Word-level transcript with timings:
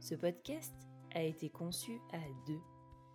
Ce 0.00 0.14
podcast 0.14 0.74
a 1.12 1.22
été 1.22 1.50
conçu 1.50 2.00
à 2.12 2.20
deux. 2.46 2.60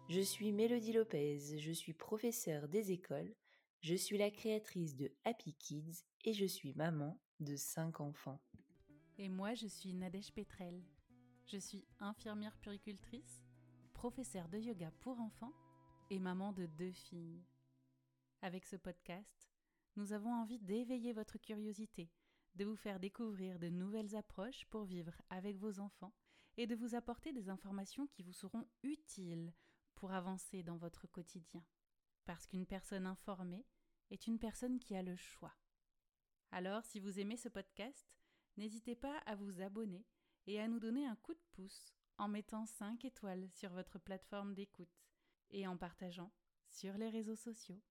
Je 0.09 0.19
suis 0.19 0.51
Mélodie 0.51 0.91
Lopez, 0.91 1.57
je 1.57 1.71
suis 1.71 1.93
professeure 1.93 2.67
des 2.67 2.91
écoles, 2.91 3.33
je 3.79 3.95
suis 3.95 4.17
la 4.17 4.29
créatrice 4.29 4.95
de 4.95 5.09
Happy 5.23 5.53
Kids 5.53 6.03
et 6.25 6.33
je 6.33 6.45
suis 6.45 6.73
maman 6.73 7.17
de 7.39 7.55
cinq 7.55 8.01
enfants. 8.01 8.41
Et 9.17 9.29
moi, 9.29 9.53
je 9.53 9.65
suis 9.65 9.93
Nadège 9.93 10.33
Petrel. 10.33 10.83
Je 11.45 11.57
suis 11.57 11.85
infirmière 12.01 12.57
puricultrice, 12.57 13.41
professeure 13.93 14.49
de 14.49 14.57
yoga 14.57 14.91
pour 14.99 15.19
enfants 15.21 15.53
et 16.09 16.19
maman 16.19 16.51
de 16.51 16.65
deux 16.65 16.91
filles. 16.91 17.45
Avec 18.41 18.65
ce 18.65 18.75
podcast, 18.75 19.49
nous 19.95 20.11
avons 20.11 20.33
envie 20.33 20.59
d'éveiller 20.59 21.13
votre 21.13 21.37
curiosité, 21.37 22.11
de 22.55 22.65
vous 22.65 22.75
faire 22.75 22.99
découvrir 22.99 23.57
de 23.57 23.69
nouvelles 23.69 24.17
approches 24.17 24.65
pour 24.69 24.83
vivre 24.83 25.13
avec 25.29 25.57
vos 25.57 25.79
enfants 25.79 26.13
et 26.57 26.67
de 26.67 26.75
vous 26.75 26.95
apporter 26.95 27.33
des 27.33 27.49
informations 27.49 28.07
qui 28.07 28.23
vous 28.23 28.33
seront 28.33 28.67
utiles 28.83 29.53
pour 29.95 30.11
avancer 30.11 30.63
dans 30.63 30.77
votre 30.77 31.07
quotidien. 31.07 31.63
Parce 32.25 32.45
qu'une 32.45 32.65
personne 32.65 33.05
informée 33.05 33.65
est 34.11 34.27
une 34.27 34.39
personne 34.39 34.79
qui 34.79 34.95
a 34.95 35.01
le 35.01 35.15
choix. 35.15 35.55
Alors, 36.51 36.85
si 36.85 36.99
vous 36.99 37.19
aimez 37.19 37.37
ce 37.37 37.49
podcast, 37.49 38.07
n'hésitez 38.57 38.95
pas 38.95 39.17
à 39.25 39.35
vous 39.35 39.61
abonner 39.61 40.05
et 40.45 40.59
à 40.59 40.67
nous 40.67 40.79
donner 40.79 41.05
un 41.05 41.15
coup 41.15 41.33
de 41.33 41.43
pouce 41.53 41.93
en 42.17 42.27
mettant 42.27 42.65
5 42.65 43.03
étoiles 43.05 43.49
sur 43.49 43.71
votre 43.71 43.97
plateforme 43.97 44.53
d'écoute 44.53 45.03
et 45.49 45.67
en 45.67 45.77
partageant 45.77 46.31
sur 46.69 46.97
les 46.97 47.09
réseaux 47.09 47.35
sociaux. 47.35 47.81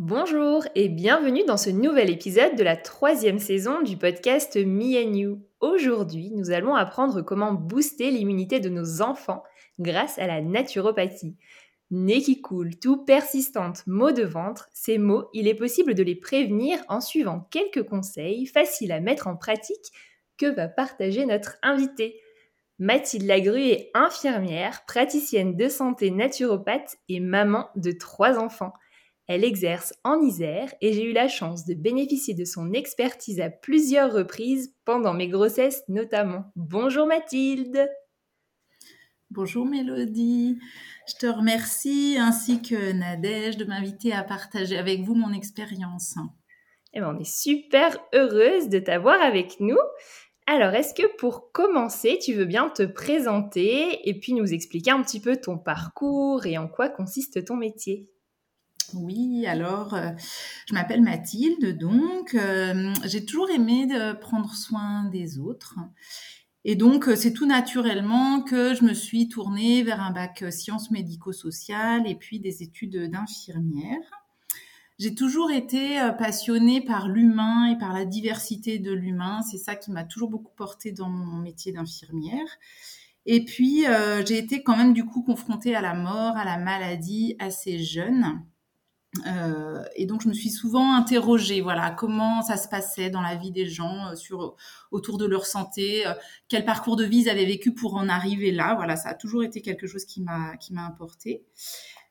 Bonjour 0.00 0.64
et 0.76 0.88
bienvenue 0.88 1.42
dans 1.44 1.56
ce 1.56 1.70
nouvel 1.70 2.08
épisode 2.08 2.54
de 2.54 2.62
la 2.62 2.76
troisième 2.76 3.40
saison 3.40 3.82
du 3.82 3.96
podcast 3.96 4.56
Me 4.56 4.96
and 4.96 5.14
You. 5.14 5.42
Aujourd'hui, 5.58 6.30
nous 6.36 6.52
allons 6.52 6.76
apprendre 6.76 7.20
comment 7.20 7.52
booster 7.52 8.12
l'immunité 8.12 8.60
de 8.60 8.68
nos 8.68 9.02
enfants 9.02 9.42
grâce 9.80 10.16
à 10.20 10.28
la 10.28 10.40
naturopathie. 10.40 11.34
Nez 11.90 12.22
qui 12.22 12.40
coule, 12.40 12.78
tout 12.78 13.04
persistante, 13.04 13.82
maux 13.88 14.12
de 14.12 14.22
ventre, 14.22 14.68
ces 14.72 14.98
mots, 14.98 15.28
il 15.32 15.48
est 15.48 15.56
possible 15.56 15.94
de 15.94 16.04
les 16.04 16.14
prévenir 16.14 16.78
en 16.86 17.00
suivant 17.00 17.48
quelques 17.50 17.82
conseils 17.82 18.46
faciles 18.46 18.92
à 18.92 19.00
mettre 19.00 19.26
en 19.26 19.34
pratique 19.34 19.90
que 20.36 20.46
va 20.46 20.68
partager 20.68 21.26
notre 21.26 21.56
invité. 21.60 22.20
Mathilde 22.78 23.26
Lagru 23.26 23.62
est 23.62 23.90
infirmière, 23.94 24.84
praticienne 24.86 25.56
de 25.56 25.68
santé 25.68 26.12
naturopathe 26.12 26.98
et 27.08 27.18
maman 27.18 27.68
de 27.74 27.90
trois 27.90 28.38
enfants. 28.38 28.74
Elle 29.28 29.44
exerce 29.44 29.92
en 30.04 30.22
Isère 30.22 30.72
et 30.80 30.94
j'ai 30.94 31.04
eu 31.04 31.12
la 31.12 31.28
chance 31.28 31.66
de 31.66 31.74
bénéficier 31.74 32.32
de 32.32 32.46
son 32.46 32.72
expertise 32.72 33.40
à 33.40 33.50
plusieurs 33.50 34.10
reprises 34.10 34.74
pendant 34.86 35.12
mes 35.12 35.28
grossesses 35.28 35.82
notamment. 35.88 36.50
Bonjour 36.56 37.06
Mathilde 37.06 37.90
Bonjour 39.30 39.66
Mélodie, 39.66 40.58
je 41.06 41.14
te 41.16 41.26
remercie 41.26 42.16
ainsi 42.18 42.62
que 42.62 42.92
Nadège 42.92 43.58
de 43.58 43.66
m'inviter 43.66 44.14
à 44.14 44.24
partager 44.24 44.78
avec 44.78 45.02
vous 45.02 45.14
mon 45.14 45.34
expérience. 45.34 46.14
Eh 46.94 47.00
ben, 47.00 47.14
on 47.14 47.20
est 47.20 47.30
super 47.30 47.98
heureuse 48.14 48.70
de 48.70 48.78
t'avoir 48.78 49.20
avec 49.20 49.60
nous. 49.60 49.76
Alors, 50.46 50.72
est-ce 50.72 50.94
que 50.94 51.06
pour 51.18 51.52
commencer, 51.52 52.18
tu 52.18 52.32
veux 52.32 52.46
bien 52.46 52.70
te 52.70 52.84
présenter 52.84 54.08
et 54.08 54.18
puis 54.18 54.32
nous 54.32 54.54
expliquer 54.54 54.92
un 54.92 55.02
petit 55.02 55.20
peu 55.20 55.36
ton 55.36 55.58
parcours 55.58 56.46
et 56.46 56.56
en 56.56 56.66
quoi 56.66 56.88
consiste 56.88 57.44
ton 57.44 57.56
métier? 57.56 58.08
Oui, 58.94 59.46
alors 59.46 59.94
euh, 59.94 60.10
je 60.66 60.74
m'appelle 60.74 61.02
Mathilde, 61.02 61.76
donc 61.76 62.34
euh, 62.34 62.92
j'ai 63.04 63.24
toujours 63.24 63.50
aimé 63.50 63.86
de 63.86 64.12
prendre 64.14 64.54
soin 64.54 65.04
des 65.04 65.38
autres. 65.38 65.78
Et 66.64 66.74
donc 66.74 67.08
euh, 67.08 67.16
c'est 67.16 67.32
tout 67.32 67.46
naturellement 67.46 68.42
que 68.42 68.74
je 68.74 68.84
me 68.84 68.94
suis 68.94 69.28
tournée 69.28 69.82
vers 69.82 70.00
un 70.00 70.10
bac 70.10 70.44
sciences 70.50 70.90
médico-sociales 70.90 72.06
et 72.06 72.14
puis 72.14 72.40
des 72.40 72.62
études 72.62 73.10
d'infirmière. 73.10 74.00
J'ai 74.98 75.14
toujours 75.14 75.52
été 75.52 76.00
passionnée 76.18 76.80
par 76.80 77.08
l'humain 77.08 77.66
et 77.66 77.78
par 77.78 77.92
la 77.92 78.04
diversité 78.04 78.80
de 78.80 78.90
l'humain. 78.90 79.42
C'est 79.42 79.58
ça 79.58 79.76
qui 79.76 79.92
m'a 79.92 80.02
toujours 80.02 80.28
beaucoup 80.28 80.52
portée 80.56 80.90
dans 80.90 81.08
mon 81.08 81.36
métier 81.36 81.70
d'infirmière. 81.70 82.48
Et 83.24 83.44
puis, 83.44 83.84
j'ai 84.26 84.38
été 84.38 84.64
quand 84.64 84.76
même 84.76 84.94
du 84.94 85.04
coup 85.04 85.22
confrontée 85.22 85.76
à 85.76 85.82
la 85.82 85.94
mort, 85.94 86.36
à 86.36 86.44
la 86.44 86.58
maladie 86.58 87.36
assez 87.38 87.78
jeune. 87.78 88.42
Euh, 89.26 89.82
et 89.96 90.04
donc 90.06 90.22
je 90.22 90.28
me 90.28 90.34
suis 90.34 90.50
souvent 90.50 90.94
interrogée, 90.94 91.60
voilà, 91.62 91.90
comment 91.90 92.42
ça 92.42 92.56
se 92.56 92.68
passait 92.68 93.08
dans 93.08 93.22
la 93.22 93.36
vie 93.36 93.50
des 93.50 93.66
gens 93.66 94.08
euh, 94.08 94.16
sur 94.16 94.54
autour 94.90 95.16
de 95.16 95.24
leur 95.24 95.46
santé, 95.46 96.06
euh, 96.06 96.12
quel 96.48 96.64
parcours 96.64 96.96
de 96.96 97.04
vie 97.04 97.20
ils 97.20 97.28
avaient 97.30 97.46
vécu 97.46 97.72
pour 97.72 97.94
en 97.94 98.08
arriver 98.08 98.50
là. 98.52 98.74
Voilà, 98.74 98.96
ça 98.96 99.10
a 99.10 99.14
toujours 99.14 99.42
été 99.42 99.62
quelque 99.62 99.86
chose 99.86 100.04
qui 100.04 100.20
m'a 100.20 100.56
qui 100.58 100.74
m'a 100.74 100.84
importé. 100.84 101.42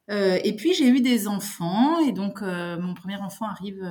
et 0.09 0.55
puis 0.55 0.73
j'ai 0.73 0.87
eu 0.87 1.01
des 1.01 1.27
enfants 1.27 1.99
et 1.99 2.13
donc 2.13 2.41
mon 2.41 2.93
premier 2.93 3.17
enfant 3.17 3.45
arrive, 3.45 3.83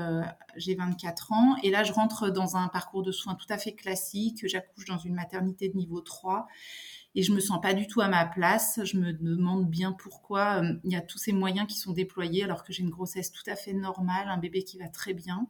j'ai 0.56 0.74
24 0.74 1.32
ans 1.32 1.56
et 1.62 1.70
là 1.70 1.84
je 1.84 1.92
rentre 1.92 2.30
dans 2.30 2.56
un 2.56 2.68
parcours 2.68 3.02
de 3.02 3.12
soins 3.12 3.34
tout 3.34 3.46
à 3.50 3.58
fait 3.58 3.74
classique. 3.74 4.46
J'accouche 4.48 4.86
dans 4.86 4.98
une 4.98 5.14
maternité 5.14 5.68
de 5.68 5.76
niveau 5.76 6.00
3 6.00 6.48
et 7.16 7.22
je 7.22 7.32
me 7.32 7.40
sens 7.40 7.60
pas 7.62 7.72
du 7.72 7.86
tout 7.86 8.02
à 8.02 8.08
ma 8.08 8.26
place. 8.26 8.78
Je 8.84 8.98
me 8.98 9.12
demande 9.12 9.68
bien 9.68 9.92
pourquoi 9.92 10.62
euh, 10.62 10.74
il 10.84 10.92
y 10.92 10.96
a 10.96 11.00
tous 11.00 11.18
ces 11.18 11.32
moyens 11.32 11.66
qui 11.66 11.78
sont 11.78 11.92
déployés 11.92 12.44
alors 12.44 12.62
que 12.62 12.74
j'ai 12.74 12.82
une 12.82 12.90
grossesse 12.90 13.32
tout 13.32 13.42
à 13.46 13.56
fait 13.56 13.72
normale, 13.72 14.28
un 14.28 14.36
bébé 14.36 14.62
qui 14.62 14.78
va 14.78 14.88
très 14.88 15.14
bien. 15.14 15.48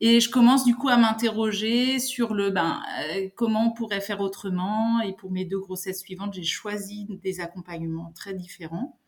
Et 0.00 0.20
je 0.20 0.28
commence 0.28 0.64
du 0.64 0.74
coup 0.74 0.88
à 0.88 0.96
m'interroger 0.96 2.00
sur 2.00 2.34
le 2.34 2.50
ben 2.50 2.82
euh, 3.14 3.28
comment 3.36 3.68
on 3.68 3.72
pourrait 3.72 4.00
faire 4.00 4.20
autrement. 4.20 5.00
Et 5.00 5.12
pour 5.12 5.30
mes 5.30 5.44
deux 5.44 5.60
grossesses 5.60 6.00
suivantes, 6.00 6.34
j'ai 6.34 6.44
choisi 6.44 7.06
des 7.22 7.40
accompagnements 7.40 8.12
très 8.16 8.34
différents. 8.34 8.98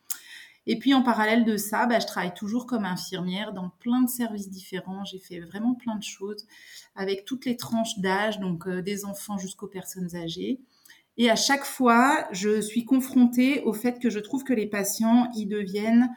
Et 0.67 0.77
puis 0.77 0.93
en 0.93 1.01
parallèle 1.01 1.43
de 1.43 1.57
ça, 1.57 1.87
ben, 1.87 1.99
je 1.99 2.07
travaille 2.07 2.33
toujours 2.33 2.67
comme 2.67 2.85
infirmière 2.85 3.51
dans 3.51 3.69
plein 3.79 4.01
de 4.01 4.09
services 4.09 4.49
différents. 4.49 5.03
J'ai 5.03 5.19
fait 5.19 5.39
vraiment 5.39 5.73
plein 5.73 5.95
de 5.95 6.03
choses 6.03 6.45
avec 6.95 7.25
toutes 7.25 7.45
les 7.45 7.57
tranches 7.57 7.99
d'âge, 7.99 8.39
donc 8.39 8.67
euh, 8.67 8.81
des 8.81 9.03
enfants 9.03 9.37
jusqu'aux 9.37 9.67
personnes 9.67 10.15
âgées. 10.15 10.61
Et 11.17 11.29
à 11.29 11.35
chaque 11.35 11.65
fois, 11.65 12.27
je 12.31 12.61
suis 12.61 12.85
confrontée 12.85 13.61
au 13.63 13.73
fait 13.73 13.99
que 13.99 14.09
je 14.09 14.19
trouve 14.19 14.43
que 14.43 14.53
les 14.53 14.67
patients, 14.67 15.29
ils 15.35 15.47
deviennent, 15.47 16.09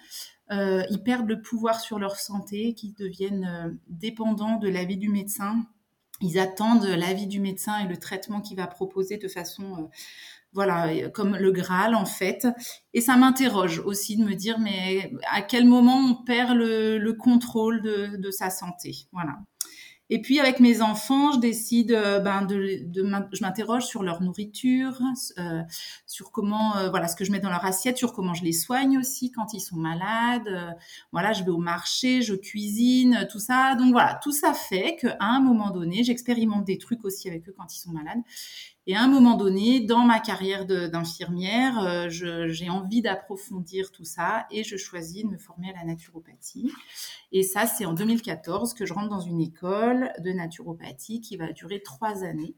euh, 0.50 0.82
ils 0.90 1.02
perdent 1.02 1.28
le 1.28 1.42
pouvoir 1.42 1.80
sur 1.80 1.98
leur 1.98 2.16
santé, 2.16 2.74
qu'ils 2.74 2.94
deviennent 2.94 3.44
euh, 3.44 3.70
dépendants 3.88 4.56
de 4.56 4.68
l'avis 4.68 4.96
du 4.96 5.08
médecin. 5.08 5.66
Ils 6.20 6.38
attendent 6.38 6.84
l'avis 6.84 7.26
du 7.26 7.40
médecin 7.40 7.78
et 7.84 7.88
le 7.88 7.96
traitement 7.96 8.40
qu'il 8.40 8.56
va 8.56 8.66
proposer 8.66 9.16
de 9.16 9.26
façon, 9.26 9.64
euh, 9.64 9.86
voilà, 10.52 11.10
comme 11.10 11.36
le 11.36 11.50
Graal 11.50 11.96
en 11.96 12.06
fait. 12.06 12.46
Et 12.92 13.00
ça 13.00 13.16
m'interroge 13.16 13.80
aussi 13.80 14.16
de 14.16 14.24
me 14.24 14.34
dire, 14.34 14.60
mais 14.60 15.12
à 15.32 15.42
quel 15.42 15.66
moment 15.66 15.98
on 15.98 16.24
perd 16.24 16.56
le, 16.56 16.98
le 16.98 17.12
contrôle 17.14 17.82
de, 17.82 18.16
de 18.16 18.30
sa 18.30 18.50
santé, 18.50 19.08
voilà. 19.12 19.38
Et 20.10 20.20
puis 20.20 20.38
avec 20.38 20.60
mes 20.60 20.82
enfants, 20.82 21.32
je 21.32 21.38
décide, 21.38 21.92
euh, 21.92 22.20
ben 22.20 22.42
de, 22.42 22.80
de 22.84 23.04
je 23.32 23.42
m'interroge 23.42 23.84
sur 23.84 24.02
leur 24.02 24.20
nourriture, 24.22 25.00
euh, 25.38 25.62
sur 26.06 26.30
comment, 26.30 26.76
euh, 26.76 26.90
voilà, 26.90 27.08
ce 27.08 27.16
que 27.16 27.24
je 27.24 27.32
mets 27.32 27.40
dans 27.40 27.48
leur 27.50 27.64
assiette, 27.64 27.96
sur 27.96 28.12
comment 28.12 28.34
je 28.34 28.44
les 28.44 28.52
soigne 28.52 28.98
aussi 28.98 29.30
quand 29.30 29.54
ils 29.54 29.60
sont 29.60 29.76
malades. 29.76 30.48
Euh, 30.48 30.70
voilà, 31.12 31.32
je 31.32 31.42
vais 31.42 31.50
au 31.50 31.58
marché, 31.58 32.20
je 32.20 32.34
cuisine, 32.34 33.26
tout 33.30 33.38
ça. 33.38 33.76
Donc 33.76 33.92
voilà, 33.92 34.18
tout 34.22 34.32
ça 34.32 34.52
fait 34.52 34.96
qu'à 34.96 35.16
un 35.20 35.40
moment 35.40 35.70
donné, 35.70 36.04
j'expérimente 36.04 36.64
des 36.64 36.78
trucs 36.78 37.04
aussi 37.04 37.28
avec 37.28 37.48
eux 37.48 37.54
quand 37.56 37.74
ils 37.74 37.80
sont 37.80 37.92
malades. 37.92 38.20
Et 38.86 38.94
à 38.94 39.02
un 39.02 39.08
moment 39.08 39.36
donné, 39.36 39.80
dans 39.80 40.04
ma 40.04 40.20
carrière 40.20 40.66
d'infirmière, 40.66 41.78
euh, 41.78 42.08
j'ai 42.10 42.68
envie 42.68 43.00
d'approfondir 43.00 43.90
tout 43.90 44.04
ça 44.04 44.46
et 44.50 44.62
je 44.62 44.76
choisis 44.76 45.24
de 45.24 45.28
me 45.28 45.38
former 45.38 45.70
à 45.70 45.78
la 45.78 45.84
naturopathie. 45.84 46.70
Et 47.32 47.42
ça, 47.42 47.66
c'est 47.66 47.86
en 47.86 47.94
2014 47.94 48.74
que 48.74 48.84
je 48.84 48.92
rentre 48.92 49.08
dans 49.08 49.20
une 49.20 49.40
école 49.40 50.12
de 50.18 50.32
naturopathie 50.32 51.22
qui 51.22 51.38
va 51.38 51.52
durer 51.52 51.80
trois 51.82 52.24
années. 52.24 52.54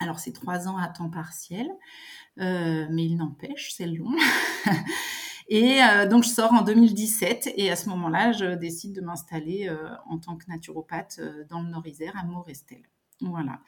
Alors, 0.00 0.18
c'est 0.18 0.32
trois 0.32 0.68
ans 0.68 0.78
à 0.78 0.88
temps 0.88 1.10
partiel, 1.10 1.68
euh, 2.40 2.86
mais 2.90 3.04
il 3.04 3.16
n'empêche, 3.16 3.74
c'est 3.76 3.86
long. 3.86 4.16
et 5.48 5.82
euh, 5.82 6.08
donc, 6.08 6.24
je 6.24 6.30
sors 6.30 6.54
en 6.54 6.62
2017 6.62 7.52
et 7.56 7.70
à 7.70 7.76
ce 7.76 7.90
moment-là, 7.90 8.32
je 8.32 8.54
décide 8.54 8.94
de 8.94 9.02
m'installer 9.02 9.70
en 10.08 10.18
tant 10.18 10.36
que 10.36 10.46
naturopathe 10.48 11.20
dans 11.50 11.60
le 11.60 11.68
Nord-Isère, 11.68 12.16
à 12.16 12.24
Morestel. 12.24 12.82
Voilà. 13.22 13.60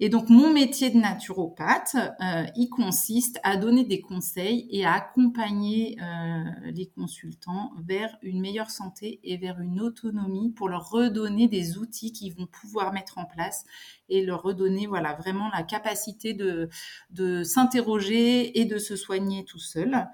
Et 0.00 0.08
donc 0.08 0.28
mon 0.28 0.52
métier 0.52 0.90
de 0.90 0.98
naturopathe, 0.98 1.96
euh, 1.96 2.44
il 2.56 2.68
consiste 2.68 3.40
à 3.42 3.56
donner 3.56 3.84
des 3.84 4.00
conseils 4.00 4.66
et 4.70 4.84
à 4.84 4.92
accompagner 4.92 5.96
euh, 6.00 6.44
les 6.72 6.86
consultants 6.86 7.72
vers 7.84 8.16
une 8.22 8.40
meilleure 8.40 8.70
santé 8.70 9.20
et 9.24 9.36
vers 9.36 9.60
une 9.60 9.80
autonomie 9.80 10.50
pour 10.50 10.68
leur 10.68 10.90
redonner 10.90 11.48
des 11.48 11.78
outils 11.78 12.12
qu'ils 12.12 12.34
vont 12.34 12.46
pouvoir 12.46 12.92
mettre 12.92 13.18
en 13.18 13.24
place 13.24 13.64
et 14.08 14.24
leur 14.24 14.42
redonner 14.42 14.86
voilà 14.86 15.14
vraiment 15.14 15.50
la 15.50 15.62
capacité 15.62 16.34
de, 16.34 16.68
de 17.10 17.42
s'interroger 17.42 18.58
et 18.58 18.64
de 18.64 18.78
se 18.78 18.96
soigner 18.96 19.44
tout 19.44 19.58
seul. 19.58 20.08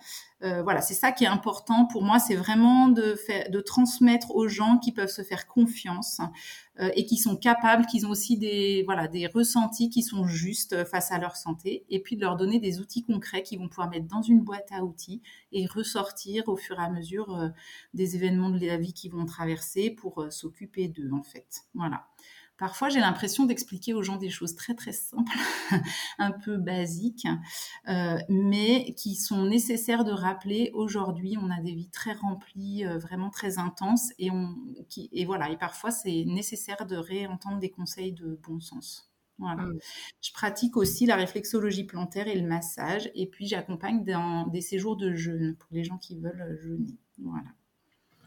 Euh, 0.44 0.62
voilà, 0.62 0.82
c'est 0.82 0.94
ça 0.94 1.10
qui 1.10 1.24
est 1.24 1.28
important 1.28 1.86
pour 1.86 2.02
moi, 2.02 2.18
c'est 2.18 2.34
vraiment 2.34 2.88
de, 2.88 3.14
faire, 3.14 3.50
de 3.50 3.60
transmettre 3.60 4.34
aux 4.34 4.46
gens 4.46 4.78
qui 4.78 4.92
peuvent 4.92 5.08
se 5.08 5.22
faire 5.22 5.46
confiance 5.46 6.20
euh, 6.80 6.90
et 6.96 7.06
qui 7.06 7.16
sont 7.16 7.36
capables, 7.36 7.86
qui 7.86 8.04
ont 8.04 8.10
aussi 8.10 8.36
des, 8.36 8.82
voilà, 8.84 9.08
des 9.08 9.26
ressentis 9.26 9.88
qui 9.88 10.02
sont 10.02 10.26
justes 10.26 10.84
face 10.84 11.12
à 11.12 11.18
leur 11.18 11.36
santé, 11.36 11.86
et 11.88 11.98
puis 12.00 12.16
de 12.16 12.20
leur 12.20 12.36
donner 12.36 12.58
des 12.58 12.78
outils 12.80 13.04
concrets 13.04 13.42
qu'ils 13.42 13.58
vont 13.58 13.68
pouvoir 13.68 13.88
mettre 13.88 14.06
dans 14.06 14.20
une 14.20 14.40
boîte 14.40 14.68
à 14.70 14.84
outils 14.84 15.22
et 15.52 15.64
ressortir 15.66 16.46
au 16.48 16.56
fur 16.56 16.78
et 16.78 16.84
à 16.84 16.90
mesure 16.90 17.34
euh, 17.34 17.48
des 17.94 18.14
événements 18.16 18.50
de 18.50 18.66
la 18.66 18.76
vie 18.76 18.92
qu'ils 18.92 19.12
vont 19.12 19.24
traverser 19.24 19.90
pour 19.90 20.26
s'occuper 20.30 20.88
d'eux, 20.88 21.10
en 21.12 21.22
fait. 21.22 21.62
Voilà. 21.74 22.06
Parfois, 22.56 22.88
j'ai 22.88 23.00
l'impression 23.00 23.46
d'expliquer 23.46 23.94
aux 23.94 24.02
gens 24.02 24.16
des 24.16 24.30
choses 24.30 24.54
très 24.54 24.74
très 24.74 24.92
simples, 24.92 25.32
un 26.18 26.30
peu 26.30 26.56
basiques, 26.56 27.26
euh, 27.88 28.16
mais 28.28 28.94
qui 28.94 29.16
sont 29.16 29.44
nécessaires 29.46 30.04
de 30.04 30.12
rappeler. 30.12 30.70
Aujourd'hui, 30.72 31.36
on 31.40 31.50
a 31.50 31.60
des 31.60 31.74
vies 31.74 31.90
très 31.90 32.12
remplies, 32.12 32.86
euh, 32.86 32.98
vraiment 32.98 33.30
très 33.30 33.58
intenses, 33.58 34.12
et, 34.20 34.30
on, 34.30 34.54
qui, 34.88 35.08
et 35.12 35.24
voilà. 35.24 35.50
Et 35.50 35.56
parfois, 35.56 35.90
c'est 35.90 36.24
nécessaire 36.26 36.86
de 36.86 36.96
réentendre 36.96 37.58
des 37.58 37.70
conseils 37.70 38.12
de 38.12 38.38
bon 38.46 38.60
sens. 38.60 39.10
Voilà. 39.38 39.64
Mmh. 39.64 39.78
Je 40.22 40.32
pratique 40.32 40.76
aussi 40.76 41.06
la 41.06 41.16
réflexologie 41.16 41.82
plantaire 41.82 42.28
et 42.28 42.40
le 42.40 42.46
massage, 42.46 43.10
et 43.16 43.26
puis 43.26 43.48
j'accompagne 43.48 44.04
dans 44.04 44.46
des 44.46 44.60
séjours 44.60 44.96
de 44.96 45.12
jeûne 45.12 45.56
pour 45.56 45.70
les 45.72 45.82
gens 45.82 45.98
qui 45.98 46.20
veulent 46.20 46.56
jeûner. 46.62 46.96
Voilà. 47.18 47.48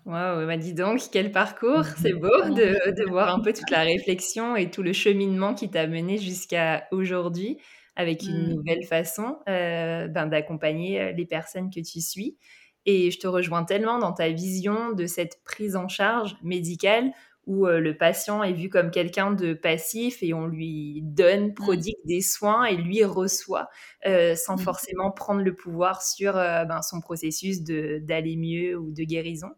Waouh, 0.08 0.48
bah 0.48 0.56
dis 0.56 0.74
donc, 0.74 1.02
quel 1.12 1.34
parcours 1.34 1.84
C'est 2.02 2.14
beau 2.14 2.30
de, 2.30 2.96
de, 2.96 3.04
voir 3.10 3.36
un 3.36 3.42
peu 3.42 3.52
toute 3.52 3.70
la 3.70 3.82
réflexion 3.82 4.56
et 4.56 4.72
tout 4.72 4.82
le 4.82 4.94
cheminement 4.94 5.54
qui 5.54 5.70
t'a 5.70 5.86
mené 5.86 6.18
jusqu'à 6.18 6.88
aujourd'hui 6.92 7.58
avec 7.98 8.24
une 8.24 8.48
mmh. 8.48 8.54
nouvelle 8.54 8.86
façon 8.86 9.40
euh, 9.50 10.08
ben, 10.08 10.28
d'accompagner 10.28 11.02
euh, 11.02 11.12
les 11.12 11.26
personnes 11.26 11.70
que 11.70 11.82
tu 11.82 12.00
suis. 12.00 12.38
Et 12.86 13.12
je 13.12 13.20
te 13.20 13.28
rejoins 13.28 13.66
tellement 13.66 14.00
dans 14.00 14.14
ta 14.14 14.30
vision 14.30 14.94
de 14.94 15.08
cette 15.08 15.44
prise 15.44 15.76
en 15.76 15.90
charge 15.90 16.38
médicale 16.42 17.12
où 17.46 17.68
euh, 17.68 17.82
le 17.82 17.98
patient 17.98 18.44
est 18.44 18.54
vu 18.54 18.70
comme 18.70 18.92
quelqu'un 18.92 19.32
de 19.32 19.54
passif 19.54 20.22
et 20.22 20.34
on 20.34 20.46
lui 20.46 21.02
donne, 21.04 21.48
mmh. 21.48 21.54
prodigue 21.54 21.98
des 22.06 22.22
soins 22.22 22.64
et 22.64 22.78
lui 22.78 23.04
reçoit 23.04 23.68
sans 24.06 24.56
mmh. 24.56 24.60
forcément 24.60 25.12
prendre 25.12 25.42
le 25.42 25.54
pouvoir 25.54 26.02
sur 26.02 26.34
ben, 26.34 26.82
son 26.82 27.02
processus 27.02 27.62
d'aller 27.64 28.38
mieux 28.38 28.78
ou 28.78 28.92
de 28.94 29.04
guérison. 29.04 29.50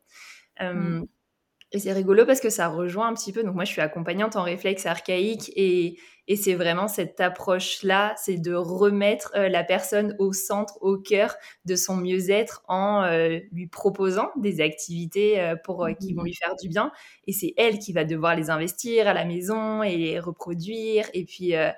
Mmh. 0.61 1.05
Et 1.71 1.79
c'est 1.79 1.93
rigolo 1.93 2.25
parce 2.25 2.39
que 2.39 2.49
ça 2.49 2.67
rejoint 2.67 3.07
un 3.09 3.13
petit 3.13 3.31
peu. 3.33 3.43
Donc, 3.43 3.55
moi, 3.55 3.65
je 3.65 3.71
suis 3.71 3.81
accompagnante 3.81 4.35
en 4.35 4.43
réflexe 4.43 4.85
archaïque 4.87 5.51
et, 5.55 5.99
et 6.27 6.35
c'est 6.35 6.55
vraiment 6.55 6.87
cette 6.87 7.19
approche-là 7.21 8.15
c'est 8.17 8.37
de 8.37 8.53
remettre 8.53 9.31
la 9.35 9.63
personne 9.63 10.15
au 10.19 10.33
centre, 10.33 10.79
au 10.81 10.97
cœur 10.97 11.35
de 11.65 11.75
son 11.75 11.97
mieux-être 11.97 12.63
en 12.67 13.07
lui 13.51 13.67
proposant 13.67 14.29
des 14.37 14.61
activités 14.61 15.53
pour, 15.63 15.87
qui 15.99 16.13
vont 16.13 16.23
mmh. 16.23 16.25
lui 16.25 16.33
faire 16.35 16.55
du 16.55 16.69
bien. 16.69 16.91
Et 17.27 17.33
c'est 17.33 17.53
elle 17.57 17.79
qui 17.79 17.93
va 17.93 18.03
devoir 18.03 18.35
les 18.35 18.49
investir 18.49 19.07
à 19.07 19.13
la 19.13 19.25
maison 19.25 19.83
et 19.83 19.95
les 19.97 20.19
reproduire 20.19 21.07
et 21.13 21.25
puis 21.25 21.51
ouais, 21.53 21.75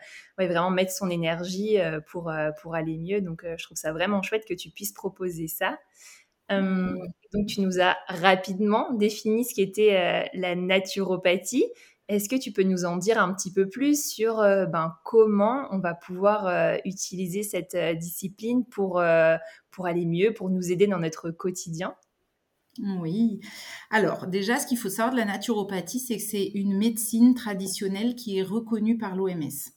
vraiment 0.48 0.72
mettre 0.72 0.94
son 0.94 1.10
énergie 1.10 1.78
pour, 2.10 2.31
pour 2.62 2.75
aller 2.75 2.98
mieux. 2.98 3.22
Donc, 3.22 3.44
je 3.57 3.63
trouve 3.63 3.78
ça 3.78 3.92
vraiment 3.92 4.22
chouette 4.22 4.45
que 4.45 4.54
tu 4.54 4.69
puisses 4.69 4.94
proposer 4.94 5.48
ça. 5.48 5.78
Mmh. 6.51 6.98
Donc, 7.33 7.48
tu 7.48 7.62
nous 7.62 7.80
as 7.80 7.98
rapidement 8.07 8.92
défini 8.94 9.45
ce 9.45 9.56
qu'était 9.56 9.95
euh, 9.95 10.27
la 10.33 10.56
naturopathie. 10.56 11.65
Est-ce 12.09 12.27
que 12.27 12.36
tu 12.36 12.51
peux 12.51 12.63
nous 12.63 12.83
en 12.83 12.98
dire 12.98 13.21
un 13.21 13.33
petit 13.33 13.53
peu 13.53 13.69
plus 13.69 14.06
sur 14.09 14.39
euh, 14.39 14.65
ben, 14.65 14.98
comment 15.06 15.68
on 15.71 15.80
va 15.80 15.94
pouvoir 15.94 16.48
euh, 16.48 16.75
utiliser 16.83 17.44
cette 17.44 17.77
discipline 17.98 18.65
pour, 18.65 19.01
pour 19.71 19.86
aller 19.86 20.06
mieux, 20.06 20.33
pour 20.33 20.50
nous 20.50 20.71
aider 20.71 20.88
dans 20.88 21.00
notre 21.00 21.31
quotidien? 21.31 21.95
Oui. 23.00 23.39
Alors, 23.89 24.27
déjà, 24.27 24.57
ce 24.57 24.68
qu'il 24.68 24.77
faut 24.77 24.89
savoir 24.89 25.13
de 25.13 25.19
la 25.19 25.25
naturopathie, 25.25 26.00
c'est 26.00 26.18
que 26.18 26.24
c'est 26.24 26.51
une 26.54 26.77
médecine 26.77 27.33
traditionnelle 27.33 28.15
qui 28.15 28.39
est 28.39 28.44
reconnue 28.44 28.97
par 28.97 29.15
l'OMS 29.15 29.71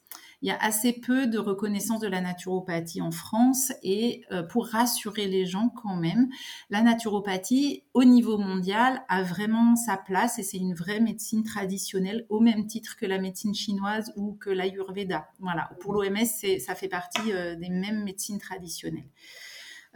il 0.44 0.48
y 0.48 0.50
a 0.50 0.58
assez 0.58 0.92
peu 0.92 1.26
de 1.26 1.38
reconnaissance 1.38 2.00
de 2.00 2.06
la 2.06 2.20
naturopathie 2.20 3.00
en 3.00 3.10
France 3.10 3.72
et 3.82 4.26
euh, 4.30 4.42
pour 4.42 4.66
rassurer 4.66 5.26
les 5.26 5.46
gens 5.46 5.70
quand 5.70 5.96
même, 5.96 6.28
la 6.68 6.82
naturopathie 6.82 7.82
au 7.94 8.04
niveau 8.04 8.36
mondial 8.36 9.02
a 9.08 9.22
vraiment 9.22 9.74
sa 9.74 9.96
place 9.96 10.38
et 10.38 10.42
c'est 10.42 10.58
une 10.58 10.74
vraie 10.74 11.00
médecine 11.00 11.44
traditionnelle 11.44 12.26
au 12.28 12.40
même 12.40 12.66
titre 12.66 12.96
que 12.96 13.06
la 13.06 13.18
médecine 13.18 13.54
chinoise 13.54 14.12
ou 14.16 14.34
que 14.34 14.50
l'ayurveda. 14.50 15.28
Voilà, 15.40 15.70
pour 15.80 15.94
l'OMS, 15.94 16.26
ça 16.58 16.74
fait 16.74 16.88
partie 16.88 17.32
euh, 17.32 17.56
des 17.56 17.70
mêmes 17.70 18.04
médecines 18.04 18.38
traditionnelles. 18.38 19.08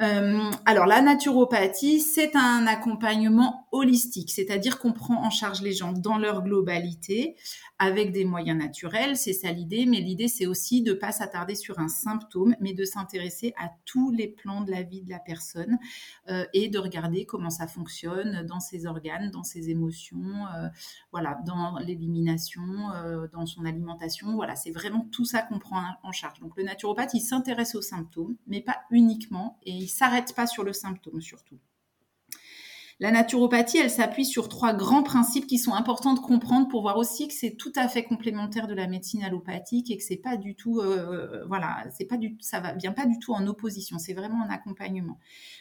Euh, 0.00 0.50
alors 0.64 0.86
la 0.86 1.00
naturopathie, 1.00 1.98
c'est 1.98 2.36
un 2.36 2.68
accompagnement 2.68 3.66
holistique, 3.72 4.30
c'est-à-dire 4.30 4.78
qu'on 4.78 4.92
prend 4.92 5.24
en 5.24 5.30
charge 5.30 5.60
les 5.60 5.72
gens 5.72 5.92
dans 5.92 6.18
leur 6.18 6.44
globalité 6.44 7.36
avec 7.80 8.12
des 8.12 8.24
moyens 8.24 8.58
naturels, 8.58 9.16
c'est 9.16 9.32
ça 9.32 9.50
l'idée, 9.50 9.86
mais 9.86 10.00
l'idée 10.00 10.28
c'est 10.28 10.46
aussi 10.46 10.82
de 10.82 10.92
pas 10.92 11.10
s'attarder 11.10 11.56
sur 11.56 11.80
un 11.80 11.88
symptôme, 11.88 12.54
mais 12.60 12.74
de 12.74 12.84
s'intéresser 12.84 13.54
à 13.58 13.70
tous 13.84 14.12
les 14.12 14.28
plans 14.28 14.60
de 14.60 14.70
la 14.70 14.82
vie 14.82 15.02
de 15.02 15.10
la 15.10 15.18
personne 15.18 15.78
euh, 16.28 16.44
et 16.52 16.68
de 16.68 16.78
regarder 16.78 17.24
comment 17.24 17.50
ça 17.50 17.66
fonctionne 17.66 18.46
dans 18.46 18.60
ses 18.60 18.86
organes, 18.86 19.30
dans 19.30 19.44
ses 19.44 19.70
émotions, 19.70 20.46
euh, 20.54 20.68
voilà, 21.10 21.38
dans 21.44 21.78
l'élimination, 21.78 22.62
dans 23.32 23.46
son 23.46 23.64
alimentation, 23.64 24.34
voilà, 24.34 24.54
c'est 24.54 24.70
vraiment 24.70 25.08
tout 25.10 25.24
ça 25.24 25.42
qu'on 25.42 25.58
prend 25.58 25.82
en 26.02 26.12
charge. 26.12 26.38
Donc 26.40 26.56
le 26.56 26.62
naturopathe, 26.62 27.14
il 27.14 27.20
s'intéresse 27.20 27.74
aux 27.74 27.82
symptômes, 27.82 28.36
mais 28.46 28.60
pas 28.60 28.78
uniquement, 28.90 29.58
et 29.62 29.72
il 29.72 29.87
s'arrête 29.90 30.34
pas 30.34 30.46
sur 30.46 30.64
le 30.64 30.72
symptôme 30.72 31.20
surtout. 31.20 31.58
La 33.00 33.12
naturopathie, 33.12 33.78
elle 33.78 33.90
s'appuie 33.90 34.24
sur 34.24 34.48
trois 34.48 34.74
grands 34.74 35.04
principes 35.04 35.46
qui 35.46 35.58
sont 35.58 35.72
importants 35.72 36.14
de 36.14 36.18
comprendre 36.18 36.66
pour 36.66 36.82
voir 36.82 36.96
aussi 36.96 37.28
que 37.28 37.34
c'est 37.34 37.52
tout 37.52 37.70
à 37.76 37.86
fait 37.86 38.02
complémentaire 38.02 38.66
de 38.66 38.74
la 38.74 38.88
médecine 38.88 39.22
allopathique 39.22 39.88
et 39.92 39.96
que 39.96 40.02
c'est 40.02 40.16
pas 40.16 40.36
du 40.36 40.56
tout, 40.56 40.80
euh, 40.80 41.44
voilà, 41.46 41.84
c'est 41.96 42.06
pas 42.06 42.16
du, 42.16 42.36
ça 42.40 42.58
va, 42.58 42.74
vient 42.74 42.90
pas 42.90 43.06
du 43.06 43.20
tout 43.20 43.32
en 43.32 43.46
opposition. 43.46 44.00
C'est 44.00 44.14
vraiment 44.14 44.42
un 44.42 44.50
accompagnement. 44.50 45.16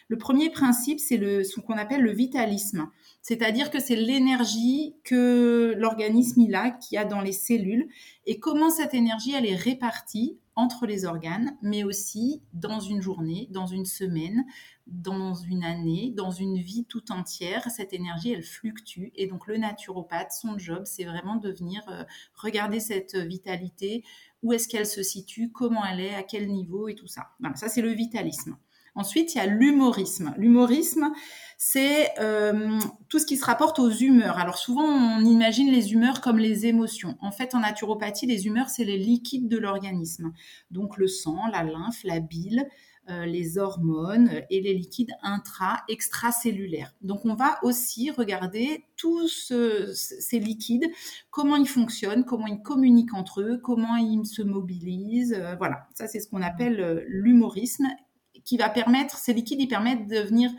Le 0.07 0.17
premier 0.17 0.49
principe, 0.49 0.99
c'est 0.99 1.17
le, 1.17 1.43
ce 1.43 1.59
qu'on 1.59 1.77
appelle 1.77 2.01
le 2.01 2.11
vitalisme, 2.11 2.89
c'est-à-dire 3.21 3.69
que 3.69 3.79
c'est 3.79 3.95
l'énergie 3.95 4.95
que 5.03 5.75
l'organisme 5.77 6.41
il 6.41 6.55
a, 6.55 6.71
qui 6.71 6.97
a 6.97 7.05
dans 7.05 7.21
les 7.21 7.33
cellules, 7.33 7.87
et 8.25 8.39
comment 8.39 8.71
cette 8.71 8.95
énergie 8.95 9.35
elle 9.35 9.45
est 9.45 9.55
répartie 9.55 10.39
entre 10.57 10.87
les 10.87 11.05
organes, 11.05 11.55
mais 11.61 11.83
aussi 11.83 12.41
dans 12.51 12.79
une 12.79 12.99
journée, 12.99 13.47
dans 13.51 13.67
une 13.67 13.85
semaine, 13.85 14.43
dans 14.87 15.35
une 15.35 15.63
année, 15.63 16.11
dans 16.15 16.31
une 16.31 16.57
vie 16.57 16.83
tout 16.85 17.11
entière. 17.11 17.69
Cette 17.69 17.93
énergie, 17.93 18.31
elle 18.33 18.43
fluctue. 18.43 19.11
Et 19.15 19.27
donc 19.27 19.45
le 19.47 19.57
naturopathe, 19.57 20.31
son 20.31 20.57
job, 20.57 20.81
c'est 20.85 21.03
vraiment 21.05 21.35
de 21.35 21.51
venir 21.51 21.83
euh, 21.89 22.03
regarder 22.33 22.79
cette 22.79 23.15
vitalité, 23.15 24.03
où 24.41 24.51
est-ce 24.51 24.67
qu'elle 24.67 24.87
se 24.87 25.03
situe, 25.03 25.51
comment 25.51 25.85
elle 25.85 25.99
est, 25.99 26.15
à 26.15 26.23
quel 26.23 26.47
niveau? 26.47 26.87
Et 26.87 26.95
tout 26.95 27.07
ça. 27.07 27.27
Voilà, 27.39 27.55
ça 27.55 27.69
c'est 27.69 27.83
le 27.83 27.91
vitalisme. 27.91 28.57
Ensuite, 28.97 29.35
il 29.35 29.37
y 29.37 29.41
a 29.41 29.45
l'humorisme. 29.45 30.33
L'humorisme, 30.37 31.11
c'est 31.57 32.09
euh, 32.19 32.79
tout 33.09 33.19
ce 33.19 33.27
qui 33.27 33.37
se 33.37 33.45
rapporte 33.45 33.77
aux 33.77 33.91
humeurs. 33.91 34.39
Alors 34.39 34.57
souvent, 34.57 34.85
on 34.85 35.23
imagine 35.23 35.71
les 35.71 35.93
humeurs 35.93 36.19
comme 36.19 36.39
les 36.39 36.65
émotions. 36.65 37.15
En 37.21 37.31
fait, 37.31 37.53
en 37.53 37.59
naturopathie, 37.59 38.25
les 38.25 38.47
humeurs, 38.47 38.69
c'est 38.69 38.83
les 38.83 38.97
liquides 38.97 39.47
de 39.49 39.57
l'organisme. 39.57 40.33
Donc 40.71 40.97
le 40.97 41.07
sang, 41.07 41.45
la 41.51 41.63
lymphe, 41.63 42.03
la 42.03 42.19
bile, 42.19 42.67
euh, 43.09 43.25
les 43.25 43.59
hormones 43.59 44.31
et 44.49 44.61
les 44.61 44.73
liquides 44.73 45.11
intra-extracellulaires. 45.21 46.93
Donc 47.01 47.23
on 47.23 47.35
va 47.35 47.59
aussi 47.61 48.09
regarder 48.09 48.83
tous 48.95 49.27
ces 49.93 50.39
liquides, 50.39 50.85
comment 51.29 51.55
ils 51.55 51.69
fonctionnent, 51.69 52.25
comment 52.25 52.47
ils 52.47 52.61
communiquent 52.63 53.13
entre 53.13 53.41
eux, 53.41 53.59
comment 53.63 53.95
ils 53.95 54.25
se 54.25 54.41
mobilisent. 54.41 55.37
Euh, 55.39 55.55
voilà, 55.55 55.87
ça 55.93 56.07
c'est 56.07 56.19
ce 56.19 56.27
qu'on 56.27 56.41
appelle 56.41 57.05
l'humorisme 57.07 57.85
qui 58.47 58.55
va 58.55 58.69
permettre, 58.69 59.17
ces 59.17 59.33
liquides, 59.33 59.59
ils 59.59 59.67
permettent 59.67 60.07
de 60.07 60.19
venir 60.19 60.49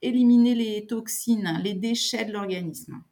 éliminer 0.00 0.54
les 0.54 0.86
toxines, 0.86 1.60
les 1.64 1.74
déchets 1.74 2.24
de 2.24 2.32
l'organisme. 2.32 3.02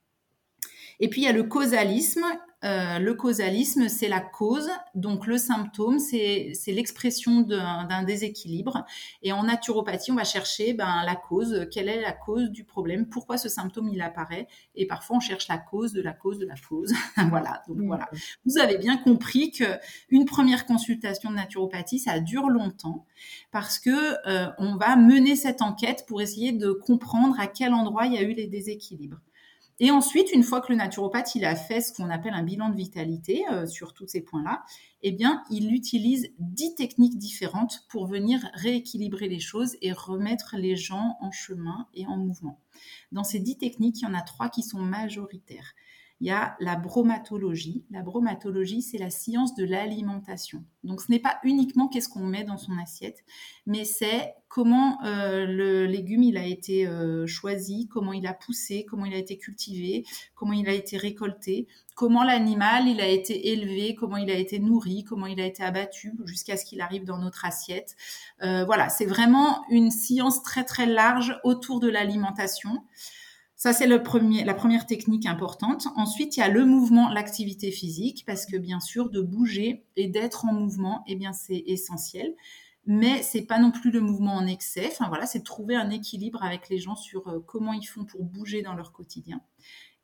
Et 1.01 1.11
puis 1.11 1.23
il 1.23 1.25
y 1.25 1.29
a 1.29 1.33
le 1.33 1.43
causalisme. 1.43 2.25
Euh, 2.63 2.99
le 2.99 3.15
causalisme, 3.15 3.89
c'est 3.89 4.09
la 4.09 4.21
cause, 4.21 4.69
donc 4.95 5.27
le 5.27 5.39
symptôme, 5.39 5.99
c'est 5.99 6.53
l'expression 6.67 7.41
d'un 7.41 8.03
déséquilibre. 8.03 8.85
Et 9.23 9.33
en 9.33 9.45
naturopathie, 9.45 10.13
on 10.13 10.17
va 10.17 10.25
chercher 10.25 10.75
ben, 10.75 11.03
la 11.05 11.17
cause, 11.17 11.67
quelle 11.73 11.89
est 11.89 12.01
la 12.01 12.13
cause 12.13 12.51
du 12.51 12.65
problème, 12.65 13.09
pourquoi 13.09 13.39
ce 13.39 13.49
symptôme 13.49 13.89
il 13.89 14.03
apparaît? 14.03 14.47
Et 14.75 14.87
parfois, 14.87 15.17
on 15.17 15.21
cherche 15.21 15.49
la 15.49 15.59
cause 15.59 15.93
de 15.93 16.03
la 16.03 16.13
cause 16.13 16.39
de 16.39 16.47
la 16.47 16.55
cause. 16.69 16.93
voilà, 17.31 17.63
donc 17.67 17.79
voilà. 17.81 18.09
Vous 18.45 18.59
avez 18.59 18.77
bien 18.77 18.99
compris 18.99 19.51
qu'une 19.51 20.25
première 20.27 20.67
consultation 20.67 21.31
de 21.31 21.37
naturopathie, 21.37 21.99
ça 21.99 22.21
dure 22.21 22.49
longtemps 22.49 23.07
parce 23.51 23.79
que 23.79 23.91
euh, 24.29 24.51
on 24.59 24.77
va 24.77 24.97
mener 24.97 25.37
cette 25.37 25.63
enquête 25.63 26.05
pour 26.07 26.21
essayer 26.21 26.53
de 26.53 26.73
comprendre 26.73 27.39
à 27.39 27.47
quel 27.47 27.73
endroit 27.73 28.07
il 28.07 28.15
y 28.15 28.19
a 28.19 28.23
eu 28.23 28.33
les 28.33 28.47
déséquilibres. 28.47 29.21
Et 29.83 29.91
ensuite, 29.91 30.31
une 30.33 30.43
fois 30.43 30.61
que 30.61 30.71
le 30.71 30.77
naturopathe 30.77 31.35
il 31.35 31.47
a 31.47 31.57
fait 31.57 31.81
ce 31.81 31.95
qu'on 31.95 32.11
appelle 32.11 32.35
un 32.35 32.43
bilan 32.43 32.69
de 32.69 32.77
vitalité 32.77 33.45
euh, 33.51 33.67
sur 33.67 33.95
tous 33.95 34.07
ces 34.07 34.21
points-là, 34.21 34.63
eh 35.03 35.11
bien, 35.11 35.43
il 35.51 35.73
utilise 35.75 36.29
dix 36.39 36.75
techniques 36.75 37.17
différentes 37.17 37.87
pour 37.89 38.07
venir 38.07 38.41
rééquilibrer 38.53 39.27
les 39.27 39.41
choses 39.41 39.77
et 39.81 39.93
remettre 39.93 40.57
les 40.59 40.77
gens 40.77 41.17
en 41.21 41.31
chemin 41.31 41.89
et 41.95 42.07
en 42.07 42.19
mouvement. 42.19 42.61
Dans 43.11 43.25
ces 43.25 43.41
dix 43.41 43.57
techniques, 43.57 44.03
il 44.03 44.05
y 44.05 44.07
en 44.07 44.15
a 44.15 44.21
trois 44.21 44.51
qui 44.51 44.63
sont 44.63 44.81
majoritaires 44.81 45.75
il 46.21 46.27
y 46.27 46.31
a 46.31 46.57
la 46.61 46.77
bromatologie. 46.77 47.85
La 47.91 48.03
bromatologie, 48.03 48.83
c'est 48.83 48.99
la 48.99 49.11
science 49.11 49.55
de 49.55 49.65
l'alimentation. 49.65 50.65
Donc, 50.85 51.01
ce 51.01 51.11
n'est 51.11 51.19
pas 51.19 51.39
uniquement 51.45 51.89
qu'est-ce 51.89 52.09
qu'on 52.09 52.27
met 52.27 52.45
dans 52.45 52.59
son 52.59 52.77
assiette, 52.79 53.25
mais 53.67 53.85
c'est 53.85 54.35
comment 54.49 55.03
euh, 55.05 55.47
le 55.47 55.87
légume 55.87 56.23
il 56.23 56.37
a 56.37 56.45
été 56.45 56.87
euh, 56.87 57.27
choisi, 57.27 57.89
comment 57.89 58.13
il 58.13 58.27
a 58.27 58.35
poussé, 58.35 58.85
comment 58.85 59.07
il 59.07 59.15
a 59.15 59.19
été 59.19 59.39
cultivé, 59.39 60.05
comment 60.35 60.53
il 60.53 60.69
a 60.69 60.73
été 60.73 60.99
récolté, 60.99 61.69
comment 61.95 62.25
l'animal 62.25 62.89
il 62.89 63.01
a 63.01 63.07
été 63.07 63.53
élevé, 63.53 63.95
comment 63.95 64.17
il 64.17 64.31
a 64.31 64.35
été 64.35 64.59
nourri, 64.59 65.05
comment 65.05 65.27
il 65.27 65.41
a 65.41 65.47
été 65.47 65.63
abattu 65.63 66.13
jusqu'à 66.25 66.57
ce 66.57 66.65
qu'il 66.65 66.81
arrive 66.81 67.05
dans 67.05 67.19
notre 67.19 67.45
assiette. 67.45 67.97
Euh, 68.43 68.65
voilà, 68.65 68.89
c'est 68.89 69.07
vraiment 69.07 69.65
une 69.71 69.91
science 69.91 70.43
très 70.43 70.65
très 70.65 70.87
large 70.87 71.39
autour 71.45 71.81
de 71.81 71.89
l'alimentation. 71.89 72.83
Ça, 73.63 73.75
c'est 73.75 73.87
la 73.87 73.99
première 73.99 74.87
technique 74.87 75.27
importante. 75.27 75.87
Ensuite, 75.95 76.39
il 76.39 76.41
y 76.41 76.43
a 76.43 76.49
le 76.49 76.65
mouvement, 76.65 77.11
l'activité 77.11 77.71
physique, 77.71 78.25
parce 78.27 78.47
que 78.47 78.57
bien 78.57 78.81
sûr, 78.81 79.11
de 79.11 79.21
bouger 79.21 79.85
et 79.97 80.09
d'être 80.09 80.47
en 80.47 80.55
mouvement, 80.55 81.05
eh 81.07 81.15
bien, 81.15 81.35
c'est 81.35 81.63
essentiel. 81.67 82.35
Mais 82.87 83.23
c'est 83.23 83.43
pas 83.43 83.59
non 83.59 83.71
plus 83.71 83.91
le 83.91 84.01
mouvement 84.01 84.33
en 84.37 84.47
excès. 84.47 84.89
Enfin 84.91 85.09
voilà, 85.09 85.27
c'est 85.27 85.43
trouver 85.43 85.77
un 85.77 85.91
équilibre 85.91 86.43
avec 86.43 86.71
les 86.71 86.79
gens 86.79 86.97
sur 86.97 87.29
euh, 87.29 87.41
comment 87.47 87.75
ils 87.75 87.85
font 87.85 88.07
pour 88.07 88.25
bouger 88.25 88.63
dans 88.63 88.73
leur 88.73 88.93
quotidien. 88.93 89.43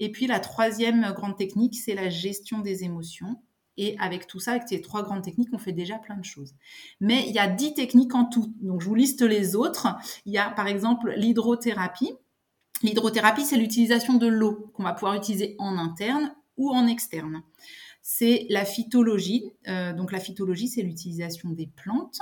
Et 0.01 0.13
puis 0.13 0.27
la 0.27 0.39
troisième 0.39 1.11
grande 1.15 1.39
technique, 1.39 1.77
c'est 1.77 1.95
la 1.95 2.11
gestion 2.11 2.59
des 2.59 2.85
émotions. 2.85 3.41
Et 3.79 3.97
avec 3.99 4.27
tout 4.27 4.39
ça, 4.39 4.51
avec 4.51 4.69
ces 4.69 4.83
trois 4.83 5.03
grandes 5.03 5.23
techniques, 5.23 5.49
on 5.55 5.59
fait 5.59 5.73
déjà 5.73 5.97
plein 5.99 6.19
de 6.19 6.25
choses. 6.25 6.55
Mais 7.01 7.27
il 7.27 7.35
y 7.35 7.39
a 7.39 7.47
dix 7.49 7.73
techniques 7.73 8.15
en 8.15 8.27
tout. 8.27 8.53
Donc 8.61 8.83
je 8.83 8.87
vous 8.87 8.95
liste 8.95 9.23
les 9.23 9.57
autres. 9.57 9.87
Il 10.27 10.35
y 10.35 10.39
a 10.39 10.51
par 10.51 10.67
exemple 10.67 11.15
l'hydrothérapie. 11.17 12.13
L'hydrothérapie, 12.83 13.45
c'est 13.45 13.57
l'utilisation 13.57 14.15
de 14.15 14.27
l'eau 14.27 14.71
qu'on 14.75 14.83
va 14.83 14.93
pouvoir 14.93 15.15
utiliser 15.15 15.57
en 15.59 15.79
interne 15.79 16.35
ou 16.57 16.71
en 16.71 16.87
externe. 16.87 17.43
C'est 18.03 18.47
la 18.51 18.65
phytologie. 18.65 19.51
Euh, 19.69 19.93
donc 19.93 20.13
la 20.13 20.21
phytologie, 20.21 20.69
c'est 20.69 20.83
l'utilisation 20.83 21.51
des 21.51 21.67
plantes. 21.67 22.21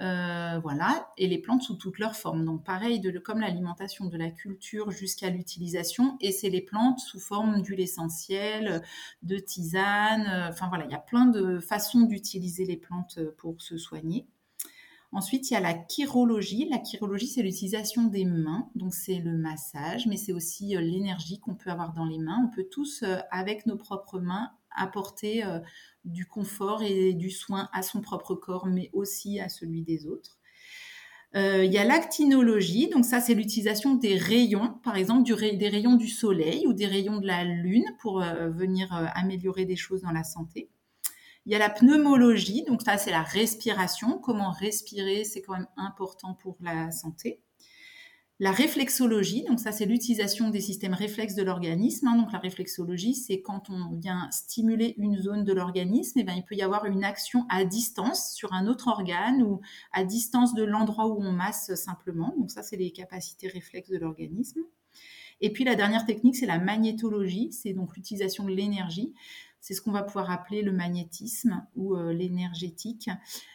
Euh, 0.00 0.60
voilà, 0.60 1.12
et 1.18 1.26
les 1.26 1.38
plantes 1.38 1.62
sous 1.62 1.74
toutes 1.74 1.98
leurs 1.98 2.14
formes. 2.14 2.44
Donc 2.44 2.64
pareil, 2.64 3.02
comme 3.24 3.40
l'alimentation 3.40 4.06
de 4.06 4.16
la 4.16 4.30
culture 4.30 4.92
jusqu'à 4.92 5.28
l'utilisation, 5.28 6.16
et 6.20 6.30
c'est 6.30 6.50
les 6.50 6.60
plantes 6.60 7.00
sous 7.00 7.18
forme 7.18 7.62
d'huile 7.62 7.80
essentielle, 7.80 8.82
de 9.24 9.38
tisane. 9.38 10.26
Euh, 10.28 10.48
enfin 10.50 10.68
voilà, 10.68 10.84
il 10.84 10.92
y 10.92 10.94
a 10.94 10.98
plein 10.98 11.26
de 11.26 11.58
façons 11.58 12.02
d'utiliser 12.02 12.64
les 12.64 12.76
plantes 12.76 13.18
pour 13.38 13.60
se 13.60 13.76
soigner. 13.76 14.28
Ensuite, 15.10 15.50
il 15.50 15.54
y 15.54 15.56
a 15.56 15.60
la 15.60 15.74
chirologie. 15.88 16.68
La 16.68 16.84
chirologie, 16.84 17.28
c'est 17.28 17.42
l'utilisation 17.42 18.04
des 18.04 18.24
mains. 18.24 18.68
Donc, 18.74 18.94
c'est 18.94 19.18
le 19.18 19.36
massage, 19.38 20.06
mais 20.06 20.16
c'est 20.16 20.32
aussi 20.32 20.76
euh, 20.76 20.80
l'énergie 20.80 21.40
qu'on 21.40 21.54
peut 21.54 21.70
avoir 21.70 21.94
dans 21.94 22.04
les 22.04 22.18
mains. 22.18 22.44
On 22.44 22.54
peut 22.54 22.66
tous, 22.70 23.02
euh, 23.02 23.18
avec 23.30 23.64
nos 23.64 23.76
propres 23.76 24.20
mains, 24.20 24.50
apporter 24.76 25.44
euh, 25.44 25.60
du 26.04 26.26
confort 26.26 26.82
et 26.82 27.14
du 27.14 27.30
soin 27.30 27.70
à 27.72 27.82
son 27.82 28.02
propre 28.02 28.34
corps, 28.34 28.66
mais 28.66 28.90
aussi 28.92 29.40
à 29.40 29.48
celui 29.48 29.82
des 29.82 30.06
autres. 30.06 30.38
il 31.34 31.72
y 31.72 31.78
a 31.78 31.84
l'actinologie, 31.84 32.88
donc 32.88 33.04
ça 33.04 33.20
c'est 33.20 33.34
l'utilisation 33.34 33.94
des 33.94 34.16
rayons, 34.16 34.78
par 34.82 34.96
exemple 34.96 35.24
des 35.24 35.68
rayons 35.68 35.96
du 35.96 36.08
soleil 36.08 36.66
ou 36.66 36.72
des 36.72 36.86
rayons 36.86 37.18
de 37.18 37.26
la 37.26 37.44
lune 37.44 37.84
pour 38.00 38.20
venir 38.20 38.88
améliorer 39.14 39.64
des 39.66 39.76
choses 39.76 40.02
dans 40.02 40.12
la 40.12 40.24
santé. 40.24 40.70
Il 41.48 41.52
y 41.52 41.54
a 41.54 41.58
la 41.58 41.70
pneumologie, 41.70 42.62
donc 42.64 42.82
ça 42.82 42.98
c'est 42.98 43.10
la 43.10 43.22
respiration. 43.22 44.18
Comment 44.18 44.50
respirer, 44.50 45.24
c'est 45.24 45.40
quand 45.40 45.54
même 45.54 45.66
important 45.78 46.34
pour 46.34 46.58
la 46.60 46.90
santé. 46.90 47.40
La 48.38 48.52
réflexologie, 48.52 49.44
donc 49.44 49.58
ça 49.58 49.72
c'est 49.72 49.86
l'utilisation 49.86 50.50
des 50.50 50.60
systèmes 50.60 50.92
réflexes 50.92 51.36
de 51.36 51.42
l'organisme. 51.42 52.06
Hein. 52.06 52.18
Donc 52.18 52.32
la 52.32 52.38
réflexologie, 52.38 53.14
c'est 53.14 53.40
quand 53.40 53.70
on 53.70 53.94
vient 53.94 54.28
stimuler 54.30 54.94
une 54.98 55.16
zone 55.16 55.42
de 55.42 55.54
l'organisme, 55.54 56.18
et 56.18 56.20
eh 56.20 56.24
bien 56.24 56.34
il 56.34 56.44
peut 56.44 56.54
y 56.54 56.60
avoir 56.60 56.84
une 56.84 57.02
action 57.02 57.46
à 57.48 57.64
distance 57.64 58.34
sur 58.34 58.52
un 58.52 58.66
autre 58.66 58.88
organe 58.88 59.42
ou 59.42 59.62
à 59.92 60.04
distance 60.04 60.52
de 60.52 60.64
l'endroit 60.64 61.06
où 61.06 61.22
on 61.22 61.32
masse 61.32 61.74
simplement. 61.76 62.34
Donc 62.36 62.50
ça 62.50 62.62
c'est 62.62 62.76
les 62.76 62.90
capacités 62.90 63.48
réflexes 63.48 63.88
de 63.88 63.96
l'organisme. 63.96 64.60
Et 65.40 65.52
puis 65.52 65.64
la 65.64 65.76
dernière 65.76 66.04
technique, 66.04 66.36
c'est 66.36 66.46
la 66.46 66.58
magnétologie, 66.58 67.52
c'est 67.52 67.72
donc 67.72 67.96
l'utilisation 67.96 68.44
de 68.44 68.50
l'énergie. 68.50 69.14
C'est 69.60 69.74
ce 69.74 69.82
qu'on 69.82 69.92
va 69.92 70.02
pouvoir 70.02 70.30
appeler 70.30 70.62
le 70.62 70.72
magnétisme 70.72 71.66
ou 71.74 71.96
euh, 71.96 72.12
l'énergétique, 72.12 73.10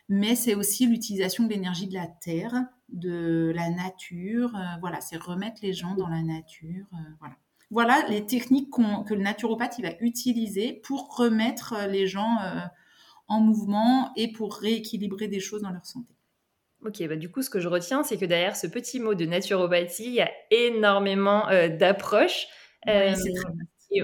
mais 0.10 0.36
c'est 0.36 0.56
aussi 0.56 0.86
l'utilisation 0.86 1.46
de 1.46 1.50
l'énergie 1.50 1.88
de 1.88 1.94
la 1.94 2.08
terre, 2.08 2.54
de 2.90 3.52
la 3.56 3.70
nature. 3.70 4.56
Euh, 4.56 4.80
voilà, 4.82 5.00
c'est 5.02 5.18
remettre 5.18 5.60
les 5.62 5.74
gens 5.74 5.96
dans 5.96 6.10
la 6.10 6.22
nature. 6.22 6.86
Euh, 6.94 7.12
voilà. 7.20 7.36
Voilà 7.72 8.06
les 8.08 8.26
techniques 8.26 8.70
que 8.70 9.14
le 9.14 9.22
naturopathe 9.22 9.80
va 9.82 9.94
utiliser 10.00 10.82
pour 10.84 11.16
remettre 11.16 11.88
les 11.90 12.06
gens 12.06 12.38
en 13.28 13.40
mouvement 13.40 14.12
et 14.16 14.32
pour 14.32 14.54
rééquilibrer 14.54 15.28
des 15.28 15.40
choses 15.40 15.64
dans 15.64 15.72
leur 15.72 15.84
santé. 15.84 16.14
Ok, 16.86 17.02
bah 17.08 17.16
du 17.16 17.32
coup, 17.32 17.42
ce 17.42 17.50
que 17.50 17.60
je 17.60 17.68
retiens, 17.68 18.04
c'est 18.04 18.18
que 18.18 18.26
derrière 18.26 18.56
ce 18.56 18.68
petit 18.68 19.00
mot 19.00 19.16
de 19.16 19.26
naturopathie, 19.26 20.06
il 20.06 20.14
y 20.14 20.22
a 20.22 20.30
énormément 20.52 21.48
d'approches. 21.80 22.46
Oui, 22.86 22.94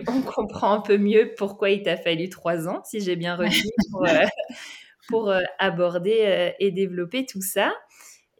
on 0.08 0.22
comprend 0.22 0.74
un 0.74 0.81
peu 0.81 0.98
mieux 0.98 1.34
pourquoi 1.38 1.69
il 1.69 1.84
t'a 1.84 1.98
fallu 1.98 2.29
trois 2.29 2.67
ans, 2.67 2.81
si 2.86 3.00
j'ai 3.00 3.15
bien 3.15 3.36
retenu, 3.36 3.69
pour, 3.91 4.05
euh, 4.08 4.25
euh, 5.39 5.41
aborder 5.58 6.24
euh, 6.25 6.51
et 6.60 6.72
développer 6.72 7.25
tout 7.25 7.41
ça. 7.41 7.74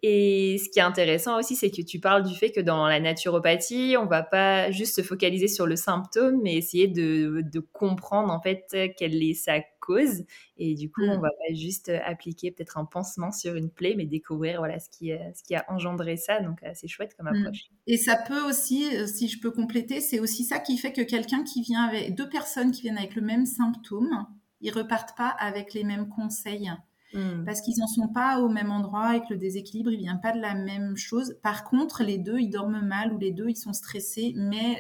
Et 0.01 0.58
ce 0.63 0.70
qui 0.70 0.79
est 0.79 0.84
intéressant 0.84 1.38
aussi, 1.38 1.56
c'est 1.56 1.72
que 1.72 1.82
tu 1.82 2.00
parles 2.00 2.24
du 2.24 2.34
fait 2.36 2.51
que 2.51 2.62
dans 2.62 2.88
la 2.88 3.00
naturopathie, 3.00 3.96
on 4.00 4.06
va 4.06 4.24
pas 4.24 4.72
juste 4.72 4.96
se 4.96 5.01
focaliser 5.01 5.48
sur 5.48 5.68
le 5.68 5.75
symptôme, 5.75 6.39
mais 6.41 6.56
essayer 6.56 6.88
de, 6.88 7.44
comprendre 7.74 8.32
en 8.32 8.41
fait 8.41 8.75
quelle 8.98 9.22
est 9.22 9.34
sa 9.34 9.60
cause. 9.82 10.24
Et 10.58 10.75
du 10.75 10.89
coup, 10.89 11.01
on 11.03 11.18
mmh. 11.18 11.22
va 11.22 11.29
pas 11.29 11.53
juste 11.53 11.91
appliquer 12.06 12.51
peut-être 12.51 12.77
un 12.77 12.86
pansement 12.86 13.32
sur 13.32 13.56
une 13.56 13.70
plaie, 13.70 13.96
mais 13.98 14.06
découvrir 14.06 14.60
voilà 14.60 14.79
ce 14.79 14.89
qui, 14.89 15.12
ce 15.36 15.44
qui 15.44 15.56
a 15.56 15.65
engendré 15.68 16.15
ça. 16.15 16.39
Donc, 16.41 16.60
c'est 16.74 16.88
chouette 16.88 17.15
comme 17.18 17.29
mmh. 17.29 17.41
approche. 17.41 17.65
Et 17.88 17.98
ça 17.98 18.15
peut 18.15 18.41
aussi, 18.48 18.86
si 19.08 19.27
je 19.27 19.39
peux 19.39 19.51
compléter, 19.51 20.00
c'est 20.00 20.20
aussi 20.20 20.46
ça 20.46 20.60
qui 20.60 20.77
fait 20.77 20.94
que 20.94 21.01
quelqu'un 21.01 21.44
qui 21.44 21.62
vient 21.62 21.84
avec 21.84 22.15
deux 22.15 22.29
personnes 22.29 22.72
qui 22.72 22.82
viennent 22.82 22.98
avec 22.98 23.15
le 23.15 23.22
même 23.22 23.46
symptôme, 23.46 24.27
ils 24.62 24.72
repartent 24.72 25.15
pas 25.18 25.29
avec 25.29 25.74
les 25.74 25.84
mêmes 25.84 26.10
conseils. 26.10 26.72
Mmh. 27.13 27.44
parce 27.44 27.62
qu'ils 27.62 27.80
n'en 27.80 27.88
sont 27.88 28.08
pas 28.08 28.39
au 28.39 28.50
même 28.50 28.70
endroit 28.72 29.16
et 29.16 29.22
que 29.22 29.32
le 29.32 29.38
déséquilibre, 29.38 29.92
il 29.92 29.98
vient 29.98 30.18
pas 30.18 30.32
de 30.32 30.39
la 30.39 30.54
même 30.54 30.96
chose. 30.96 31.39
Par 31.42 31.63
contre, 31.63 32.04
les 32.04 32.20
deux, 32.20 32.38
ils 32.38 32.51
dorment 32.51 32.86
mal 32.86 33.12
ou 33.12 33.18
les 33.18 33.32
deux, 33.32 33.50
ils 33.50 33.56
sont 33.56 33.74
stressés, 33.74 34.34
mais 34.36 34.80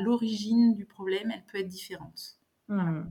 l'origine 0.00 0.74
du 0.74 0.86
problème, 0.86 1.30
elle 1.32 1.44
peut 1.44 1.58
être 1.58 1.68
différente. 1.68 2.38
Mmh. 2.66 3.02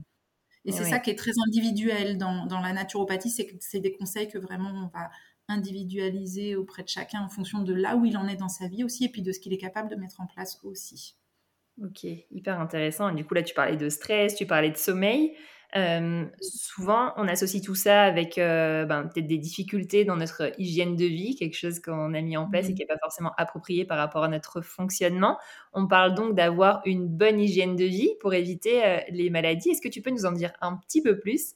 Et 0.66 0.72
c'est 0.72 0.84
ça 0.84 0.98
qui 0.98 1.08
est 1.08 1.18
très 1.18 1.32
individuel 1.46 2.18
dans, 2.18 2.44
dans 2.44 2.60
la 2.60 2.74
naturopathie, 2.74 3.30
c'est 3.30 3.46
que 3.46 3.54
c'est 3.60 3.80
des 3.80 3.92
conseils 3.92 4.28
que 4.28 4.36
vraiment 4.36 4.70
on 4.70 4.88
va 4.88 5.10
individualiser 5.48 6.56
auprès 6.56 6.82
de 6.82 6.88
chacun 6.88 7.22
en 7.22 7.28
fonction 7.28 7.62
de 7.62 7.72
là 7.72 7.96
où 7.96 8.04
il 8.04 8.18
en 8.18 8.28
est 8.28 8.36
dans 8.36 8.50
sa 8.50 8.68
vie 8.68 8.84
aussi 8.84 9.06
et 9.06 9.08
puis 9.08 9.22
de 9.22 9.32
ce 9.32 9.40
qu'il 9.40 9.54
est 9.54 9.58
capable 9.58 9.88
de 9.88 9.96
mettre 9.96 10.20
en 10.20 10.26
place 10.26 10.60
aussi. 10.62 11.16
Ok, 11.82 12.04
hyper 12.04 12.60
intéressant. 12.60 13.12
Du 13.12 13.24
coup, 13.24 13.32
là, 13.32 13.42
tu 13.42 13.54
parlais 13.54 13.76
de 13.76 13.88
stress, 13.88 14.34
tu 14.34 14.46
parlais 14.46 14.70
de 14.70 14.76
sommeil. 14.76 15.34
Euh, 15.76 16.24
souvent, 16.40 17.12
on 17.16 17.28
associe 17.28 17.62
tout 17.62 17.74
ça 17.74 18.02
avec 18.02 18.38
euh, 18.38 18.86
ben, 18.86 19.02
peut-être 19.02 19.26
des 19.26 19.36
difficultés 19.36 20.06
dans 20.06 20.16
notre 20.16 20.52
hygiène 20.58 20.96
de 20.96 21.04
vie, 21.04 21.36
quelque 21.36 21.56
chose 21.56 21.78
qu'on 21.80 22.14
a 22.14 22.20
mis 22.22 22.38
en 22.38 22.48
place 22.48 22.68
et 22.68 22.72
mmh. 22.72 22.74
qui 22.74 22.80
n'est 22.80 22.86
pas 22.86 22.98
forcément 22.98 23.32
approprié 23.36 23.84
par 23.84 23.98
rapport 23.98 24.24
à 24.24 24.28
notre 24.28 24.62
fonctionnement. 24.62 25.38
On 25.74 25.86
parle 25.86 26.14
donc 26.14 26.34
d'avoir 26.34 26.80
une 26.86 27.06
bonne 27.06 27.38
hygiène 27.38 27.76
de 27.76 27.84
vie 27.84 28.10
pour 28.20 28.32
éviter 28.32 28.82
euh, 28.82 28.98
les 29.10 29.28
maladies. 29.28 29.70
Est-ce 29.70 29.82
que 29.82 29.88
tu 29.88 30.00
peux 30.00 30.10
nous 30.10 30.24
en 30.24 30.32
dire 30.32 30.52
un 30.62 30.76
petit 30.76 31.02
peu 31.02 31.18
plus 31.18 31.54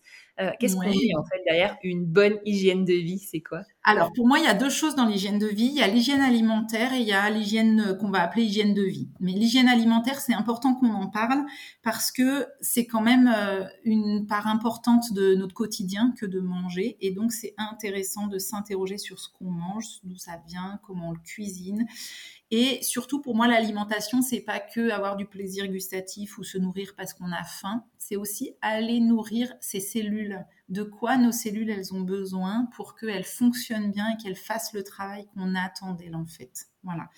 Qu'est-ce 0.59 0.75
qu'on 0.75 0.91
dit 0.91 1.13
en 1.17 1.25
fait 1.25 1.41
derrière 1.47 1.77
une 1.83 2.05
bonne 2.05 2.39
hygiène 2.45 2.85
de 2.85 2.95
vie 2.95 3.19
C'est 3.19 3.41
quoi? 3.41 3.63
Alors, 3.85 4.13
pour 4.13 4.29
moi, 4.29 4.39
il 4.39 4.45
y 4.45 4.49
a 4.49 4.55
deux 4.55 4.71
choses 4.71 4.95
dans 4.95 5.07
l'hygiène 5.07 5.41
de 5.41 5.49
vie. 5.49 5.67
Il 5.67 5.75
y 5.75 5.83
a 5.83 5.89
l'hygiène 5.89 6.21
alimentaire 6.21 6.93
et 6.93 7.01
il 7.01 7.07
y 7.07 7.13
a 7.13 7.29
l'hygiène 7.31 7.81
euh, 7.81 7.95
qu'on 7.95 8.11
va 8.11 8.23
appeler 8.23 8.45
hygiène 8.45 8.75
de 8.75 8.83
vie. 8.83 9.09
Mais 9.19 9.33
l'hygiène 9.33 9.67
alimentaire, 9.67 10.21
c'est 10.21 10.35
important 10.35 10.75
qu'on 10.75 10.93
en 10.93 11.09
parle 11.09 11.45
parce 11.83 12.13
que 12.13 12.47
c'est 12.61 12.87
quand 12.87 13.01
même 13.01 13.33
euh, 13.35 13.65
une 13.85 14.27
part 14.29 14.47
importante 14.47 15.13
de 15.13 15.35
notre 15.35 15.55
quotidien 15.55 16.15
que 16.17 16.27
de 16.27 16.39
manger. 16.39 16.97
Et 17.01 17.11
donc, 17.11 17.33
c'est 17.33 17.55
intéressant 17.59 18.29
de 18.29 18.39
s'interroger 18.39 18.99
sur 18.99 19.19
ce 19.19 19.29
qu'on 19.37 19.51
mange, 19.51 19.87
d'où 20.05 20.17
ça 20.17 20.41
vient, 20.47 20.79
comment 20.85 21.09
on 21.09 21.13
le 21.13 21.19
cuisine. 21.19 21.87
Et 22.55 22.83
surtout, 22.83 23.23
pour 23.23 23.35
moi, 23.35 23.49
l'alimentation, 23.49 24.21
c'est 24.21 24.43
pas 24.43 24.61
que 24.61 24.91
avoir 24.91 25.17
du 25.17 25.25
plaisir 25.25 25.67
gustatif 25.69 26.37
ou 26.37 26.45
se 26.45 26.59
nourrir 26.59 26.93
parce 26.99 27.15
qu'on 27.15 27.33
a 27.33 27.45
faim. 27.45 27.83
C'est 27.97 28.17
aussi 28.17 28.53
aller 28.61 29.01
nourrir 29.01 29.55
ses 29.63 29.81
cellules 29.81 30.45
de 30.69 30.83
quoi 30.83 31.17
nos 31.17 31.33
cellules 31.33 31.71
elles 31.71 31.95
ont 31.95 32.03
besoin 32.03 32.69
pour 32.77 32.95
qu'elles 32.95 33.25
fonctionnent 33.25 33.91
bien 33.91 34.07
et 34.11 34.23
qu'elles 34.23 34.37
fassent 34.37 34.75
le 34.75 34.85
travail 34.85 35.27
qu'on 35.33 35.55
attend 35.55 35.95
d'elles 35.95 36.15
en 36.15 36.27
fait. 36.27 36.67
Voilà. 36.83 37.09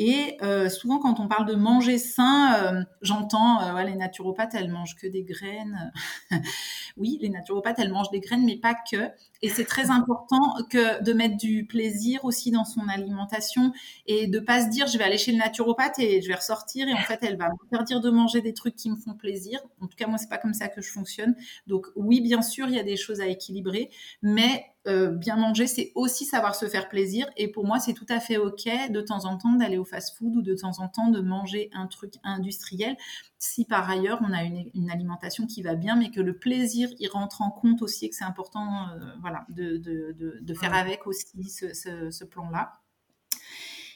Et 0.00 0.36
euh, 0.42 0.68
souvent, 0.68 1.00
quand 1.00 1.18
on 1.18 1.26
parle 1.26 1.44
de 1.44 1.56
manger 1.56 1.98
sain, 1.98 2.54
euh, 2.54 2.84
j'entends 3.02 3.60
euh, 3.60 3.82
les 3.82 3.96
naturopathes, 3.96 4.54
elles 4.54 4.70
mangent 4.70 4.94
que 4.94 5.08
des 5.08 5.24
graines. 5.24 5.92
oui, 6.96 7.18
les 7.20 7.28
naturopathes, 7.28 7.80
elles 7.80 7.92
mangent 7.92 8.10
des 8.10 8.20
graines, 8.20 8.44
mais 8.44 8.56
pas 8.56 8.76
que. 8.88 9.10
Et 9.42 9.48
c'est 9.48 9.64
très 9.64 9.90
important 9.90 10.54
que 10.70 11.02
de 11.02 11.12
mettre 11.12 11.36
du 11.36 11.66
plaisir 11.66 12.24
aussi 12.24 12.52
dans 12.52 12.64
son 12.64 12.88
alimentation 12.88 13.72
et 14.06 14.28
de 14.28 14.38
pas 14.38 14.64
se 14.64 14.68
dire 14.68 14.86
je 14.86 14.98
vais 14.98 15.04
aller 15.04 15.18
chez 15.18 15.32
le 15.32 15.38
naturopathe 15.38 15.98
et 15.98 16.22
je 16.22 16.28
vais 16.28 16.34
ressortir 16.34 16.88
et 16.88 16.92
en 16.92 16.96
fait 16.96 17.20
elle 17.22 17.36
va 17.36 17.48
m'interdire 17.48 18.00
de 18.00 18.10
manger 18.10 18.40
des 18.40 18.52
trucs 18.52 18.74
qui 18.74 18.90
me 18.90 18.96
font 18.96 19.14
plaisir. 19.14 19.60
En 19.80 19.86
tout 19.86 19.96
cas 19.96 20.08
moi 20.08 20.18
c'est 20.18 20.28
pas 20.28 20.38
comme 20.38 20.54
ça 20.54 20.66
que 20.66 20.80
je 20.80 20.90
fonctionne. 20.90 21.36
Donc 21.68 21.86
oui 21.94 22.20
bien 22.20 22.42
sûr 22.42 22.66
il 22.68 22.74
y 22.74 22.80
a 22.80 22.82
des 22.82 22.96
choses 22.96 23.20
à 23.20 23.28
équilibrer, 23.28 23.90
mais 24.22 24.64
bien 25.12 25.36
manger, 25.36 25.66
c'est 25.66 25.92
aussi 25.94 26.24
savoir 26.24 26.54
se 26.54 26.66
faire 26.66 26.88
plaisir. 26.88 27.28
Et 27.36 27.48
pour 27.48 27.66
moi, 27.66 27.78
c'est 27.78 27.92
tout 27.92 28.06
à 28.08 28.20
fait 28.20 28.38
OK 28.38 28.66
de 28.90 29.00
temps 29.02 29.26
en 29.26 29.36
temps 29.36 29.52
d'aller 29.52 29.76
au 29.76 29.84
fast-food 29.88 30.36
ou 30.36 30.42
de 30.42 30.54
temps 30.54 30.80
en 30.80 30.88
temps 30.88 31.08
de 31.08 31.20
manger 31.20 31.70
un 31.72 31.86
truc 31.86 32.14
industriel. 32.22 32.96
Si 33.38 33.64
par 33.64 33.88
ailleurs, 33.88 34.20
on 34.22 34.32
a 34.32 34.42
une, 34.44 34.90
alimentation 34.90 35.46
qui 35.46 35.62
va 35.62 35.74
bien, 35.74 35.96
mais 35.96 36.10
que 36.10 36.20
le 36.20 36.36
plaisir, 36.36 36.88
il 36.98 37.08
rentre 37.08 37.42
en 37.42 37.50
compte 37.50 37.82
aussi 37.82 38.06
et 38.06 38.10
que 38.10 38.16
c'est 38.16 38.24
important 38.24 38.88
euh, 38.88 38.98
voilà, 39.20 39.46
de, 39.50 40.54
faire 40.54 40.74
avec 40.74 41.06
aussi 41.06 41.26
ce, 41.44 42.24
plan-là. 42.24 42.72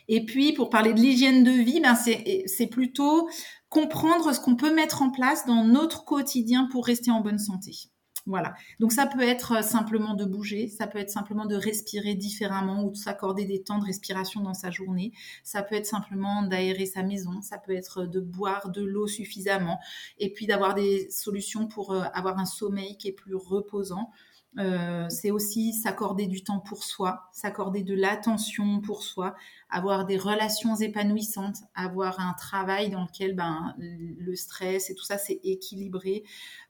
Et 0.09 0.25
puis, 0.25 0.53
pour 0.53 0.71
parler 0.71 0.95
de 0.95 1.01
l'hygiène 1.01 1.45
de 1.45 1.51
vie, 1.51 1.81
ben 1.81 1.95
c'est 1.95 2.67
plutôt 2.67 3.29
comprendre 3.69 4.35
ce 4.35 4.41
qu'on 4.41 4.57
peut 4.57 4.75
mettre 4.75 5.03
en 5.03 5.11
place 5.11 5.47
dans 5.47 5.65
notre 5.65 6.05
quotidien 6.05 6.69
pour 6.71 6.87
rester 6.87 7.11
en 7.11 7.21
bonne 7.21 7.39
santé. 7.39 7.92
Voilà. 8.25 8.55
Donc 8.79 8.93
ça 8.93 9.07
peut 9.07 9.23
être 9.23 9.53
euh, 9.53 9.63
simplement 9.63 10.15
de 10.15 10.25
bouger, 10.25 10.69
ça 10.69 10.87
peut 10.87 10.99
être 10.99 11.11
simplement 11.11 11.45
de 11.45 11.57
respirer 11.57 12.15
différemment 12.15 12.85
ou 12.85 12.93
de 12.93 12.97
s'accorder 12.97 13.45
des 13.47 13.65
temps 13.65 13.79
de 13.81 13.85
respiration 13.85 14.41
dans 14.41 14.55
sa 14.55 14.71
journée. 14.71 15.13
Ça 15.43 15.65
peut 15.65 15.75
être 15.75 15.87
simplement 15.87 16.45
d'aérer 16.45 16.87
sa 16.87 17.03
maison, 17.03 17.43
ça 17.43 17.59
peut 17.59 17.75
être 17.75 18.07
de 18.07 18.21
boire 18.21 18.71
de 18.71 18.83
l'eau 18.83 19.09
suffisamment 19.09 19.81
et 20.19 20.33
puis 20.33 20.47
d'avoir 20.47 20.75
des 20.75 21.11
solutions 21.11 21.67
pour 21.67 21.93
euh, 21.93 22.05
avoir 22.15 22.39
un 22.39 22.47
sommeil 22.47 22.97
qui 22.97 23.09
est 23.09 23.13
plus 23.13 23.35
reposant. 23.35 24.13
Euh, 24.59 25.07
c'est 25.09 25.31
aussi 25.31 25.73
s'accorder 25.73 26.27
du 26.27 26.45
temps 26.45 26.61
pour 26.61 26.85
soi, 26.85 27.31
s'accorder 27.33 27.83
de 27.83 27.95
l'attention 27.95 28.83
pour 28.83 29.03
soi, 29.03 29.35
avoir 29.71 30.05
des 30.05 30.19
relations 30.19 30.77
épanouissantes, 30.77 31.57
avoir 31.75 32.21
un 32.21 32.35
travail 32.35 32.91
dans 32.91 33.03
lequel 33.03 33.35
ben, 33.35 33.75
le 33.79 34.35
stress 34.37 34.91
et 34.91 34.95
tout 34.95 35.05
ça 35.05 35.17
c'est 35.17 35.41
équilibré. 35.43 36.25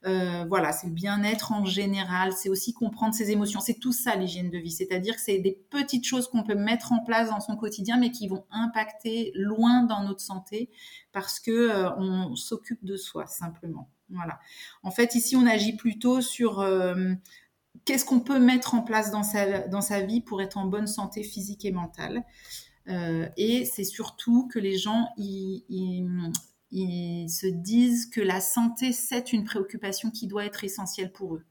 Euh, 0.07 0.45
voilà, 0.49 0.71
c'est 0.71 0.87
le 0.87 0.93
bien-être 0.93 1.51
en 1.51 1.65
général, 1.65 2.33
c'est 2.33 2.49
aussi 2.49 2.73
comprendre 2.73 3.15
ses 3.15 3.33
émotions. 3.33 3.59
C'est 3.59 3.81
tout 3.81 3.93
ça 3.93 4.15
l'hygiène 4.15 4.51
de 4.51 4.59
vie, 4.59 4.71
c'est-à-dire 4.71 5.17
que 5.17 5.21
c'est 5.21 5.39
des 5.39 5.59
petites 5.71 6.07
choses 6.07 6.29
qu'on 6.29 6.45
peut 6.45 6.55
mettre 6.55 6.93
en 6.93 7.03
place 7.03 7.31
dans 7.31 7.41
son 7.41 7.57
quotidien, 7.57 7.99
mais 7.99 8.13
qui 8.13 8.29
vont 8.29 8.45
impacter 8.53 9.33
loin 9.35 9.83
dans 9.83 10.05
notre 10.05 10.21
santé 10.21 10.71
parce 11.11 11.41
que 11.41 11.51
euh, 11.51 11.91
on 11.97 12.37
s'occupe 12.37 12.85
de 12.85 12.97
soi 12.97 13.27
simplement. 13.27 13.91
Voilà. 14.09 14.39
En 14.83 14.91
fait, 14.91 15.15
ici, 15.17 15.37
on 15.37 15.47
agit 15.47 15.75
plutôt 15.75 16.21
sur 16.21 16.63
qu'est-ce 17.85 18.05
qu'on 18.05 18.21
peut 18.21 18.39
mettre 18.39 18.75
en 18.75 18.83
place 18.83 19.11
dans 19.11 19.23
sa, 19.23 20.01
vie 20.01 20.21
pour 20.21 20.43
être 20.43 20.59
en 20.59 20.67
bonne 20.67 20.87
santé 20.87 21.23
physique 21.23 21.65
et 21.65 21.73
mentale. 21.73 22.25
Euh, 22.89 23.29
et 23.37 23.65
c'est 23.65 23.85
surtout 23.85 24.49
que 24.49 24.59
les 24.59 24.77
gens 24.77 25.09
ils, 25.17 25.63
se 27.29 27.47
disent 27.47 28.07
que 28.07 28.21
la 28.21 28.41
santé, 28.41 28.93
c'est 28.93 29.33
une 29.33 29.45
préoccupation 29.45 30.11
qui 30.11 30.27
doit 30.27 30.45
être 30.45 30.65
essentielle 30.65 31.13
pour 31.13 31.37
eux, 31.37 31.45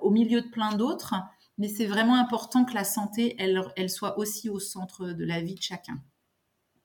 au 0.00 0.10
milieu 0.10 0.42
de 0.42 0.48
plein 0.48 0.74
d'autres. 0.76 1.14
Mais 1.58 1.68
c'est 1.68 1.86
vraiment 1.86 2.16
important 2.16 2.64
que 2.64 2.74
la 2.74 2.84
santé, 2.84 3.34
elle, 3.38 3.62
elle 3.76 3.88
soit 3.88 4.18
aussi 4.18 4.50
au 4.50 4.58
centre 4.58 5.06
de 5.12 5.24
la 5.24 5.40
vie 5.40 5.54
de 5.54 5.62
chacun. 5.62 6.02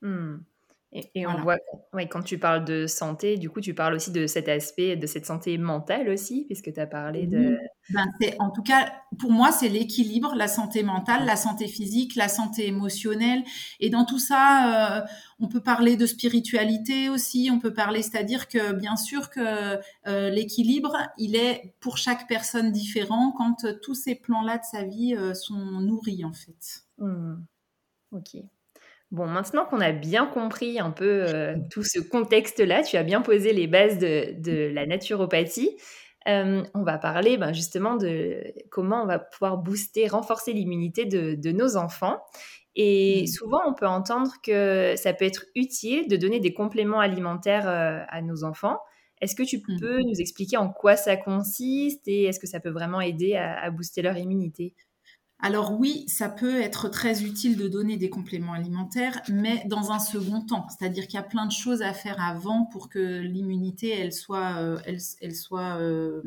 Hmm. 0.01 0.37
Et, 0.93 1.25
on 1.25 1.41
voit, 1.41 1.55
ouais, 1.93 2.09
quand 2.09 2.21
tu 2.21 2.37
parles 2.37 2.65
de 2.65 2.85
santé, 2.85 3.37
du 3.37 3.49
coup, 3.49 3.61
tu 3.61 3.73
parles 3.73 3.93
aussi 3.93 4.11
de 4.11 4.27
cet 4.27 4.49
aspect, 4.49 4.97
de 4.97 5.07
cette 5.07 5.25
santé 5.25 5.57
mentale 5.57 6.09
aussi, 6.09 6.43
puisque 6.47 6.73
tu 6.73 6.79
as 6.81 6.85
parlé 6.85 7.27
de... 7.27 7.57
Ben, 7.91 8.05
en 8.39 8.51
tout 8.51 8.61
cas, 8.61 8.91
pour 9.17 9.31
moi, 9.31 9.53
c'est 9.53 9.69
l'équilibre, 9.69 10.35
la 10.35 10.49
santé 10.49 10.83
mentale, 10.83 11.25
la 11.25 11.37
santé 11.37 11.69
physique, 11.69 12.15
la 12.15 12.27
santé 12.27 12.67
émotionnelle. 12.67 13.43
Et 13.79 13.89
dans 13.89 14.03
tout 14.03 14.19
ça, 14.19 14.99
euh, 14.99 15.07
on 15.39 15.47
peut 15.47 15.61
parler 15.61 15.95
de 15.95 16.05
spiritualité 16.05 17.07
aussi, 17.07 17.49
on 17.53 17.59
peut 17.59 17.73
parler, 17.73 18.01
c'est-à-dire 18.01 18.49
que 18.49 18.73
bien 18.73 18.97
sûr 18.97 19.29
que 19.29 19.79
euh, 20.07 20.29
l'équilibre, 20.29 20.97
il 21.17 21.37
est 21.37 21.73
pour 21.79 21.97
chaque 21.97 22.27
personne 22.27 22.73
différent 22.73 23.33
quand 23.37 23.65
tous 23.81 23.95
ces 23.95 24.15
plans-là 24.15 24.57
de 24.57 24.65
sa 24.69 24.83
vie 24.83 25.15
euh, 25.15 25.33
sont 25.33 25.55
nourris, 25.55 26.25
en 26.25 26.33
fait. 26.33 26.83
Mmh. 26.97 27.35
Ok. 28.11 28.35
Bon, 29.11 29.27
maintenant 29.27 29.65
qu'on 29.65 29.81
a 29.81 29.91
bien 29.91 30.25
compris 30.25 30.79
un 30.79 30.91
peu 30.91 31.25
euh, 31.27 31.55
tout 31.69 31.83
ce 31.83 31.99
contexte-là, 31.99 32.81
tu 32.83 32.95
as 32.95 33.03
bien 33.03 33.21
posé 33.21 33.51
les 33.53 33.67
bases 33.67 33.97
de, 33.97 34.73
la 34.73 34.85
naturopathie. 34.85 35.77
Euh, 36.27 36.63
on 36.73 36.83
va 36.83 36.97
parler 36.97 37.37
ben, 37.37 37.51
justement 37.51 37.95
de 37.95 38.41
comment 38.69 39.03
on 39.03 39.05
va 39.05 39.19
pouvoir 39.19 39.57
booster, 39.57 40.07
renforcer 40.07 40.53
l'immunité 40.53 41.05
de, 41.05 41.51
nos 41.51 41.75
enfants. 41.75 42.19
Et 42.75 43.23
mmh. 43.23 43.27
souvent, 43.27 43.61
on 43.67 43.73
peut 43.73 43.87
entendre 43.87 44.31
que 44.41 44.93
ça 44.95 45.13
peut 45.13 45.25
être 45.25 45.43
utile 45.55 46.07
de 46.07 46.15
donner 46.15 46.39
des 46.39 46.53
compléments 46.53 47.01
alimentaires 47.01 47.67
euh, 47.67 47.99
à 48.07 48.21
nos 48.21 48.45
enfants. 48.45 48.79
Est-ce 49.19 49.35
que 49.35 49.43
tu 49.43 49.57
mmh. 49.57 49.79
peux 49.79 49.99
nous 49.99 50.21
expliquer 50.21 50.55
en 50.55 50.69
quoi 50.69 50.95
ça 50.95 51.17
consiste 51.17 52.07
et 52.07 52.23
est-ce 52.23 52.39
que 52.39 52.47
ça 52.47 52.61
peut 52.61 52.69
vraiment 52.69 53.01
aider 53.01 53.35
à 53.35 53.69
booster 53.69 54.01
leur 54.01 54.17
immunité? 54.17 54.73
Alors 55.43 55.79
oui, 55.79 56.05
ça 56.07 56.29
peut 56.29 56.61
être 56.61 56.87
très 56.87 57.23
utile 57.23 57.57
de 57.57 57.67
donner 57.67 57.97
des 57.97 58.11
compléments 58.11 58.53
alimentaires, 58.53 59.21
mais 59.27 59.63
dans 59.65 59.91
un 59.91 59.97
second 59.97 60.41
temps. 60.41 60.67
C'est-à-dire 60.69 61.07
qu'il 61.07 61.15
y 61.15 61.17
a 61.17 61.23
plein 61.23 61.47
de 61.47 61.51
choses 61.51 61.81
à 61.81 61.93
faire 61.93 62.21
avant 62.21 62.65
pour 62.65 62.89
que 62.89 63.19
l'immunité, 63.19 64.11
soit, 64.11 64.57
euh, 64.57 64.79
euh, 65.53 66.21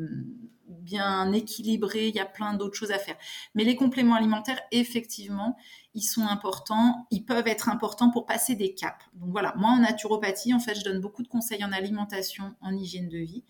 bien 0.66 1.32
équilibrée. 1.32 2.08
Il 2.08 2.14
y 2.16 2.20
a 2.20 2.26
plein 2.26 2.54
d'autres 2.54 2.76
choses 2.76 2.90
à 2.90 2.98
faire. 2.98 3.16
Mais 3.54 3.62
les 3.62 3.76
compléments 3.76 4.16
alimentaires, 4.16 4.60
effectivement, 4.72 5.56
ils 5.94 6.02
sont 6.02 6.26
importants. 6.26 7.06
Ils 7.12 7.24
peuvent 7.24 7.46
être 7.46 7.68
importants 7.68 8.10
pour 8.10 8.26
passer 8.26 8.56
des 8.56 8.74
caps. 8.74 9.04
Donc 9.14 9.30
voilà, 9.30 9.54
moi 9.56 9.70
en 9.70 9.78
naturopathie, 9.78 10.52
en 10.52 10.58
fait, 10.58 10.74
je 10.74 10.82
donne 10.82 11.00
beaucoup 11.00 11.22
de 11.22 11.28
conseils 11.28 11.64
en 11.64 11.70
alimentation, 11.70 12.56
en 12.60 12.74
hygiène 12.74 13.08
de 13.08 13.18
vie. 13.18 13.44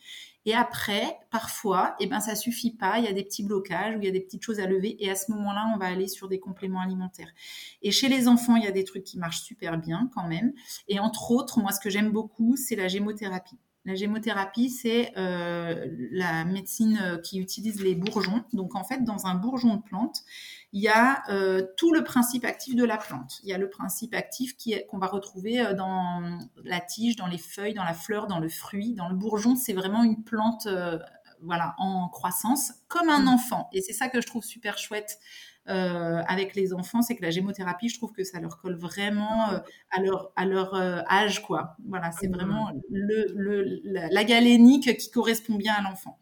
Et 0.46 0.54
après, 0.54 1.18
parfois, 1.30 1.96
eh 2.00 2.06
ben, 2.06 2.20
ça 2.20 2.34
suffit 2.34 2.72
pas. 2.72 2.98
Il 2.98 3.04
y 3.04 3.08
a 3.08 3.12
des 3.12 3.24
petits 3.24 3.44
blocages 3.44 3.96
ou 3.96 3.98
il 4.00 4.04
y 4.04 4.08
a 4.08 4.12
des 4.12 4.20
petites 4.20 4.42
choses 4.42 4.60
à 4.60 4.66
lever. 4.66 5.02
Et 5.02 5.10
à 5.10 5.14
ce 5.14 5.30
moment-là, 5.32 5.70
on 5.74 5.78
va 5.78 5.86
aller 5.86 6.08
sur 6.08 6.28
des 6.28 6.38
compléments 6.38 6.80
alimentaires. 6.80 7.30
Et 7.82 7.90
chez 7.90 8.08
les 8.08 8.28
enfants, 8.28 8.56
il 8.56 8.64
y 8.64 8.68
a 8.68 8.72
des 8.72 8.84
trucs 8.84 9.04
qui 9.04 9.18
marchent 9.18 9.42
super 9.42 9.78
bien 9.78 10.10
quand 10.14 10.28
même. 10.28 10.52
Et 10.88 11.00
entre 11.00 11.30
autres, 11.30 11.60
moi, 11.60 11.72
ce 11.72 11.80
que 11.80 11.90
j'aime 11.90 12.10
beaucoup, 12.10 12.56
c'est 12.56 12.76
la 12.76 12.88
gémothérapie. 12.88 13.58
La 13.86 13.94
gémothérapie, 13.94 14.70
c'est 14.70 15.12
euh, 15.18 15.86
la 16.10 16.46
médecine 16.46 16.98
euh, 17.02 17.18
qui 17.18 17.38
utilise 17.38 17.82
les 17.82 17.94
bourgeons. 17.94 18.42
Donc, 18.54 18.74
en 18.74 18.84
fait, 18.84 19.04
dans 19.04 19.26
un 19.26 19.34
bourgeon 19.34 19.76
de 19.76 19.82
plante, 19.82 20.24
il 20.74 20.82
y 20.82 20.88
a 20.88 21.22
euh, 21.28 21.64
tout 21.76 21.92
le 21.94 22.02
principe 22.02 22.44
actif 22.44 22.74
de 22.74 22.84
la 22.84 22.96
plante. 22.98 23.38
Il 23.44 23.48
y 23.48 23.52
a 23.52 23.58
le 23.58 23.70
principe 23.70 24.12
actif 24.12 24.56
qu'on 24.88 24.98
va 24.98 25.06
retrouver 25.06 25.60
euh, 25.60 25.72
dans 25.72 26.20
la 26.64 26.80
tige, 26.80 27.14
dans 27.14 27.28
les 27.28 27.38
feuilles, 27.38 27.74
dans 27.74 27.84
la 27.84 27.94
fleur, 27.94 28.26
dans 28.26 28.40
le 28.40 28.48
fruit. 28.48 28.92
Dans 28.92 29.08
le 29.08 29.14
bourgeon, 29.14 29.54
c'est 29.54 29.72
vraiment 29.72 30.02
une 30.02 30.24
plante 30.24 30.66
euh, 30.66 30.98
voilà, 31.40 31.76
en 31.78 32.08
croissance, 32.08 32.72
comme 32.88 33.08
un 33.08 33.20
mmh. 33.20 33.28
enfant. 33.28 33.68
Et 33.72 33.82
c'est 33.82 33.92
ça 33.92 34.08
que 34.08 34.20
je 34.20 34.26
trouve 34.26 34.42
super 34.42 34.76
chouette 34.76 35.18
avec 35.66 36.56
les 36.56 36.74
enfants, 36.74 37.00
c'est 37.00 37.16
que 37.16 37.22
la 37.22 37.30
gémothérapie, 37.30 37.88
je 37.88 37.96
trouve 37.96 38.12
que 38.12 38.22
ça 38.22 38.38
leur 38.38 38.58
colle 38.58 38.76
vraiment 38.76 39.48
à 39.90 40.00
leur, 40.02 40.30
à 40.36 40.44
leur 40.44 40.74
âge. 40.74 41.40
quoi. 41.40 41.78
Voilà, 41.88 42.12
c'est 42.12 42.28
mmh. 42.28 42.32
vraiment 42.34 42.70
le, 42.90 43.80
la, 43.82 44.08
la 44.08 44.24
galénique 44.24 44.94
qui 44.98 45.10
correspond 45.10 45.54
bien 45.54 45.72
à 45.72 45.80
l'enfant. 45.80 46.18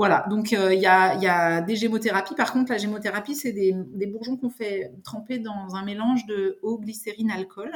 Voilà, 0.00 0.24
donc 0.30 0.54
euh, 0.54 0.72
il 0.72 0.80
y, 0.80 0.86
a, 0.86 1.60
des 1.60 1.76
gémothérapies. 1.76 2.34
Par 2.34 2.54
contre, 2.54 2.72
la 2.72 2.78
gémothérapie, 2.78 3.34
c'est 3.34 3.52
des, 3.52 4.06
bourgeons 4.06 4.38
qu'on 4.38 4.48
fait 4.48 4.94
tremper 5.04 5.38
dans 5.38 5.74
un 5.74 5.84
mélange 5.84 6.24
de 6.24 6.58
eau, 6.62 6.78
glycérine, 6.78 7.30
alcool 7.30 7.70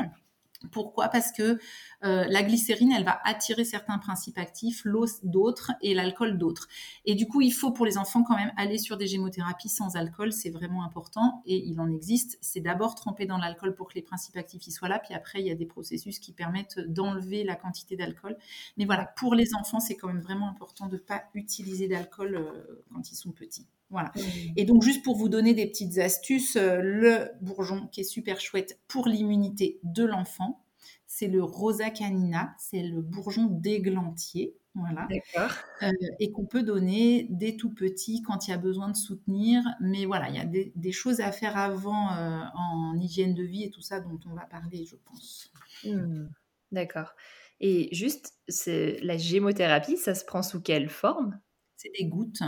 Pourquoi? 0.70 1.09
Parce 1.09 1.33
que 1.33 1.59
euh, 2.05 2.24
la 2.29 2.42
glycérine, 2.42 2.92
elle 2.92 3.05
va 3.05 3.20
attirer 3.24 3.64
certains 3.64 3.98
principes 3.98 4.38
actifs, 4.38 4.83
l'eau 4.85 5.07
d'autres 5.22 5.72
et 5.81 5.94
l'alcool 5.94 6.38
d'autres. 6.38 6.68
Et 7.05 7.14
du 7.14 7.27
coup, 7.27 7.40
il 7.40 7.53
faut 7.53 7.70
pour 7.70 7.87
les 7.87 7.98
enfants 7.98 8.22
quand 8.22 8.37
même 8.37 8.53
aller 8.57 8.79
sur 8.79 8.96
des 8.96 9.07
gémothérapies 9.07 9.68
sans 9.68 9.96
alcool, 9.96 10.33
c'est 10.33 10.50
vraiment 10.50 10.85
important 10.85 11.42
et 11.46 11.57
il 11.66 11.81
en 11.81 11.90
existe. 11.90 12.38
C'est 12.40 12.61
d'abord 12.61 12.94
tremper 12.94 13.27
dans 13.27 13.38
l'alcool 13.38 13.74
pour 13.74 13.88
que 13.88 13.94
les 13.94 14.03
principes 14.03 14.37
actifs 14.37 14.66
y 14.66 14.70
soient 14.70 14.88
là, 14.88 14.98
puis 14.98 15.14
après, 15.14 15.40
il 15.40 15.46
y 15.46 15.50
a 15.50 15.55
des 15.55 15.66
processus 15.66 16.18
qui 16.18 16.33
permettent 16.33 16.81
d'enlever 16.81 17.44
la 17.44 17.57
quantité 17.57 17.96
d'alcool. 17.96 18.37
Mais 18.77 18.85
voilà, 18.85 19.07
pour 19.07 19.35
les 19.35 19.55
enfants, 19.55 19.81
c'est 19.81 19.96
quand 19.96 20.09
même 20.09 20.22
vraiment 20.22 20.48
important 20.48 20.87
de 20.87 20.96
ne 20.96 21.00
pas 21.00 21.24
utiliser 21.35 21.88
d'alcool 21.88 22.37
euh, 22.37 22.85
quand 22.92 23.11
ils 23.11 23.16
sont 23.16 23.33
petits. 23.33 23.66
Voilà. 23.90 24.12
Mmh. 24.16 24.20
Et 24.57 24.64
donc, 24.64 24.83
juste 24.83 25.05
pour 25.05 25.16
vous 25.16 25.29
donner 25.29 25.55
des 25.55 25.66
petites 25.66 25.99
astuces, 25.99 26.57
euh, 26.57 26.81
le 26.83 27.31
bourgeon 27.40 27.87
qui 27.88 28.01
est 28.01 28.05
super 28.05 28.40
chouette 28.40 28.81
pour 28.88 29.07
l'immunité 29.07 29.79
de 29.83 30.05
l'enfant, 30.05 30.64
c'est 31.07 31.29
le 31.29 31.42
Rosa 31.42 31.90
canina, 31.90 32.55
c'est 32.59 32.83
le 32.83 33.01
bourgeon 33.01 33.47
d'églantier. 33.47 34.57
Voilà. 34.75 35.07
D'accord. 35.09 35.57
Euh, 35.83 35.92
et 36.18 36.33
qu'on 36.33 36.47
peut 36.47 36.64
donner 36.64 37.29
dès 37.31 37.57
tout 37.57 37.73
petit 37.73 38.23
quand 38.23 38.49
il 38.49 38.51
y 38.51 38.55
a 38.55 38.59
besoin 38.59 38.88
de 38.88 38.97
soutenir. 38.97 39.62
Mais 39.81 40.05
voilà, 40.05 40.29
il 40.29 40.35
y 40.35 40.40
a 40.40 40.44
des, 40.44 40.92
choses 40.92 41.20
à 41.20 41.31
faire 41.31 41.57
avant 41.57 42.12
euh, 42.12 42.40
en 42.55 42.99
hygiène 42.99 43.35
de 43.35 43.44
vie 43.44 43.62
et 43.62 43.70
tout 43.70 43.83
ça 43.83 44.01
dont 44.01 44.18
on 44.27 44.35
va 44.35 44.47
parler, 44.47 44.85
je 44.85 44.97
pense. 44.97 45.53
Mmh. 45.85 46.27
D'accord. 46.73 47.14
Et 47.61 47.88
juste, 47.92 48.35
la 48.66 49.16
gémothérapie, 49.16 49.97
ça 49.97 50.14
se 50.14 50.25
prend 50.25 50.42
sous 50.42 50.61
quelle 50.61 50.88
forme? 50.88 51.38
C'est 51.77 51.92
des 51.97 52.07
gouttes. 52.07 52.42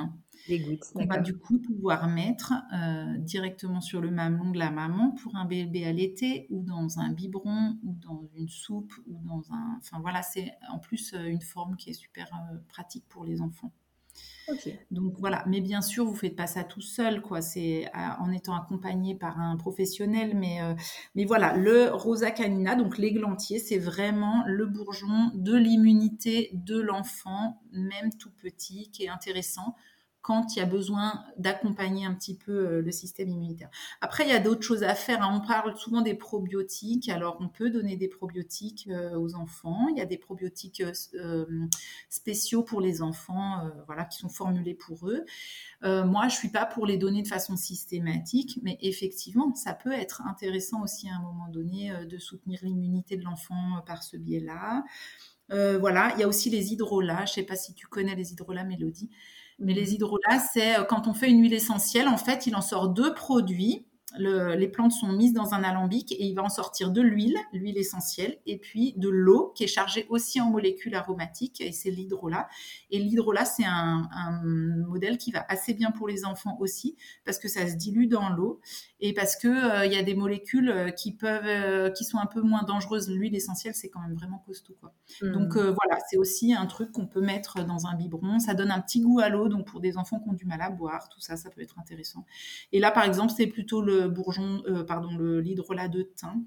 Des 0.48 0.60
gouttes. 0.60 0.84
On 0.94 1.06
va 1.06 1.18
du 1.18 1.36
coup 1.36 1.58
pouvoir 1.58 2.08
mettre 2.08 2.52
euh, 2.72 3.18
directement 3.18 3.80
sur 3.80 4.00
le 4.00 4.10
mamelon 4.10 4.50
de 4.50 4.58
la 4.58 4.70
maman 4.70 5.12
pour 5.22 5.34
un 5.36 5.44
bébé 5.44 5.84
allaité 5.84 6.46
ou 6.50 6.62
dans 6.62 6.98
un 6.98 7.10
biberon 7.10 7.78
ou 7.84 7.94
dans 7.94 8.28
une 8.36 8.48
soupe 8.48 8.92
ou 9.08 9.18
dans 9.24 9.42
un. 9.52 9.78
Enfin 9.80 9.98
voilà, 10.00 10.22
c'est 10.22 10.52
en 10.70 10.78
plus 10.78 11.14
euh, 11.14 11.24
une 11.26 11.42
forme 11.42 11.76
qui 11.76 11.90
est 11.90 11.94
super 11.94 12.28
euh, 12.34 12.56
pratique 12.68 13.04
pour 13.08 13.24
les 13.24 13.40
enfants. 13.40 13.72
Donc 14.90 15.14
voilà, 15.18 15.44
mais 15.46 15.60
bien 15.60 15.82
sûr, 15.82 16.06
vous 16.06 16.14
faites 16.14 16.36
pas 16.36 16.46
ça 16.46 16.64
tout 16.64 16.80
seul, 16.80 17.20
quoi. 17.20 17.42
C'est 17.42 17.90
en 17.94 18.30
étant 18.30 18.54
accompagné 18.54 19.14
par 19.14 19.38
un 19.38 19.56
professionnel, 19.56 20.34
mais 20.34 20.58
mais 21.14 21.26
voilà, 21.26 21.54
le 21.54 21.90
Rosa 21.90 22.30
canina, 22.30 22.76
donc 22.76 22.96
l'églantier, 22.96 23.58
c'est 23.58 23.76
vraiment 23.76 24.42
le 24.46 24.64
bourgeon 24.64 25.32
de 25.34 25.54
l'immunité 25.54 26.48
de 26.54 26.80
l'enfant, 26.80 27.60
même 27.72 28.10
tout 28.18 28.30
petit, 28.40 28.88
qui 28.90 29.04
est 29.04 29.10
intéressant 29.10 29.74
quand 30.26 30.56
il 30.56 30.58
y 30.58 30.62
a 30.62 30.66
besoin 30.66 31.24
d'accompagner 31.38 32.04
un 32.04 32.12
petit 32.12 32.36
peu 32.36 32.50
euh, 32.50 32.82
le 32.82 32.90
système 32.90 33.28
immunitaire. 33.28 33.70
Après, 34.00 34.24
il 34.24 34.30
y 34.30 34.32
a 34.32 34.40
d'autres 34.40 34.62
choses 34.62 34.82
à 34.82 34.96
faire. 34.96 35.22
Hein. 35.22 35.40
On 35.40 35.46
parle 35.46 35.76
souvent 35.76 36.00
des 36.00 36.14
probiotiques. 36.14 37.08
Alors, 37.08 37.36
on 37.38 37.48
peut 37.48 37.70
donner 37.70 37.96
des 37.96 38.08
probiotiques 38.08 38.88
euh, 38.90 39.16
aux 39.16 39.36
enfants. 39.36 39.86
Il 39.88 39.98
y 39.98 40.00
a 40.00 40.04
des 40.04 40.18
probiotiques 40.18 40.82
euh, 41.14 41.44
spéciaux 42.08 42.64
pour 42.64 42.80
les 42.80 43.02
enfants, 43.02 43.70
voilà, 43.86 44.04
qui 44.04 44.18
sont 44.18 44.28
formulés 44.28 44.74
pour 44.74 45.08
eux. 45.08 45.24
moi, 45.82 46.26
je 46.26 46.34
suis 46.34 46.48
pas 46.48 46.66
pour 46.66 46.86
les 46.86 46.96
donner 46.96 47.22
de 47.22 47.28
façon 47.28 47.56
systématique, 47.56 48.58
mais 48.64 48.78
effectivement, 48.80 49.54
ça 49.54 49.74
peut 49.74 49.92
être 49.92 50.22
intéressant 50.22 50.82
aussi 50.82 51.08
à 51.08 51.14
un 51.14 51.20
moment 51.20 51.48
donné 51.48 51.92
de 52.04 52.18
soutenir 52.18 52.58
l'immunité 52.62 53.16
de 53.16 53.22
l'enfant 53.22 53.80
par 53.86 54.02
ce 54.02 54.16
biais-là. 54.16 54.84
voilà, 55.50 56.12
il 56.16 56.20
y 56.20 56.24
a 56.24 56.28
aussi 56.28 56.50
les 56.50 56.72
hydrolats. 56.72 57.26
Je 57.26 57.34
sais 57.34 57.42
pas 57.44 57.56
si 57.56 57.74
tu 57.74 57.86
connais 57.86 58.16
les 58.16 58.32
hydrolats, 58.32 58.64
Mélodie. 58.64 59.10
Mais 59.58 59.72
les 59.72 59.94
hydrolats, 59.94 60.38
c'est 60.52 60.78
euh, 60.78 60.84
quand 60.84 61.08
on 61.08 61.14
fait 61.14 61.30
une 61.30 61.40
huile 61.42 61.54
essentielle, 61.54 62.08
en 62.08 62.18
fait, 62.18 62.46
il 62.46 62.54
en 62.56 62.60
sort 62.60 62.88
deux 62.88 63.14
produits 63.14 63.86
les 64.18 64.68
plantes 64.68 64.92
sont 64.92 65.12
mises 65.12 65.32
dans 65.32 65.52
un 65.52 65.62
alambic 65.62 66.12
et 66.12 66.24
il 66.24 66.34
va 66.34 66.42
en 66.42 66.48
sortir 66.48 66.90
de 66.90 67.00
l'huile, 67.00 67.36
l'huile 67.52 67.76
essentielle, 67.76 68.38
et 68.46 68.58
puis 68.58 68.94
de 68.96 69.08
l'eau 69.08 69.52
qui 69.56 69.64
est 69.64 69.68
chargée 69.68 70.06
aussi 70.08 70.40
en 70.40 70.50
molécules 70.50 70.94
aromatiques, 70.94 71.60
et 71.60 71.72
c'est 71.72 71.90
l'hydrolat. 71.90 72.48
Et 72.90 72.98
l'hydrolat, 72.98 73.44
c'est 73.44 73.64
un, 73.64 74.08
modèle 74.86 75.18
qui 75.18 75.32
va 75.32 75.44
assez 75.48 75.74
bien 75.74 75.90
pour 75.90 76.08
les 76.08 76.24
enfants 76.24 76.56
aussi, 76.60 76.96
parce 77.24 77.38
que 77.38 77.48
ça 77.48 77.66
se 77.66 77.74
dilue 77.74 78.06
dans 78.06 78.30
l'eau, 78.30 78.60
et 79.00 79.12
parce 79.12 79.36
que 79.36 79.48
euh, 79.48 79.86
il 79.86 79.92
y 79.92 79.96
a 79.96 80.02
des 80.02 80.14
molécules 80.14 80.70
euh, 80.70 80.90
qui 80.90 81.12
peuvent, 81.12 81.42
euh, 81.44 81.90
qui 81.90 82.04
sont 82.04 82.18
un 82.18 82.26
peu 82.26 82.40
moins 82.40 82.62
dangereuses. 82.62 83.10
L'huile 83.10 83.34
essentielle, 83.34 83.74
c'est 83.74 83.90
quand 83.90 84.00
même 84.00 84.14
vraiment 84.14 84.42
costaud, 84.46 84.76
quoi. 84.80 84.94
Mmh. 85.20 85.32
Donc 85.32 85.56
voilà, 85.56 85.98
c'est 86.08 86.16
aussi 86.16 86.54
un 86.54 86.66
truc 86.66 86.92
qu'on 86.92 87.06
peut 87.06 87.20
mettre 87.20 87.64
dans 87.64 87.86
un 87.86 87.94
biberon. 87.94 88.38
Ça 88.38 88.54
donne 88.54 88.70
un 88.70 88.80
petit 88.80 89.00
goût 89.00 89.20
à 89.20 89.28
l'eau, 89.28 89.48
donc 89.48 89.66
pour 89.66 89.80
des 89.80 89.96
enfants 89.96 90.20
qui 90.20 90.28
ont 90.28 90.34
du 90.34 90.46
mal 90.46 90.62
à 90.62 90.70
boire, 90.70 91.08
tout 91.08 91.20
ça, 91.20 91.36
ça 91.36 91.50
peut 91.50 91.60
être 91.60 91.78
intéressant. 91.78 92.24
Et 92.72 92.78
là, 92.78 92.90
par 92.90 93.04
exemple, 93.04 93.32
c'est 93.36 93.46
plutôt 93.46 93.82
le 93.82 93.95
bourgeon, 94.02 94.62
euh, 94.66 94.84
pardon, 94.84 95.16
l'hydrolat 95.18 95.88
de 95.88 96.02
thym 96.02 96.46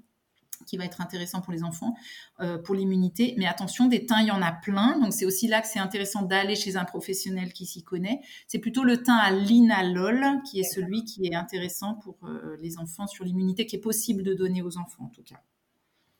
qui 0.66 0.76
va 0.76 0.84
être 0.84 1.00
intéressant 1.00 1.40
pour 1.40 1.52
les 1.52 1.64
enfants, 1.64 1.94
euh, 2.40 2.58
pour 2.58 2.74
l'immunité. 2.74 3.34
Mais 3.38 3.46
attention, 3.46 3.86
des 3.86 4.06
thym, 4.06 4.18
il 4.20 4.26
y 4.26 4.30
en 4.30 4.42
a 4.42 4.52
plein. 4.52 4.98
Donc, 5.00 5.12
c'est 5.12 5.24
aussi 5.24 5.48
là 5.48 5.60
que 5.60 5.66
c'est 5.66 5.78
intéressant 5.78 6.22
d'aller 6.22 6.54
chez 6.54 6.76
un 6.76 6.84
professionnel 6.84 7.52
qui 7.52 7.66
s'y 7.66 7.82
connaît. 7.82 8.20
C'est 8.46 8.58
plutôt 8.58 8.84
le 8.84 9.02
thym 9.02 9.14
à 9.14 9.30
linalol 9.30 10.42
qui 10.48 10.60
est 10.60 10.64
celui 10.64 11.04
qui 11.04 11.26
est 11.26 11.34
intéressant 11.34 11.94
pour 11.94 12.18
euh, 12.24 12.56
les 12.60 12.78
enfants 12.78 13.06
sur 13.06 13.24
l'immunité, 13.24 13.66
qui 13.66 13.76
est 13.76 13.80
possible 13.80 14.22
de 14.22 14.34
donner 14.34 14.62
aux 14.62 14.76
enfants 14.76 15.04
en 15.04 15.08
tout 15.08 15.22
cas. 15.22 15.40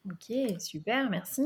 Ok, 0.07 0.33
super, 0.59 1.11
merci. 1.11 1.43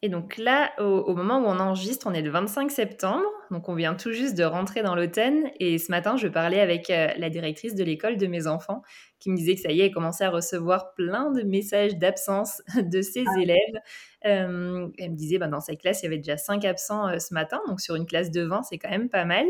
Et 0.00 0.08
donc 0.08 0.36
là, 0.36 0.70
au, 0.78 1.12
moment 1.16 1.38
où 1.38 1.46
on 1.46 1.58
enregistre, 1.58 2.06
on 2.06 2.14
est 2.14 2.22
le 2.22 2.30
25 2.30 2.70
septembre, 2.70 3.24
donc 3.50 3.68
on 3.68 3.74
vient 3.74 3.96
tout 3.96 4.12
juste 4.12 4.38
de 4.38 4.44
rentrer 4.44 4.82
dans 4.82 4.94
l'automne. 4.94 5.50
Et 5.58 5.76
ce 5.78 5.90
matin, 5.90 6.16
je 6.16 6.28
parlais 6.28 6.60
avec 6.60 6.88
euh, 6.90 7.08
la 7.16 7.28
directrice 7.30 7.74
de 7.74 7.82
l'école 7.82 8.16
de 8.16 8.28
mes 8.28 8.46
enfants, 8.46 8.82
qui 9.18 9.28
me 9.28 9.36
disait 9.36 9.56
que 9.56 9.60
ça 9.60 9.72
y 9.72 9.80
est, 9.80 9.86
elle 9.86 9.92
commençait 9.92 10.22
à 10.22 10.30
recevoir 10.30 10.94
plein 10.94 11.32
de 11.32 11.42
messages 11.42 11.96
d'absence 11.96 12.62
de 12.76 13.02
ses 13.02 13.24
ah 13.26 13.40
élèves. 13.40 13.80
Euh, 14.24 14.88
elle 14.98 15.10
me 15.10 15.16
disait, 15.16 15.38
ben, 15.38 15.48
dans 15.48 15.60
sa 15.60 15.74
classe, 15.74 16.02
il 16.02 16.04
y 16.04 16.06
avait 16.06 16.18
déjà 16.18 16.36
5 16.36 16.64
absents 16.64 17.08
euh, 17.08 17.18
ce 17.18 17.34
matin, 17.34 17.60
donc 17.66 17.80
sur 17.80 17.96
une 17.96 18.06
classe 18.06 18.30
de 18.30 18.42
20, 18.42 18.62
c'est 18.62 18.78
quand 18.78 18.90
même 18.90 19.08
pas 19.08 19.24
mal. 19.24 19.46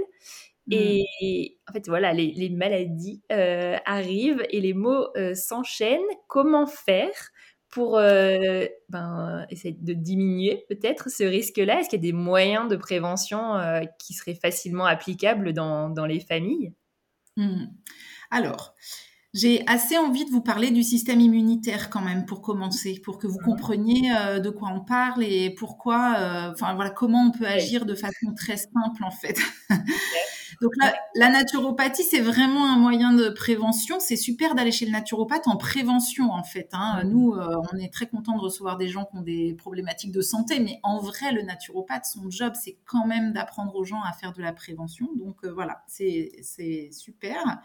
Mmh. 0.67 0.73
Et 0.73 1.59
en 1.69 1.75
fait, 1.75 1.89
voilà, 1.89 2.15
les, 2.15 2.49
maladies 2.49 3.23
arrivent 3.29 4.45
et 4.49 4.61
les 4.61 4.75
mots 4.75 5.09
s'enchaînent. 5.35 6.01
Comment 6.27 6.67
faire 6.67 7.13
pour 7.71 7.99
euh, 7.99 8.65
ben, 8.89 9.47
essayer 9.51 9.77
de 9.79 9.93
diminuer 9.93 10.65
peut-être 10.69 11.11
ce 11.11 11.25
risque-là? 11.25 11.81
Est-ce 11.81 11.89
qu'il 11.89 11.99
y 11.99 12.09
a 12.09 12.11
des 12.11 12.17
moyens 12.17 12.69
de 12.69 12.77
prévention 12.77 13.57
euh, 13.57 13.83
qui 13.99 14.15
seraient 14.15 14.35
facilement 14.35 14.87
applicables 14.87 15.53
dans, 15.53 15.91
dans 15.91 16.07
les 16.07 16.21
familles? 16.21 16.73
Mmh. 17.37 17.67
Alors, 18.31 18.75
j'ai 19.35 19.63
assez 19.67 19.99
envie 19.99 20.25
de 20.25 20.31
vous 20.31 20.41
parler 20.41 20.71
du 20.71 20.83
système 20.83 21.21
immunitaire 21.21 21.91
quand 21.91 22.01
même 22.01 22.25
pour 22.25 22.41
commencer, 22.41 23.01
pour 23.05 23.19
que 23.19 23.27
vous 23.27 23.39
mmh. 23.41 23.45
compreniez 23.45 24.13
euh, 24.17 24.41
de 24.41 24.49
quoi 24.49 24.71
on 24.75 24.81
parle 24.81 25.23
et 25.23 25.55
pourquoi, 25.55 26.51
enfin 26.51 26.75
voilà, 26.75 26.91
comment 26.91 27.27
on 27.27 27.31
peut 27.31 27.47
agir 27.47 27.85
de 27.85 27.95
façon 27.95 28.35
très 28.35 28.57
simple 28.57 29.05
en 29.05 29.11
fait. 29.11 29.39
Donc 30.61 30.73
la 31.15 31.31
naturopathie, 31.31 32.03
c'est 32.03 32.21
vraiment 32.21 32.67
un 32.67 32.79
moyen 32.79 33.13
de 33.13 33.29
prévention. 33.29 34.01
C'est 34.01 34.17
super 34.17 34.55
d'aller 34.55 34.73
chez 34.73 34.87
le 34.87 34.93
naturopathe 34.93 35.47
en 35.47 35.57
prévention, 35.57 36.31
en 36.33 36.43
fait. 36.43 36.69
Hein. 36.73 37.05
Mmh. 37.05 37.09
Nous, 37.09 37.33
euh, 37.33 37.57
on 37.73 37.77
est 37.79 37.93
très 37.93 38.07
content 38.07 38.37
de 38.37 38.41
recevoir 38.41 38.77
des 38.77 38.89
gens 38.89 39.05
qui 39.05 39.17
ont 39.19 39.23
des 39.23 39.55
problématiques 39.55 40.13
de 40.13 40.21
santé, 40.21 40.59
mais 40.61 40.81
en 40.83 40.99
vrai, 40.99 41.33
le 41.33 41.43
naturopathe, 41.43 42.07
son 42.07 42.29
job, 42.31 42.55
c'est 42.61 42.79
quand 42.85 43.07
même 43.07 43.33
d'apprendre 43.33 43.75
aux 43.77 43.85
gens 43.85 44.03
à 44.03 44.13
faire 44.13 44.33
de 44.33 44.43
la 44.43 44.53
prévention. 44.53 45.09
Donc 45.17 45.37
euh, 45.45 45.53
voilà, 45.53 45.85
c'est 45.87 46.31
super. 46.91 47.61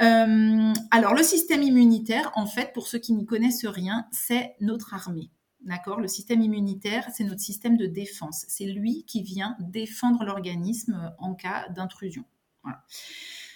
Euh, 0.00 0.72
alors 0.90 1.14
le 1.14 1.22
système 1.22 1.62
immunitaire, 1.62 2.32
en 2.34 2.46
fait, 2.46 2.72
pour 2.72 2.86
ceux 2.86 2.98
qui 2.98 3.12
n'y 3.12 3.26
connaissent 3.26 3.66
rien, 3.66 4.06
c'est 4.10 4.56
notre 4.60 4.94
armée. 4.94 5.30
D'accord 5.64 6.00
Le 6.00 6.08
système 6.08 6.42
immunitaire, 6.42 7.08
c'est 7.14 7.24
notre 7.24 7.40
système 7.40 7.78
de 7.78 7.86
défense. 7.86 8.44
C'est 8.48 8.66
lui 8.66 9.04
qui 9.04 9.22
vient 9.22 9.56
défendre 9.60 10.24
l'organisme 10.24 11.12
en 11.18 11.34
cas 11.34 11.68
d'intrusion. 11.70 12.24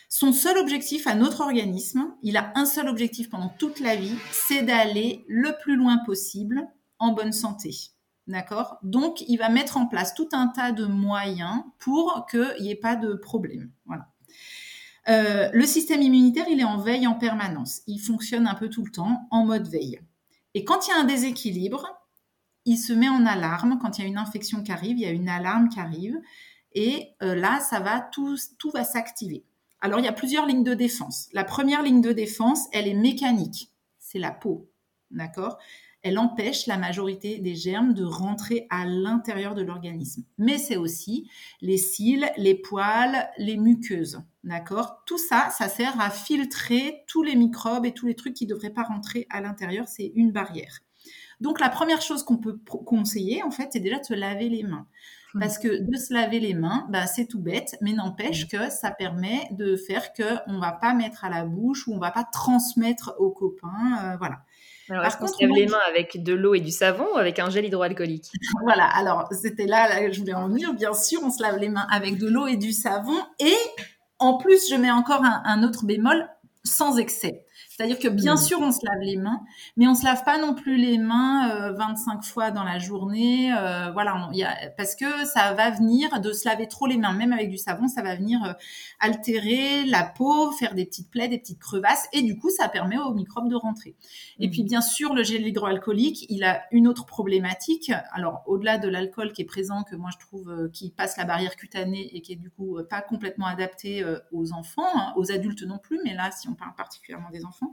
Son 0.08 0.32
seul 0.32 0.56
objectif 0.56 1.06
à 1.06 1.14
notre 1.14 1.42
organisme, 1.42 2.14
il 2.22 2.38
a 2.38 2.50
un 2.54 2.64
seul 2.64 2.88
objectif 2.88 3.28
pendant 3.28 3.50
toute 3.50 3.78
la 3.78 3.94
vie, 3.94 4.16
c'est 4.32 4.62
d'aller 4.62 5.24
le 5.28 5.54
plus 5.60 5.76
loin 5.76 5.98
possible 5.98 6.66
en 6.98 7.12
bonne 7.12 7.32
santé. 7.32 7.76
D'accord? 8.26 8.78
Donc, 8.82 9.22
il 9.28 9.36
va 9.36 9.50
mettre 9.50 9.76
en 9.76 9.86
place 9.86 10.14
tout 10.14 10.28
un 10.32 10.48
tas 10.48 10.72
de 10.72 10.86
moyens 10.86 11.62
pour 11.78 12.26
qu'il 12.30 12.56
n'y 12.60 12.70
ait 12.70 12.74
pas 12.74 12.96
de 12.96 13.14
problème. 13.14 13.70
Voilà. 13.84 14.08
Euh, 15.08 15.48
le 15.52 15.66
système 15.66 16.02
immunitaire, 16.02 16.46
il 16.50 16.60
est 16.60 16.64
en 16.64 16.78
veille 16.78 17.06
en 17.06 17.14
permanence. 17.14 17.82
Il 17.86 17.98
fonctionne 17.98 18.46
un 18.46 18.54
peu 18.54 18.68
tout 18.68 18.84
le 18.84 18.90
temps 18.90 19.26
en 19.30 19.44
mode 19.44 19.68
veille. 19.68 20.00
Et 20.58 20.64
quand 20.64 20.88
il 20.88 20.90
y 20.90 20.92
a 20.92 20.98
un 20.98 21.04
déséquilibre, 21.04 21.86
il 22.64 22.78
se 22.78 22.92
met 22.92 23.08
en 23.08 23.24
alarme. 23.26 23.78
Quand 23.80 23.96
il 23.96 24.02
y 24.02 24.04
a 24.04 24.08
une 24.08 24.18
infection 24.18 24.64
qui 24.64 24.72
arrive, 24.72 24.98
il 24.98 25.02
y 25.02 25.06
a 25.06 25.12
une 25.12 25.28
alarme 25.28 25.68
qui 25.68 25.78
arrive. 25.78 26.16
Et 26.72 27.10
euh, 27.22 27.36
là, 27.36 27.60
ça 27.60 27.78
va, 27.78 28.00
tout, 28.00 28.36
tout 28.58 28.70
va 28.70 28.82
s'activer. 28.82 29.44
Alors, 29.80 30.00
il 30.00 30.04
y 30.04 30.08
a 30.08 30.12
plusieurs 30.12 30.46
lignes 30.46 30.64
de 30.64 30.74
défense. 30.74 31.28
La 31.32 31.44
première 31.44 31.84
ligne 31.84 32.00
de 32.00 32.10
défense, 32.10 32.66
elle 32.72 32.88
est 32.88 32.94
mécanique. 32.94 33.70
C'est 34.00 34.18
la 34.18 34.32
peau. 34.32 34.68
D'accord? 35.12 35.58
Elle 36.02 36.18
empêche 36.18 36.66
la 36.66 36.78
majorité 36.78 37.38
des 37.38 37.54
germes 37.54 37.92
de 37.92 38.04
rentrer 38.04 38.66
à 38.70 38.86
l'intérieur 38.86 39.54
de 39.54 39.62
l'organisme. 39.62 40.24
Mais 40.38 40.58
c'est 40.58 40.76
aussi 40.76 41.28
les 41.60 41.76
cils, 41.76 42.30
les 42.36 42.54
poils, 42.54 43.28
les 43.38 43.56
muqueuses. 43.56 44.22
D'accord? 44.44 45.02
Tout 45.06 45.18
ça, 45.18 45.50
ça 45.50 45.68
sert 45.68 46.00
à 46.00 46.10
filtrer 46.10 47.04
tous 47.08 47.22
les 47.22 47.34
microbes 47.34 47.84
et 47.84 47.92
tous 47.92 48.06
les 48.06 48.14
trucs 48.14 48.34
qui 48.34 48.46
ne 48.46 48.50
devraient 48.50 48.70
pas 48.70 48.84
rentrer 48.84 49.26
à 49.30 49.40
l'intérieur. 49.40 49.88
C'est 49.88 50.12
une 50.14 50.30
barrière. 50.30 50.78
Donc 51.40 51.60
la 51.60 51.68
première 51.68 52.02
chose 52.02 52.22
qu'on 52.22 52.38
peut 52.38 52.58
conseiller, 52.64 53.42
en 53.42 53.50
fait, 53.50 53.68
c'est 53.72 53.80
déjà 53.80 53.98
de 53.98 54.04
se 54.04 54.14
laver 54.14 54.48
les 54.48 54.62
mains. 54.62 54.86
Mmh. 55.34 55.40
Parce 55.40 55.58
que 55.58 55.82
de 55.82 55.96
se 55.96 56.12
laver 56.12 56.40
les 56.40 56.54
mains, 56.54 56.86
bah, 56.90 57.06
c'est 57.06 57.26
tout 57.26 57.40
bête, 57.40 57.76
mais 57.80 57.92
n'empêche 57.92 58.44
mmh. 58.44 58.48
que 58.48 58.70
ça 58.70 58.90
permet 58.90 59.48
de 59.52 59.76
faire 59.76 60.12
qu'on 60.12 60.52
ne 60.52 60.60
va 60.60 60.72
pas 60.72 60.94
mettre 60.94 61.24
à 61.24 61.28
la 61.28 61.44
bouche 61.44 61.86
ou 61.86 61.92
on 61.92 61.96
ne 61.96 62.00
va 62.00 62.10
pas 62.10 62.24
transmettre 62.24 63.14
aux 63.18 63.30
copains. 63.30 63.98
Euh, 64.04 64.16
voilà. 64.16 64.42
Alors, 64.90 65.04
est-ce 65.04 65.16
qu'on 65.16 65.26
se 65.26 65.42
lave 65.42 65.50
les 65.54 65.66
mains 65.66 65.80
avec 65.88 66.22
de 66.22 66.32
l'eau 66.32 66.54
et 66.54 66.60
du 66.60 66.70
savon 66.70 67.06
ou 67.14 67.18
avec 67.18 67.38
un 67.38 67.50
gel 67.50 67.64
hydroalcoolique 67.64 68.30
Voilà, 68.62 68.86
alors 68.86 69.28
c'était 69.32 69.66
là, 69.66 70.10
je 70.10 70.18
voulais 70.20 70.34
en 70.34 70.48
venir. 70.48 70.72
Bien 70.74 70.94
sûr, 70.94 71.20
on 71.22 71.30
se 71.30 71.42
lave 71.42 71.58
les 71.58 71.68
mains 71.68 71.86
avec 71.90 72.18
de 72.18 72.28
l'eau 72.28 72.46
et 72.46 72.56
du 72.56 72.72
savon. 72.72 73.16
Et 73.38 73.56
en 74.18 74.38
plus, 74.38 74.68
je 74.70 74.76
mets 74.76 74.90
encore 74.90 75.22
un 75.22 75.62
autre 75.62 75.84
bémol, 75.84 76.28
sans 76.64 76.98
excès. 76.98 77.44
C'est-à-dire 77.78 78.00
que 78.00 78.08
bien 78.08 78.34
mmh. 78.34 78.38
sûr, 78.38 78.60
on 78.60 78.72
se 78.72 78.84
lave 78.84 79.02
les 79.02 79.16
mains, 79.16 79.44
mais 79.76 79.86
on 79.86 79.94
se 79.94 80.04
lave 80.04 80.24
pas 80.24 80.36
non 80.36 80.52
plus 80.52 80.78
les 80.78 80.98
mains 80.98 81.72
25 81.74 82.18
euh, 82.18 82.22
fois 82.22 82.50
dans 82.50 82.64
la 82.64 82.80
journée. 82.80 83.54
Euh, 83.56 83.92
voilà, 83.92 84.28
y 84.32 84.42
a, 84.42 84.52
parce 84.76 84.96
que 84.96 85.24
ça 85.24 85.54
va 85.54 85.70
venir 85.70 86.20
de 86.20 86.32
se 86.32 86.48
laver 86.48 86.66
trop 86.66 86.88
les 86.88 86.96
mains, 86.96 87.12
même 87.12 87.32
avec 87.32 87.50
du 87.50 87.56
savon, 87.56 87.86
ça 87.86 88.02
va 88.02 88.16
venir 88.16 88.42
euh, 88.42 88.52
altérer 88.98 89.84
la 89.84 90.02
peau, 90.02 90.50
faire 90.50 90.74
des 90.74 90.86
petites 90.86 91.08
plaies, 91.08 91.28
des 91.28 91.38
petites 91.38 91.60
crevasses, 91.60 92.08
et 92.12 92.22
du 92.22 92.36
coup, 92.36 92.50
ça 92.50 92.68
permet 92.68 92.98
aux 92.98 93.14
microbes 93.14 93.48
de 93.48 93.54
rentrer. 93.54 93.94
Et 94.40 94.50
puis, 94.50 94.64
mmh. 94.64 94.66
bien 94.66 94.80
sûr, 94.80 95.14
le 95.14 95.22
gel 95.22 95.46
hydroalcoolique, 95.46 96.26
il 96.30 96.42
a 96.42 96.62
une 96.72 96.88
autre 96.88 97.06
problématique. 97.06 97.92
Alors, 98.10 98.42
au-delà 98.46 98.78
de 98.78 98.88
l'alcool 98.88 99.32
qui 99.32 99.42
est 99.42 99.44
présent, 99.44 99.84
que 99.84 99.94
moi 99.94 100.10
je 100.12 100.18
trouve 100.18 100.68
qui 100.72 100.90
passe 100.90 101.16
la 101.16 101.24
barrière 101.24 101.54
cutanée 101.54 102.10
et 102.12 102.22
qui 102.22 102.32
est 102.32 102.36
du 102.36 102.50
coup 102.50 102.78
pas 102.90 103.02
complètement 103.02 103.46
adapté 103.46 104.04
aux 104.32 104.52
enfants, 104.52 104.82
hein, 104.96 105.12
aux 105.16 105.30
adultes 105.30 105.62
non 105.62 105.78
plus, 105.78 106.00
mais 106.02 106.14
là, 106.14 106.32
si 106.32 106.48
on 106.48 106.54
parle 106.54 106.74
particulièrement 106.74 107.30
des 107.30 107.44
enfants 107.44 107.67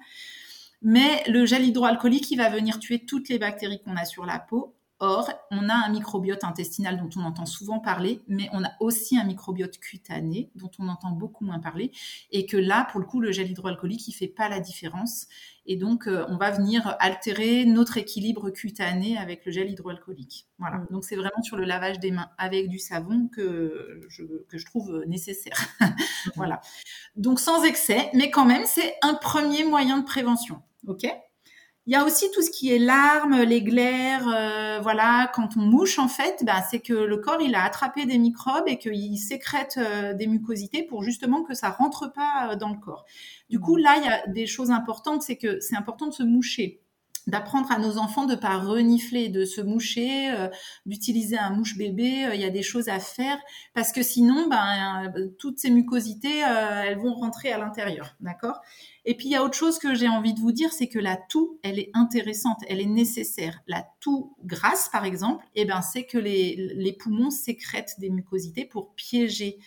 mais 0.82 1.24
le 1.28 1.46
gel 1.46 1.66
hydroalcoolique, 1.66 2.30
il 2.32 2.38
va 2.38 2.50
venir 2.50 2.80
tuer 2.80 3.00
toutes 3.06 3.30
les 3.30 3.40
bactéries 3.40 3.82
qu'on 3.82 3.96
a 3.96 4.06
sur 4.06 4.26
la 4.26 4.40
peau. 4.40 4.75
Or, 5.00 5.30
on 5.52 5.68
a 5.68 5.74
un 5.74 5.90
microbiote 5.90 6.46
intestinal 6.46 6.98
dont 6.98 7.10
on 7.20 7.26
entend 7.26 7.46
souvent 7.46 7.80
parler, 7.80 8.22
mais 8.30 8.50
on 8.54 8.64
a 8.64 8.72
aussi 8.80 9.18
un 9.18 9.26
microbiote 9.26 9.78
cutané 9.78 10.52
dont 10.56 10.72
on 10.80 10.88
entend 10.88 11.12
beaucoup 11.12 11.44
moins 11.44 11.60
parler. 11.60 11.92
Et 12.32 12.46
que 12.46 12.56
là, 12.56 12.88
pour 12.90 13.02
le 13.02 13.06
coup, 13.06 13.20
le 13.20 13.34
gel 13.34 13.52
hydroalcoolique, 13.52 14.08
il 14.08 14.14
fait 14.14 14.30
pas 14.30 14.48
la 14.48 14.62
différence. 14.62 15.28
Et 15.66 15.76
donc, 15.76 16.08
euh, 16.08 16.26
on 16.30 16.38
va 16.38 16.52
venir 16.52 16.96
altérer 17.00 17.66
notre 17.66 17.98
équilibre 17.98 18.52
cutané 18.52 19.18
avec 19.18 19.46
le 19.46 19.52
gel 19.52 19.70
hydroalcoolique. 19.70 20.48
Voilà. 20.60 20.78
Mm. 20.78 20.88
Donc, 20.92 21.04
c'est 21.04 21.18
vraiment 21.18 21.42
sur 21.42 21.58
le 21.58 21.66
lavage 21.66 22.00
des 22.00 22.12
mains 22.12 22.30
avec 22.38 22.70
du 22.70 22.80
savon 22.80 23.28
que 23.28 24.00
je, 24.08 24.24
que 24.48 24.58
je 24.58 24.66
trouve 24.66 25.04
nécessaire. 25.08 25.58
voilà. 26.38 26.62
Donc, 27.18 27.42
sans 27.42 27.66
excès, 27.66 28.10
mais 28.14 28.32
quand 28.32 28.46
même, 28.46 28.64
c'est 28.66 28.96
un 29.02 29.16
premier 29.16 29.66
moyen 29.66 29.98
de 29.98 30.06
prévention. 30.06 30.62
OK? 30.88 31.06
Il 31.88 31.94
y 31.94 31.96
a 31.96 32.04
aussi 32.04 32.32
tout 32.32 32.42
ce 32.42 32.50
qui 32.50 32.74
est 32.74 32.80
larmes, 32.80 33.42
les 33.44 33.62
glaires, 33.62 34.28
euh, 34.28 34.80
voilà, 34.82 35.30
quand 35.36 35.56
on 35.56 35.62
mouche 35.62 36.00
en 36.00 36.08
fait, 36.08 36.44
bah, 36.44 36.64
c'est 36.70 36.80
que 36.80 36.94
le 36.94 37.18
corps 37.18 37.42
il 37.42 37.54
a 37.54 37.64
attrapé 37.64 38.08
des 38.08 38.18
microbes 38.18 38.68
et 38.68 38.80
qu'il 38.80 39.20
sécrète 39.20 39.78
euh, 39.78 40.14
des 40.14 40.26
mucosités 40.26 40.82
pour 40.82 41.04
justement 41.04 41.44
que 41.44 41.54
ça 41.54 41.70
rentre 41.70 42.12
pas 42.12 42.50
euh, 42.52 42.56
dans 42.56 42.70
le 42.70 42.80
corps. 42.80 43.06
Du 43.50 43.60
coup 43.60 43.76
là 43.76 43.98
il 43.98 44.06
y 44.06 44.08
a 44.08 44.26
des 44.28 44.48
choses 44.48 44.72
importantes, 44.72 45.22
c'est 45.22 45.38
que 45.38 45.60
c'est 45.60 45.76
important 45.76 46.08
de 46.08 46.14
se 46.14 46.24
moucher 46.24 46.82
d'apprendre 47.28 47.72
à 47.72 47.80
nos 47.80 47.98
enfants 47.98 48.26
de 48.26 48.36
pas 48.36 48.58
renifler, 48.58 49.30
de 49.30 49.46
se 49.46 49.62
moucher, 49.62 50.32
d'utiliser 50.86 51.38
un 51.38 51.50
mouche 51.50 51.78
bébé. 51.78 52.30
Il 52.34 52.40
y 52.40 52.46
a 52.46 52.50
des 52.50 52.64
choses 52.64 52.88
à 52.88 53.00
faire 53.00 53.38
parce 53.74 53.92
que 53.92 54.04
sinon, 54.04 54.48
ben, 54.48 55.12
toutes 55.40 55.60
ces 55.60 55.70
mucosités, 55.70 56.40
elles 56.40 57.00
vont 57.00 57.14
rentrer 57.14 57.52
à 57.52 57.58
l'intérieur, 57.58 58.16
d'accord? 58.20 58.62
Et 59.06 59.16
puis 59.16 59.28
il 59.28 59.32
y 59.32 59.36
a 59.36 59.44
autre 59.44 59.56
chose 59.56 59.78
que 59.78 59.94
j'ai 59.94 60.08
envie 60.08 60.34
de 60.34 60.40
vous 60.40 60.52
dire, 60.52 60.74
c'est 60.74 60.88
que 60.88 61.00
la 61.00 61.16
toux, 61.16 61.60
elle 61.64 61.80
est 61.80 61.92
intéressante, 61.94 62.58
elle 62.68 62.82
est 62.82 62.86
nécessaire. 62.86 63.62
La 63.68 63.88
toux 64.00 64.36
grasse, 64.44 64.90
par 64.92 65.06
exemple, 65.06 65.46
eh 65.56 65.66
ben, 65.66 65.82
c'est 65.82 66.06
que 66.06 66.18
les, 66.18 66.56
les 66.76 66.94
poumons 66.94 67.30
sécrètent 67.30 67.96
des 68.00 68.10
mucosités 68.10 68.66
pour 68.66 68.96
piéger 68.96 69.60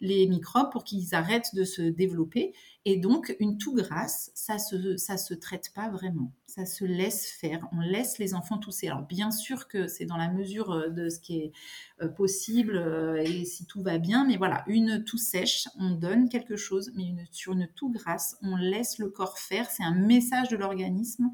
les 0.00 0.26
microbes 0.26 0.70
pour 0.72 0.84
qu'ils 0.84 1.14
arrêtent 1.14 1.54
de 1.54 1.64
se 1.64 1.82
développer. 1.82 2.52
Et 2.86 2.96
donc, 2.96 3.36
une 3.40 3.58
toux 3.58 3.74
grasse, 3.74 4.30
ça 4.34 4.58
se, 4.58 4.96
se 4.96 5.34
traite 5.34 5.70
pas 5.74 5.90
vraiment. 5.90 6.32
Ça 6.46 6.64
se 6.64 6.84
laisse 6.84 7.30
faire. 7.30 7.68
On 7.72 7.80
laisse 7.80 8.18
les 8.18 8.32
enfants 8.32 8.56
tousser. 8.56 8.88
Alors, 8.88 9.02
bien 9.02 9.30
sûr 9.30 9.68
que 9.68 9.86
c'est 9.86 10.06
dans 10.06 10.16
la 10.16 10.30
mesure 10.30 10.72
euh, 10.72 10.88
de 10.88 11.10
ce 11.10 11.20
qui 11.20 11.36
est 11.40 11.52
euh, 12.00 12.08
possible 12.08 12.76
euh, 12.76 13.22
et 13.22 13.44
si 13.44 13.66
tout 13.66 13.82
va 13.82 13.98
bien. 13.98 14.26
Mais 14.26 14.38
voilà, 14.38 14.64
une 14.66 15.04
toux 15.04 15.18
sèche, 15.18 15.68
on 15.78 15.90
donne 15.90 16.30
quelque 16.30 16.56
chose. 16.56 16.90
Mais 16.94 17.14
sur 17.30 17.52
une 17.52 17.68
toux 17.68 17.90
grasse, 17.90 18.38
on 18.40 18.56
laisse 18.56 18.98
le 18.98 19.10
corps 19.10 19.38
faire. 19.38 19.70
C'est 19.70 19.84
un 19.84 19.94
message 19.94 20.48
de 20.48 20.56
l'organisme 20.56 21.30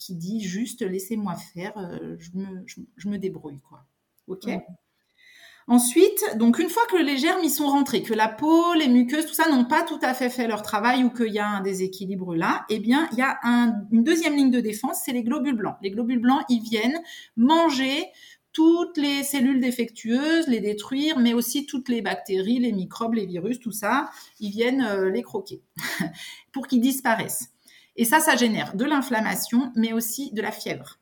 qui 0.00 0.16
dit 0.16 0.40
juste 0.40 0.82
laissez-moi 0.82 1.36
faire, 1.36 1.74
je, 2.18 2.30
me, 2.34 2.64
je, 2.66 3.08
me, 3.08 3.16
débrouille. 3.16 3.60
quoi. 3.60 3.86
OK? 4.26 4.48
Ensuite, 5.68 6.22
donc 6.36 6.60
une 6.60 6.68
fois 6.68 6.84
que 6.88 6.96
les 6.96 7.18
germes 7.18 7.42
y 7.42 7.50
sont 7.50 7.66
rentrés, 7.66 8.04
que 8.04 8.14
la 8.14 8.28
peau, 8.28 8.74
les 8.74 8.86
muqueuses, 8.86 9.26
tout 9.26 9.34
ça 9.34 9.48
n'ont 9.50 9.64
pas 9.64 9.82
tout 9.82 9.98
à 10.00 10.14
fait 10.14 10.30
fait 10.30 10.46
leur 10.46 10.62
travail 10.62 11.02
ou 11.02 11.10
qu'il 11.10 11.32
y 11.32 11.40
a 11.40 11.48
un 11.48 11.60
déséquilibre 11.60 12.36
là, 12.36 12.64
eh 12.68 12.78
bien, 12.78 13.08
il 13.10 13.18
y 13.18 13.22
a 13.22 13.36
une 13.90 14.04
deuxième 14.04 14.36
ligne 14.36 14.52
de 14.52 14.60
défense, 14.60 15.00
c'est 15.04 15.12
les 15.12 15.24
globules 15.24 15.56
blancs. 15.56 15.76
Les 15.82 15.90
globules 15.90 16.20
blancs, 16.20 16.44
ils 16.48 16.62
viennent 16.62 17.00
manger 17.36 18.04
toutes 18.52 18.96
les 18.96 19.24
cellules 19.24 19.60
défectueuses, 19.60 20.46
les 20.46 20.60
détruire, 20.60 21.18
mais 21.18 21.34
aussi 21.34 21.66
toutes 21.66 21.88
les 21.88 22.00
bactéries, 22.00 22.60
les 22.60 22.72
microbes, 22.72 23.14
les 23.14 23.26
virus, 23.26 23.58
tout 23.58 23.72
ça, 23.72 24.08
ils 24.38 24.50
viennent 24.50 24.82
euh, 24.82 25.10
les 25.10 25.22
croquer 25.22 25.62
pour 26.52 26.68
qu'ils 26.68 26.80
disparaissent. 26.80 27.50
Et 27.96 28.04
ça, 28.04 28.20
ça 28.20 28.36
génère 28.36 28.76
de 28.76 28.84
l'inflammation, 28.84 29.72
mais 29.74 29.92
aussi 29.92 30.32
de 30.32 30.42
la 30.42 30.52
fièvre. 30.52 31.00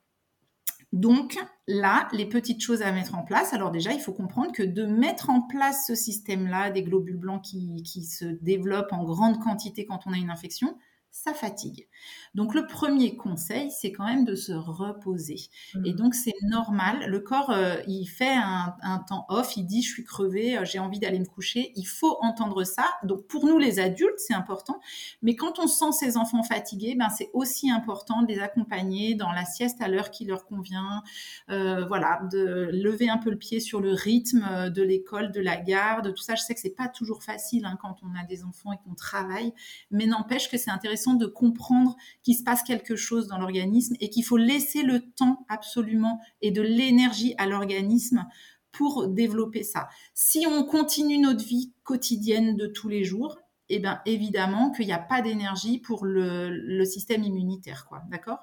Donc 0.95 1.37
là, 1.67 2.07
les 2.13 2.25
petites 2.25 2.63
choses 2.63 2.81
à 2.81 2.93
mettre 2.93 3.17
en 3.17 3.25
place, 3.25 3.53
alors 3.53 3.73
déjà, 3.73 3.93
il 3.93 3.99
faut 3.99 4.13
comprendre 4.13 4.53
que 4.53 4.63
de 4.63 4.87
mettre 4.87 5.29
en 5.29 5.43
place 5.43 5.89
ce 5.89 5.97
système-là, 5.97 6.71
des 6.71 6.85
globules 6.85 7.17
blancs 7.17 7.43
qui, 7.43 7.83
qui, 7.83 8.05
se 8.05 8.25
développent 8.25 8.93
en 8.93 9.03
grande 9.03 9.43
quantité 9.43 9.87
quand 9.87 10.07
on 10.07 10.13
a 10.13 10.17
une 10.17 10.31
infection, 10.31 10.79
ça 11.15 11.33
fatigue. 11.33 11.87
Donc 12.35 12.55
le 12.55 12.67
premier 12.67 13.17
conseil, 13.17 13.71
c'est 13.71 13.93
quand 13.93 14.05
même 14.05 14.25
de 14.25 14.35
se 14.35 14.51
reposer. 14.51 15.37
Et 15.85 15.93
mmh. 15.93 15.97
donc 15.97 16.15
c'est 16.17 16.35
normal, 16.43 17.07
le 17.07 17.21
corps, 17.21 17.51
euh, 17.51 17.77
il 17.87 18.07
fait 18.07 18.35
un, 18.35 18.75
temps 19.09 19.25
off, 19.29 19.57
il 19.57 19.65
dit 19.65 19.81
je 19.81 19.91
suis 19.91 20.03
crevé, 20.03 20.59
euh, 20.59 20.65
j'ai 20.65 20.81
envie 20.81 20.99
d'aller 20.99 21.21
me 21.21 21.25
coucher. 21.25 21.73
Il 21.77 21.85
faut 21.85 22.19
entendre 22.21 22.65
ça. 22.65 22.85
Donc 23.05 23.29
pour 23.29 23.47
nous 23.47 23.59
les 23.59 23.79
adultes, 23.79 24.19
c'est 24.19 24.35
important. 24.35 24.81
Mais 25.23 25.37
quand 25.37 25.61
on 25.61 25.69
sent 25.69 25.93
ses 25.93 26.17
enfants 26.17 26.43
fatigués, 26.43 26.97
ben, 26.97 27.09
c'est 27.11 27.31
aussi 27.33 27.71
important 27.71 28.23
de 28.23 28.27
les 28.27 28.41
accompagner 28.41 29.15
dans 29.15 29.31
la 29.31 29.45
sieste 29.45 29.81
à 29.81 29.87
l'heure 29.87 30.11
qui 30.11 30.25
leur 30.25 30.47
convient. 30.47 31.05
Euh, 31.49 31.87
voilà, 31.87 32.23
de 32.33 32.71
lever 32.73 33.09
un 33.09 33.19
peu 33.19 33.31
le 33.31 33.39
pied 33.39 33.61
sur 33.61 33.81
le 33.81 33.93
rythme 33.93 34.69
de 34.69 34.83
l'école, 34.83 35.31
de 35.31 35.41
la 35.41 35.57
garde, 35.57 36.13
tout 36.13 36.23
ça. 36.25 36.35
Je 36.35 36.43
sais 36.43 36.55
que 36.55 36.61
c'est 36.61 36.71
pas 36.75 36.89
toujours 36.89 37.23
facile 37.23 37.67
hein, 37.67 37.79
quand 37.81 37.99
on 38.03 38.21
a 38.21 38.25
des 38.25 38.43
enfants 38.43 38.73
et 38.73 38.79
qu'on 38.85 38.95
travaille, 38.97 39.55
mais 39.93 40.07
n'empêche 40.07 40.51
que 40.51 40.59
c'est 40.59 40.73
intéressant 40.73 41.04
de 41.13 41.27
comprendre 41.27 41.95
qu'il 42.23 42.35
se 42.35 42.43
passe 42.43 42.63
quelque 42.63 42.97
chose 42.97 43.27
dans 43.27 43.37
l'organisme 43.37 43.95
et 44.01 44.09
qu'il 44.09 44.25
faut 44.25 44.39
laisser 44.39 44.83
le 44.83 45.01
temps 45.01 45.45
absolument 45.51 46.21
et 46.41 46.51
de 46.51 46.63
l'énergie 46.63 47.35
à 47.37 47.47
l'organisme 47.47 48.27
pour 48.73 49.09
développer 49.09 49.63
ça. 49.63 49.89
Si 50.15 50.47
on 50.49 50.65
continue 50.65 51.19
notre 51.19 51.45
vie 51.45 51.75
quotidienne 51.85 52.57
de 52.57 52.67
tous 52.67 52.89
les 52.89 53.05
jours, 53.05 53.37
eh 53.69 53.79
bien 53.79 54.01
évidemment 54.07 54.71
qu'il 54.71 54.87
n'y 54.87 54.93
a 54.93 54.99
pas 54.99 55.23
d'énergie 55.23 55.79
pour 55.79 56.05
le, 56.05 56.85
système 56.85 57.23
immunitaire, 57.23 57.87
quoi, 57.87 58.03
d'accord? 58.11 58.39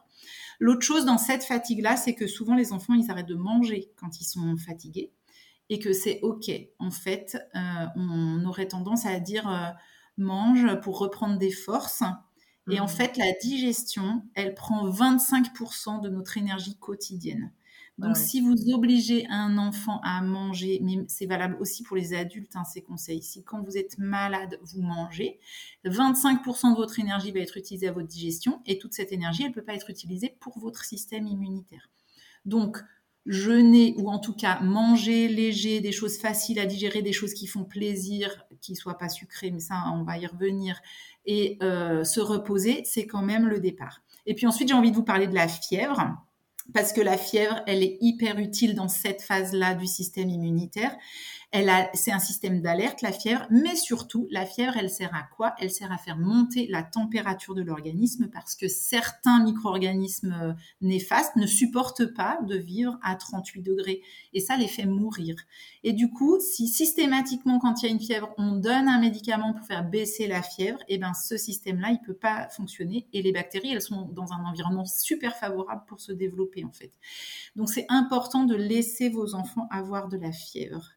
L'autre 0.60 0.82
chose 0.82 1.06
dans 1.06 1.18
cette 1.18 1.44
fatigue-là, 1.44 1.98
c'est 1.98 2.14
que 2.14 2.28
souvent 2.28 2.56
les 2.56 2.72
enfants, 2.72 2.94
ils 2.94 3.10
arrêtent 3.10 3.28
de 3.28 3.36
manger 3.36 3.92
quand 3.98 4.22
ils 4.22 4.26
sont 4.26 4.58
fatigués 4.58 5.12
et 5.70 5.80
que 5.80 5.94
c'est 5.94 6.20
ok. 6.22 6.52
En 6.80 6.92
fait, 6.92 7.38
euh, 7.56 7.86
on 7.96 8.46
aurait 8.46 8.68
tendance 8.68 9.06
à 9.06 9.20
dire 9.20 9.50
euh, 9.50 9.70
mange 10.18 10.80
pour 10.82 11.00
reprendre 11.00 11.38
des 11.38 11.52
forces 11.52 12.04
et 12.70 12.80
en 12.80 12.86
mmh. 12.86 12.90
fait, 12.90 13.18
la 13.18 13.32
digestion, 13.42 14.24
elle 14.36 14.54
prend 14.54 14.88
25% 14.90 16.02
de 16.02 16.10
notre 16.10 16.38
énergie 16.38 16.78
quotidienne. 16.78 17.52
Donc, 17.98 18.18
si 18.18 18.42
vous 18.42 18.56
obligez 18.74 19.28
un 19.30 19.60
enfant 19.60 20.00
à 20.04 20.22
manger, 20.22 20.80
mais 20.82 21.06
c'est 21.08 21.28
valable 21.28 21.56
aussi 21.60 21.84
pour 21.84 21.96
les 21.96 22.16
adultes, 22.16 22.56
hein, 22.56 22.64
ces 22.64 22.82
conseils. 22.82 23.22
Si 23.22 23.44
quand 23.44 23.62
vous 23.62 23.78
êtes 23.78 24.00
malade, 24.00 24.58
vous 24.64 24.82
mangez, 24.82 25.40
25% 25.86 26.72
de 26.72 26.76
votre 26.76 27.00
énergie 27.00 27.32
va 27.32 27.42
être 27.42 27.58
utilisée 27.58 27.88
à 27.88 27.92
votre 27.92 28.08
digestion 28.08 28.62
et 28.66 28.80
toute 28.80 28.94
cette 28.94 29.12
énergie, 29.12 29.44
elle 29.44 29.50
ne 29.50 29.54
peut 29.54 29.64
pas 29.64 29.76
être 29.76 29.92
utilisée 29.92 30.36
pour 30.40 30.58
votre 30.58 30.84
système 30.84 31.28
immunitaire. 31.28 31.90
Donc, 32.46 32.82
jeûner 33.26 33.94
ou 33.98 34.10
en 34.10 34.20
tout 34.20 34.34
cas 34.34 34.60
manger 34.62 35.28
léger, 35.28 35.80
des 35.80 35.92
choses 35.92 36.18
faciles 36.18 36.60
à 36.60 36.66
digérer, 36.66 37.02
des 37.02 37.14
choses 37.14 37.34
qui 37.34 37.48
font 37.48 37.64
plaisir, 37.64 38.46
qui 38.62 38.76
soient 38.76 38.98
pas 38.98 39.10
sucrées, 39.10 39.52
mais 39.52 39.60
ça 39.60 39.84
on 39.94 40.04
va 40.04 40.18
y 40.18 40.26
revenir, 40.26 40.82
et 41.26 41.58
euh, 41.62 42.04
se 42.04 42.20
reposer, 42.20 42.82
c'est 42.86 43.06
quand 43.06 43.22
même 43.22 43.48
le 43.48 43.60
départ. 43.60 44.02
Et 44.26 44.34
puis 44.34 44.48
ensuite 44.48 44.70
j'ai 44.70 44.74
envie 44.74 44.92
de 44.92 44.96
vous 44.96 45.04
parler 45.04 45.28
de 45.28 45.36
la 45.36 45.48
fièvre 45.48 46.18
parce 46.74 46.94
que 46.94 47.02
la 47.02 47.18
fièvre, 47.18 47.62
elle 47.68 47.84
est 47.84 47.98
hyper 48.02 48.38
utile 48.38 48.76
dans 48.76 48.88
cette 48.88 49.22
phase-là 49.22 49.76
du 49.76 49.88
système 49.88 50.30
immunitaire. 50.30 50.96
Elle 51.52 51.68
a, 51.68 51.90
c'est 51.94 52.14
un 52.14 52.20
système 52.20 52.62
d'alerte, 52.62 53.02
la 53.02 53.12
fièvre, 53.12 53.46
mais 53.50 53.76
surtout, 53.76 54.26
la 54.32 54.46
fièvre, 54.46 54.78
elle 54.78 54.90
sert 54.90 55.14
à 55.14 55.24
quoi? 55.36 55.54
Elle 55.60 55.70
sert 55.70 55.92
à 55.92 55.98
faire 55.98 56.18
monter 56.18 56.66
la 56.68 56.82
température 56.82 57.56
de 57.56 57.62
l'organisme 57.62 58.30
parce 58.32 58.56
que 58.56 58.70
certains 58.70 59.44
micro-organismes 59.44 60.34
euh, 60.42 60.54
néfastes 60.80 61.36
ne 61.36 61.46
supportent 61.46 62.06
pas 62.06 62.40
de 62.48 62.56
vivre 62.56 62.98
à 63.04 63.16
38 63.16 63.64
degrés 63.64 64.02
et 64.34 64.40
ça 64.40 64.56
les 64.56 64.70
fait 64.70 64.86
mourir. 64.86 65.36
Et 65.84 65.92
du 65.92 66.10
coup, 66.10 66.40
si 66.40 66.70
systématiquement, 66.70 67.60
quand 67.60 67.82
il 67.82 67.86
y 67.86 67.90
a 67.90 67.92
une 67.92 68.00
fièvre, 68.00 68.34
on 68.38 68.54
donne 68.54 68.88
un 68.88 69.02
médicament 69.02 69.54
pour 69.54 69.66
faire 69.66 69.84
baisser 69.84 70.28
la 70.28 70.42
fièvre, 70.42 70.80
et 70.88 70.96
eh 70.96 70.98
ben 71.00 71.14
ce 71.14 71.36
système-là, 71.36 71.90
il 71.92 72.00
peut 72.00 72.14
pas 72.14 72.48
fonctionner 72.48 73.08
et 73.12 73.22
les 73.22 73.34
bactéries, 73.34 73.74
elles 73.74 73.82
sont 73.82 74.04
dans 74.14 74.32
un 74.32 74.46
environnement 74.46 74.86
super 74.86 75.36
favorable 75.36 75.84
pour 75.86 76.00
se 76.00 76.14
développer 76.14 76.64
en 76.64 76.72
fait. 76.72 76.94
Donc 77.58 77.70
c'est 77.70 77.86
important 77.90 78.46
de 78.46 78.56
laisser 78.56 79.10
vos 79.10 79.36
enfants 79.36 79.68
avoir 79.70 80.08
de 80.08 80.18
la 80.18 80.32
fièvre 80.32 80.92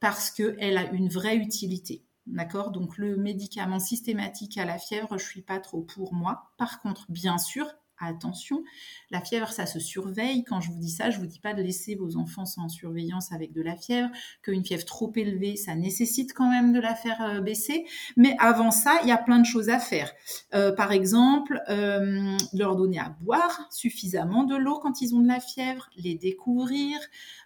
parce 0.00 0.30
qu'elle 0.30 0.78
a 0.78 0.90
une 0.92 1.08
vraie 1.08 1.36
utilité. 1.36 2.04
D'accord? 2.26 2.70
Donc 2.70 2.98
le 2.98 3.16
médicament 3.16 3.80
systématique 3.80 4.58
à 4.58 4.66
la 4.66 4.78
fièvre, 4.78 5.16
je 5.16 5.24
suis 5.24 5.42
pas 5.42 5.60
trop 5.60 5.80
pour 5.80 6.12
moi. 6.12 6.50
Par 6.58 6.82
contre, 6.82 7.06
bien 7.10 7.38
sûr, 7.38 7.66
attention, 8.06 8.62
la 9.10 9.20
fièvre, 9.20 9.48
ça 9.48 9.66
se 9.66 9.78
surveille. 9.78 10.44
Quand 10.44 10.60
je 10.60 10.70
vous 10.70 10.78
dis 10.78 10.90
ça, 10.90 11.10
je 11.10 11.18
vous 11.18 11.26
dis 11.26 11.40
pas 11.40 11.54
de 11.54 11.62
laisser 11.62 11.94
vos 11.94 12.16
enfants 12.16 12.46
sans 12.46 12.68
surveillance 12.68 13.32
avec 13.32 13.52
de 13.52 13.62
la 13.62 13.76
fièvre, 13.76 14.10
qu'une 14.42 14.64
fièvre 14.64 14.84
trop 14.84 15.12
élevée, 15.16 15.56
ça 15.56 15.74
nécessite 15.74 16.32
quand 16.34 16.50
même 16.50 16.72
de 16.72 16.80
la 16.80 16.94
faire 16.94 17.22
euh, 17.22 17.40
baisser. 17.40 17.86
Mais 18.16 18.36
avant 18.38 18.70
ça, 18.70 18.98
il 19.02 19.08
y 19.08 19.12
a 19.12 19.18
plein 19.18 19.38
de 19.38 19.46
choses 19.46 19.68
à 19.68 19.78
faire. 19.78 20.12
Euh, 20.54 20.72
par 20.72 20.92
exemple, 20.92 21.60
euh, 21.68 22.36
leur 22.52 22.76
donner 22.76 22.98
à 22.98 23.10
boire 23.20 23.66
suffisamment 23.70 24.44
de 24.44 24.56
l'eau 24.56 24.78
quand 24.78 25.00
ils 25.00 25.14
ont 25.14 25.20
de 25.20 25.28
la 25.28 25.40
fièvre, 25.40 25.88
les 25.96 26.14
découvrir, 26.14 26.98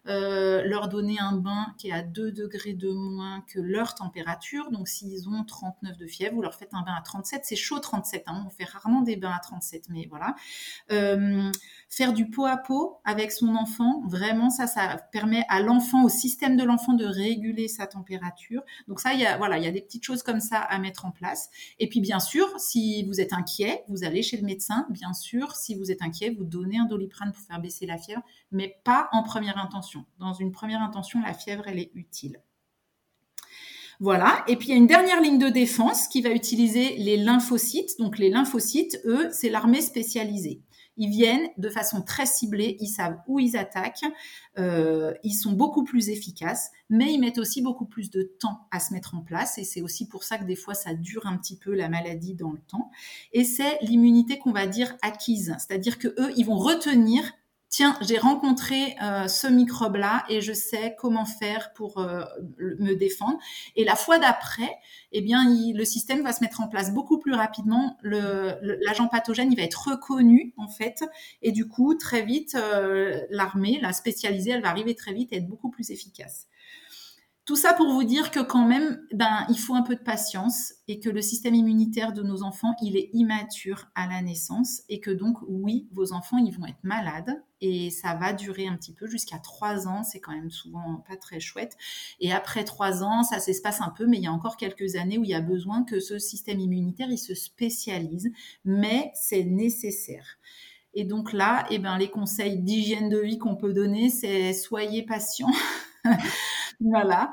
leur 0.04 0.88
donner 0.88 1.18
un 1.20 1.36
bain 1.36 1.66
qui 1.78 1.88
est 1.88 1.92
à 1.92 2.02
2 2.02 2.32
degrés 2.32 2.74
de 2.74 2.90
moins 2.90 3.42
que 3.46 3.60
leur 3.60 3.94
température. 3.94 4.70
Donc 4.70 4.88
s'ils 4.88 5.28
ont 5.28 5.44
39 5.44 5.96
de 5.96 6.06
fièvre, 6.06 6.34
vous 6.34 6.42
leur 6.42 6.54
faites 6.54 6.74
un 6.74 6.82
bain 6.82 6.94
à 6.98 7.02
37. 7.02 7.42
C'est 7.44 7.56
chaud 7.56 7.78
37, 7.78 8.24
hein. 8.26 8.44
on 8.46 8.50
fait 8.50 8.64
rarement 8.64 9.02
des 9.02 9.16
bains 9.16 9.30
à 9.30 9.38
37, 9.38 9.84
mais 9.90 10.06
voilà. 10.08 10.34
Euh, 10.90 11.50
faire 11.88 12.14
du 12.14 12.30
pot 12.30 12.46
à 12.46 12.56
pot 12.56 13.00
avec 13.04 13.32
son 13.32 13.54
enfant, 13.54 14.02
vraiment 14.06 14.48
ça, 14.48 14.66
ça 14.66 14.96
permet 15.12 15.44
à 15.50 15.60
l'enfant, 15.60 16.04
au 16.04 16.08
système 16.08 16.56
de 16.56 16.64
l'enfant 16.64 16.94
de 16.94 17.04
réguler 17.04 17.68
sa 17.68 17.86
température. 17.86 18.62
Donc 18.88 18.98
ça, 18.98 19.12
y 19.12 19.26
a, 19.26 19.36
voilà, 19.36 19.58
il 19.58 19.64
y 19.64 19.66
a 19.66 19.70
des 19.70 19.82
petites 19.82 20.04
choses 20.04 20.22
comme 20.22 20.40
ça 20.40 20.58
à 20.58 20.78
mettre 20.78 21.04
en 21.04 21.10
place. 21.10 21.50
Et 21.78 21.88
puis 21.88 22.00
bien 22.00 22.18
sûr, 22.18 22.48
si 22.58 23.04
vous 23.04 23.20
êtes 23.20 23.34
inquiet, 23.34 23.84
vous 23.88 24.04
allez 24.04 24.22
chez 24.22 24.38
le 24.38 24.44
médecin. 24.44 24.86
Bien 24.88 25.12
sûr, 25.12 25.54
si 25.54 25.74
vous 25.74 25.90
êtes 25.90 26.00
inquiet, 26.00 26.30
vous 26.30 26.44
donnez 26.44 26.78
un 26.78 26.86
doliprane 26.86 27.32
pour 27.32 27.42
faire 27.42 27.60
baisser 27.60 27.84
la 27.84 27.98
fièvre, 27.98 28.22
mais 28.50 28.80
pas 28.84 29.10
en 29.12 29.22
première 29.22 29.58
intention. 29.58 30.06
Dans 30.18 30.32
une 30.32 30.50
première 30.50 30.80
intention, 30.80 31.20
la 31.20 31.34
fièvre, 31.34 31.64
elle 31.66 31.78
est 31.78 31.90
utile. 31.94 32.40
Voilà. 34.02 34.42
Et 34.48 34.56
puis 34.56 34.66
il 34.66 34.70
y 34.72 34.74
a 34.74 34.78
une 34.78 34.88
dernière 34.88 35.20
ligne 35.20 35.38
de 35.38 35.48
défense 35.48 36.08
qui 36.08 36.22
va 36.22 36.30
utiliser 36.30 36.96
les 36.96 37.16
lymphocytes. 37.16 37.96
Donc 38.00 38.18
les 38.18 38.30
lymphocytes, 38.30 39.00
eux, 39.04 39.28
c'est 39.30 39.48
l'armée 39.48 39.80
spécialisée. 39.80 40.60
Ils 40.96 41.08
viennent 41.08 41.48
de 41.56 41.68
façon 41.68 42.02
très 42.02 42.26
ciblée, 42.26 42.76
ils 42.80 42.88
savent 42.88 43.18
où 43.28 43.38
ils 43.38 43.56
attaquent, 43.56 44.04
euh, 44.58 45.14
ils 45.22 45.34
sont 45.34 45.52
beaucoup 45.52 45.84
plus 45.84 46.08
efficaces, 46.08 46.72
mais 46.90 47.14
ils 47.14 47.20
mettent 47.20 47.38
aussi 47.38 47.62
beaucoup 47.62 47.86
plus 47.86 48.10
de 48.10 48.22
temps 48.40 48.66
à 48.72 48.80
se 48.80 48.92
mettre 48.92 49.14
en 49.14 49.20
place. 49.20 49.56
Et 49.58 49.64
c'est 49.64 49.82
aussi 49.82 50.08
pour 50.08 50.24
ça 50.24 50.36
que 50.36 50.44
des 50.44 50.56
fois 50.56 50.74
ça 50.74 50.94
dure 50.94 51.28
un 51.28 51.36
petit 51.36 51.56
peu 51.56 51.72
la 51.72 51.88
maladie 51.88 52.34
dans 52.34 52.50
le 52.50 52.58
temps. 52.58 52.90
Et 53.32 53.44
c'est 53.44 53.78
l'immunité 53.82 54.36
qu'on 54.36 54.50
va 54.50 54.66
dire 54.66 54.96
acquise, 55.02 55.54
c'est-à-dire 55.60 56.00
que 56.00 56.08
eux, 56.08 56.32
ils 56.36 56.44
vont 56.44 56.58
retenir 56.58 57.22
tiens, 57.72 57.96
j'ai 58.02 58.18
rencontré 58.18 58.96
euh, 59.02 59.26
ce 59.28 59.46
microbe-là 59.46 60.24
et 60.28 60.42
je 60.42 60.52
sais 60.52 60.94
comment 60.98 61.24
faire 61.24 61.72
pour 61.72 61.98
euh, 61.98 62.22
me 62.58 62.94
défendre. 62.94 63.38
Et 63.76 63.84
la 63.84 63.96
fois 63.96 64.18
d'après, 64.18 64.70
eh 65.10 65.22
bien, 65.22 65.42
le 65.48 65.84
système 65.84 66.22
va 66.22 66.34
se 66.34 66.44
mettre 66.44 66.60
en 66.60 66.68
place 66.68 66.92
beaucoup 66.92 67.18
plus 67.18 67.32
rapidement. 67.32 67.96
L'agent 68.02 69.08
pathogène, 69.08 69.50
il 69.50 69.56
va 69.56 69.62
être 69.62 69.88
reconnu 69.88 70.52
en 70.58 70.68
fait, 70.68 71.02
et 71.40 71.50
du 71.50 71.66
coup, 71.66 71.94
très 71.94 72.22
vite, 72.22 72.54
euh, 72.56 73.22
l'armée, 73.30 73.80
la 73.80 73.94
spécialisée, 73.94 74.50
elle 74.50 74.62
va 74.62 74.68
arriver 74.68 74.94
très 74.94 75.14
vite 75.14 75.32
et 75.32 75.36
être 75.36 75.48
beaucoup 75.48 75.70
plus 75.70 75.90
efficace. 75.90 76.48
Tout 77.44 77.56
ça 77.56 77.74
pour 77.74 77.90
vous 77.90 78.04
dire 78.04 78.30
que 78.30 78.38
quand 78.38 78.64
même, 78.64 79.04
ben, 79.12 79.44
il 79.48 79.58
faut 79.58 79.74
un 79.74 79.82
peu 79.82 79.96
de 79.96 80.00
patience 80.00 80.74
et 80.86 81.00
que 81.00 81.10
le 81.10 81.20
système 81.20 81.56
immunitaire 81.56 82.12
de 82.12 82.22
nos 82.22 82.44
enfants, 82.44 82.76
il 82.80 82.96
est 82.96 83.10
immature 83.14 83.86
à 83.96 84.06
la 84.06 84.22
naissance 84.22 84.82
et 84.88 85.00
que 85.00 85.10
donc, 85.10 85.38
oui, 85.48 85.88
vos 85.90 86.12
enfants, 86.12 86.38
ils 86.38 86.52
vont 86.52 86.66
être 86.66 86.84
malades 86.84 87.42
et 87.60 87.90
ça 87.90 88.14
va 88.14 88.32
durer 88.32 88.68
un 88.68 88.76
petit 88.76 88.94
peu 88.94 89.08
jusqu'à 89.08 89.38
trois 89.38 89.88
ans. 89.88 90.04
C'est 90.04 90.20
quand 90.20 90.30
même 90.30 90.52
souvent 90.52 91.02
pas 91.08 91.16
très 91.16 91.40
chouette. 91.40 91.76
Et 92.20 92.32
après 92.32 92.62
trois 92.62 93.02
ans, 93.02 93.24
ça 93.24 93.40
s'espace 93.40 93.80
un 93.80 93.90
peu, 93.90 94.06
mais 94.06 94.18
il 94.18 94.22
y 94.22 94.28
a 94.28 94.32
encore 94.32 94.56
quelques 94.56 94.94
années 94.94 95.18
où 95.18 95.24
il 95.24 95.30
y 95.30 95.34
a 95.34 95.40
besoin 95.40 95.82
que 95.82 95.98
ce 95.98 96.20
système 96.20 96.60
immunitaire, 96.60 97.10
il 97.10 97.18
se 97.18 97.34
spécialise, 97.34 98.30
mais 98.64 99.10
c'est 99.14 99.42
nécessaire. 99.42 100.38
Et 100.94 101.04
donc 101.04 101.32
là, 101.32 101.66
eh 101.70 101.80
ben, 101.80 101.98
les 101.98 102.10
conseils 102.10 102.58
d'hygiène 102.58 103.08
de 103.08 103.18
vie 103.18 103.38
qu'on 103.38 103.56
peut 103.56 103.72
donner, 103.72 104.10
c'est 104.10 104.52
soyez 104.52 105.02
patient. 105.02 105.50
voilà. 106.80 107.32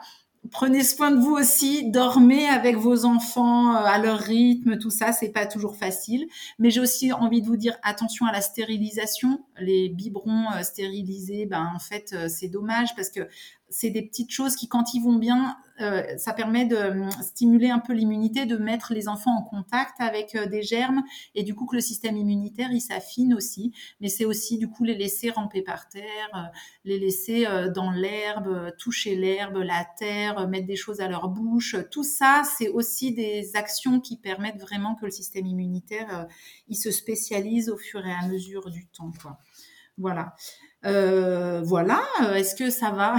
Prenez 0.51 0.83
soin 0.83 1.11
de 1.11 1.19
vous 1.19 1.33
aussi, 1.35 1.91
dormez 1.91 2.47
avec 2.47 2.77
vos 2.77 3.05
enfants 3.05 3.75
euh, 3.75 3.83
à 3.83 3.99
leur 3.99 4.17
rythme, 4.17 4.79
tout 4.79 4.89
ça, 4.89 5.11
c'est 5.11 5.31
pas 5.31 5.45
toujours 5.45 5.75
facile. 5.75 6.27
Mais 6.57 6.71
j'ai 6.71 6.79
aussi 6.79 7.11
envie 7.11 7.41
de 7.41 7.47
vous 7.47 7.57
dire 7.57 7.75
attention 7.83 8.25
à 8.25 8.31
la 8.31 8.41
stérilisation. 8.41 9.45
Les 9.59 9.89
biberons 9.89 10.45
euh, 10.55 10.63
stérilisés, 10.63 11.45
ben 11.45 11.69
en 11.75 11.79
fait, 11.79 12.13
euh, 12.13 12.27
c'est 12.29 12.47
dommage 12.47 12.95
parce 12.95 13.09
que 13.09 13.27
c'est 13.69 13.89
des 13.89 14.01
petites 14.01 14.31
choses 14.31 14.55
qui, 14.55 14.67
quand 14.67 14.93
ils 14.93 15.01
vont 15.01 15.17
bien, 15.17 15.57
euh, 15.81 16.17
ça 16.17 16.33
permet 16.33 16.65
de 16.65 16.75
euh, 16.75 17.09
stimuler 17.21 17.69
un 17.69 17.79
peu 17.79 17.93
l'immunité, 17.93 18.45
de 18.45 18.57
mettre 18.57 18.93
les 18.93 19.07
enfants 19.07 19.37
en 19.37 19.43
contact 19.43 19.93
avec 19.99 20.35
euh, 20.35 20.45
des 20.45 20.61
germes 20.61 21.03
et 21.35 21.43
du 21.43 21.55
coup 21.55 21.65
que 21.65 21.75
le 21.75 21.81
système 21.81 22.17
immunitaire 22.17 22.71
il 22.71 22.81
s'affine 22.81 23.33
aussi. 23.33 23.71
Mais 24.01 24.09
c'est 24.09 24.25
aussi 24.25 24.57
du 24.57 24.69
coup 24.69 24.83
les 24.83 24.95
laisser 24.95 25.29
ramper 25.29 25.61
par 25.61 25.87
terre, 25.87 26.51
les 26.83 26.99
laisser 26.99 27.45
dans 27.73 27.91
l'herbe, 27.91 28.75
toucher 28.77 29.15
l'herbe, 29.15 29.57
la 29.57 29.85
terre, 29.97 30.47
mettre 30.47 30.67
des 30.67 30.75
choses 30.75 30.99
à 30.99 31.07
leur 31.07 31.29
bouche. 31.29 31.75
Tout 31.91 32.03
ça, 32.03 32.43
c'est 32.57 32.69
aussi 32.69 33.13
des 33.13 33.55
actions 33.55 33.99
qui 33.99 34.17
permettent 34.17 34.59
vraiment 34.59 34.95
que 34.95 35.05
le 35.05 35.11
système 35.11 35.45
immunitaire 35.45 36.27
il 36.67 36.75
se 36.75 36.91
spécialise 36.91 37.69
au 37.69 37.77
fur 37.77 38.05
et 38.05 38.11
à 38.11 38.27
mesure 38.27 38.69
du 38.69 38.87
temps. 38.87 39.11
Quoi. 39.21 39.39
Voilà. 39.99 40.33
Euh, 40.85 41.61
voilà, 41.61 42.01
est-ce 42.35 42.55
que 42.55 42.69
ça 42.69 42.91
va? 42.91 43.17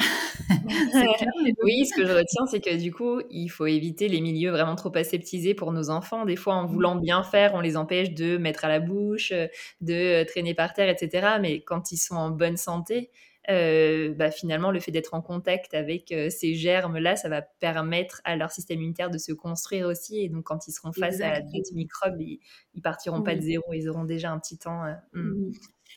Oui, 1.63 1.85
ce 1.85 1.95
que 1.95 2.07
je 2.07 2.13
retiens, 2.13 2.47
c'est 2.51 2.61
que 2.61 2.75
du 2.77 2.93
coup, 2.93 3.21
il 3.31 3.49
faut 3.49 3.67
éviter 3.67 4.09
les 4.09 4.21
milieux 4.21 4.51
vraiment 4.51 4.77
trop 4.77 4.95
aseptisés 4.97 5.55
pour 5.55 5.73
nos 5.73 5.91
enfants. 5.91 6.25
Des 6.25 6.37
fois, 6.37 6.55
en 6.55 6.65
mmh. 6.65 6.73
voulant 6.73 6.97
bien 6.97 7.23
faire, 7.23 7.53
on 7.55 7.61
les 7.61 7.77
empêche 7.77 8.15
de 8.15 8.39
mettre 8.39 8.65
à 8.65 8.69
la 8.69 8.81
bouche, 8.81 9.33
de 9.81 10.25
traîner 10.25 10.55
par 10.55 10.73
terre, 10.73 10.89
etc. 10.89 11.37
Mais 11.41 11.63
quand 11.63 11.93
ils 11.93 11.99
sont 11.99 12.17
en 12.17 12.31
bonne 12.31 12.57
santé, 12.57 13.11
euh, 13.51 14.15
bah, 14.15 14.31
finalement, 14.31 14.71
le 14.71 14.81
fait 14.81 14.93
d'être 14.93 15.13
en 15.15 15.21
contact 15.21 15.75
avec 15.75 16.13
euh, 16.13 16.31
ces 16.31 16.55
germes-là, 16.55 17.17
ça 17.17 17.29
va 17.29 17.43
permettre 17.43 18.21
à 18.25 18.37
leur 18.37 18.53
système 18.53 18.79
immunitaire 18.79 19.11
de 19.11 19.19
se 19.19 19.33
construire 19.33 19.87
aussi. 19.87 20.21
Et 20.21 20.29
donc, 20.29 20.45
quand 20.45 20.67
ils 20.69 20.73
seront 20.73 20.93
face 20.93 21.21
à 21.21 21.41
d'autres 21.41 21.75
microbes, 21.75 22.21
ils, 22.21 22.41
ils 22.75 22.83
partiront 22.83 23.23
pas 23.23 23.35
de 23.35 23.41
zéro, 23.41 23.65
ils 23.73 23.89
auront 23.89 24.05
déjà 24.05 24.31
un 24.31 24.39
petit 24.39 24.59
temps. 24.59 24.83
Mmh. 25.13 25.51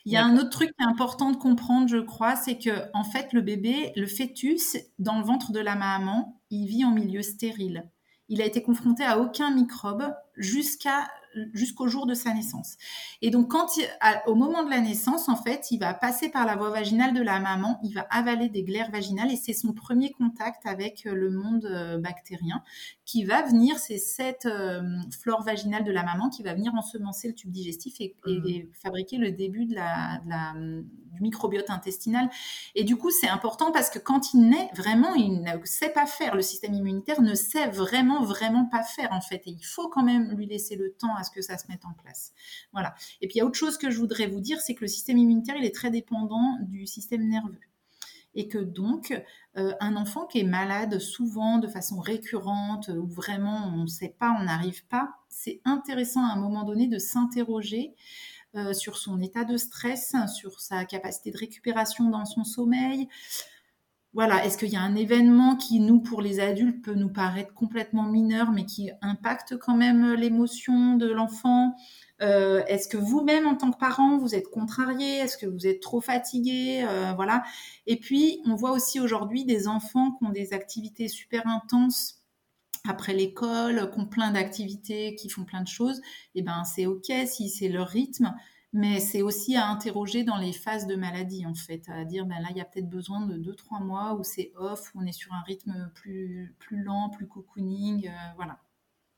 Il 0.04 0.12
y 0.12 0.16
a 0.16 0.24
un 0.24 0.36
autre 0.36 0.50
truc 0.50 0.70
qui 0.76 0.84
est 0.84 0.86
important 0.86 1.30
de 1.30 1.36
comprendre, 1.36 1.88
je 1.88 1.96
crois, 1.96 2.36
c'est 2.36 2.58
que 2.58 2.90
en 2.92 3.04
fait, 3.04 3.32
le 3.32 3.40
bébé, 3.40 3.92
le 3.96 4.06
fœtus, 4.06 4.76
dans 4.98 5.18
le 5.18 5.24
ventre 5.24 5.50
de 5.50 5.60
la 5.60 5.76
maman, 5.76 6.40
il 6.50 6.66
vit 6.66 6.84
en 6.84 6.90
milieu 6.90 7.22
stérile. 7.22 7.90
Il 8.28 8.42
a 8.42 8.44
été 8.44 8.62
confronté 8.62 9.04
à 9.04 9.18
aucun 9.18 9.50
microbe 9.50 10.14
jusqu'à 10.36 11.08
jusqu'au 11.52 11.88
jour 11.88 12.06
de 12.06 12.14
sa 12.14 12.32
naissance. 12.32 12.76
Et 13.22 13.30
donc, 13.30 13.50
quand 13.50 13.68
au 14.26 14.34
moment 14.34 14.64
de 14.64 14.70
la 14.70 14.80
naissance, 14.80 15.28
en 15.28 15.36
fait, 15.36 15.70
il 15.70 15.78
va 15.78 15.94
passer 15.94 16.28
par 16.28 16.46
la 16.46 16.56
voie 16.56 16.70
vaginale 16.70 17.14
de 17.14 17.22
la 17.22 17.40
maman, 17.40 17.78
il 17.82 17.94
va 17.94 18.06
avaler 18.10 18.48
des 18.48 18.62
glaires 18.62 18.90
vaginales 18.90 19.30
et 19.30 19.36
c'est 19.36 19.52
son 19.52 19.72
premier 19.72 20.10
contact 20.12 20.66
avec 20.66 21.06
euh, 21.06 21.14
le 21.14 21.30
monde 21.30 21.66
euh, 21.66 21.98
bactérien 21.98 22.62
qui 23.04 23.24
va 23.24 23.42
venir, 23.42 23.78
c'est 23.78 23.98
cette 23.98 24.46
euh, 24.46 24.82
flore 25.10 25.42
vaginale 25.42 25.84
de 25.84 25.92
la 25.92 26.02
maman 26.02 26.30
qui 26.30 26.42
va 26.42 26.54
venir 26.54 26.74
ensemencer 26.74 27.28
le 27.28 27.34
tube 27.34 27.50
digestif 27.50 28.00
et, 28.00 28.16
mmh. 28.26 28.72
fabriquer 28.82 29.18
le 29.18 29.30
début 29.30 29.66
de 29.66 29.74
la, 29.74 30.20
du 31.14 31.20
microbiote 31.20 31.70
intestinal. 31.70 32.28
Et 32.74 32.84
du 32.84 32.96
coup, 32.96 33.10
c'est 33.10 33.28
important 33.28 33.72
parce 33.72 33.90
que 33.90 33.98
quand 33.98 34.32
il 34.32 34.48
naît, 34.48 34.70
vraiment, 34.74 35.14
il 35.14 35.42
ne 35.42 35.64
sait 35.64 35.90
pas 35.90 36.06
faire. 36.06 36.34
Le 36.34 36.42
système 36.42 36.74
immunitaire 36.74 37.20
ne 37.20 37.34
sait 37.34 37.68
vraiment, 37.68 38.22
vraiment 38.22 38.66
pas 38.66 38.82
faire, 38.82 39.12
en 39.12 39.20
fait. 39.20 39.42
Et 39.46 39.50
il 39.50 39.64
faut 39.64 39.88
quand 39.88 40.02
même 40.02 40.34
lui 40.36 40.46
laisser 40.46 40.76
le 40.76 40.92
temps 40.92 41.14
à 41.14 41.23
que 41.30 41.42
ça 41.42 41.58
se 41.58 41.66
mette 41.68 41.84
en 41.84 41.92
place. 41.92 42.32
Voilà. 42.72 42.94
Et 43.20 43.28
puis, 43.28 43.36
il 43.36 43.38
y 43.38 43.40
a 43.42 43.46
autre 43.46 43.58
chose 43.58 43.78
que 43.78 43.90
je 43.90 43.98
voudrais 43.98 44.26
vous 44.26 44.40
dire, 44.40 44.60
c'est 44.60 44.74
que 44.74 44.82
le 44.82 44.88
système 44.88 45.18
immunitaire, 45.18 45.56
il 45.56 45.64
est 45.64 45.74
très 45.74 45.90
dépendant 45.90 46.58
du 46.62 46.86
système 46.86 47.28
nerveux 47.28 47.60
et 48.36 48.48
que 48.48 48.58
donc 48.58 49.22
euh, 49.56 49.72
un 49.78 49.94
enfant 49.94 50.26
qui 50.26 50.40
est 50.40 50.44
malade 50.44 50.98
souvent 50.98 51.58
de 51.58 51.68
façon 51.68 52.00
récurrente 52.00 52.88
ou 52.88 53.06
vraiment 53.06 53.72
on 53.72 53.82
ne 53.82 53.86
sait 53.86 54.16
pas, 54.18 54.36
on 54.40 54.42
n'arrive 54.42 54.84
pas, 54.86 55.14
c'est 55.28 55.60
intéressant 55.64 56.24
à 56.24 56.32
un 56.32 56.36
moment 56.36 56.64
donné 56.64 56.88
de 56.88 56.98
s'interroger 56.98 57.94
sur 58.72 58.98
son 58.98 59.20
état 59.20 59.42
de 59.42 59.56
stress, 59.56 60.14
sur 60.32 60.60
sa 60.60 60.84
capacité 60.84 61.32
de 61.32 61.38
récupération 61.38 62.08
dans 62.08 62.24
son 62.24 62.44
sommeil. 62.44 63.08
Voilà, 64.14 64.44
est-ce 64.44 64.56
qu'il 64.56 64.68
y 64.68 64.76
a 64.76 64.80
un 64.80 64.94
événement 64.94 65.56
qui, 65.56 65.80
nous, 65.80 66.00
pour 66.00 66.22
les 66.22 66.38
adultes, 66.38 66.84
peut 66.84 66.94
nous 66.94 67.08
paraître 67.08 67.52
complètement 67.52 68.04
mineur, 68.04 68.52
mais 68.52 68.64
qui 68.64 68.92
impacte 69.02 69.56
quand 69.58 69.76
même 69.76 70.14
l'émotion 70.14 70.96
de 70.96 71.10
l'enfant? 71.10 71.74
Euh, 72.22 72.62
Est-ce 72.68 72.86
que 72.86 72.96
vous-même, 72.96 73.48
en 73.48 73.56
tant 73.56 73.72
que 73.72 73.76
parent, 73.78 74.16
vous 74.16 74.36
êtes 74.36 74.48
contrarié? 74.50 75.16
Est-ce 75.16 75.36
que 75.36 75.46
vous 75.46 75.66
êtes 75.66 75.80
trop 75.80 76.00
fatigué? 76.00 76.86
Euh, 76.88 77.12
Voilà. 77.16 77.42
Et 77.88 77.96
puis, 77.98 78.40
on 78.46 78.54
voit 78.54 78.70
aussi 78.70 79.00
aujourd'hui 79.00 79.44
des 79.44 79.66
enfants 79.66 80.12
qui 80.12 80.24
ont 80.24 80.30
des 80.30 80.52
activités 80.52 81.08
super 81.08 81.48
intenses 81.48 82.20
après 82.88 83.14
l'école, 83.14 83.90
qui 83.90 83.98
ont 83.98 84.06
plein 84.06 84.30
d'activités, 84.30 85.16
qui 85.16 85.28
font 85.28 85.44
plein 85.44 85.62
de 85.62 85.68
choses. 85.68 85.98
Et 86.36 86.40
eh 86.40 86.42
ben, 86.42 86.62
c'est 86.64 86.86
ok 86.86 87.10
si 87.26 87.48
c'est 87.48 87.68
leur 87.68 87.88
rythme 87.88 88.32
mais 88.74 88.98
c'est 88.98 89.22
aussi 89.22 89.54
à 89.54 89.68
interroger 89.68 90.24
dans 90.24 90.36
les 90.36 90.52
phases 90.52 90.88
de 90.88 90.96
maladie, 90.96 91.46
en 91.46 91.54
fait, 91.54 91.84
à 91.88 92.04
dire, 92.04 92.26
ben 92.26 92.40
là, 92.42 92.48
il 92.50 92.56
y 92.56 92.60
a 92.60 92.64
peut-être 92.64 92.88
besoin 92.88 93.24
de 93.24 93.38
2-3 93.38 93.80
mois 93.80 94.14
où 94.14 94.24
c'est 94.24 94.50
off, 94.56 94.92
où 94.94 95.00
on 95.00 95.06
est 95.06 95.12
sur 95.12 95.32
un 95.32 95.42
rythme 95.46 95.92
plus, 95.94 96.56
plus 96.58 96.82
lent, 96.82 97.08
plus 97.08 97.28
cocooning, 97.28 98.08
euh, 98.08 98.32
voilà. 98.34 98.58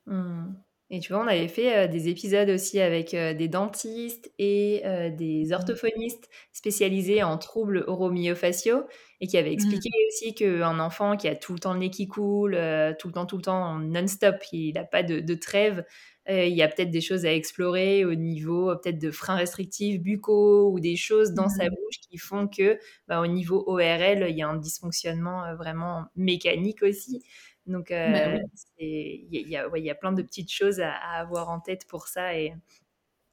Mmh. 0.05 0.53
Et 0.91 1.01
tu 1.01 1.15
vois, 1.15 1.25
on 1.25 1.27
avait 1.27 1.49
fait 1.49 1.75
euh, 1.75 1.89
des 1.89 2.11
épisodes 2.11 2.51
aussi 2.51 2.81
avec 2.81 3.15
euh, 3.15 3.33
des 3.33 3.49
dentistes 3.49 4.31
et 4.39 4.83
des 5.17 5.47
mmh. 5.49 5.53
orthophonistes 5.55 6.29
spécialisés 6.53 7.23
en 7.23 7.39
troubles 7.39 7.83
oromyofaciaux 7.87 8.85
et 9.23 9.27
qui 9.27 9.39
avaient 9.39 9.49
mmh. 9.49 9.55
expliqué 9.55 9.89
aussi 10.09 10.35
qu'un 10.35 10.79
enfant 10.79 11.17
qui 11.17 11.29
a 11.29 11.35
tout 11.35 11.55
le 11.55 11.59
temps 11.61 11.73
le 11.73 11.79
nez 11.79 11.91
qui 11.91 12.09
coule, 12.09 12.53
tout 12.99 13.09
le 13.09 13.15
temps, 13.15 13.25
tout 13.25 13.39
le 13.39 13.43
temps, 13.43 13.79
non-stop, 13.79 14.37
il 14.53 14.75
n'a 14.75 14.85
pas 14.85 15.03
de, 15.03 15.21
de 15.21 15.35
trêve, 15.35 15.83
il 16.29 16.55
y 16.55 16.63
a 16.63 16.69
peut-être 16.69 16.91
des 16.91 17.01
choses 17.01 17.25
à 17.25 17.33
explorer 17.33 18.05
au 18.05 18.15
niveau 18.15 18.71
euh, 18.71 18.77
peut-être 18.77 18.99
de 18.99 19.11
freins 19.11 19.37
restrictifs 19.37 20.01
buccaux 20.01 20.71
ou 20.73 20.81
des 20.81 20.97
choses 20.97 21.33
dans 21.33 21.49
sa 21.49 21.67
mmh. 21.67 21.71
bouche 21.71 22.01
qui 22.01 22.19
font 22.19 22.49
que 22.49 22.79
bah, 23.07 23.21
au 23.21 23.27
niveau 23.27 23.63
ORL, 23.67 24.27
il 24.29 24.37
y 24.37 24.43
a 24.43 24.49
un 24.49 24.57
dysfonctionnement 24.57 25.45
euh, 25.45 25.55
vraiment 25.55 26.07
mécanique 26.17 26.83
aussi. 26.83 27.23
Donc, 27.67 27.89
bah 27.91 28.39
il 28.79 29.49
y, 29.49 29.57
a, 29.57 29.95
plein 29.97 30.13
de 30.13 30.23
petites 30.23 30.53
choses 30.53 30.79
à, 30.79 30.93
avoir 30.93 31.49
en 31.49 31.59
tête 31.59 31.85
pour 31.89 32.07
ça 32.07 32.39
et 32.39 32.53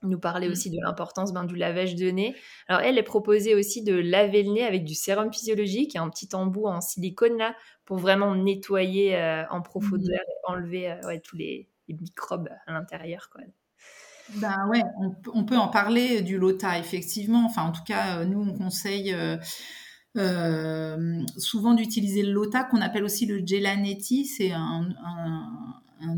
nous 0.02 0.20
parler 0.20 0.50
mmh. 0.50 0.52
aussi 0.52 0.72
de 0.72 0.78
l'importance 0.84 1.34
ben, 1.34 1.44
du 1.44 1.56
lavage 1.56 1.94
de 1.96 2.10
nez. 2.10 2.36
Alors, 2.68 2.82
elle 2.82 2.98
est 2.98 3.04
proposée 3.04 3.54
aussi 3.54 3.84
de 3.84 3.94
laver 3.94 4.42
le 4.42 4.54
nez 4.54 4.64
avec 4.64 4.86
du 4.86 4.96
sérum 4.96 5.32
physiologique 5.32 5.96
et 5.96 6.00
un 6.00 6.10
petit 6.10 6.30
embout 6.34 6.66
en 6.66 6.82
silicone 6.82 7.38
là 7.38 7.56
pour 7.86 7.98
vraiment 7.98 8.34
nettoyer 8.34 9.16
en 9.52 9.62
profondeur 9.62 10.20
mmh. 10.20 10.32
et 10.32 10.52
enlever 10.52 10.98
tous 11.24 11.38
les, 11.38 11.70
les 11.88 11.96
microbes 11.96 12.50
à 12.68 12.74
l'intérieur. 12.74 13.30
Quoi. 13.30 13.42
Ben 14.36 14.68
ouais, 14.70 14.82
on, 15.34 15.44
peut 15.44 15.58
en 15.58 15.68
parler 15.68 16.22
du 16.22 16.38
LOTA, 16.38 16.80
effectivement. 16.80 17.46
Enfin, 17.46 17.64
en 17.64 17.72
tout 17.72 17.84
cas, 17.84 18.20
euh, 18.20 18.26
nous, 18.26 18.42
on 18.42 18.54
conseille 18.54 19.14
euh, 19.14 19.38
euh, 20.18 21.22
souvent 21.38 21.74
d'utiliser 21.74 22.24
le 22.24 22.32
LOTA, 22.32 22.64
qu'on 22.64 22.82
appelle 22.82 23.04
aussi 23.04 23.26
le 23.26 23.46
Gelanetti. 23.46 24.26
C'est 24.26 24.52
un, 24.52 24.88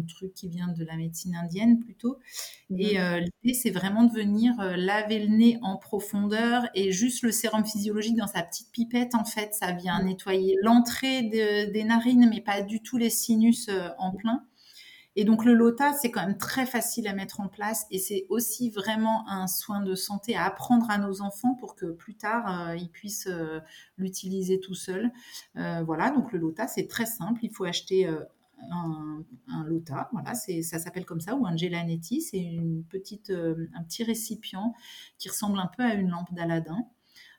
truc 0.08 0.34
qui 0.34 0.50
vient 0.50 0.68
de 0.68 0.84
la 0.84 0.98
médecine 0.98 1.36
indienne 1.36 1.80
plutôt. 1.80 2.18
Mhm. 2.70 2.80
Et 2.80 2.98
l'idée, 3.44 3.54
c'est 3.54 3.70
vraiment 3.70 4.04
de 4.04 4.12
venir 4.12 4.54
laver 4.78 5.20
le 5.20 5.36
nez 5.36 5.60
en 5.62 5.78
profondeur 5.78 6.68
et 6.74 6.92
juste 6.92 7.22
le 7.22 7.32
sérum 7.32 7.64
physiologique 7.66 8.16
dans 8.16 8.28
sa 8.28 8.42
petite 8.42 8.72
pipette, 8.72 9.14
en 9.14 9.26
fait, 9.26 9.54
ça 9.54 9.74
vient 9.74 10.00
mhm. 10.00 10.08
nettoyer 10.08 10.58
l'entrée 10.62 11.24
des 11.24 11.84
narines, 11.84 12.28
mais 12.30 12.42
pas 12.42 12.62
du 12.62 12.82
tout 12.82 12.98
les 12.98 13.12
sinus 13.12 13.70
en 14.00 14.12
plein. 14.12 14.44
Et 15.16 15.24
donc 15.24 15.46
le 15.46 15.54
LOTA, 15.54 15.94
c'est 15.94 16.12
quand 16.12 16.26
même 16.26 16.38
très 16.38 16.66
facile 16.66 17.08
à 17.08 17.14
mettre 17.14 17.40
en 17.40 17.48
place 17.48 17.86
et 17.90 18.00
c'est 18.00 18.26
aussi 18.30 18.70
vraiment 18.70 19.28
un 19.30 19.48
soin 19.48 19.82
de 19.82 19.96
santé 19.96 20.36
à 20.36 20.44
apprendre 20.44 20.90
à 20.90 20.98
nos 20.98 21.22
enfants 21.22 21.56
pour 21.56 21.76
que 21.76 21.86
plus 21.86 22.16
tard, 22.16 22.70
euh, 22.70 22.76
ils 22.76 22.90
puissent 22.90 23.28
euh, 23.28 23.60
l'utiliser 23.98 24.60
tout 24.60 24.76
seuls. 24.76 25.12
Euh, 25.56 25.84
voilà, 25.84 26.12
donc 26.12 26.34
le 26.34 26.40
LOTA, 26.40 26.68
c'est 26.68 26.88
très 26.88 27.06
simple. 27.06 27.40
Il 27.44 27.52
faut 27.52 27.64
acheter 27.64 28.08
un, 28.72 29.24
lota, 29.66 30.10
voilà, 30.12 30.34
ça 30.34 30.80
s'appelle 30.80 31.06
comme 31.06 31.22
ça, 31.22 31.36
ou 31.36 31.46
un 31.46 31.56
gelanetti, 31.56 32.22
c'est 32.22 32.58
un 32.60 33.84
petit 33.84 34.04
récipient 34.04 34.74
qui 35.18 35.30
ressemble 35.30 35.60
un 35.60 35.70
peu 35.78 35.84
à 35.84 35.94
une 35.94 36.10
lampe 36.10 36.34
d'Aladin 36.34 36.88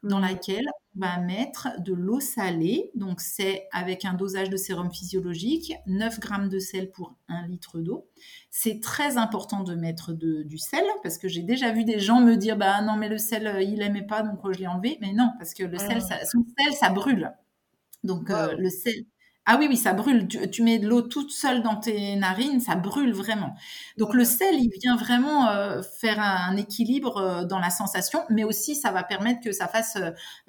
dans 0.06 0.18
laquelle 0.18 0.66
on 0.96 1.00
va 1.00 1.18
mettre 1.18 1.68
de 1.80 1.92
l'eau 1.92 2.20
salée. 2.20 2.90
Donc, 2.94 3.20
c'est 3.20 3.68
avec 3.72 4.04
un 4.04 4.14
dosage 4.14 4.48
de 4.50 4.56
sérum 4.56 4.90
physiologique, 4.90 5.74
9 5.86 6.20
grammes 6.20 6.48
de 6.48 6.58
sel 6.58 6.90
pour 6.90 7.16
1 7.28 7.46
litre 7.48 7.80
d'eau. 7.80 8.08
C'est 8.50 8.80
très 8.80 9.18
important 9.18 9.62
de 9.62 9.74
mettre 9.74 10.12
du 10.12 10.58
sel 10.58 10.84
parce 11.02 11.18
que 11.18 11.28
j'ai 11.28 11.42
déjà 11.42 11.72
vu 11.72 11.84
des 11.84 11.98
gens 11.98 12.20
me 12.20 12.36
dire 12.36 12.56
Bah 12.56 12.80
non, 12.82 12.96
mais 12.96 13.08
le 13.08 13.18
sel, 13.18 13.46
euh, 13.46 13.62
il 13.62 13.78
n'aimait 13.78 14.06
pas, 14.06 14.22
donc 14.22 14.38
euh, 14.44 14.52
je 14.52 14.60
l'ai 14.60 14.66
enlevé. 14.66 14.98
Mais 15.00 15.12
non, 15.12 15.30
parce 15.38 15.54
que 15.54 15.64
le 15.64 15.78
sel, 15.78 15.98
ah. 15.98 16.00
ça, 16.00 16.24
son 16.24 16.44
sel, 16.58 16.72
ça 16.72 16.90
brûle. 16.90 17.32
Donc, 18.04 18.30
euh, 18.30 18.54
le 18.56 18.70
sel, 18.70 19.04
ah 19.48 19.56
oui, 19.60 19.66
oui, 19.68 19.76
ça 19.76 19.92
brûle. 19.92 20.26
Tu, 20.26 20.62
mets 20.64 20.80
de 20.80 20.88
l'eau 20.88 21.02
toute 21.02 21.30
seule 21.30 21.62
dans 21.62 21.76
tes 21.76 22.16
narines, 22.16 22.58
ça 22.60 22.74
brûle 22.74 23.12
vraiment. 23.12 23.54
Donc 23.96 24.12
le 24.12 24.24
sel, 24.24 24.56
il 24.56 24.70
vient 24.80 24.96
vraiment 24.96 25.48
euh, 25.48 25.82
faire 26.00 26.18
un, 26.18 26.56
équilibre 26.56 27.18
euh, 27.18 27.44
dans 27.44 27.60
la 27.60 27.70
sensation, 27.70 28.20
mais 28.28 28.42
aussi 28.42 28.74
ça 28.74 28.90
va 28.90 29.04
permettre 29.04 29.40
que 29.40 29.52
ça 29.52 29.68
fasse 29.68 29.98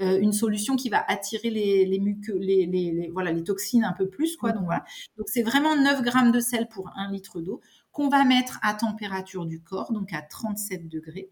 euh, 0.02 0.20
une 0.20 0.34
solution 0.34 0.76
qui 0.76 0.90
va 0.90 1.06
attirer 1.08 1.52
les, 1.52 1.86
les, 1.86 2.66
les, 2.66 3.10
voilà, 3.14 3.32
les 3.32 3.44
toxines 3.44 3.84
un 3.84 3.94
peu 3.94 4.10
plus. 4.10 4.36
Quoi. 4.36 4.52
Donc 4.52 4.66
voilà. 4.66 4.84
Donc 5.16 5.28
c'est 5.30 5.44
vraiment 5.44 5.76
9 5.76 6.02
grammes 6.02 6.32
de 6.32 6.40
sel 6.40 6.68
pour 6.68 6.90
un 6.96 7.12
litre 7.12 7.40
d'eau 7.40 7.62
qu'on 7.98 8.10
va 8.10 8.24
mettre 8.26 8.60
à 8.62 8.76
température 8.76 9.48
du 9.48 9.60
corps, 9.60 9.92
donc 9.92 10.14
à 10.14 10.22
37 10.22 10.88
degrés. 10.88 11.32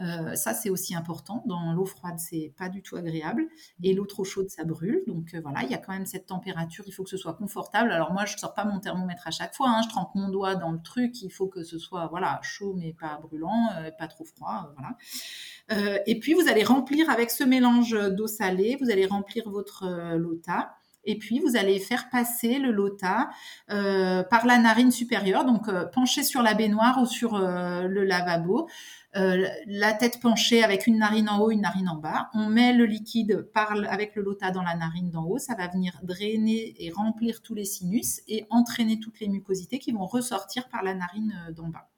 Euh, 0.00 0.34
ça, 0.36 0.54
c'est 0.54 0.70
aussi 0.70 0.94
important. 0.94 1.42
Dans 1.44 1.74
l'eau 1.74 1.84
froide, 1.84 2.18
c'est 2.18 2.54
pas 2.56 2.70
du 2.70 2.80
tout 2.80 2.96
agréable. 2.96 3.46
Et 3.82 3.92
l'eau 3.92 4.06
trop 4.06 4.24
chaude, 4.24 4.48
ça 4.48 4.64
brûle. 4.64 5.02
Donc 5.06 5.34
euh, 5.34 5.42
voilà, 5.42 5.64
il 5.64 5.70
y 5.70 5.74
a 5.74 5.76
quand 5.76 5.92
même 5.92 6.06
cette 6.06 6.24
température. 6.24 6.84
Il 6.86 6.92
faut 6.92 7.04
que 7.04 7.10
ce 7.10 7.18
soit 7.18 7.34
confortable. 7.34 7.92
Alors 7.92 8.14
moi, 8.14 8.24
je 8.24 8.38
sors 8.38 8.54
pas 8.54 8.64
mon 8.64 8.80
thermomètre 8.80 9.28
à 9.28 9.30
chaque 9.30 9.54
fois. 9.54 9.68
Hein. 9.68 9.82
Je 9.82 9.90
trempe 9.90 10.14
mon 10.14 10.30
doigt 10.30 10.54
dans 10.54 10.72
le 10.72 10.80
truc. 10.80 11.20
Il 11.20 11.30
faut 11.30 11.46
que 11.46 11.62
ce 11.62 11.78
soit 11.78 12.06
voilà 12.06 12.40
chaud 12.42 12.72
mais 12.74 12.94
pas 12.98 13.18
brûlant, 13.20 13.68
euh, 13.76 13.90
pas 13.90 14.08
trop 14.08 14.24
froid. 14.24 14.72
voilà. 14.78 16.02
et 16.06 16.18
puis 16.20 16.32
vous 16.32 16.48
allez 16.48 16.64
remplir 16.64 17.10
avec 17.10 17.30
ce 17.30 17.44
mélange 17.44 17.94
d'eau 18.14 18.28
salée. 18.28 18.78
Vous 18.80 18.90
allez 18.90 19.04
remplir 19.04 19.50
votre 19.50 20.14
lota. 20.16 20.77
Et 21.08 21.18
puis, 21.18 21.40
vous 21.40 21.56
allez 21.56 21.80
faire 21.80 22.10
passer 22.10 22.58
le 22.58 22.70
lota 22.70 23.30
par 23.66 24.46
la 24.46 24.58
narine 24.58 24.90
supérieure, 24.90 25.44
donc 25.44 25.70
penché 25.92 26.22
sur 26.22 26.42
la 26.42 26.54
baignoire 26.54 27.00
ou 27.00 27.06
sur 27.06 27.38
le 27.38 28.04
lavabo. 28.04 28.68
Euh, 29.16 29.48
la 29.66 29.94
tête 29.94 30.20
penchée 30.20 30.62
avec 30.62 30.86
une 30.86 30.98
narine 30.98 31.28
en 31.28 31.40
haut, 31.40 31.50
une 31.50 31.62
narine 31.62 31.88
en 31.88 31.96
bas. 31.96 32.28
On 32.34 32.46
met 32.48 32.74
le 32.74 32.84
liquide 32.84 33.48
avec 33.88 34.14
le 34.14 34.22
lota 34.22 34.50
dans 34.50 34.62
la 34.62 34.76
narine 34.76 35.10
d'en 35.10 35.24
haut. 35.24 35.38
Ça 35.38 35.54
va 35.54 35.66
venir 35.68 35.98
drainer 36.02 36.74
et 36.78 36.90
remplir 36.90 37.40
tous 37.42 37.54
les 37.54 37.64
sinus 37.64 38.20
et 38.28 38.46
entraîner 38.50 39.00
toutes 39.00 39.18
les 39.20 39.28
mucosités 39.28 39.78
qui 39.78 39.92
vont 39.92 40.06
ressortir 40.06 40.68
par 40.68 40.82
la 40.82 40.94
narine 40.94 41.34
euh, 41.48 41.52
d'en 41.52 41.68
bas. 41.68 41.88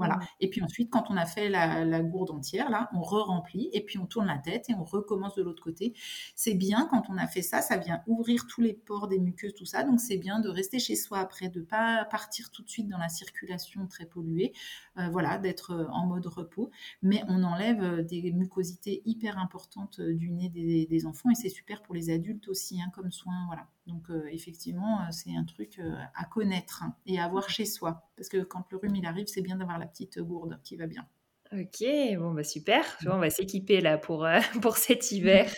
Voilà. 0.00 0.16
Mmh. 0.16 0.26
Et 0.40 0.48
puis 0.48 0.62
ensuite, 0.62 0.90
quand 0.90 1.10
on 1.10 1.16
a 1.18 1.26
fait 1.26 1.50
la, 1.50 2.00
gourde 2.00 2.30
entière, 2.30 2.70
là, 2.70 2.88
on 2.94 3.02
re-remplit 3.02 3.68
et 3.74 3.84
puis 3.84 3.98
on 3.98 4.06
tourne 4.06 4.26
la 4.26 4.38
tête 4.38 4.70
et 4.70 4.74
on 4.74 4.82
recommence 4.82 5.34
de 5.34 5.42
l'autre 5.42 5.62
côté. 5.62 5.92
C'est 6.34 6.54
bien 6.54 6.88
quand 6.90 7.10
on 7.10 7.18
a 7.18 7.26
fait 7.26 7.42
ça, 7.42 7.60
ça 7.60 7.76
vient 7.76 8.02
ouvrir 8.06 8.46
tous 8.46 8.62
les 8.62 8.72
pores 8.72 9.08
des 9.08 9.18
muqueuses, 9.18 9.54
tout 9.54 9.66
ça. 9.66 9.84
Donc 9.84 10.00
c'est 10.00 10.16
bien 10.16 10.40
de 10.40 10.48
rester 10.48 10.78
chez 10.78 10.96
soi 10.96 11.18
après, 11.18 11.50
de 11.50 11.60
pas 11.60 12.06
partir 12.10 12.50
tout 12.50 12.62
de 12.62 12.70
suite 12.70 12.88
dans 12.88 12.96
la 12.96 13.10
circulation 13.10 13.86
très 13.86 14.06
polluée. 14.06 14.54
Euh, 14.96 15.08
voilà, 15.10 15.36
d'être 15.36 15.72
euh, 15.72 15.86
en 15.90 16.06
mode 16.06 16.26
repos. 16.26 16.70
Mais 17.02 17.22
on 17.28 17.42
enlève 17.42 17.82
euh, 17.82 18.02
des 18.02 18.32
mucosités 18.32 19.02
hyper 19.04 19.38
importantes 19.38 20.00
du 20.00 20.30
nez 20.30 20.48
des, 20.48 21.06
enfants 21.06 21.30
et 21.30 21.34
c'est 21.34 21.48
super 21.48 21.82
pour 21.82 21.94
les 21.94 22.10
adultes 22.10 22.48
aussi, 22.48 22.80
hein, 22.80 22.90
comme 22.94 23.12
soin. 23.12 23.44
Voilà. 23.46 23.66
Donc 23.90 24.06
effectivement, 24.30 25.10
c'est 25.10 25.34
un 25.36 25.44
truc 25.44 25.80
à 26.14 26.24
connaître 26.24 26.82
hein, 26.82 26.94
et 27.06 27.18
à 27.18 27.24
avoir 27.24 27.50
chez 27.50 27.64
soi. 27.64 28.04
Parce 28.16 28.28
que 28.28 28.38
quand 28.42 28.64
le 28.70 28.78
rhume 28.78 28.96
il 28.96 29.06
arrive, 29.06 29.26
c'est 29.26 29.42
bien 29.42 29.56
d'avoir 29.56 29.78
la 29.78 29.86
petite 29.86 30.18
gourde 30.20 30.58
qui 30.62 30.76
va 30.76 30.86
bien. 30.86 31.06
Ok, 31.52 31.84
bon 32.16 32.32
bah 32.32 32.44
super. 32.44 32.84
On 33.06 33.18
va 33.18 33.30
s'équiper 33.30 33.80
là 33.80 33.98
pour, 33.98 34.26
pour 34.62 34.76
cet 34.76 35.10
hiver. 35.12 35.52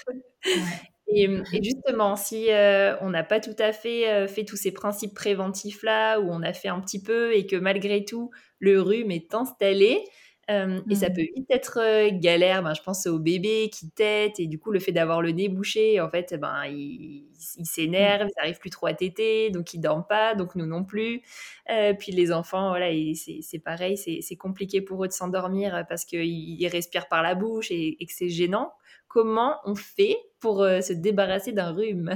Et, 1.14 1.28
justement, 1.62 2.16
si 2.16 2.48
on 3.00 3.10
n'a 3.10 3.24
pas 3.24 3.40
tout 3.40 3.56
à 3.58 3.72
fait 3.72 4.26
fait 4.28 4.44
tous 4.44 4.56
ces 4.56 4.72
principes 4.72 5.14
préventifs 5.14 5.82
là, 5.82 6.18
ou 6.18 6.30
on 6.30 6.42
a 6.42 6.52
fait 6.52 6.68
un 6.68 6.80
petit 6.80 7.02
peu 7.02 7.34
et 7.34 7.46
que 7.46 7.56
malgré 7.56 8.04
tout 8.04 8.30
le 8.58 8.80
rhume 8.80 9.10
est 9.10 9.34
installé, 9.34 10.02
et 10.48 10.94
ça 10.94 11.08
mmh. 11.08 11.12
peut 11.14 11.22
vite 11.36 11.50
être 11.50 12.10
galère. 12.18 12.62
Ben, 12.62 12.74
je 12.74 12.82
pense 12.82 13.06
aux 13.06 13.18
bébés 13.18 13.70
qui 13.72 13.90
têtent 13.90 14.40
et 14.40 14.46
du 14.46 14.58
coup, 14.58 14.70
le 14.70 14.80
fait 14.80 14.92
d'avoir 14.92 15.22
le 15.22 15.30
nez 15.30 15.48
bouché, 15.48 16.00
en 16.00 16.10
fait, 16.10 16.34
ben, 16.38 16.66
ils 16.66 17.26
il 17.58 17.66
s'énervent, 17.66 18.28
ils 18.28 18.40
n'arrivent 18.40 18.58
plus 18.58 18.70
trop 18.70 18.86
à 18.86 18.94
téter, 18.94 19.50
donc 19.50 19.74
ils 19.74 19.80
dorment 19.80 20.06
pas, 20.08 20.34
donc 20.34 20.54
nous 20.54 20.66
non 20.66 20.84
plus. 20.84 21.22
puis 21.98 22.12
les 22.12 22.32
enfants, 22.32 22.68
voilà, 22.68 22.90
c'est 23.14 23.58
pareil, 23.58 23.96
c'est 23.96 24.36
compliqué 24.36 24.80
pour 24.80 25.04
eux 25.04 25.08
de 25.08 25.12
s'endormir 25.12 25.84
parce 25.88 26.04
qu'ils 26.04 26.68
respirent 26.68 27.08
par 27.08 27.22
la 27.22 27.34
bouche 27.34 27.70
et, 27.70 27.96
que 28.00 28.12
c'est 28.12 28.28
gênant. 28.28 28.72
Comment 29.08 29.58
on 29.64 29.74
fait 29.74 30.16
pour 30.40 30.58
se 30.58 30.92
débarrasser 30.92 31.52
d'un 31.52 31.72
rhume? 31.72 32.14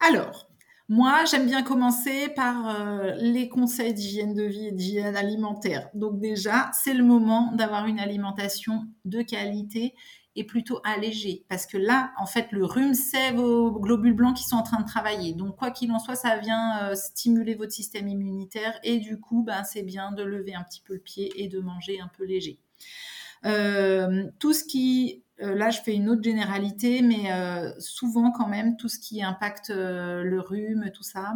Alors, 0.00 0.47
Moi, 0.90 1.26
j'aime 1.30 1.44
bien 1.44 1.62
commencer 1.62 2.30
par 2.30 2.68
euh, 2.68 3.12
les 3.18 3.50
conseils 3.50 3.92
d'hygiène 3.92 4.32
de 4.32 4.44
vie 4.44 4.68
et 4.68 4.72
d'hygiène 4.72 5.16
alimentaire. 5.16 5.90
Donc 5.92 6.18
déjà, 6.18 6.70
c'est 6.72 6.94
le 6.94 7.04
moment 7.04 7.52
d'avoir 7.52 7.86
une 7.86 8.00
alimentation 8.00 8.86
de 9.04 9.20
qualité 9.20 9.94
et 10.34 10.44
plutôt 10.44 10.80
allégée. 10.84 11.44
Parce 11.50 11.66
que 11.66 11.76
là, 11.76 12.12
en 12.18 12.24
fait, 12.24 12.52
le 12.52 12.64
rhume, 12.64 12.94
c'est 12.94 13.32
vos 13.32 13.70
globules 13.72 14.14
blancs 14.14 14.36
qui 14.36 14.44
sont 14.44 14.56
en 14.56 14.62
train 14.62 14.80
de 14.80 14.86
travailler. 14.86 15.34
Donc, 15.34 15.56
quoi 15.56 15.70
qu'il 15.70 15.92
en 15.92 15.98
soit, 15.98 16.14
ça 16.14 16.38
vient 16.38 16.78
euh, 16.84 16.94
stimuler 16.94 17.54
votre 17.54 17.72
système 17.72 18.08
immunitaire. 18.08 18.78
Et 18.82 18.96
du 18.96 19.20
coup, 19.20 19.42
ben, 19.42 19.64
c'est 19.64 19.82
bien 19.82 20.12
de 20.12 20.22
lever 20.22 20.54
un 20.54 20.62
petit 20.62 20.80
peu 20.80 20.94
le 20.94 21.00
pied 21.00 21.30
et 21.36 21.48
de 21.48 21.60
manger 21.60 22.00
un 22.00 22.10
peu 22.16 22.24
léger. 22.24 22.60
Euh, 23.44 24.24
tout 24.38 24.54
ce 24.54 24.64
qui 24.64 25.22
là, 25.38 25.70
je 25.70 25.80
fais 25.80 25.94
une 25.94 26.08
autre 26.08 26.22
généralité, 26.22 27.02
mais 27.02 27.32
euh, 27.32 27.72
souvent 27.78 28.30
quand 28.30 28.48
même, 28.48 28.76
tout 28.76 28.88
ce 28.88 28.98
qui 28.98 29.22
impacte 29.22 29.70
euh, 29.70 30.22
le 30.22 30.40
rhume, 30.40 30.90
tout 30.94 31.02
ça, 31.02 31.34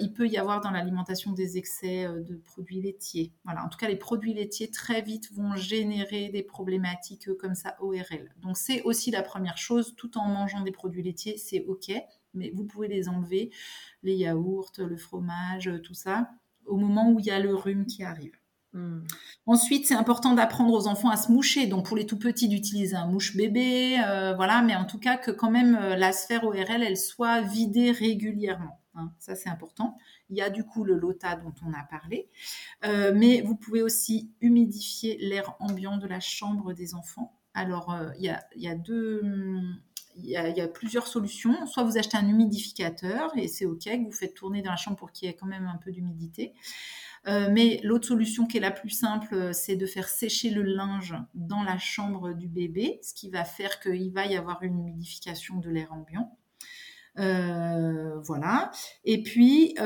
il 0.00 0.12
peut 0.12 0.28
y 0.28 0.36
avoir 0.36 0.60
dans 0.60 0.70
l'alimentation 0.70 1.32
des 1.32 1.56
excès 1.56 2.04
de 2.04 2.36
produits 2.36 2.82
laitiers. 2.82 3.32
Voilà, 3.44 3.64
en 3.64 3.70
tout 3.70 3.78
cas, 3.78 3.88
les 3.88 3.96
produits 3.96 4.34
laitiers 4.34 4.70
très 4.70 5.00
vite 5.00 5.32
vont 5.32 5.56
générer 5.56 6.28
des 6.28 6.42
problématiques 6.42 7.32
comme 7.38 7.54
ça 7.54 7.78
ORL. 7.80 8.34
Donc, 8.42 8.58
c'est 8.58 8.82
aussi 8.82 9.10
la 9.10 9.22
première 9.22 9.56
chose, 9.56 9.94
tout 9.96 10.18
en 10.18 10.28
mangeant 10.28 10.60
des 10.60 10.72
produits 10.72 11.02
laitiers, 11.02 11.38
c'est 11.38 11.64
OK, 11.64 11.90
mais 12.34 12.50
vous 12.54 12.64
pouvez 12.64 12.86
les 12.86 13.08
enlever, 13.08 13.50
les 14.02 14.14
yaourts, 14.14 14.72
le 14.76 14.98
fromage, 14.98 15.70
tout 15.82 15.94
ça, 15.94 16.28
au 16.66 16.76
moment 16.76 17.10
où 17.10 17.18
il 17.18 17.24
y 17.24 17.30
a 17.30 17.40
le 17.40 17.54
rhume 17.54 17.86
qui 17.86 18.04
arrive. 18.04 18.41
Hmm. 18.74 19.00
Ensuite, 19.44 19.86
c'est 19.86 19.94
important 19.94 20.32
d'apprendre 20.34 20.72
aux 20.72 20.86
enfants 20.86 21.10
à 21.10 21.16
se 21.16 21.30
moucher. 21.30 21.66
Donc, 21.66 21.86
pour 21.86 21.96
les 21.96 22.06
tout 22.06 22.18
petits, 22.18 22.48
d'utiliser 22.48 22.96
un 22.96 23.06
mouche 23.06 23.36
bébé, 23.36 23.98
euh, 24.06 24.34
voilà. 24.34 24.62
Mais 24.62 24.74
en 24.74 24.86
tout 24.86 24.98
cas, 24.98 25.16
que 25.16 25.30
quand 25.30 25.50
même 25.50 25.76
euh, 25.76 25.96
la 25.96 26.12
sphère 26.12 26.44
ORL, 26.44 26.82
elle 26.82 26.96
soit 26.96 27.42
vidée 27.42 27.90
régulièrement. 27.90 28.80
Hein. 28.94 29.12
Ça, 29.18 29.34
c'est 29.34 29.50
important. 29.50 29.98
Il 30.30 30.36
y 30.36 30.42
a 30.42 30.48
du 30.48 30.64
coup 30.64 30.84
le 30.84 30.94
LOTA 30.94 31.36
dont 31.36 31.52
on 31.66 31.72
a 31.74 31.82
parlé, 31.84 32.30
euh, 32.84 33.12
mais 33.14 33.42
vous 33.42 33.56
pouvez 33.56 33.82
aussi 33.82 34.30
humidifier 34.40 35.18
l'air 35.18 35.54
ambiant 35.60 35.98
de 35.98 36.06
la 36.06 36.20
chambre 36.20 36.72
des 36.72 36.94
enfants. 36.94 37.38
Alors, 37.54 37.94
il 38.18 38.24
y, 38.24 38.30
a, 38.30 38.42
il 38.56 38.62
y, 40.22 40.36
a, 40.60 40.68
plusieurs 40.68 41.06
solutions. 41.06 41.66
Soit 41.66 41.82
vous 41.82 41.98
achetez 41.98 42.16
un 42.16 42.26
humidificateur 42.26 43.30
et 43.36 43.46
c'est 43.46 43.66
OK, 43.66 43.84
que 43.84 44.04
vous 44.06 44.12
faites 44.12 44.32
tourner 44.32 44.62
dans 44.62 44.70
la 44.70 44.76
chambre 44.76 44.96
pour 44.96 45.12
qu'il 45.12 45.28
y 45.28 45.30
ait 45.30 45.34
quand 45.34 45.46
même 45.46 45.66
un 45.66 45.76
peu 45.76 45.92
d'humidité. 45.92 46.54
Euh, 47.28 47.48
mais 47.52 47.80
l'autre 47.84 48.08
solution 48.08 48.46
qui 48.46 48.56
est 48.56 48.60
la 48.60 48.72
plus 48.72 48.90
simple, 48.90 49.32
euh, 49.32 49.52
c'est 49.52 49.76
de 49.76 49.86
faire 49.86 50.08
sécher 50.08 50.50
le 50.50 50.62
linge 50.62 51.14
dans 51.34 51.62
la 51.62 51.78
chambre 51.78 52.32
du 52.32 52.48
bébé, 52.48 52.98
ce 53.02 53.14
qui 53.14 53.30
va 53.30 53.44
faire 53.44 53.78
qu'il 53.80 54.12
va 54.12 54.26
y 54.26 54.36
avoir 54.36 54.62
une 54.62 54.78
humidification 54.80 55.58
de 55.58 55.70
l'air 55.70 55.92
ambiant. 55.92 56.36
Euh, 57.18 58.18
voilà. 58.20 58.70
Et 59.04 59.22
puis 59.22 59.76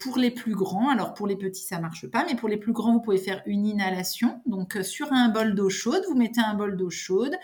pour 0.00 0.16
les 0.16 0.30
plus 0.30 0.54
grands, 0.54 0.88
alors 0.88 1.12
pour 1.12 1.26
les 1.26 1.36
petits 1.36 1.64
ça 1.64 1.78
marche 1.78 2.06
pas, 2.06 2.24
mais 2.26 2.34
pour 2.34 2.48
les 2.48 2.56
plus 2.56 2.72
grands 2.72 2.94
vous 2.94 3.02
pouvez 3.02 3.18
faire 3.18 3.42
une 3.46 3.66
inhalation. 3.66 4.40
Donc 4.46 4.78
sur 4.82 5.12
un 5.12 5.28
bol 5.28 5.54
d'eau 5.54 5.68
chaude, 5.68 6.02
vous 6.08 6.16
mettez 6.16 6.40
un 6.40 6.54
bol 6.54 6.76
d'eau 6.76 6.88
chaude, 6.88 7.36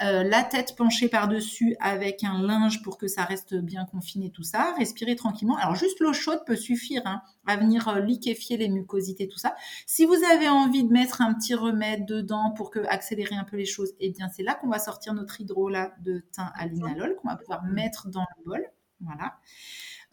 la 0.00 0.42
tête 0.42 0.74
penchée 0.76 1.08
par 1.08 1.28
dessus 1.28 1.76
avec 1.78 2.24
un 2.24 2.42
linge 2.42 2.82
pour 2.82 2.98
que 2.98 3.06
ça 3.06 3.24
reste 3.24 3.54
bien 3.54 3.84
confiné 3.84 4.30
tout 4.30 4.42
ça. 4.42 4.74
Respirez 4.76 5.14
tranquillement. 5.16 5.56
Alors 5.56 5.76
juste 5.76 6.00
l'eau 6.00 6.12
chaude 6.12 6.42
peut 6.44 6.56
suffire 6.56 7.02
hein, 7.04 7.22
à 7.46 7.56
venir 7.56 8.00
liquéfier 8.00 8.56
les 8.56 8.68
mucosités 8.68 9.28
tout 9.28 9.38
ça. 9.38 9.54
Si 9.86 10.04
vous 10.04 10.18
avez 10.32 10.48
envie 10.48 10.82
de 10.82 10.92
mettre 10.92 11.20
un 11.20 11.34
petit 11.34 11.54
remède 11.54 12.04
dedans 12.06 12.52
pour 12.56 12.70
que 12.70 12.80
accélérer 12.88 13.36
un 13.36 13.44
peu 13.44 13.56
les 13.56 13.66
choses, 13.66 13.92
eh 14.00 14.10
bien 14.10 14.28
c'est 14.28 14.42
là 14.42 14.54
qu'on 14.54 14.68
va 14.68 14.78
sortir 14.78 15.14
notre 15.14 15.40
hydrolat 15.40 15.94
de 16.00 16.24
thym 16.32 16.50
à 16.54 16.66
linalol 16.66 17.16
qu'on 17.16 17.28
va 17.28 17.36
pouvoir 17.36 17.62
mettre 17.64 18.08
dans 18.08 18.26
le 18.38 18.44
bol. 18.44 18.66
Voilà. 19.00 19.36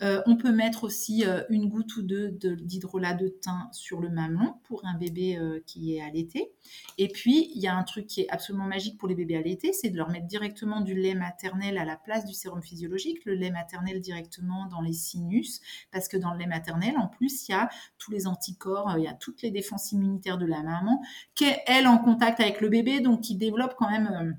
Euh, 0.02 0.22
on 0.26 0.38
peut 0.38 0.52
mettre 0.52 0.86
aussi 0.86 1.26
euh, 1.26 1.44
une 1.50 1.68
goutte 1.68 1.98
ou 1.98 2.02
deux 2.02 2.32
d'hydrolat 2.32 3.14
de, 3.14 3.28
thym 3.28 3.68
sur 3.72 4.00
le 4.00 4.10
mamelon 4.10 4.56
pour 4.64 4.86
un 4.86 4.98
bébé 4.98 5.38
euh, 5.38 5.60
qui 5.66 5.96
est 5.96 6.02
allaité. 6.02 6.54
Et 6.98 7.10
puis, 7.10 7.52
il 7.54 7.62
y 7.62 7.68
a 7.68 7.76
un 7.76 7.84
truc 7.84 8.08
qui 8.08 8.22
est 8.22 8.30
absolument 8.30 8.66
magique 8.66 8.98
pour 8.98 9.08
les 9.08 9.16
bébés 9.16 9.36
allaités, 9.36 9.74
c'est 9.74 9.90
de 9.90 9.98
leur 9.98 10.10
mettre 10.10 10.28
directement 10.28 10.82
du 10.82 10.96
lait 10.96 11.16
maternel 11.16 11.78
à 11.78 11.86
la 11.86 11.98
place 11.98 12.26
du 12.26 12.34
sérum 12.34 12.62
physiologique, 12.62 13.26
le 13.26 13.34
lait 13.34 13.52
maternel 13.52 14.00
directement 14.00 14.68
dans 14.68 14.82
les 14.82 14.94
sinus, 14.94 15.62
parce 15.92 16.08
que 16.08 16.18
dans 16.18 16.32
le 16.34 16.40
lait 16.40 16.48
maternel, 16.48 16.98
en 16.98 17.08
plus, 17.08 17.48
il 17.48 17.52
y 17.52 17.56
a 17.56 17.70
tous 17.98 18.12
les 18.12 18.28
anticorps, 18.28 18.96
il 18.98 19.04
y 19.04 19.08
a 19.08 19.14
toutes 19.14 19.42
les 19.42 19.52
défenses 19.52 19.92
immunitaires 19.92 20.38
de 20.38 20.46
la 20.46 20.64
maman, 20.64 21.02
qui 21.36 21.46
est, 21.46 21.62
elle, 21.68 21.88
en 21.88 21.98
contact 21.98 22.40
avec 22.40 22.62
le 22.62 22.70
bébé, 22.70 23.02
donc 23.02 23.22
qui 23.22 23.36
développe 23.36 23.76
quand 23.78 23.90
même 23.90 24.38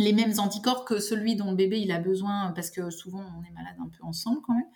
les 0.00 0.14
mêmes 0.14 0.32
anticorps 0.38 0.84
que 0.86 0.98
celui 0.98 1.36
dont 1.36 1.50
le 1.50 1.56
bébé 1.56 1.78
il 1.78 1.92
a 1.92 1.98
besoin 1.98 2.52
parce 2.52 2.70
que 2.70 2.88
souvent 2.90 3.22
on 3.38 3.44
est 3.44 3.52
malade 3.52 3.76
un 3.78 3.88
peu 3.88 4.02
ensemble 4.02 4.40
quand 4.40 4.54
même. 4.54 4.68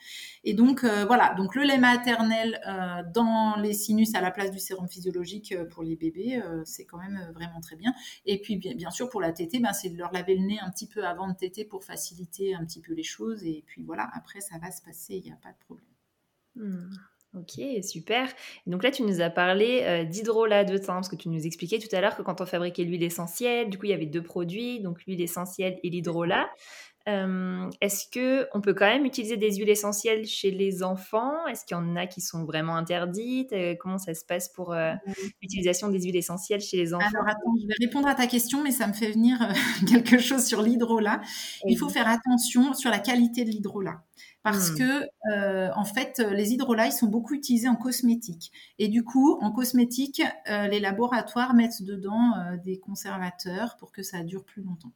Et 0.45 0.53
donc 0.53 0.85
euh, 0.85 1.07
voilà, 1.07 1.35
donc 1.35 1.55
le 1.55 1.63
lait 1.63 1.79
maternel 1.79 2.61
euh, 2.69 3.03
dans 3.13 3.57
les 3.57 3.73
sinus 3.73 4.15
à 4.15 4.21
la 4.21 4.31
place 4.31 4.51
du 4.51 4.59
sérum 4.59 4.87
physiologique 4.87 5.53
euh, 5.53 5.65
pour 5.65 5.83
les 5.83 5.97
bébés, 5.97 6.43
c'est 6.65 6.85
quand 6.85 6.99
même 6.99 7.33
vraiment 7.35 7.61
très 7.61 7.77
bien. 7.77 7.95
Et 8.27 8.41
puis 8.41 8.57
bien, 8.57 8.91
sûr 8.91 9.09
pour 9.09 9.21
la 9.23 9.33
tétée, 9.33 9.61
ben, 9.61 9.73
c'est 9.73 9.89
de 9.89 9.97
leur 9.97 10.13
laver 10.13 10.37
le 10.37 10.47
nez 10.47 10.61
un 10.61 10.71
petit 10.71 10.87
peu 10.87 11.07
avant 11.07 11.27
de 11.27 11.35
téter 11.35 11.65
pour 11.65 11.85
faciliter 11.85 12.55
un 12.55 12.65
petit 12.65 12.81
peu 12.81 12.93
les 12.93 13.03
choses. 13.03 13.45
Et 13.45 13.65
puis 13.67 13.83
voilà, 13.83 14.11
après 14.15 14.41
ça 14.41 14.59
va 14.59 14.71
se 14.71 14.83
passer, 14.83 15.17
il 15.17 15.25
n'y 15.25 15.33
a 15.33 15.39
pas 15.43 15.53
de 15.53 15.59
problème. 15.65 15.87
Hmm. 16.57 16.91
Ok, 17.37 17.61
super. 17.83 18.29
Donc 18.67 18.85
là, 18.85 18.93
tu 18.93 19.03
nous 19.03 19.21
as 19.21 19.31
parlé 19.31 19.81
euh, 19.83 20.05
d'hydrolat 20.05 20.65
de 20.65 20.79
thym, 20.79 20.95
parce 20.95 21.09
que 21.09 21.17
tu 21.17 21.29
nous 21.29 21.47
expliquais 21.47 21.81
tout 21.81 21.95
à 21.95 22.01
l'heure 22.01 22.17
que 22.17 22.23
quand 22.23 22.41
on 22.41 22.47
fabriquait 22.47 22.85
l'huile 22.85 23.03
essentielle, 23.03 23.71
du 23.71 23.79
coup, 23.79 23.87
il 23.87 23.91
y 23.91 23.95
avait 23.95 24.07
deux 24.07 24.23
produits, 24.23 24.81
donc 24.81 25.05
l'huile 25.05 25.21
essentielle 25.21 25.79
et 25.83 25.91
l'hydrolat. 25.91 26.49
Euh, 27.07 27.69
est-ce 27.83 28.07
que 28.11 28.49
on 28.55 28.63
peut 28.63 28.73
quand 28.73 28.87
même 28.87 29.05
utiliser 29.05 29.37
des 29.37 29.57
huiles 29.57 29.69
essentielles 29.69 30.25
chez 30.27 30.53
les 30.53 30.83
enfants? 30.85 31.47
Est-ce 31.49 31.65
qu'il 31.67 31.77
y 31.77 31.81
en 31.81 31.97
a 31.97 32.07
qui 32.07 32.21
sont 32.21 32.45
vraiment 32.45 32.77
interdites? 32.77 33.53
Euh, 33.53 33.75
Comment 33.79 33.99
ça 33.99 34.15
se 34.15 34.25
passe 34.25 34.49
pour 34.49 34.75
l'utilisation 35.43 35.89
des 35.89 36.01
huiles 36.01 36.17
essentielles 36.17 36.61
chez 36.61 36.77
les 36.77 36.95
enfants? 36.95 37.05
Alors 37.13 37.29
attends, 37.29 37.55
je 37.61 37.67
vais 37.67 37.75
répondre 37.81 38.07
à 38.07 38.15
ta 38.15 38.27
question, 38.27 38.63
mais 38.63 38.71
ça 38.71 38.87
me 38.87 38.93
fait 38.93 39.11
venir 39.11 39.37
quelque 39.89 40.19
chose 40.19 40.47
sur 40.47 40.63
l'hydrolat. 40.63 41.21
Il 41.67 41.77
faut 41.77 41.89
faire 41.89 42.09
attention 42.09 42.75
sur 42.75 42.91
la 42.91 43.01
qualité 43.01 43.45
de 43.45 43.51
l'hydrolat 43.51 44.03
parce 44.45 44.73
mmh. 44.73 44.77
que 44.77 45.09
euh, 45.33 45.71
en 45.75 45.85
fait 45.85 46.19
les 46.19 46.53
hydrolats 46.53 46.91
sont 46.91 47.07
beaucoup 47.07 47.35
utilisés 47.35 47.67
en 47.67 47.77
cosmétique. 47.77 48.53
Et 48.79 48.89
du 48.89 49.03
coup 49.03 49.39
en 49.41 49.51
cosmétique 49.51 50.23
euh, 50.49 50.69
les 50.69 50.81
laboratoires 50.81 51.55
mettent 51.55 51.83
dedans 51.83 52.37
euh, 52.37 52.57
des 52.59 52.79
conservateurs 52.79 53.77
pour 53.79 53.91
que 53.91 54.03
ça 54.03 54.23
dure 54.23 54.45
plus 54.45 54.63
longtemps. 54.63 54.93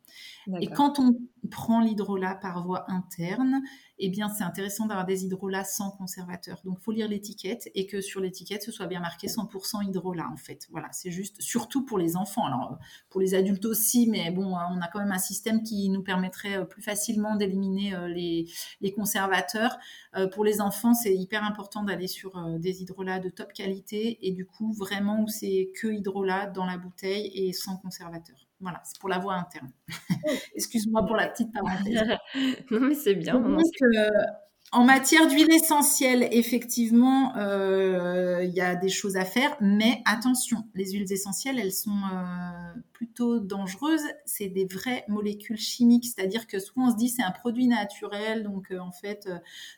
Et 0.60 0.68
quand 0.68 0.98
on 0.98 1.18
prend 1.50 1.80
l'hydrolat 1.80 2.34
par 2.34 2.62
voie 2.64 2.84
interne 2.88 3.62
eh 3.98 4.08
bien, 4.08 4.28
c'est 4.28 4.44
intéressant 4.44 4.86
d'avoir 4.86 5.06
des 5.06 5.24
hydrolats 5.24 5.64
sans 5.64 5.90
conservateur. 5.90 6.60
Donc, 6.64 6.78
il 6.80 6.84
faut 6.84 6.92
lire 6.92 7.08
l'étiquette 7.08 7.68
et 7.74 7.86
que 7.86 8.00
sur 8.00 8.20
l'étiquette, 8.20 8.62
ce 8.62 8.72
soit 8.72 8.86
bien 8.86 9.00
marqué 9.00 9.26
100% 9.26 9.84
hydrolat, 9.88 10.28
en 10.32 10.36
fait. 10.36 10.66
Voilà, 10.70 10.88
c'est 10.92 11.10
juste, 11.10 11.40
surtout 11.40 11.84
pour 11.84 11.98
les 11.98 12.16
enfants. 12.16 12.46
Alors, 12.46 12.78
pour 13.10 13.20
les 13.20 13.34
adultes 13.34 13.64
aussi, 13.64 14.08
mais 14.08 14.30
bon, 14.30 14.54
on 14.54 14.80
a 14.80 14.88
quand 14.88 15.00
même 15.00 15.12
un 15.12 15.18
système 15.18 15.62
qui 15.62 15.88
nous 15.90 16.02
permettrait 16.02 16.58
euh, 16.58 16.64
plus 16.64 16.82
facilement 16.82 17.36
d'éliminer 17.36 17.94
euh, 17.94 18.08
les, 18.08 18.46
conservateurs. 18.94 19.78
Euh, 20.16 20.28
pour 20.28 20.44
les 20.44 20.60
enfants, 20.60 20.94
c'est 20.94 21.14
hyper 21.14 21.44
important 21.44 21.82
d'aller 21.82 22.08
sur 22.08 22.42
des 22.58 22.82
hydrolats 22.82 23.18
de 23.18 23.28
top 23.28 23.52
qualité 23.52 24.18
et 24.26 24.32
du 24.32 24.46
coup, 24.46 24.72
vraiment 24.72 25.22
où 25.22 25.28
c'est 25.28 25.70
que 25.80 25.88
hydrolat 25.88 26.46
dans 26.46 26.64
la 26.64 26.78
bouteille 26.78 27.30
et 27.34 27.52
sans 27.52 27.76
conservateur. 27.76 28.47
Voilà, 28.60 28.80
c'est 28.84 28.98
pour 28.98 29.08
la 29.08 29.18
voie 29.18 29.34
interne. 29.34 29.70
Excuse-moi 30.54 31.06
pour 31.06 31.16
la 31.16 31.28
petite 31.28 31.52
parenthèse. 31.52 32.18
non, 32.70 32.80
mais 32.80 32.94
c'est 32.94 33.14
bien. 33.14 33.36
Euh, 33.36 34.22
en 34.70 34.84
matière 34.84 35.26
d'huile 35.28 35.50
essentielle, 35.50 36.28
effectivement, 36.30 37.34
euh, 37.36 38.44
il 38.44 38.50
y 38.50 38.60
a 38.60 38.76
des 38.76 38.90
choses 38.90 39.16
à 39.16 39.24
faire, 39.24 39.56
mais 39.60 40.02
attention, 40.04 40.64
les 40.74 40.92
huiles 40.92 41.10
essentielles, 41.10 41.58
elles 41.58 41.72
sont 41.72 41.90
euh, 41.90 42.80
plutôt 42.92 43.40
dangereuses. 43.40 44.04
C'est 44.26 44.48
des 44.48 44.66
vraies 44.66 45.04
molécules 45.08 45.56
chimiques, 45.56 46.04
c'est-à-dire 46.04 46.46
que 46.46 46.58
souvent 46.58 46.88
on 46.88 46.90
se 46.90 46.96
dit 46.96 47.08
c'est 47.08 47.22
un 47.22 47.30
produit 47.30 47.66
naturel, 47.66 48.42
donc 48.42 48.72
en 48.78 48.92
fait 48.92 49.28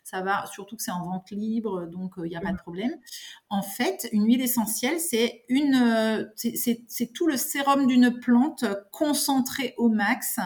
ça 0.02 0.22
va, 0.22 0.44
surtout 0.46 0.76
que 0.76 0.82
c'est 0.82 0.90
en 0.90 1.04
vente 1.04 1.30
libre, 1.30 1.86
donc 1.86 2.14
il 2.18 2.24
n'y 2.24 2.36
a 2.36 2.40
pas 2.40 2.52
de 2.52 2.58
problème. 2.58 2.96
En 3.48 3.62
fait, 3.62 4.08
une 4.10 4.26
huile 4.26 4.42
essentielle, 4.42 4.98
c'est 4.98 5.44
une, 5.48 6.28
c'est 6.36 7.12
tout 7.12 7.28
le 7.28 7.36
sérum 7.36 7.86
d'une 7.86 8.18
plante 8.18 8.64
concentré 8.90 9.74
au 9.76 9.88
max 9.88 10.40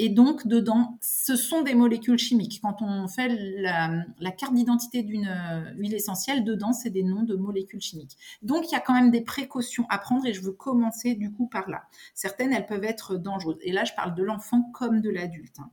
et 0.00 0.08
donc, 0.08 0.46
dedans, 0.46 0.96
ce 1.02 1.34
sont 1.34 1.62
des 1.62 1.74
molécules 1.74 2.18
chimiques. 2.18 2.60
Quand 2.62 2.82
on 2.82 3.08
fait 3.08 3.28
la, 3.58 4.30
carte 4.30 4.54
d'identité 4.54 5.02
d'une 5.02 5.26
euh, 5.26 5.72
huile 5.74 5.92
essentielle, 5.92 6.44
dedans, 6.44 6.72
c'est 6.72 6.90
des 6.90 7.02
noms 7.02 7.24
de 7.24 7.34
molécules 7.34 7.80
chimiques. 7.80 8.16
Donc, 8.42 8.68
il 8.68 8.72
y 8.72 8.76
a 8.76 8.80
quand 8.80 8.94
même 8.94 9.10
des 9.10 9.22
précautions 9.22 9.86
à 9.88 9.98
prendre 9.98 10.24
et 10.24 10.32
je 10.32 10.40
veux 10.40 10.52
commencer 10.52 11.16
du 11.16 11.32
coup 11.32 11.48
par 11.48 11.68
là. 11.68 11.82
Certaines, 12.14 12.52
elles 12.52 12.66
peuvent 12.66 12.84
être 12.84 13.16
dangereuses. 13.16 13.58
Et 13.62 13.72
là, 13.72 13.82
je 13.82 13.92
parle 13.94 14.14
de 14.14 14.22
l'enfant 14.22 14.70
comme 14.72 15.00
de 15.00 15.10
l'adulte. 15.10 15.58
Hein. 15.58 15.70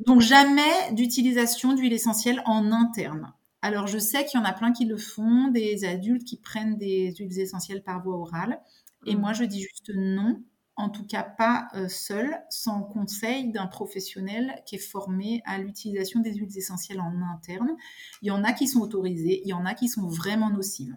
Donc, 0.00 0.22
jamais 0.22 0.92
d'utilisation 0.92 1.72
d'huile 1.72 1.92
essentielle 1.92 2.42
en 2.46 2.72
interne. 2.72 3.32
Alors, 3.62 3.86
je 3.86 3.98
sais 3.98 4.24
qu'il 4.24 4.40
y 4.40 4.42
en 4.42 4.46
a 4.46 4.52
plein 4.52 4.72
qui 4.72 4.86
le 4.86 4.96
font, 4.96 5.48
des 5.52 5.84
adultes 5.84 6.24
qui 6.24 6.36
prennent 6.36 6.78
des 6.78 7.14
huiles 7.16 7.38
essentielles 7.38 7.84
par 7.84 8.02
voie 8.02 8.16
orale. 8.16 8.60
Et 9.06 9.14
mmh. 9.14 9.20
moi, 9.20 9.32
je 9.34 9.44
dis 9.44 9.62
juste 9.62 9.92
non 9.94 10.42
en 10.76 10.90
tout 10.90 11.06
cas 11.06 11.22
pas 11.22 11.68
euh, 11.74 11.88
seul, 11.88 12.38
sans 12.50 12.82
conseil 12.82 13.50
d'un 13.50 13.66
professionnel 13.66 14.62
qui 14.66 14.76
est 14.76 14.78
formé 14.78 15.42
à 15.46 15.58
l'utilisation 15.58 16.20
des 16.20 16.34
huiles 16.34 16.56
essentielles 16.56 17.00
en 17.00 17.14
interne. 17.34 17.76
Il 18.22 18.28
y 18.28 18.30
en 18.30 18.44
a 18.44 18.52
qui 18.52 18.68
sont 18.68 18.80
autorisées, 18.80 19.40
il 19.44 19.48
y 19.48 19.54
en 19.54 19.64
a 19.64 19.74
qui 19.74 19.88
sont 19.88 20.06
vraiment 20.06 20.50
nocives. 20.50 20.96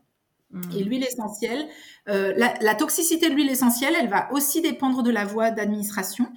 Mmh. 0.51 0.61
Et 0.75 0.83
l'huile 0.83 1.03
essentielle, 1.03 1.67
euh, 2.09 2.33
la, 2.35 2.75
toxicité 2.75 3.29
de 3.29 3.35
l'huile 3.35 3.51
essentielle, 3.51 3.93
elle 3.99 4.09
va 4.09 4.31
aussi 4.33 4.61
dépendre 4.61 5.03
de 5.03 5.11
la 5.11 5.23
voie 5.23 5.51
d'administration. 5.51 6.27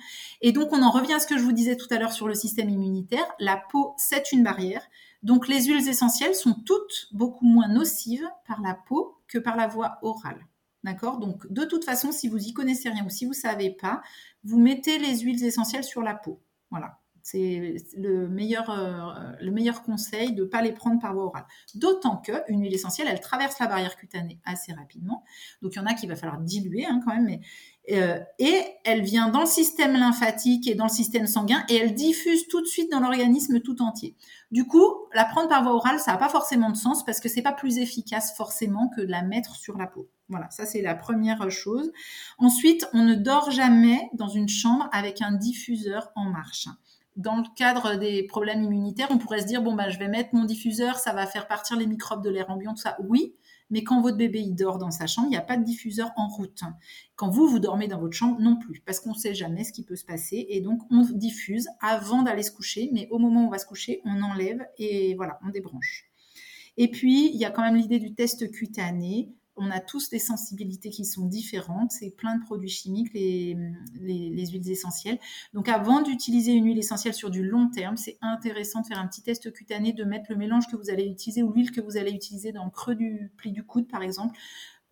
Et 0.42 0.52
donc, 0.52 0.72
on 0.72 0.82
en 0.82 0.90
revient 0.90 1.14
à 1.14 1.18
ce 1.18 1.26
que 1.26 1.38
je 1.38 1.42
vous 1.42 1.52
disais 1.52 1.76
tout 1.76 1.86
à 1.90 1.98
l'heure 1.98 2.12
sur 2.12 2.28
le 2.28 2.34
système 2.34 2.68
immunitaire. 2.68 3.24
La 3.40 3.56
peau, 3.56 3.94
c'est 3.96 4.32
une 4.32 4.42
barrière. 4.42 4.86
Donc, 5.22 5.48
les 5.48 5.64
huiles 5.64 5.88
essentielles 5.88 6.34
sont 6.34 6.54
toutes 6.66 7.08
beaucoup 7.12 7.46
moins 7.46 7.68
nocives 7.68 8.28
par 8.46 8.60
la 8.60 8.74
peau 8.74 9.16
que 9.28 9.38
par 9.38 9.56
la 9.56 9.66
voie 9.66 9.98
orale. 10.02 10.46
D'accord? 10.84 11.18
Donc, 11.18 11.50
de 11.50 11.64
toute 11.64 11.84
façon, 11.84 12.10
si 12.10 12.28
vous 12.28 12.38
y 12.38 12.52
connaissez 12.52 12.88
rien 12.88 13.04
ou 13.06 13.10
si 13.10 13.24
vous 13.24 13.32
savez 13.32 13.70
pas, 13.70 14.02
vous 14.44 14.58
mettez 14.58 14.98
les 14.98 15.20
huiles 15.20 15.44
essentielles 15.44 15.84
sur 15.84 16.02
la 16.02 16.14
peau. 16.14 16.42
Voilà. 16.70 16.98
C'est 17.22 17.76
le 17.96 18.28
meilleur, 18.28 18.68
euh, 18.70 19.32
le 19.40 19.52
meilleur 19.52 19.84
conseil 19.84 20.32
de 20.32 20.42
ne 20.42 20.48
pas 20.48 20.60
les 20.60 20.72
prendre 20.72 21.00
par 21.00 21.14
voie 21.14 21.26
orale. 21.26 21.46
D'autant 21.76 22.16
qu'une 22.16 22.60
huile 22.60 22.74
essentielle, 22.74 23.06
elle 23.08 23.20
traverse 23.20 23.60
la 23.60 23.68
barrière 23.68 23.94
cutanée 23.96 24.40
assez 24.44 24.72
rapidement. 24.72 25.22
Donc, 25.62 25.74
il 25.74 25.76
y 25.76 25.80
en 25.80 25.86
a 25.86 25.94
qu'il 25.94 26.08
va 26.08 26.16
falloir 26.16 26.40
diluer 26.40 26.84
hein, 26.84 27.00
quand 27.04 27.14
même. 27.14 27.26
Mais, 27.26 27.40
euh, 27.92 28.18
et 28.40 28.62
elle 28.84 29.02
vient 29.02 29.28
dans 29.28 29.40
le 29.40 29.46
système 29.46 29.92
lymphatique 29.92 30.66
et 30.66 30.74
dans 30.74 30.86
le 30.86 30.90
système 30.90 31.28
sanguin 31.28 31.64
et 31.68 31.76
elle 31.76 31.94
diffuse 31.94 32.48
tout 32.48 32.60
de 32.60 32.66
suite 32.66 32.90
dans 32.90 33.00
l'organisme 33.00 33.60
tout 33.60 33.82
entier. 33.82 34.16
Du 34.50 34.66
coup, 34.66 34.84
la 35.14 35.24
prendre 35.24 35.48
par 35.48 35.62
voie 35.62 35.74
orale, 35.74 36.00
ça 36.00 36.12
n'a 36.12 36.18
pas 36.18 36.28
forcément 36.28 36.70
de 36.70 36.76
sens 36.76 37.04
parce 37.04 37.20
que 37.20 37.28
c'est 37.28 37.42
pas 37.42 37.52
plus 37.52 37.78
efficace 37.78 38.36
forcément 38.36 38.88
que 38.88 39.00
de 39.00 39.10
la 39.10 39.22
mettre 39.22 39.54
sur 39.54 39.76
la 39.76 39.86
peau. 39.86 40.08
Voilà, 40.32 40.48
ça 40.48 40.64
c'est 40.64 40.80
la 40.80 40.94
première 40.94 41.50
chose. 41.50 41.92
Ensuite, 42.38 42.88
on 42.94 43.04
ne 43.04 43.14
dort 43.14 43.50
jamais 43.50 44.08
dans 44.14 44.28
une 44.28 44.48
chambre 44.48 44.88
avec 44.90 45.20
un 45.20 45.32
diffuseur 45.32 46.10
en 46.16 46.24
marche. 46.24 46.68
Dans 47.16 47.36
le 47.36 47.44
cadre 47.54 47.96
des 47.96 48.22
problèmes 48.22 48.62
immunitaires, 48.62 49.08
on 49.10 49.18
pourrait 49.18 49.42
se 49.42 49.46
dire 49.46 49.60
bon 49.60 49.74
bah 49.74 49.90
je 49.90 49.98
vais 49.98 50.08
mettre 50.08 50.34
mon 50.34 50.44
diffuseur, 50.44 50.96
ça 50.96 51.12
va 51.12 51.26
faire 51.26 51.46
partir 51.46 51.76
les 51.76 51.86
microbes 51.86 52.24
de 52.24 52.30
l'air 52.30 52.48
ambiant, 52.48 52.72
tout 52.72 52.80
ça. 52.80 52.96
Oui, 53.06 53.34
mais 53.68 53.84
quand 53.84 54.00
votre 54.00 54.16
bébé 54.16 54.40
il 54.40 54.54
dort 54.54 54.78
dans 54.78 54.90
sa 54.90 55.06
chambre, 55.06 55.26
il 55.26 55.32
n'y 55.32 55.36
a 55.36 55.42
pas 55.42 55.58
de 55.58 55.64
diffuseur 55.64 56.10
en 56.16 56.28
route. 56.28 56.62
Quand 57.14 57.28
vous 57.28 57.46
vous 57.46 57.58
dormez 57.58 57.86
dans 57.86 58.00
votre 58.00 58.16
chambre, 58.16 58.40
non 58.40 58.56
plus, 58.56 58.80
parce 58.86 59.00
qu'on 59.00 59.10
ne 59.10 59.18
sait 59.18 59.34
jamais 59.34 59.64
ce 59.64 59.72
qui 59.74 59.84
peut 59.84 59.96
se 59.96 60.06
passer 60.06 60.46
et 60.48 60.62
donc 60.62 60.80
on 60.90 61.02
diffuse 61.02 61.68
avant 61.82 62.22
d'aller 62.22 62.42
se 62.42 62.52
coucher, 62.52 62.88
mais 62.94 63.06
au 63.10 63.18
moment 63.18 63.44
où 63.44 63.48
on 63.48 63.50
va 63.50 63.58
se 63.58 63.66
coucher, 63.66 64.00
on 64.06 64.22
enlève 64.22 64.66
et 64.78 65.14
voilà, 65.14 65.38
on 65.46 65.50
débranche. 65.50 66.08
Et 66.78 66.88
puis 66.88 67.28
il 67.34 67.36
y 67.38 67.44
a 67.44 67.50
quand 67.50 67.60
même 67.60 67.76
l'idée 67.76 67.98
du 67.98 68.14
test 68.14 68.50
cutané 68.50 69.30
on 69.56 69.70
a 69.70 69.80
tous 69.80 70.08
des 70.08 70.18
sensibilités 70.18 70.90
qui 70.90 71.04
sont 71.04 71.26
différentes. 71.26 71.92
C'est 71.92 72.10
plein 72.10 72.36
de 72.36 72.42
produits 72.42 72.68
chimiques, 72.68 73.12
les, 73.12 73.56
huiles 74.00 74.70
essentielles. 74.70 75.18
Donc, 75.52 75.68
avant 75.68 76.02
d'utiliser 76.02 76.52
une 76.52 76.66
huile 76.66 76.78
essentielle 76.78 77.14
sur 77.14 77.30
du 77.30 77.44
long 77.44 77.68
terme, 77.68 77.96
c'est 77.96 78.18
intéressant 78.22 78.80
de 78.80 78.86
faire 78.86 78.98
un 78.98 79.06
petit 79.06 79.22
test 79.22 79.52
cutané, 79.52 79.92
de 79.92 80.04
mettre 80.04 80.26
le 80.30 80.36
mélange 80.36 80.66
que 80.68 80.76
vous 80.76 80.90
allez 80.90 81.04
utiliser 81.04 81.42
ou 81.42 81.52
l'huile 81.52 81.70
que 81.70 81.80
vous 81.80 81.96
allez 81.96 82.12
utiliser 82.12 82.52
dans 82.52 82.64
le 82.64 82.70
creux 82.70 82.94
du 82.94 83.30
pli 83.36 83.52
du 83.52 83.64
coude, 83.64 83.88
par 83.88 84.02
exemple, 84.02 84.38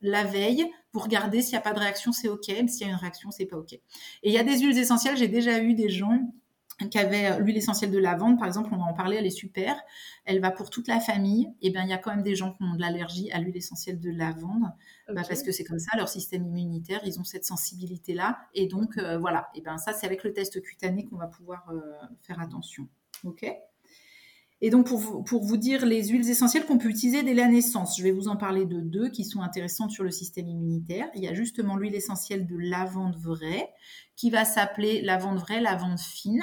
la 0.02 0.24
veille. 0.24 0.66
Vous 0.92 1.00
regardez 1.00 1.42
s'il 1.42 1.52
n'y 1.52 1.58
a 1.58 1.62
pas 1.62 1.72
de 1.72 1.80
réaction, 1.80 2.12
c'est 2.12 2.28
OK. 2.28 2.44
S'il 2.44 2.80
y 2.80 2.84
a 2.84 2.88
une 2.88 2.94
réaction, 2.94 3.30
c'est 3.30 3.46
pas 3.46 3.56
OK. 3.56 3.72
Et 3.72 3.82
il 4.24 4.32
y 4.32 4.38
a 4.38 4.44
des 4.44 4.58
huiles 4.58 4.78
essentielles. 4.78 5.16
J'ai 5.16 5.28
déjà 5.28 5.62
eu 5.62 5.74
des 5.74 5.88
gens 5.88 6.32
qui 6.88 6.98
avait 6.98 7.26
euh, 7.26 7.38
l'huile 7.38 7.56
essentielle 7.56 7.90
de 7.90 7.98
lavande, 7.98 8.38
par 8.38 8.46
exemple, 8.46 8.70
on 8.72 8.78
va 8.78 8.84
en 8.84 8.94
parler, 8.94 9.16
elle 9.16 9.26
est 9.26 9.30
super. 9.30 9.80
Elle 10.24 10.40
va 10.40 10.50
pour 10.50 10.70
toute 10.70 10.88
la 10.88 11.00
famille. 11.00 11.46
Et 11.60 11.68
eh 11.68 11.70
bien, 11.70 11.82
il 11.82 11.88
y 11.88 11.92
a 11.92 11.98
quand 11.98 12.10
même 12.10 12.22
des 12.22 12.34
gens 12.34 12.52
qui 12.52 12.62
ont 12.62 12.74
de 12.74 12.80
l'allergie 12.80 13.30
à 13.32 13.40
l'huile 13.40 13.56
essentielle 13.56 14.00
de 14.00 14.10
lavande, 14.10 14.72
bah, 15.08 15.22
parce 15.28 15.42
que 15.42 15.52
c'est 15.52 15.64
comme 15.64 15.78
ça, 15.78 15.96
leur 15.96 16.08
système 16.08 16.46
immunitaire, 16.46 17.00
ils 17.04 17.18
ont 17.20 17.24
cette 17.24 17.44
sensibilité-là. 17.44 18.38
Et 18.54 18.66
donc, 18.66 18.96
euh, 18.98 19.18
voilà. 19.18 19.48
Et 19.54 19.60
bien, 19.60 19.78
ça, 19.78 19.92
c'est 19.92 20.06
avec 20.06 20.24
le 20.24 20.32
test 20.32 20.60
cutané 20.62 21.04
qu'on 21.06 21.16
va 21.16 21.26
pouvoir 21.26 21.70
euh, 21.70 21.80
faire 22.22 22.40
attention. 22.40 22.88
OK? 23.24 23.44
Et 24.62 24.68
donc, 24.68 24.86
pour 24.86 24.98
vous, 24.98 25.22
pour 25.22 25.42
vous 25.42 25.56
dire 25.56 25.86
les 25.86 26.08
huiles 26.08 26.28
essentielles 26.28 26.66
qu'on 26.66 26.76
peut 26.76 26.90
utiliser 26.90 27.22
dès 27.22 27.32
la 27.32 27.48
naissance, 27.48 27.96
je 27.96 28.02
vais 28.02 28.10
vous 28.10 28.28
en 28.28 28.36
parler 28.36 28.66
de 28.66 28.80
deux 28.80 29.08
qui 29.08 29.24
sont 29.24 29.40
intéressantes 29.40 29.90
sur 29.90 30.04
le 30.04 30.10
système 30.10 30.48
immunitaire. 30.48 31.08
Il 31.14 31.22
y 31.22 31.28
a 31.28 31.32
justement 31.32 31.76
l'huile 31.76 31.94
essentielle 31.94 32.46
de 32.46 32.56
lavande 32.58 33.16
vraie, 33.16 33.70
qui 34.20 34.28
va 34.28 34.44
s'appeler 34.44 35.00
lavande 35.00 35.38
vraie, 35.38 35.62
lavande 35.62 35.98
fine. 35.98 36.42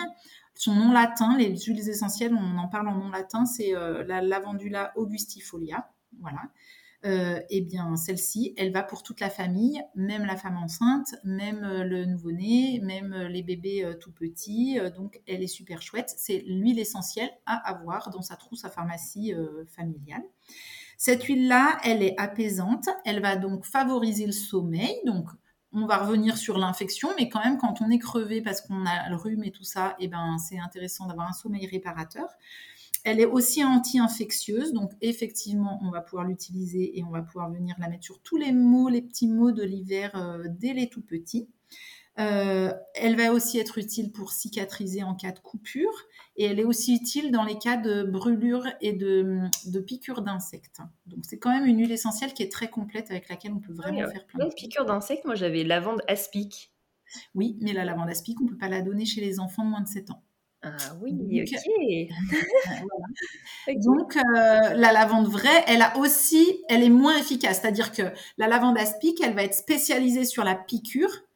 Son 0.55 0.73
nom 0.73 0.91
latin, 0.91 1.37
les 1.37 1.55
huiles 1.55 1.87
essentielles, 1.87 2.33
on 2.33 2.57
en 2.57 2.67
parle 2.67 2.87
en 2.87 2.95
nom 2.95 3.09
latin, 3.09 3.45
c'est 3.45 3.75
euh, 3.75 4.03
la 4.03 4.19
lavandula 4.19 4.93
augustifolia. 4.95 5.87
Voilà. 6.19 6.41
Euh, 7.05 7.39
eh 7.51 7.61
bien, 7.61 7.95
celle-ci, 7.95 8.55
elle 8.57 8.71
va 8.71 8.81
pour 8.81 9.03
toute 9.03 9.19
la 9.19 9.29
famille, 9.29 9.79
même 9.93 10.25
la 10.25 10.35
femme 10.35 10.57
enceinte, 10.57 11.13
même 11.23 11.63
euh, 11.63 11.83
le 11.83 12.05
nouveau-né, 12.05 12.79
même 12.81 13.13
les 13.13 13.43
bébés 13.43 13.87
tout 13.99 14.11
petits. 14.11 14.79
donc, 14.95 15.21
elle 15.27 15.43
est 15.43 15.47
super 15.47 15.83
chouette. 15.83 16.11
C'est 16.17 16.39
l'huile 16.47 16.79
essentielle 16.79 17.29
à 17.45 17.57
avoir 17.69 18.09
dans 18.09 18.23
sa 18.23 18.37
trousse 18.37 18.65
à 18.65 18.71
pharmacie 18.71 19.35
familiale. 19.67 20.23
Cette 20.97 21.25
huile-là, 21.25 21.77
elle 21.83 22.01
est 22.01 22.19
apaisante. 22.19 22.89
Elle 23.05 23.21
va 23.21 23.35
donc 23.35 23.65
favoriser 23.65 24.25
le 24.25 24.31
sommeil. 24.31 24.95
Donc, 25.05 25.29
on 25.73 25.85
va 25.85 25.97
revenir 25.97 26.37
sur 26.37 26.57
l'infection, 26.57 27.09
mais 27.17 27.29
quand 27.29 27.43
même, 27.43 27.57
quand 27.57 27.81
on 27.81 27.89
est 27.89 27.99
crevé 27.99 28.41
parce 28.41 28.61
qu'on 28.61 28.85
a 28.85 29.09
le 29.09 29.15
rhume 29.15 29.43
et 29.43 29.51
tout 29.51 29.63
ça, 29.63 29.95
eh 29.99 30.07
ben, 30.07 30.37
c'est 30.37 30.59
intéressant 30.59 31.07
d'avoir 31.07 31.29
un 31.29 31.33
sommeil 31.33 31.67
réparateur. 31.67 32.29
Elle 33.03 33.19
est 33.19 33.25
aussi 33.25 33.63
anti-infectieuse, 33.63 34.73
donc 34.73 34.91
effectivement, 35.01 35.79
on 35.83 35.91
va 35.91 36.01
pouvoir 36.01 36.25
l'utiliser 36.25 36.97
et 36.97 37.03
on 37.03 37.09
va 37.09 37.21
pouvoir 37.21 37.49
venir 37.51 37.75
la 37.79 37.89
mettre 37.89 38.03
sur 38.03 38.19
tous 38.21 38.37
les 38.37 38.51
mots, 38.51 38.89
les 38.89 39.01
petits 39.01 39.27
mots 39.27 39.51
de 39.51 39.63
l'hiver 39.63 40.11
euh, 40.15 40.45
dès 40.49 40.73
les 40.73 40.89
tout 40.89 41.01
petits. 41.01 41.47
Euh, 42.19 42.73
elle 42.95 43.15
va 43.15 43.31
aussi 43.31 43.59
être 43.59 43.77
utile 43.77 44.11
pour 44.11 44.31
cicatriser 44.31 45.03
en 45.03 45.13
cas 45.13 45.31
de 45.31 45.39
coupure 45.39 45.93
et 46.35 46.45
elle 46.45 46.59
est 46.59 46.63
aussi 46.63 46.95
utile 46.95 47.31
dans 47.31 47.43
les 47.43 47.59
cas 47.59 47.77
de 47.77 48.03
brûlure 48.03 48.65
et 48.81 48.93
de, 48.93 49.41
de 49.67 49.79
piqûres 49.79 50.23
d'insectes. 50.23 50.79
Donc 51.05 51.19
c'est 51.27 51.37
quand 51.37 51.51
même 51.51 51.67
une 51.67 51.79
huile 51.79 51.91
essentielle 51.91 52.33
qui 52.33 52.41
est 52.41 52.51
très 52.51 52.69
complète 52.69 53.11
avec 53.11 53.29
laquelle 53.29 53.53
on 53.53 53.59
peut 53.59 53.73
vraiment 53.73 54.09
faire 54.09 54.25
plein 54.25 54.47
de 54.47 54.53
piqûres 54.53 54.85
d'insectes. 54.85 55.25
Moi 55.25 55.35
j'avais 55.35 55.63
lavande 55.63 56.01
aspic. 56.07 56.71
Oui, 57.35 57.57
mais 57.61 57.71
la 57.71 57.85
lavande 57.85 58.09
aspic, 58.09 58.41
on 58.41 58.45
ne 58.45 58.49
peut 58.49 58.57
pas 58.57 58.67
la 58.67 58.81
donner 58.81 59.05
chez 59.05 59.21
les 59.21 59.39
enfants 59.39 59.63
de 59.63 59.69
moins 59.69 59.81
de 59.81 59.87
7 59.87 60.11
ans. 60.11 60.23
Ah 60.63 60.75
oui, 61.01 61.13
ok. 63.67 63.77
Donc, 63.77 64.17
euh, 64.17 64.73
la 64.73 64.91
lavande 64.91 65.27
vraie, 65.27 65.63
elle 65.67 65.81
a 65.81 65.97
aussi, 65.97 66.63
elle 66.67 66.83
est 66.83 66.89
moins 66.89 67.17
efficace. 67.17 67.61
C'est-à-dire 67.61 67.91
que 67.91 68.03
la 68.37 68.47
lavande 68.47 68.77
aspic, 68.77 69.21
elle 69.21 69.35
va 69.35 69.43
être 69.43 69.53
spécialisée 69.53 70.25
sur 70.25 70.43
la 70.43 70.55
piqûre 70.55 71.26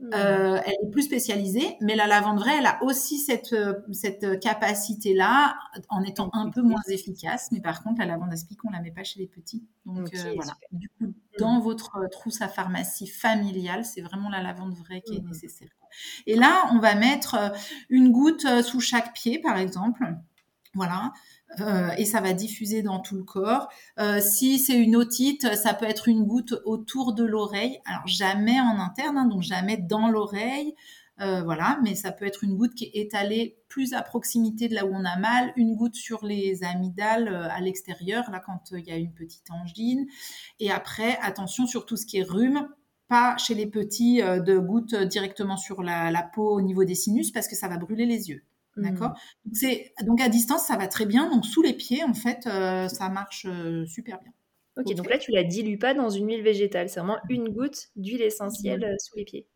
Mmh. 0.00 0.14
Euh, 0.14 0.60
elle 0.64 0.72
est 0.72 0.90
plus 0.90 1.02
spécialisée, 1.02 1.76
mais 1.82 1.94
la 1.94 2.06
lavande 2.06 2.38
vraie, 2.38 2.56
elle 2.58 2.66
a 2.66 2.82
aussi 2.82 3.18
cette, 3.18 3.52
euh, 3.52 3.74
cette 3.92 4.40
capacité-là, 4.40 5.58
en 5.90 6.02
étant 6.02 6.30
un 6.32 6.48
peu 6.48 6.62
moins 6.62 6.80
efficace. 6.88 7.48
Mais 7.52 7.60
par 7.60 7.82
contre, 7.82 8.00
la 8.00 8.06
lavande 8.06 8.32
aspic, 8.32 8.64
on 8.64 8.70
la 8.70 8.80
met 8.80 8.92
pas 8.92 9.04
chez 9.04 9.20
les 9.20 9.26
petits. 9.26 9.62
Donc 9.84 10.08
euh, 10.14 10.32
voilà. 10.34 10.56
Du 10.72 10.88
coup, 10.88 11.04
mmh. 11.04 11.14
dans 11.38 11.60
votre 11.60 12.08
trousse 12.10 12.40
à 12.40 12.48
pharmacie 12.48 13.08
familiale, 13.08 13.84
c'est 13.84 14.00
vraiment 14.00 14.30
la 14.30 14.42
lavande 14.42 14.74
vraie 14.74 15.02
qui 15.02 15.16
est 15.16 15.20
mmh. 15.20 15.28
nécessaire. 15.28 15.68
Et 16.26 16.34
là, 16.34 16.70
on 16.72 16.78
va 16.78 16.94
mettre 16.94 17.52
une 17.90 18.10
goutte 18.10 18.46
sous 18.62 18.80
chaque 18.80 19.12
pied, 19.12 19.38
par 19.38 19.58
exemple. 19.58 20.14
Voilà. 20.74 21.12
Euh, 21.58 21.90
et 21.98 22.04
ça 22.04 22.20
va 22.20 22.32
diffuser 22.32 22.82
dans 22.82 23.00
tout 23.00 23.16
le 23.16 23.24
corps. 23.24 23.68
Euh, 23.98 24.20
si 24.20 24.58
c'est 24.58 24.78
une 24.78 24.94
otite, 24.94 25.54
ça 25.56 25.74
peut 25.74 25.86
être 25.86 26.08
une 26.08 26.24
goutte 26.24 26.54
autour 26.64 27.12
de 27.12 27.24
l'oreille. 27.24 27.80
Alors 27.84 28.06
jamais 28.06 28.60
en 28.60 28.78
interne, 28.78 29.18
hein, 29.18 29.26
donc 29.26 29.42
jamais 29.42 29.76
dans 29.76 30.08
l'oreille. 30.08 30.74
Euh, 31.20 31.42
voilà, 31.42 31.78
mais 31.82 31.94
ça 31.94 32.12
peut 32.12 32.24
être 32.24 32.44
une 32.44 32.56
goutte 32.56 32.74
qui 32.74 32.84
est 32.84 32.92
étalée 32.94 33.58
plus 33.68 33.92
à 33.92 34.00
proximité 34.00 34.68
de 34.68 34.74
là 34.74 34.86
où 34.86 34.90
on 34.94 35.04
a 35.04 35.18
mal, 35.18 35.52
une 35.56 35.74
goutte 35.74 35.96
sur 35.96 36.24
les 36.24 36.64
amygdales 36.64 37.28
à 37.28 37.60
l'extérieur, 37.60 38.30
là 38.30 38.40
quand 38.40 38.70
il 38.72 38.86
y 38.86 38.90
a 38.90 38.96
une 38.96 39.12
petite 39.12 39.50
angine. 39.50 40.06
Et 40.60 40.70
après, 40.70 41.18
attention 41.20 41.66
sur 41.66 41.84
tout 41.84 41.98
ce 41.98 42.06
qui 42.06 42.18
est 42.18 42.22
rhume, 42.22 42.66
pas 43.08 43.36
chez 43.36 43.54
les 43.54 43.66
petits 43.66 44.22
de 44.22 44.58
gouttes 44.58 44.94
directement 44.94 45.58
sur 45.58 45.82
la 45.82 46.30
peau 46.34 46.56
au 46.56 46.62
niveau 46.62 46.84
des 46.84 46.94
sinus 46.94 47.32
parce 47.32 47.48
que 47.48 47.56
ça 47.56 47.68
va 47.68 47.76
brûler 47.76 48.06
les 48.06 48.30
yeux. 48.30 48.42
D'accord 48.82 49.12
mmh. 49.44 50.04
donc 50.06 50.20
à 50.20 50.28
distance, 50.28 50.66
ça 50.66 50.76
va 50.76 50.88
très 50.88 51.06
bien. 51.06 51.30
Donc 51.30 51.44
sous 51.44 51.62
les 51.62 51.74
pieds, 51.74 52.02
en 52.04 52.14
fait, 52.14 52.46
euh, 52.46 52.88
ça 52.88 53.08
marche 53.08 53.46
euh, 53.46 53.86
super 53.86 54.18
bien. 54.20 54.32
ok, 54.76 54.94
donc 54.94 55.08
là, 55.08 55.18
tu 55.18 55.30
la 55.32 55.44
dilues 55.44 55.78
pas 55.78 55.94
dans 55.94 56.10
une 56.10 56.28
huile 56.28 56.42
végétale. 56.42 56.88
C'est 56.88 57.00
vraiment 57.00 57.18
une 57.28 57.48
goutte 57.48 57.88
d'huile 57.96 58.22
essentielle 58.22 58.84
euh, 58.84 58.96
sous 58.98 59.16
les 59.16 59.24
pieds. 59.24 59.46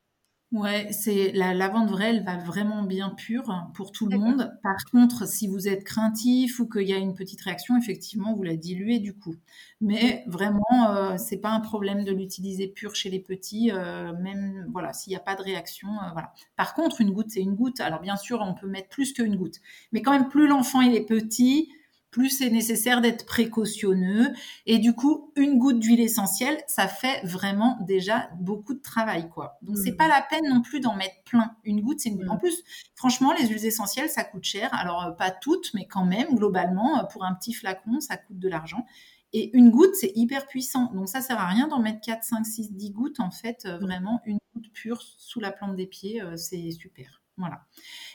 Ouais, 0.55 0.86
c'est 0.92 1.32
la 1.32 1.52
lavande 1.52 1.90
vraie, 1.90 2.11
elle 2.11 2.24
va 2.24 2.36
vraiment 2.36 2.84
bien 2.84 3.11
pure 3.11 3.52
pour 3.74 3.90
tout 3.90 4.07
le 4.07 4.16
monde. 4.16 4.57
Par 4.62 4.84
contre, 4.92 5.26
si 5.26 5.48
vous 5.48 5.66
êtes 5.66 5.82
craintif 5.82 6.61
ou 6.61 6.68
qu'il 6.68 6.86
y 6.86 6.92
a 6.92 6.96
une 6.96 7.16
petite 7.16 7.40
réaction, 7.40 7.76
effectivement, 7.76 8.34
vous 8.36 8.44
la 8.44 8.55
diluez 8.55 9.00
du 9.00 9.14
coup. 9.14 9.34
Mais 9.80 10.22
vraiment, 10.28 10.90
euh, 10.90 11.16
c'est 11.18 11.38
pas 11.38 11.50
un 11.50 11.59
problème 11.59 12.05
de 12.05 12.12
l'utiliser 12.12 12.68
pure 12.68 12.94
chez 12.94 13.11
les 13.11 13.18
petits, 13.18 13.72
euh, 13.72 14.12
même 14.20 14.68
voilà, 14.70 14.92
s'il 14.92 15.11
n'y 15.11 15.16
a 15.16 15.20
pas 15.20 15.34
de 15.34 15.42
réaction, 15.42 15.88
euh, 15.88 16.12
voilà. 16.12 16.32
Par 16.55 16.74
contre, 16.74 17.00
une 17.00 17.11
goutte, 17.11 17.30
c'est 17.30 17.40
une 17.42 17.57
goutte. 17.57 17.80
Alors 17.80 18.00
bien 18.00 18.16
sûr, 18.16 18.38
on 18.40 18.55
peut 18.55 18.68
mettre 18.68 18.90
plus 18.90 19.12
qu'une 19.12 19.34
goutte, 19.34 19.61
mais 19.90 20.02
quand 20.02 20.12
même, 20.12 20.28
plus 20.28 20.46
l'enfant 20.46 20.82
il 20.82 20.94
est 20.94 21.05
petit, 21.05 21.68
plus 22.14 22.30
c'est 22.30 22.48
nécessaire 22.48 23.00
d'être 23.00 23.26
précautionneux. 23.26 24.32
Et 24.66 24.78
du 24.78 24.94
coup, 24.94 25.32
une 25.34 25.58
goutte 25.58 25.80
d'huile 25.80 26.00
essentielle, 26.00 26.62
ça 26.68 26.86
fait 26.86 27.20
vraiment 27.24 27.76
déjà 27.80 28.30
beaucoup 28.38 28.72
de 28.72 28.80
travail, 28.80 29.28
quoi. 29.28 29.58
Donc, 29.62 29.78
c'est 29.78 29.90
mmh. 29.90 29.96
pas 29.96 30.06
la 30.06 30.22
peine 30.22 30.48
non 30.48 30.62
plus 30.62 30.78
d'en 30.78 30.94
mettre 30.94 31.24
plein. 31.24 31.56
Une 31.64 31.80
goutte, 31.80 31.98
c'est 31.98 32.10
une... 32.10 32.30
En 32.30 32.36
mmh. 32.36 32.38
plus, 32.38 32.62
franchement, 32.94 33.32
les 33.32 33.48
huiles 33.48 33.66
essentielles, 33.66 34.08
ça 34.08 34.22
coûte 34.22 34.44
cher. 34.44 34.72
Alors, 34.74 35.02
euh, 35.02 35.10
pas 35.10 35.32
toutes, 35.32 35.74
mais 35.74 35.88
quand 35.88 36.04
même, 36.04 36.36
globalement, 36.36 37.00
euh, 37.00 37.02
pour 37.02 37.24
un 37.24 37.34
petit 37.34 37.52
flacon, 37.52 37.98
ça 37.98 38.16
coûte 38.16 38.38
de 38.38 38.48
l'argent. 38.48 38.86
Et 39.32 39.50
une 39.56 39.70
goutte, 39.70 39.96
c'est 39.96 40.12
hyper 40.14 40.46
puissant. 40.46 40.92
Donc 40.94 41.08
ça 41.08 41.20
sert 41.20 41.40
à 41.40 41.48
rien 41.48 41.66
d'en 41.66 41.80
mettre 41.80 42.00
4, 42.00 42.22
5, 42.22 42.46
6, 42.46 42.72
10 42.74 42.92
gouttes. 42.92 43.18
En 43.18 43.32
fait, 43.32 43.64
euh, 43.66 43.78
vraiment, 43.78 44.20
une 44.24 44.38
goutte 44.54 44.72
pure 44.72 45.02
sous 45.02 45.40
la 45.40 45.50
plante 45.50 45.74
des 45.74 45.86
pieds, 45.86 46.22
c'est 46.36 46.70
super. 46.70 47.22
Voilà. 47.36 47.64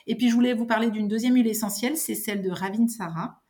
Et 0.06 0.16
puis, 0.16 0.30
je 0.30 0.34
voulais 0.34 0.54
vous 0.54 0.64
parler 0.64 0.90
d'une 0.90 1.06
deuxième 1.06 1.34
huile 1.34 1.48
essentielle, 1.48 1.98
c'est 1.98 2.14
celle 2.14 2.40
de 2.40 2.50
Ravinsara. 2.50 3.42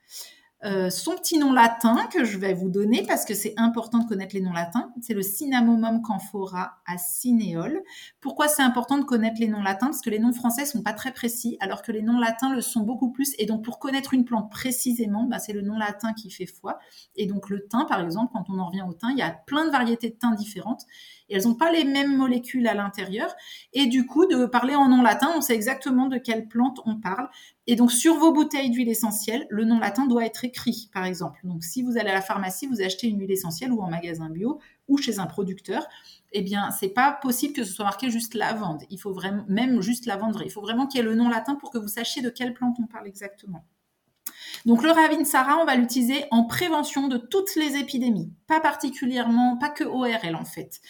Euh, 0.62 0.90
son 0.90 1.16
petit 1.16 1.38
nom 1.38 1.52
latin 1.52 1.96
que 2.12 2.24
je 2.24 2.36
vais 2.36 2.52
vous 2.52 2.68
donner 2.68 3.02
parce 3.06 3.24
que 3.24 3.32
c'est 3.32 3.54
important 3.56 3.98
de 3.98 4.04
connaître 4.06 4.34
les 4.34 4.42
noms 4.42 4.52
latins, 4.52 4.92
c'est 5.00 5.14
le 5.14 5.22
Cinnamomum 5.22 6.02
camphora 6.02 6.76
cinéole. 6.98 7.80
Pourquoi 8.20 8.46
c'est 8.46 8.62
important 8.62 8.98
de 8.98 9.04
connaître 9.04 9.40
les 9.40 9.48
noms 9.48 9.62
latins? 9.62 9.86
Parce 9.86 10.02
que 10.02 10.10
les 10.10 10.18
noms 10.18 10.34
français 10.34 10.66
sont 10.66 10.82
pas 10.82 10.92
très 10.92 11.12
précis, 11.12 11.56
alors 11.60 11.80
que 11.80 11.92
les 11.92 12.02
noms 12.02 12.18
latins 12.18 12.52
le 12.52 12.60
sont 12.60 12.80
beaucoup 12.80 13.10
plus. 13.10 13.32
Et 13.38 13.46
donc 13.46 13.64
pour 13.64 13.78
connaître 13.78 14.12
une 14.12 14.24
plante 14.26 14.50
précisément, 14.50 15.24
bah, 15.24 15.38
c'est 15.38 15.54
le 15.54 15.62
nom 15.62 15.78
latin 15.78 16.12
qui 16.12 16.30
fait 16.30 16.46
foi. 16.46 16.78
Et 17.16 17.26
donc 17.26 17.48
le 17.48 17.66
thym, 17.66 17.86
par 17.88 18.00
exemple, 18.00 18.32
quand 18.34 18.44
on 18.50 18.58
en 18.58 18.66
revient 18.66 18.84
au 18.86 18.92
thym, 18.92 19.10
il 19.12 19.18
y 19.18 19.22
a 19.22 19.30
plein 19.30 19.64
de 19.64 19.70
variétés 19.70 20.10
de 20.10 20.16
thym 20.16 20.34
différentes 20.34 20.84
elles 21.30 21.44
n'ont 21.44 21.54
pas 21.54 21.70
les 21.70 21.84
mêmes 21.84 22.16
molécules 22.16 22.66
à 22.66 22.74
l'intérieur. 22.74 23.34
Et 23.72 23.86
du 23.86 24.06
coup, 24.06 24.26
de 24.26 24.46
parler 24.46 24.74
en 24.74 24.88
nom 24.88 25.02
latin, 25.02 25.30
on 25.36 25.40
sait 25.40 25.54
exactement 25.54 26.06
de 26.06 26.18
quelle 26.18 26.48
plante 26.48 26.80
on 26.86 26.96
parle. 26.96 27.28
Et 27.66 27.76
donc, 27.76 27.92
sur 27.92 28.16
vos 28.16 28.32
bouteilles 28.32 28.70
d'huile 28.70 28.88
essentielle, 28.88 29.46
le 29.50 29.64
nom 29.64 29.78
latin 29.78 30.06
doit 30.06 30.24
être 30.24 30.44
écrit, 30.44 30.90
par 30.92 31.04
exemple. 31.04 31.40
Donc, 31.44 31.62
si 31.64 31.82
vous 31.82 31.96
allez 31.98 32.10
à 32.10 32.14
la 32.14 32.22
pharmacie, 32.22 32.66
vous 32.66 32.82
achetez 32.82 33.06
une 33.06 33.20
huile 33.20 33.30
essentielle 33.30 33.72
ou 33.72 33.80
en 33.80 33.88
magasin 33.88 34.30
bio 34.30 34.60
ou 34.88 34.98
chez 34.98 35.20
un 35.20 35.26
producteur, 35.26 35.86
eh 36.32 36.42
bien, 36.42 36.70
c'est 36.72 36.88
pas 36.88 37.12
possible 37.12 37.54
que 37.54 37.64
ce 37.64 37.72
soit 37.72 37.84
marqué 37.84 38.10
juste 38.10 38.34
lavande. 38.34 38.82
Il 38.90 38.98
faut 38.98 39.12
vraiment, 39.12 39.44
même 39.48 39.80
juste 39.80 40.06
lavande, 40.06 40.40
il 40.44 40.50
faut 40.50 40.60
vraiment 40.60 40.86
qu'il 40.86 40.98
y 40.98 41.00
ait 41.02 41.06
le 41.06 41.14
nom 41.14 41.28
latin 41.28 41.54
pour 41.54 41.70
que 41.70 41.78
vous 41.78 41.88
sachiez 41.88 42.22
de 42.22 42.30
quelle 42.30 42.54
plante 42.54 42.76
on 42.80 42.86
parle 42.86 43.06
exactement. 43.06 43.64
Donc 44.66 44.82
le 44.82 44.90
Ravinsara, 44.90 45.58
on 45.58 45.64
va 45.64 45.76
l'utiliser 45.76 46.24
en 46.30 46.44
prévention 46.44 47.08
de 47.08 47.16
toutes 47.16 47.54
les 47.56 47.76
épidémies, 47.76 48.32
pas 48.46 48.60
particulièrement, 48.60 49.56
pas 49.56 49.70
que 49.70 49.84
ORL 49.84 50.34
en 50.34 50.44
fait. 50.44 50.80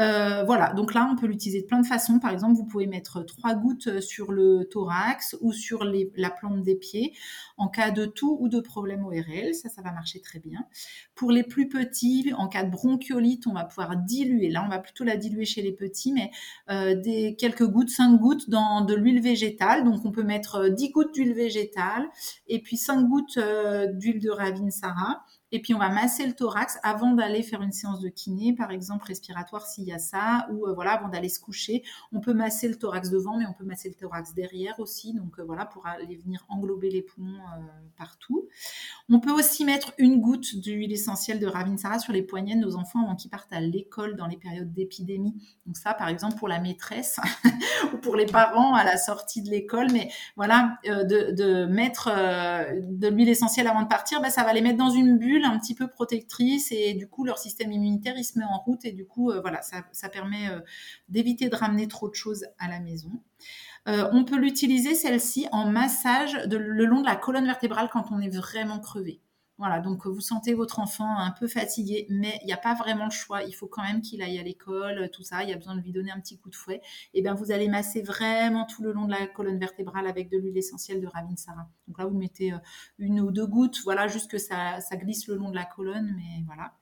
Euh, 0.00 0.42
voilà, 0.44 0.72
donc 0.72 0.92
là, 0.92 1.08
on 1.12 1.16
peut 1.16 1.26
l'utiliser 1.26 1.62
de 1.62 1.66
plein 1.66 1.80
de 1.80 1.86
façons. 1.86 2.18
Par 2.18 2.32
exemple, 2.32 2.54
vous 2.54 2.64
pouvez 2.64 2.86
mettre 2.86 3.22
trois 3.22 3.54
gouttes 3.54 4.00
sur 4.00 4.32
le 4.32 4.68
thorax 4.70 5.36
ou 5.40 5.52
sur 5.52 5.84
la 5.84 6.30
plante 6.30 6.62
des 6.62 6.74
pieds 6.74 7.14
en 7.56 7.68
cas 7.68 7.90
de 7.90 8.06
toux 8.06 8.36
ou 8.40 8.48
de 8.48 8.60
problème 8.60 9.04
ORL. 9.04 9.54
Ça, 9.54 9.68
ça 9.68 9.82
va 9.82 9.92
marcher 9.92 10.20
très 10.20 10.40
bien. 10.40 10.66
Pour 11.14 11.30
les 11.30 11.44
plus 11.44 11.68
petits, 11.68 12.32
en 12.36 12.48
cas 12.48 12.64
de 12.64 12.70
bronchiolite, 12.70 13.46
on 13.46 13.52
va 13.52 13.64
pouvoir 13.64 13.96
diluer. 13.96 14.50
Là, 14.50 14.64
on 14.64 14.68
va 14.68 14.78
plutôt 14.78 15.04
la 15.04 15.16
diluer 15.16 15.44
chez 15.44 15.62
les 15.62 15.72
petits, 15.72 16.12
mais 16.12 16.30
euh, 16.70 16.94
des 16.94 17.36
quelques 17.36 17.66
gouttes, 17.66 17.90
cinq 17.90 18.18
gouttes 18.18 18.50
dans 18.50 18.80
de 18.80 18.94
l'huile 18.94 19.20
végétale. 19.20 19.84
Donc, 19.84 20.04
on 20.04 20.10
peut 20.10 20.24
mettre 20.24 20.68
10 20.68 20.90
gouttes 20.90 21.14
d'huile 21.14 21.34
végétale 21.34 22.08
et 22.48 22.60
puis 22.60 22.76
cinq 22.76 23.08
gouttes 23.08 23.36
euh, 23.36 23.86
d'huile 23.92 24.20
de 24.20 24.30
Ravinsara 24.30 25.24
et 25.54 25.60
puis 25.60 25.72
on 25.72 25.78
va 25.78 25.88
masser 25.88 26.26
le 26.26 26.32
thorax 26.32 26.80
avant 26.82 27.12
d'aller 27.12 27.44
faire 27.44 27.62
une 27.62 27.70
séance 27.70 28.00
de 28.00 28.08
kiné, 28.08 28.56
par 28.56 28.72
exemple 28.72 29.06
respiratoire 29.06 29.64
s'il 29.64 29.84
y 29.84 29.92
a 29.92 30.00
ça, 30.00 30.48
ou 30.50 30.66
euh, 30.66 30.72
voilà 30.74 30.94
avant 30.94 31.08
d'aller 31.08 31.28
se 31.28 31.38
coucher. 31.38 31.84
On 32.12 32.18
peut 32.18 32.34
masser 32.34 32.68
le 32.68 32.74
thorax 32.74 33.08
devant, 33.08 33.38
mais 33.38 33.46
on 33.46 33.52
peut 33.52 33.64
masser 33.64 33.88
le 33.88 33.94
thorax 33.94 34.34
derrière 34.34 34.80
aussi, 34.80 35.14
donc 35.14 35.38
euh, 35.38 35.44
voilà 35.44 35.64
pour 35.64 35.86
aller 35.86 36.16
venir 36.16 36.44
englober 36.48 36.90
les 36.90 37.02
poumons 37.02 37.38
euh, 37.38 37.60
partout. 37.96 38.48
On 39.08 39.20
peut 39.20 39.30
aussi 39.30 39.64
mettre 39.64 39.92
une 39.96 40.20
goutte 40.20 40.56
d'huile 40.56 40.90
essentielle 40.90 41.38
de 41.38 41.46
Ravinsara 41.46 42.00
sur 42.00 42.12
les 42.12 42.22
poignets 42.22 42.56
de 42.56 42.60
nos 42.60 42.74
enfants 42.74 43.04
avant 43.04 43.14
qu'ils 43.14 43.30
partent 43.30 43.52
à 43.52 43.60
l'école 43.60 44.16
dans 44.16 44.26
les 44.26 44.36
périodes 44.36 44.72
d'épidémie. 44.72 45.36
Donc 45.66 45.76
ça, 45.76 45.94
par 45.94 46.08
exemple 46.08 46.34
pour 46.34 46.48
la 46.48 46.58
maîtresse 46.58 47.20
ou 47.94 47.98
pour 47.98 48.16
les 48.16 48.26
parents 48.26 48.74
à 48.74 48.82
la 48.82 48.96
sortie 48.96 49.40
de 49.40 49.50
l'école, 49.50 49.92
mais 49.92 50.10
voilà 50.34 50.78
de, 50.84 51.66
mettre 51.66 52.10
de 52.82 53.06
l'huile 53.06 53.28
essentielle 53.28 53.68
avant 53.68 53.82
de 53.82 53.88
partir, 53.88 54.20
bah, 54.20 54.30
ça 54.30 54.42
va 54.42 54.52
les 54.52 54.60
mettre 54.60 54.78
dans 54.78 54.90
une 54.90 55.16
bulle 55.16 55.43
un 55.44 55.58
petit 55.58 55.74
peu 55.74 55.88
protectrice 55.88 56.72
et 56.72 56.94
du 56.94 57.08
coup 57.08 57.24
leur 57.24 57.38
système 57.38 57.72
immunitaire 57.72 58.14
il 58.16 58.24
se 58.24 58.38
met 58.38 58.44
en 58.44 58.58
route 58.58 58.84
et 58.84 58.92
du 58.92 59.06
coup 59.06 59.30
euh, 59.30 59.40
voilà 59.40 59.60
ça, 59.62 60.08
permet 60.08 60.48
euh, 60.48 60.60
d'éviter 61.08 61.48
de 61.48 61.56
ramener 61.56 61.88
trop 61.88 62.08
de 62.08 62.14
choses 62.14 62.46
à 62.58 62.68
la 62.68 62.80
maison. 62.80 63.10
Euh, 63.86 64.08
on 64.12 64.24
peut 64.24 64.38
l'utiliser 64.38 64.94
celle-ci 64.94 65.46
en 65.52 65.70
massage 65.70 66.34
le 66.50 66.84
long 66.86 67.00
de 67.00 67.06
la 67.06 67.16
colonne 67.16 67.44
vertébrale 67.44 67.90
quand 67.92 68.10
on 68.10 68.20
est 68.20 68.34
vraiment 68.34 68.78
crevé. 68.78 69.20
Voilà, 69.56 69.78
donc 69.78 70.04
vous 70.04 70.20
sentez 70.20 70.52
votre 70.52 70.80
enfant 70.80 71.16
un 71.16 71.30
peu 71.30 71.46
fatigué, 71.46 72.06
mais 72.10 72.40
il 72.42 72.46
n'y 72.46 72.52
a 72.52 72.56
pas 72.56 72.74
vraiment 72.74 73.04
le 73.04 73.12
choix. 73.12 73.44
Il 73.44 73.52
faut 73.52 73.68
quand 73.68 73.84
même 73.84 74.00
qu'il 74.00 74.20
aille 74.20 74.36
à 74.40 74.42
l'école, 74.42 75.08
tout 75.12 75.22
ça. 75.22 75.44
Il 75.44 75.48
y 75.48 75.52
a 75.52 75.56
besoin 75.56 75.76
de 75.76 75.80
lui 75.80 75.92
donner 75.92 76.10
un 76.10 76.18
petit 76.18 76.36
coup 76.36 76.50
de 76.50 76.56
fouet. 76.56 76.80
Et 77.12 77.20
eh 77.20 77.22
bien, 77.22 77.34
vous 77.34 77.52
allez 77.52 77.68
masser 77.68 78.02
vraiment 78.02 78.66
tout 78.66 78.82
le 78.82 78.92
long 78.92 79.04
de 79.04 79.12
la 79.12 79.28
colonne 79.28 79.60
vertébrale 79.60 80.08
avec 80.08 80.28
de 80.28 80.38
l'huile 80.38 80.58
essentielle 80.58 81.00
de 81.00 81.06
Ravinsara. 81.06 81.68
Donc 81.86 81.98
là, 81.98 82.06
vous 82.06 82.18
mettez 82.18 82.52
euh, 82.52 82.58
une 82.98 83.20
ou 83.20 83.30
deux 83.30 83.46
gouttes, 83.46 83.78
voilà, 83.84 84.08
juste 84.08 84.28
que 84.28 84.38
ça, 84.38 84.80
glisse 84.92 85.28
le 85.28 85.36
long 85.36 85.50
de 85.50 85.54
la 85.54 85.64
colonne, 85.64 86.12
mais 86.16 86.42
voilà. 86.46 86.74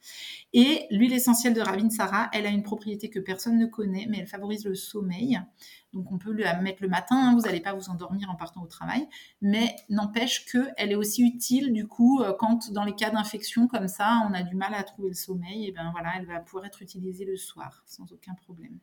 Et 0.55 0.87
l'huile 0.91 1.13
essentielle 1.13 1.53
de 1.53 1.61
Ravinsara, 1.61 2.31
elle 2.33 2.47
a 2.47 2.51
une 2.51 2.63
propriété 2.63 3.11
que 3.11 3.19
personne 3.19 3.59
ne 3.59 3.67
connaît, 3.67 4.07
mais 4.09 4.19
elle 4.21 4.27
favorise 4.27 4.65
le 4.65 4.75
sommeil. 4.75 5.39
Donc 5.93 6.11
on 6.11 6.19
peut 6.19 6.33
la 6.33 6.61
mettre 6.61 6.83
le 6.83 6.89
matin, 6.89 7.17
hein, 7.17 7.35
vous 7.35 7.43
n'allez 7.43 7.61
pas 7.61 7.75
vous 7.75 7.91
endormir 7.91 8.31
en 8.31 8.35
partant 8.35 8.63
au 8.63 8.67
travail, 8.67 9.07
mais 9.41 9.77
n'empêche 9.89 10.47
qu'elle 10.47 10.91
est 10.91 10.95
aussi 10.95 11.23
utile 11.23 11.73
du 11.73 11.87
coup 11.87 12.21
euh, 12.21 12.33
quand 12.39 12.71
dans 12.73 12.85
les 12.85 12.95
cas 12.95 13.11
d'infection 13.11 13.69
comme 13.69 13.89
ça, 13.89 14.27
on 14.29 14.35
a 14.35 14.43
du 14.43 14.57
mal 14.57 14.75
à 14.75 14.83
trouver 14.85 15.09
le 15.09 15.15
sommeil, 15.15 15.67
et 15.67 15.73
ben 15.73 15.91
voilà, 15.93 16.13
elle 16.17 16.27
va 16.27 16.41
pouvoir 16.41 16.65
être 16.65 16.83
utilisée 16.83 17.25
le 17.25 17.37
soir 17.37 17.83
sans 17.87 18.11
aucun 18.13 18.35
problème. 18.35 18.79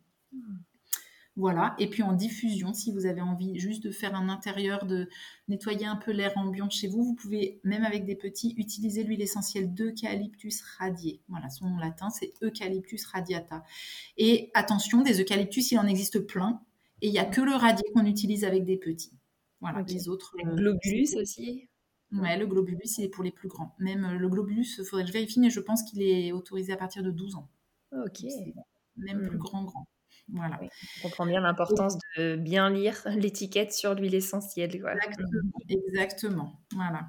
Voilà, 1.36 1.74
et 1.80 1.90
puis 1.90 2.04
en 2.04 2.12
diffusion, 2.12 2.74
si 2.74 2.92
vous 2.92 3.06
avez 3.06 3.22
envie 3.22 3.58
juste 3.58 3.82
de 3.82 3.92
faire 3.92 4.14
un 4.14 4.28
intérieur, 4.28 4.86
de 4.86 5.08
nettoyer 5.48 5.86
un 5.86 5.96
peu 5.96 6.12
l'air 6.12 6.34
ambiant 6.36 6.70
chez 6.70 6.90
vous, 6.90 7.02
vous 7.02 7.16
pouvez, 7.16 7.62
même 7.64 7.86
avec 7.86 8.04
des 8.04 8.16
petits, 8.16 8.54
utiliser 8.58 9.06
l'huile 9.06 9.22
essentielle 9.22 9.74
d'eucalyptus 9.74 10.62
radié. 10.78 11.22
Voilà, 11.30 11.50
son 11.50 11.70
nom 11.70 11.78
latin, 11.78 12.10
c'est 12.10 12.34
Eucalyptus 12.44 13.06
radiata. 13.06 13.64
Et 14.18 14.52
attention, 14.54 15.02
des 15.02 15.22
eucalyptus, 15.22 15.72
il 15.72 15.80
en 15.80 15.88
existe 15.88 16.20
plein. 16.20 16.62
Et 17.02 17.08
il 17.08 17.12
n'y 17.12 17.20
a 17.20 17.26
que 17.26 17.42
le 17.42 17.54
radier 17.54 17.86
qu'on 17.94 18.06
utilise 18.06 18.44
avec 18.44 18.66
des 18.66 18.78
petits. 18.78 19.18
Voilà, 19.62 19.82
les 19.84 20.08
autres. 20.10 20.34
Le 20.44 20.52
euh, 20.52 20.56
globulus 20.56 21.16
aussi 21.18 21.70
Ouais, 22.12 22.38
le 22.38 22.48
globulus, 22.48 22.98
il 22.98 23.06
est 23.06 23.10
pour 23.10 23.24
les 23.24 23.32
plus 23.32 23.48
grands. 23.48 23.76
Même 23.78 24.04
euh, 24.06 24.18
le 24.18 24.30
globulus, 24.30 24.78
il 24.80 24.86
faudrait 24.86 25.04
que 25.04 25.10
je 25.10 25.14
vérifie, 25.14 25.40
mais 25.40 25.50
je 25.50 25.60
pense 25.60 25.84
qu'il 25.84 26.02
est 26.02 26.32
autorisé 26.32 26.74
à 26.74 26.78
partir 26.78 27.04
de 27.04 27.12
12 27.12 27.36
ans. 27.36 27.50
Ok. 27.92 28.24
Même 28.98 29.22
plus 29.28 29.38
hmm. 29.38 29.40
grand, 29.40 29.64
grand. 29.64 29.88
Voilà. 30.32 30.60
on 30.62 31.08
comprend 31.08 31.26
bien 31.26 31.42
l'importance 31.42 31.98
de 32.18 32.36
bien 32.36 32.70
lire 32.70 33.02
l'étiquette 33.16 33.74
sur 33.74 33.96
l'huile 33.96 34.16
essentielle. 34.16 34.76
Exactement. 34.76 35.52
Exactement. 35.70 36.62
Voilà. 36.76 37.08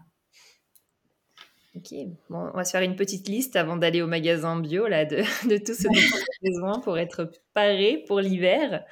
Ok, 1.77 1.95
bon, 2.29 2.51
on 2.53 2.57
va 2.57 2.65
se 2.65 2.73
faire 2.73 2.83
une 2.83 2.97
petite 2.97 3.29
liste 3.29 3.55
avant 3.55 3.77
d'aller 3.77 4.03
au 4.03 4.09
magasin 4.09 4.59
bio 4.59 4.89
là, 4.89 5.05
de, 5.05 5.19
de 5.49 5.57
tout 5.57 5.75
ce 5.75 5.85
dont 5.85 5.95
on 5.95 6.19
a 6.19 6.51
besoin 6.51 6.81
pour 6.81 6.99
être 6.99 7.31
paré 7.55 8.05
pour 8.09 8.21
l'hiver. 8.21 8.85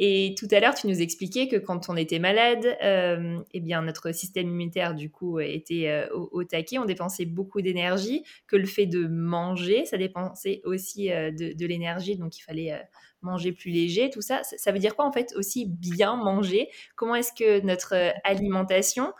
Et 0.00 0.36
tout 0.38 0.46
à 0.52 0.60
l'heure, 0.60 0.74
tu 0.74 0.86
nous 0.86 1.00
expliquais 1.00 1.48
que 1.48 1.56
quand 1.56 1.88
on 1.88 1.96
était 1.96 2.20
malade, 2.20 2.64
euh, 2.84 3.40
eh 3.52 3.60
bien 3.60 3.82
notre 3.82 4.12
système 4.12 4.46
immunitaire 4.46 4.94
du 4.94 5.10
coup 5.10 5.40
était 5.40 5.88
euh, 5.88 6.08
au, 6.14 6.44
taquet, 6.44 6.78
on 6.78 6.84
dépensait 6.84 7.24
beaucoup 7.24 7.62
d'énergie, 7.62 8.22
que 8.46 8.54
le 8.54 8.66
fait 8.66 8.86
de 8.86 9.08
manger, 9.08 9.84
ça 9.86 9.98
dépensait 9.98 10.62
aussi 10.64 11.10
euh, 11.10 11.32
de, 11.32 11.66
l'énergie, 11.66 12.16
donc 12.16 12.38
il 12.38 12.42
fallait 12.42 12.80
manger 13.22 13.50
plus 13.50 13.72
léger, 13.72 14.08
tout 14.08 14.22
ça. 14.22 14.42
Ça 14.44 14.70
veut 14.70 14.78
dire 14.78 14.94
quoi 14.94 15.04
en 15.04 15.12
fait 15.12 15.34
aussi 15.34 15.66
bien 15.66 16.14
manger? 16.14 16.68
Comment 16.94 17.16
est-ce 17.16 17.32
que 17.32 17.60
notre 17.66 17.94
alimentation 18.24 19.12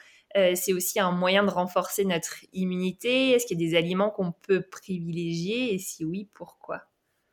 c'est 0.55 0.73
aussi 0.73 1.01
un 1.01 1.11
moyen 1.11 1.43
de 1.43 1.51
renforcer 1.51 2.05
notre 2.05 2.37
immunité? 2.53 3.31
Est-ce 3.31 3.47
qu'il 3.47 3.61
y 3.61 3.67
a 3.67 3.69
des 3.71 3.77
aliments 3.77 4.11
qu'on 4.11 4.31
peut 4.31 4.63
privilégier? 4.63 5.75
Et 5.75 5.79
si 5.79 6.05
oui, 6.05 6.29
pourquoi? 6.33 6.85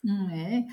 Ouais. 0.05 0.65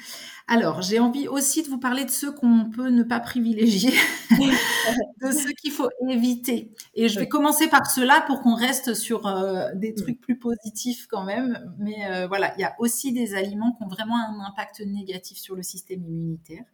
Alors, 0.47 0.83
j'ai 0.83 0.99
envie 0.99 1.27
aussi 1.27 1.63
de 1.63 1.69
vous 1.69 1.79
parler 1.79 2.05
de 2.05 2.11
ceux 2.11 2.33
qu'on 2.33 2.69
peut 2.69 2.91
ne 2.91 3.03
pas 3.03 3.19
privilégier, 3.19 3.93
de 4.31 5.33
ceux 5.33 5.53
qu'il 5.53 5.73
faut 5.73 5.89
éviter. 6.07 6.75
Et 6.95 7.09
je 7.09 7.19
vais 7.19 7.29
commencer 7.29 7.67
par 7.69 7.91
ceux-là 7.91 8.25
pour 8.27 8.43
qu'on 8.43 8.55
reste 8.55 8.93
sur 8.93 9.27
euh, 9.27 9.71
des 9.75 9.95
trucs 9.95 10.21
plus 10.21 10.39
positifs 10.39 11.07
quand 11.07 11.25
même. 11.25 11.75
Mais 11.79 12.07
euh, 12.11 12.27
voilà, 12.27 12.53
il 12.59 12.61
y 12.61 12.65
a 12.65 12.75
aussi 12.79 13.13
des 13.13 13.35
aliments 13.35 13.73
qui 13.73 13.85
ont 13.85 13.89
vraiment 13.89 14.19
un 14.19 14.45
impact 14.45 14.81
négatif 14.81 15.39
sur 15.39 15.57
le 15.57 15.63
système 15.63 16.03
immunitaire. 16.03 16.65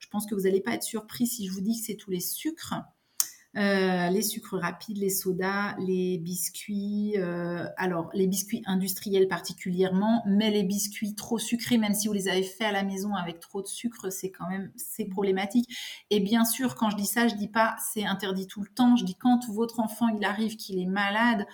Je 0.00 0.08
pense 0.08 0.26
que 0.26 0.34
vous 0.34 0.42
n'allez 0.42 0.60
pas 0.60 0.72
être 0.72 0.82
surpris 0.82 1.28
si 1.28 1.46
je 1.46 1.52
vous 1.52 1.60
dis 1.60 1.78
que 1.78 1.86
c'est 1.86 1.96
tous 1.96 2.10
les 2.10 2.20
sucres. 2.20 2.74
Euh, 3.56 4.10
les 4.10 4.22
sucres 4.22 4.58
rapides, 4.60 4.98
les 4.98 5.10
sodas, 5.10 5.74
les 5.78 6.18
biscuits, 6.18 7.14
euh, 7.16 7.66
alors 7.76 8.08
les 8.14 8.28
biscuits 8.28 8.62
industriels 8.64 9.26
particulièrement, 9.26 10.22
mais 10.24 10.52
les 10.52 10.62
biscuits 10.62 11.16
trop 11.16 11.38
sucrés, 11.38 11.76
même 11.76 11.94
si 11.94 12.06
vous 12.06 12.14
les 12.14 12.28
avez 12.28 12.44
fait 12.44 12.64
à 12.64 12.70
la 12.70 12.84
maison 12.84 13.14
avec 13.14 13.40
trop 13.40 13.60
de 13.60 13.66
sucre, 13.66 14.10
c'est 14.10 14.30
quand 14.30 14.48
même 14.48 14.70
c'est 14.76 15.06
problématique. 15.06 15.68
Et 16.10 16.20
bien 16.20 16.44
sûr, 16.44 16.76
quand 16.76 16.90
je 16.90 16.96
dis 16.96 17.06
ça, 17.06 17.26
je 17.26 17.34
dis 17.34 17.48
pas 17.48 17.74
c'est 17.92 18.04
interdit 18.04 18.46
tout 18.46 18.60
le 18.60 18.68
temps. 18.68 18.94
Je 18.94 19.04
dis 19.04 19.16
quand 19.16 19.40
votre 19.48 19.80
enfant 19.80 20.06
il 20.08 20.24
arrive 20.24 20.54
qu'il 20.56 20.78
est 20.78 20.86
malade, 20.86 21.44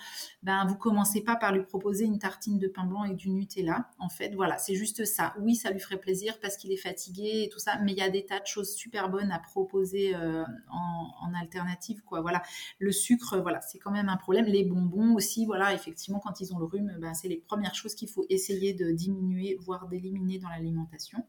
ben 0.43 0.65
vous 0.67 0.75
commencez 0.75 1.21
pas 1.21 1.35
par 1.35 1.51
lui 1.51 1.63
proposer 1.63 2.05
une 2.05 2.19
tartine 2.19 2.59
de 2.59 2.67
pain 2.67 2.85
blanc 2.85 3.05
et 3.05 3.15
du 3.15 3.31
Nutella. 3.31 3.89
En 3.97 4.09
fait, 4.09 4.35
voilà, 4.35 4.59
c'est 4.59 4.75
juste 4.75 5.03
ça. 5.05 5.33
Oui, 5.39 5.55
ça 5.55 5.71
lui 5.71 5.79
ferait 5.79 5.97
plaisir 5.97 6.39
parce 6.43 6.57
qu'il 6.57 6.71
est 6.71 6.77
fatigué 6.77 7.45
et 7.45 7.49
tout 7.49 7.59
ça, 7.59 7.79
mais 7.81 7.93
il 7.93 7.97
y 7.97 8.03
a 8.03 8.09
des 8.11 8.23
tas 8.23 8.39
de 8.39 8.45
choses 8.45 8.75
super 8.75 9.09
bonnes 9.09 9.31
à 9.31 9.39
proposer 9.39 10.15
euh, 10.15 10.43
en, 10.69 11.09
en 11.21 11.33
alternative 11.33 11.86
quoi. 12.05 12.21
Voilà, 12.21 12.41
le 12.79 12.91
sucre, 12.91 13.37
voilà, 13.39 13.61
c'est 13.61 13.79
quand 13.79 13.91
même 13.91 14.09
un 14.09 14.17
problème. 14.17 14.45
Les 14.45 14.63
bonbons 14.63 15.15
aussi, 15.15 15.45
voilà, 15.45 15.73
effectivement, 15.73 16.19
quand 16.19 16.39
ils 16.39 16.53
ont 16.53 16.59
le 16.59 16.65
rhume, 16.65 16.97
ben, 16.99 17.13
c'est 17.13 17.27
les 17.27 17.37
premières 17.37 17.75
choses 17.75 17.95
qu'il 17.95 18.09
faut 18.09 18.25
essayer 18.29 18.73
de 18.73 18.91
diminuer, 18.91 19.57
voire 19.59 19.87
d'éliminer 19.87 20.39
dans 20.39 20.49
l'alimentation. 20.49 21.25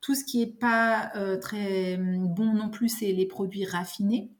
Tout 0.00 0.14
ce 0.14 0.24
qui 0.24 0.38
n'est 0.38 0.52
pas 0.52 1.10
euh, 1.16 1.36
très 1.36 1.96
bon 1.96 2.52
non 2.52 2.68
plus, 2.68 2.88
c'est 2.88 3.12
les 3.12 3.26
produits 3.26 3.64
raffinés. 3.64 4.30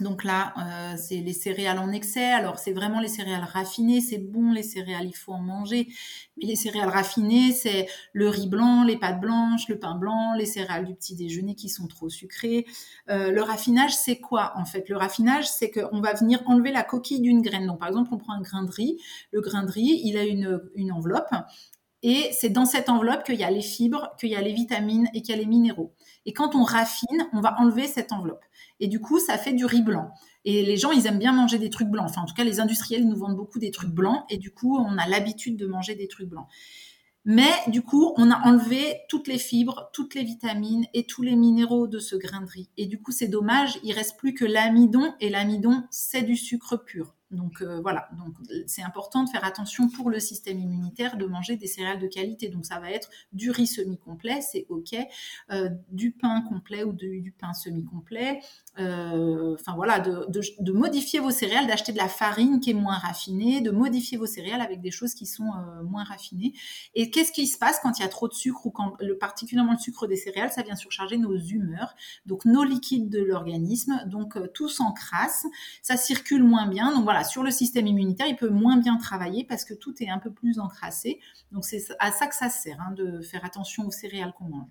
Donc 0.00 0.22
là, 0.22 0.54
euh, 0.56 0.96
c'est 0.96 1.16
les 1.16 1.32
céréales 1.32 1.78
en 1.78 1.90
excès. 1.90 2.32
Alors 2.32 2.58
c'est 2.58 2.72
vraiment 2.72 3.00
les 3.00 3.08
céréales 3.08 3.44
raffinées, 3.44 4.00
c'est 4.00 4.18
bon 4.18 4.52
les 4.52 4.62
céréales, 4.62 5.06
il 5.06 5.16
faut 5.16 5.32
en 5.32 5.40
manger. 5.40 5.88
Mais 6.36 6.46
les 6.46 6.56
céréales 6.56 6.88
raffinées, 6.88 7.52
c'est 7.52 7.88
le 8.12 8.28
riz 8.28 8.46
blanc, 8.46 8.84
les 8.84 8.96
pâtes 8.96 9.20
blanches, 9.20 9.68
le 9.68 9.78
pain 9.78 9.96
blanc, 9.96 10.34
les 10.34 10.46
céréales 10.46 10.86
du 10.86 10.94
petit 10.94 11.16
déjeuner 11.16 11.54
qui 11.56 11.68
sont 11.68 11.88
trop 11.88 12.08
sucrées. 12.08 12.64
Euh, 13.10 13.32
le 13.32 13.42
raffinage, 13.42 13.92
c'est 13.92 14.20
quoi 14.20 14.52
en 14.56 14.64
fait? 14.64 14.88
Le 14.88 14.96
raffinage, 14.96 15.48
c'est 15.48 15.70
qu'on 15.70 16.00
va 16.00 16.14
venir 16.14 16.42
enlever 16.46 16.70
la 16.70 16.84
coquille 16.84 17.20
d'une 17.20 17.42
graine. 17.42 17.66
Donc 17.66 17.80
par 17.80 17.88
exemple, 17.88 18.10
on 18.12 18.18
prend 18.18 18.34
un 18.34 18.40
grain 18.40 18.62
de 18.62 18.70
riz. 18.70 18.98
Le 19.32 19.40
grain 19.40 19.64
de 19.64 19.70
riz, 19.70 20.00
il 20.04 20.16
a 20.16 20.24
une, 20.24 20.60
une 20.76 20.92
enveloppe. 20.92 21.32
Et 22.02 22.30
c'est 22.32 22.50
dans 22.50 22.64
cette 22.64 22.88
enveloppe 22.88 23.24
qu'il 23.24 23.34
y 23.36 23.44
a 23.44 23.50
les 23.50 23.62
fibres, 23.62 24.10
qu'il 24.20 24.30
y 24.30 24.36
a 24.36 24.40
les 24.40 24.52
vitamines 24.52 25.08
et 25.14 25.22
qu'il 25.22 25.34
y 25.34 25.38
a 25.38 25.40
les 25.40 25.46
minéraux. 25.46 25.94
Et 26.26 26.32
quand 26.32 26.54
on 26.54 26.62
raffine, 26.62 27.28
on 27.32 27.40
va 27.40 27.56
enlever 27.58 27.88
cette 27.88 28.12
enveloppe. 28.12 28.44
Et 28.78 28.86
du 28.86 29.00
coup, 29.00 29.18
ça 29.18 29.36
fait 29.36 29.52
du 29.52 29.64
riz 29.64 29.82
blanc. 29.82 30.10
Et 30.44 30.64
les 30.64 30.76
gens, 30.76 30.92
ils 30.92 31.06
aiment 31.06 31.18
bien 31.18 31.32
manger 31.32 31.58
des 31.58 31.70
trucs 31.70 31.88
blancs. 31.88 32.06
Enfin, 32.08 32.22
en 32.22 32.26
tout 32.26 32.34
cas, 32.34 32.44
les 32.44 32.60
industriels 32.60 33.06
nous 33.06 33.16
vendent 33.16 33.36
beaucoup 33.36 33.58
des 33.58 33.72
trucs 33.72 33.90
blancs. 33.90 34.24
Et 34.30 34.38
du 34.38 34.52
coup, 34.52 34.78
on 34.78 34.96
a 34.96 35.08
l'habitude 35.08 35.56
de 35.56 35.66
manger 35.66 35.96
des 35.96 36.06
trucs 36.06 36.28
blancs. 36.28 36.46
Mais 37.24 37.50
du 37.66 37.82
coup, 37.82 38.14
on 38.16 38.30
a 38.30 38.40
enlevé 38.48 39.00
toutes 39.08 39.26
les 39.26 39.38
fibres, 39.38 39.90
toutes 39.92 40.14
les 40.14 40.22
vitamines 40.22 40.86
et 40.94 41.04
tous 41.04 41.22
les 41.22 41.36
minéraux 41.36 41.88
de 41.88 41.98
ce 41.98 42.16
grain 42.16 42.40
de 42.40 42.48
riz. 42.48 42.70
Et 42.76 42.86
du 42.86 43.02
coup, 43.02 43.12
c'est 43.12 43.28
dommage, 43.28 43.78
il 43.82 43.92
reste 43.92 44.16
plus 44.16 44.34
que 44.34 44.44
l'amidon. 44.44 45.12
Et 45.20 45.28
l'amidon, 45.28 45.82
c'est 45.90 46.22
du 46.22 46.36
sucre 46.36 46.76
pur. 46.76 47.17
Donc 47.30 47.60
euh, 47.60 47.80
voilà, 47.82 48.08
donc 48.16 48.34
c'est 48.66 48.82
important 48.82 49.22
de 49.22 49.28
faire 49.28 49.44
attention 49.44 49.90
pour 49.90 50.08
le 50.08 50.18
système 50.18 50.58
immunitaire 50.58 51.18
de 51.18 51.26
manger 51.26 51.56
des 51.56 51.66
céréales 51.66 51.98
de 51.98 52.06
qualité. 52.06 52.48
Donc 52.48 52.64
ça 52.64 52.80
va 52.80 52.90
être 52.90 53.10
du 53.32 53.50
riz 53.50 53.66
semi-complet, 53.66 54.40
c'est 54.40 54.64
ok, 54.70 54.96
euh, 55.50 55.68
du 55.90 56.12
pain 56.12 56.40
complet 56.48 56.84
ou 56.84 56.92
du 56.92 57.34
pain 57.38 57.52
semi-complet. 57.52 58.40
Euh, 58.78 59.54
enfin 59.54 59.74
voilà, 59.74 60.00
de, 60.00 60.72
modifier 60.72 61.18
vos 61.20 61.30
céréales, 61.30 61.66
d'acheter 61.66 61.92
de 61.92 61.98
la 61.98 62.08
farine 62.08 62.60
qui 62.60 62.70
est 62.70 62.74
moins 62.74 62.96
raffinée, 62.96 63.60
de 63.60 63.70
modifier 63.70 64.16
vos 64.16 64.26
céréales 64.26 64.62
avec 64.62 64.80
des 64.80 64.90
choses 64.90 65.12
qui 65.12 65.26
sont 65.26 65.50
moins 65.84 66.04
raffinées. 66.04 66.54
Et 66.94 67.10
qu'est-ce 67.10 67.32
qui 67.32 67.46
se 67.46 67.58
passe 67.58 67.78
quand 67.82 67.98
il 67.98 68.02
y 68.02 68.04
a 68.04 68.08
trop 68.08 68.28
de 68.28 68.34
sucre 68.34 68.64
ou 68.66 68.70
quand 68.70 68.96
particulièrement 69.20 69.72
le 69.72 69.78
sucre 69.78 70.06
des 70.06 70.16
céréales, 70.16 70.50
ça 70.50 70.62
vient 70.62 70.76
surcharger 70.76 71.18
nos 71.18 71.36
humeurs, 71.36 71.94
donc 72.24 72.44
nos 72.44 72.62
liquides 72.62 73.10
de 73.10 73.22
l'organisme, 73.22 74.02
donc 74.06 74.38
tout 74.54 74.68
s'encrasse, 74.68 75.44
ça 75.82 75.96
circule 75.96 76.44
moins 76.44 76.66
bien. 76.66 76.94
Donc 76.94 77.04
voilà 77.04 77.17
sur 77.24 77.42
le 77.42 77.50
système 77.50 77.86
immunitaire, 77.86 78.26
il 78.26 78.36
peut 78.36 78.48
moins 78.48 78.76
bien 78.76 78.96
travailler 78.96 79.44
parce 79.44 79.64
que 79.64 79.74
tout 79.74 79.94
est 80.02 80.08
un 80.08 80.18
peu 80.18 80.32
plus 80.32 80.58
encrassé. 80.58 81.20
Donc 81.52 81.64
c'est 81.64 81.82
à 81.98 82.12
ça 82.12 82.26
que 82.26 82.34
ça 82.34 82.48
sert, 82.48 82.80
hein, 82.80 82.92
de 82.92 83.20
faire 83.20 83.44
attention 83.44 83.86
aux 83.86 83.90
céréales 83.90 84.32
qu'on 84.36 84.48
mange. 84.48 84.68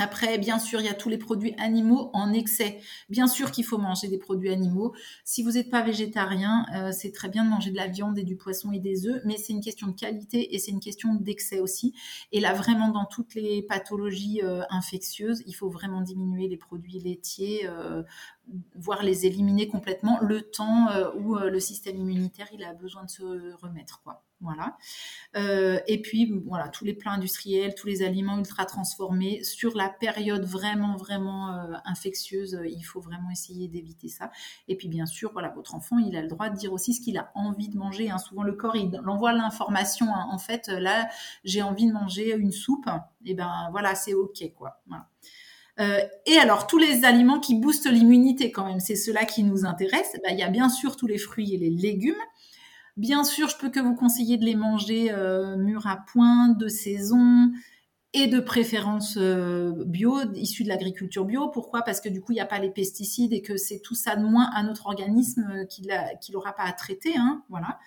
Après, 0.00 0.38
bien 0.38 0.58
sûr, 0.58 0.80
il 0.80 0.86
y 0.86 0.88
a 0.88 0.94
tous 0.94 1.10
les 1.10 1.18
produits 1.18 1.54
animaux 1.58 2.08
en 2.14 2.32
excès. 2.32 2.80
Bien 3.10 3.26
sûr 3.26 3.50
qu'il 3.50 3.66
faut 3.66 3.76
manger 3.76 4.08
des 4.08 4.16
produits 4.16 4.48
animaux. 4.48 4.94
Si 5.24 5.42
vous 5.42 5.52
n'êtes 5.52 5.68
pas 5.68 5.82
végétarien, 5.82 6.64
euh, 6.74 6.90
c'est 6.90 7.12
très 7.12 7.28
bien 7.28 7.44
de 7.44 7.50
manger 7.50 7.70
de 7.70 7.76
la 7.76 7.86
viande 7.86 8.16
et 8.16 8.22
du 8.22 8.34
poisson 8.34 8.72
et 8.72 8.78
des 8.78 9.06
œufs, 9.06 9.20
mais 9.26 9.36
c'est 9.36 9.52
une 9.52 9.60
question 9.60 9.88
de 9.88 9.92
qualité 9.92 10.54
et 10.54 10.58
c'est 10.58 10.70
une 10.70 10.80
question 10.80 11.14
d'excès 11.16 11.60
aussi. 11.60 11.92
Et 12.32 12.40
là, 12.40 12.54
vraiment, 12.54 12.88
dans 12.88 13.04
toutes 13.04 13.34
les 13.34 13.60
pathologies 13.62 14.40
euh, 14.42 14.62
infectieuses, 14.70 15.42
il 15.46 15.52
faut 15.52 15.68
vraiment 15.68 16.00
diminuer 16.00 16.48
les 16.48 16.56
produits 16.56 16.98
laitiers, 16.98 17.66
euh, 17.66 18.02
voire 18.74 19.02
les 19.02 19.26
éliminer 19.26 19.68
complètement 19.68 20.18
le 20.20 20.42
temps 20.42 20.88
où 21.16 21.36
le 21.36 21.60
système 21.60 21.96
immunitaire 21.96 22.48
il 22.52 22.64
a 22.64 22.72
besoin 22.72 23.04
de 23.04 23.10
se 23.10 23.54
remettre. 23.56 24.02
Quoi. 24.02 24.24
Voilà. 24.42 24.78
Euh, 25.36 25.80
et 25.86 26.00
puis, 26.00 26.32
voilà, 26.46 26.68
tous 26.68 26.84
les 26.84 26.94
plats 26.94 27.12
industriels, 27.12 27.74
tous 27.74 27.86
les 27.86 28.02
aliments 28.02 28.38
ultra 28.38 28.64
transformés, 28.64 29.44
sur 29.44 29.76
la 29.76 29.90
période 29.90 30.44
vraiment, 30.44 30.96
vraiment 30.96 31.52
euh, 31.52 31.74
infectieuse, 31.84 32.54
euh, 32.54 32.66
il 32.66 32.82
faut 32.82 33.00
vraiment 33.00 33.30
essayer 33.30 33.68
d'éviter 33.68 34.08
ça. 34.08 34.30
Et 34.66 34.76
puis, 34.76 34.88
bien 34.88 35.04
sûr, 35.04 35.32
voilà, 35.32 35.50
votre 35.50 35.74
enfant, 35.74 35.98
il 35.98 36.16
a 36.16 36.22
le 36.22 36.28
droit 36.28 36.48
de 36.48 36.56
dire 36.56 36.72
aussi 36.72 36.94
ce 36.94 37.02
qu'il 37.02 37.18
a 37.18 37.30
envie 37.34 37.68
de 37.68 37.76
manger. 37.76 38.10
Hein. 38.10 38.16
Souvent, 38.16 38.42
le 38.42 38.54
corps, 38.54 38.76
il 38.76 38.98
envoie 39.06 39.34
l'information. 39.34 40.06
Hein. 40.06 40.28
En 40.30 40.38
fait, 40.38 40.68
là, 40.68 41.10
j'ai 41.44 41.60
envie 41.60 41.86
de 41.86 41.92
manger 41.92 42.34
une 42.34 42.52
soupe. 42.52 42.88
Et 43.26 43.34
ben, 43.34 43.68
voilà, 43.72 43.94
c'est 43.94 44.14
OK, 44.14 44.42
quoi. 44.56 44.80
Et 46.26 46.36
alors, 46.38 46.66
tous 46.66 46.78
les 46.78 47.04
aliments 47.04 47.40
qui 47.40 47.54
boostent 47.54 47.90
l'immunité, 47.90 48.50
quand 48.50 48.66
même, 48.66 48.80
c'est 48.80 48.96
cela 48.96 49.24
qui 49.24 49.42
nous 49.42 49.64
intéresse. 49.64 50.16
Ben, 50.22 50.32
il 50.32 50.38
y 50.38 50.42
a 50.42 50.48
bien 50.48 50.68
sûr 50.68 50.96
tous 50.96 51.06
les 51.06 51.18
fruits 51.18 51.54
et 51.54 51.58
les 51.58 51.70
légumes. 51.70 52.14
Bien 52.96 53.24
sûr, 53.24 53.48
je 53.48 53.56
peux 53.56 53.70
que 53.70 53.80
vous 53.80 53.94
conseiller 53.94 54.36
de 54.36 54.44
les 54.44 54.56
manger 54.56 55.10
euh, 55.10 55.56
mûrs 55.56 55.86
à 55.86 56.04
point, 56.12 56.48
de 56.48 56.68
saison 56.68 57.50
et 58.12 58.26
de 58.26 58.40
préférence 58.40 59.16
euh, 59.16 59.72
bio, 59.86 60.20
issus 60.34 60.64
de 60.64 60.68
l'agriculture 60.68 61.24
bio. 61.24 61.48
Pourquoi? 61.48 61.82
Parce 61.82 62.00
que 62.00 62.08
du 62.08 62.20
coup, 62.20 62.32
il 62.32 62.34
n'y 62.34 62.40
a 62.40 62.46
pas 62.46 62.58
les 62.58 62.70
pesticides 62.70 63.32
et 63.32 63.40
que 63.40 63.56
c'est 63.56 63.80
tout 63.80 63.94
ça 63.94 64.16
de 64.16 64.24
moins 64.24 64.50
à 64.52 64.62
notre 64.64 64.86
organisme 64.86 65.48
euh, 65.50 65.64
qu'il 65.64 66.34
n'aura 66.34 66.52
pas 66.52 66.64
à 66.64 66.72
traiter. 66.72 67.16
Hein, 67.16 67.42
voilà. 67.48 67.78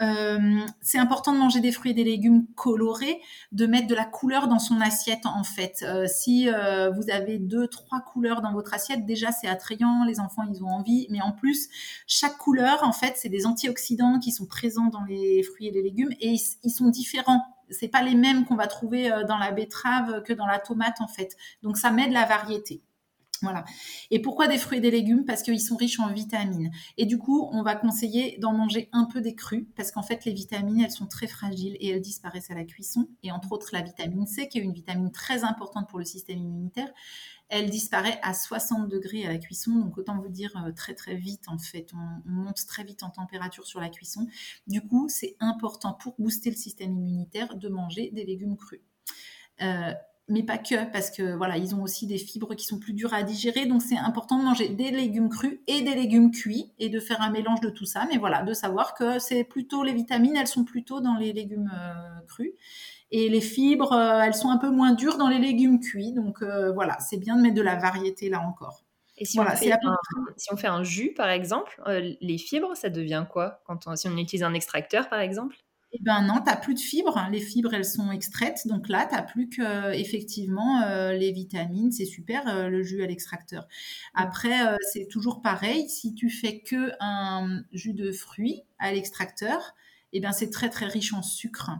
Euh, 0.00 0.60
c'est 0.80 0.98
important 0.98 1.32
de 1.32 1.38
manger 1.38 1.60
des 1.60 1.72
fruits 1.72 1.90
et 1.90 1.94
des 1.94 2.04
légumes 2.04 2.46
colorés, 2.54 3.20
de 3.52 3.66
mettre 3.66 3.88
de 3.88 3.94
la 3.94 4.04
couleur 4.04 4.48
dans 4.48 4.58
son 4.58 4.80
assiette 4.80 5.26
en 5.26 5.42
fait. 5.42 5.82
Euh, 5.82 6.06
si 6.06 6.48
euh, 6.48 6.90
vous 6.90 7.10
avez 7.10 7.38
deux, 7.38 7.66
trois 7.66 8.00
couleurs 8.00 8.40
dans 8.40 8.52
votre 8.52 8.74
assiette, 8.74 9.06
déjà 9.06 9.32
c'est 9.32 9.48
attrayant, 9.48 10.04
les 10.04 10.20
enfants 10.20 10.44
ils 10.52 10.62
ont 10.62 10.68
envie, 10.68 11.06
mais 11.10 11.20
en 11.20 11.32
plus 11.32 11.68
chaque 12.06 12.38
couleur 12.38 12.84
en 12.84 12.92
fait 12.92 13.14
c'est 13.16 13.28
des 13.28 13.46
antioxydants 13.46 14.20
qui 14.20 14.30
sont 14.30 14.46
présents 14.46 14.86
dans 14.86 15.02
les 15.02 15.42
fruits 15.42 15.66
et 15.66 15.72
les 15.72 15.82
légumes 15.82 16.12
et 16.20 16.36
ils, 16.62 16.70
sont 16.70 16.88
différents. 16.88 17.44
C'est 17.70 17.88
pas 17.88 18.02
les 18.02 18.14
mêmes 18.14 18.44
qu'on 18.44 18.56
va 18.56 18.66
trouver 18.66 19.10
dans 19.28 19.36
la 19.36 19.50
betterave 19.50 20.22
que 20.22 20.32
dans 20.32 20.46
la 20.46 20.58
tomate 20.58 21.00
en 21.00 21.08
fait. 21.08 21.36
Donc 21.62 21.76
ça 21.76 21.90
met 21.90 22.08
de 22.08 22.14
la 22.14 22.24
variété. 22.24 22.82
Voilà. 23.42 23.64
Et 24.10 24.20
pourquoi 24.20 24.48
des 24.48 24.58
fruits 24.58 24.78
et 24.78 24.80
des 24.80 24.90
légumes? 24.90 25.24
Parce 25.24 25.42
qu'ils 25.42 25.60
sont 25.60 25.76
riches 25.76 26.00
en 26.00 26.12
vitamines. 26.12 26.70
Et 26.96 27.06
du 27.06 27.18
coup, 27.18 27.48
on 27.52 27.62
va 27.62 27.76
conseiller 27.76 28.36
d'en 28.38 28.52
manger 28.52 28.88
un 28.92 29.04
peu 29.04 29.20
des 29.20 29.34
crus, 29.34 29.66
parce 29.76 29.90
qu'en 29.90 30.02
fait, 30.02 30.24
les 30.24 30.32
vitamines, 30.32 30.80
elles 30.80 30.90
sont 30.90 31.06
très 31.06 31.26
fragiles 31.26 31.76
et 31.80 31.90
elles 31.90 32.00
disparaissent 32.00 32.50
à 32.50 32.54
la 32.54 32.64
cuisson. 32.64 33.08
Et 33.22 33.30
entre 33.30 33.52
autres, 33.52 33.70
la 33.72 33.82
vitamine 33.82 34.26
C, 34.26 34.48
qui 34.48 34.58
est 34.58 34.62
une 34.62 34.72
vitamine 34.72 35.12
très 35.12 35.44
importante 35.44 35.88
pour 35.88 35.98
le 35.98 36.04
système 36.04 36.38
immunitaire, 36.38 36.92
elle 37.48 37.70
disparaît 37.70 38.18
à 38.22 38.34
60 38.34 38.88
degrés 38.88 39.24
à 39.24 39.32
la 39.32 39.38
cuisson. 39.38 39.72
Donc, 39.72 39.96
autant 39.96 40.20
vous 40.20 40.28
dire 40.28 40.52
euh, 40.56 40.72
très 40.72 40.94
très 40.94 41.14
vite, 41.14 41.48
en 41.48 41.58
fait, 41.58 41.90
on, 41.94 42.30
monte 42.30 42.66
très 42.66 42.84
vite 42.84 43.02
en 43.02 43.10
température 43.10 43.66
sur 43.66 43.80
la 43.80 43.88
cuisson. 43.88 44.26
Du 44.66 44.86
coup, 44.86 45.08
c'est 45.08 45.36
important 45.40 45.94
pour 45.94 46.14
booster 46.18 46.50
le 46.50 46.56
système 46.56 46.92
immunitaire 46.92 47.56
de 47.56 47.68
manger 47.68 48.10
des 48.12 48.24
légumes 48.24 48.56
crus. 48.56 48.80
Euh, 49.62 49.92
mais 50.28 50.42
pas 50.42 50.58
que, 50.58 50.90
parce 50.92 51.10
que 51.10 51.34
voilà, 51.36 51.56
ils 51.56 51.74
ont 51.74 51.82
aussi 51.82 52.06
des 52.06 52.18
fibres 52.18 52.54
qui 52.54 52.66
sont 52.66 52.78
plus 52.78 52.92
dures 52.92 53.14
à 53.14 53.22
digérer, 53.22 53.66
donc 53.66 53.82
c'est 53.82 53.96
important 53.96 54.38
de 54.38 54.44
manger 54.44 54.68
des 54.68 54.90
légumes 54.90 55.30
crus 55.30 55.58
et 55.66 55.80
des 55.80 55.94
légumes 55.94 56.30
cuits 56.30 56.70
et 56.78 56.90
de 56.90 57.00
faire 57.00 57.22
un 57.22 57.30
mélange 57.30 57.60
de 57.60 57.70
tout 57.70 57.86
ça. 57.86 58.06
Mais 58.10 58.18
voilà, 58.18 58.42
de 58.42 58.52
savoir 58.52 58.94
que 58.94 59.18
c'est 59.18 59.44
plutôt 59.44 59.82
les 59.84 59.94
vitamines, 59.94 60.36
elles 60.36 60.46
sont 60.46 60.64
plutôt 60.64 61.00
dans 61.00 61.16
les 61.16 61.32
légumes 61.32 61.70
euh, 61.74 62.26
crus 62.26 62.52
et 63.10 63.30
les 63.30 63.40
fibres, 63.40 63.92
euh, 63.92 64.20
elles 64.20 64.34
sont 64.34 64.50
un 64.50 64.58
peu 64.58 64.68
moins 64.68 64.92
dures 64.92 65.16
dans 65.16 65.28
les 65.28 65.38
légumes 65.38 65.80
cuits. 65.80 66.12
Donc 66.12 66.42
euh, 66.42 66.72
voilà, 66.72 66.98
c'est 67.00 67.16
bien 67.16 67.36
de 67.36 67.42
mettre 67.42 67.56
de 67.56 67.62
la 67.62 67.76
variété 67.76 68.28
là 68.28 68.40
encore. 68.40 68.84
Et 69.20 69.24
si, 69.24 69.40
on, 69.40 69.44
fait 69.46 69.72
un, 69.72 69.78
si 70.36 70.52
on 70.52 70.56
fait 70.56 70.68
un 70.68 70.84
jus, 70.84 71.12
par 71.12 71.28
exemple, 71.28 71.82
les 72.20 72.38
fibres, 72.38 72.76
ça 72.76 72.88
devient 72.88 73.26
quoi 73.28 73.62
quand 73.64 73.96
Si 73.96 74.06
on 74.06 74.16
utilise 74.16 74.44
un 74.44 74.54
extracteur, 74.54 75.08
par 75.08 75.18
exemple? 75.18 75.56
Eh 75.92 75.98
ben 76.02 76.22
non, 76.22 76.40
tu 76.46 76.60
plus 76.60 76.74
de 76.74 76.80
fibres. 76.80 77.26
Les 77.30 77.40
fibres, 77.40 77.72
elles 77.72 77.84
sont 77.84 78.12
extraites. 78.12 78.66
Donc 78.66 78.88
là, 78.88 79.08
tu 79.10 79.32
plus 79.32 79.48
que 79.48 79.92
effectivement 79.94 80.82
euh, 80.82 81.12
les 81.12 81.32
vitamines. 81.32 81.90
C'est 81.92 82.04
super 82.04 82.46
euh, 82.48 82.68
le 82.68 82.82
jus 82.82 83.02
à 83.02 83.06
l'extracteur. 83.06 83.66
Après, 84.14 84.66
euh, 84.66 84.76
c'est 84.92 85.08
toujours 85.08 85.40
pareil. 85.40 85.88
Si 85.88 86.14
tu 86.14 86.28
fais 86.30 86.60
que 86.60 86.92
un 87.00 87.62
jus 87.72 87.94
de 87.94 88.12
fruits 88.12 88.62
à 88.78 88.92
l'extracteur, 88.92 89.74
eh 90.12 90.20
ben 90.20 90.32
c'est 90.32 90.50
très 90.50 90.68
très 90.68 90.86
riche 90.86 91.12
en 91.14 91.22
sucre. 91.22 91.70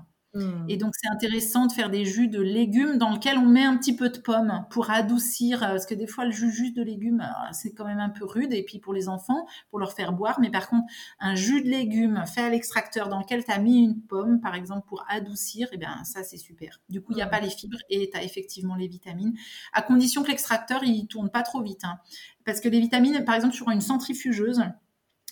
Et 0.68 0.76
donc, 0.76 0.94
c'est 0.94 1.08
intéressant 1.08 1.66
de 1.66 1.72
faire 1.72 1.90
des 1.90 2.04
jus 2.04 2.28
de 2.28 2.40
légumes 2.40 2.98
dans 2.98 3.10
lesquels 3.10 3.38
on 3.38 3.46
met 3.46 3.64
un 3.64 3.76
petit 3.76 3.96
peu 3.96 4.10
de 4.10 4.18
pommes 4.18 4.66
pour 4.70 4.90
adoucir, 4.90 5.62
euh, 5.62 5.68
parce 5.68 5.86
que 5.86 5.94
des 5.94 6.06
fois, 6.06 6.26
le 6.26 6.30
jus 6.30 6.52
juste 6.52 6.76
de 6.76 6.82
légumes, 6.82 7.22
euh, 7.22 7.52
c'est 7.52 7.72
quand 7.72 7.86
même 7.86 7.98
un 7.98 8.10
peu 8.10 8.24
rude. 8.24 8.52
Et 8.52 8.62
puis, 8.62 8.78
pour 8.78 8.92
les 8.92 9.08
enfants, 9.08 9.46
pour 9.70 9.78
leur 9.78 9.92
faire 9.92 10.12
boire. 10.12 10.38
Mais 10.40 10.50
par 10.50 10.68
contre, 10.68 10.86
un 11.18 11.34
jus 11.34 11.62
de 11.62 11.68
légumes 11.68 12.22
fait 12.26 12.42
à 12.42 12.50
l'extracteur 12.50 13.08
dans 13.08 13.18
lequel 13.18 13.44
tu 13.44 13.50
as 13.50 13.58
mis 13.58 13.82
une 13.82 14.00
pomme, 14.00 14.40
par 14.40 14.54
exemple, 14.54 14.86
pour 14.86 15.04
adoucir, 15.08 15.68
et 15.68 15.70
eh 15.74 15.76
bien, 15.78 16.04
ça, 16.04 16.22
c'est 16.22 16.36
super. 16.36 16.80
Du 16.88 17.00
coup, 17.00 17.12
il 17.12 17.16
n'y 17.16 17.22
a 17.22 17.26
pas 17.26 17.40
les 17.40 17.50
fibres 17.50 17.78
et 17.88 18.10
tu 18.10 18.18
as 18.18 18.22
effectivement 18.22 18.74
les 18.74 18.88
vitamines, 18.88 19.34
à 19.72 19.82
condition 19.82 20.22
que 20.22 20.28
l'extracteur, 20.28 20.84
il 20.84 21.06
tourne 21.06 21.30
pas 21.30 21.42
trop 21.42 21.62
vite. 21.62 21.84
Hein. 21.84 21.98
Parce 22.44 22.60
que 22.60 22.68
les 22.68 22.80
vitamines, 22.80 23.24
par 23.24 23.34
exemple, 23.34 23.54
sur 23.54 23.70
une 23.70 23.80
centrifugeuse, 23.80 24.62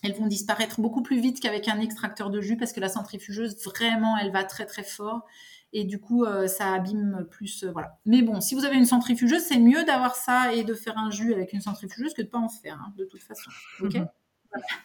elles 0.02 0.14
vont 0.14 0.26
disparaître 0.26 0.80
beaucoup 0.80 1.02
plus 1.02 1.20
vite 1.20 1.40
qu'avec 1.40 1.68
un 1.68 1.80
extracteur 1.80 2.30
de 2.30 2.40
jus 2.40 2.56
parce 2.56 2.72
que 2.72 2.80
la 2.80 2.88
centrifugeuse, 2.88 3.56
vraiment, 3.64 4.16
elle 4.18 4.30
va 4.30 4.44
très 4.44 4.66
très 4.66 4.82
fort. 4.82 5.26
Et 5.72 5.84
du 5.84 5.98
coup, 5.98 6.24
euh, 6.24 6.46
ça 6.46 6.72
abîme 6.72 7.26
plus. 7.30 7.64
Euh, 7.64 7.72
voilà. 7.72 7.98
Mais 8.06 8.22
bon, 8.22 8.40
si 8.40 8.54
vous 8.54 8.64
avez 8.64 8.76
une 8.76 8.86
centrifugeuse, 8.86 9.42
c'est 9.42 9.58
mieux 9.58 9.84
d'avoir 9.84 10.14
ça 10.14 10.52
et 10.52 10.64
de 10.64 10.74
faire 10.74 10.96
un 10.96 11.10
jus 11.10 11.34
avec 11.34 11.52
une 11.52 11.60
centrifugeuse 11.60 12.14
que 12.14 12.22
de 12.22 12.28
pas 12.28 12.38
en 12.38 12.48
faire, 12.48 12.80
hein, 12.80 12.92
de 12.96 13.04
toute 13.04 13.22
façon. 13.22 13.50
Ok 13.80 13.94
mhm. 13.94 14.08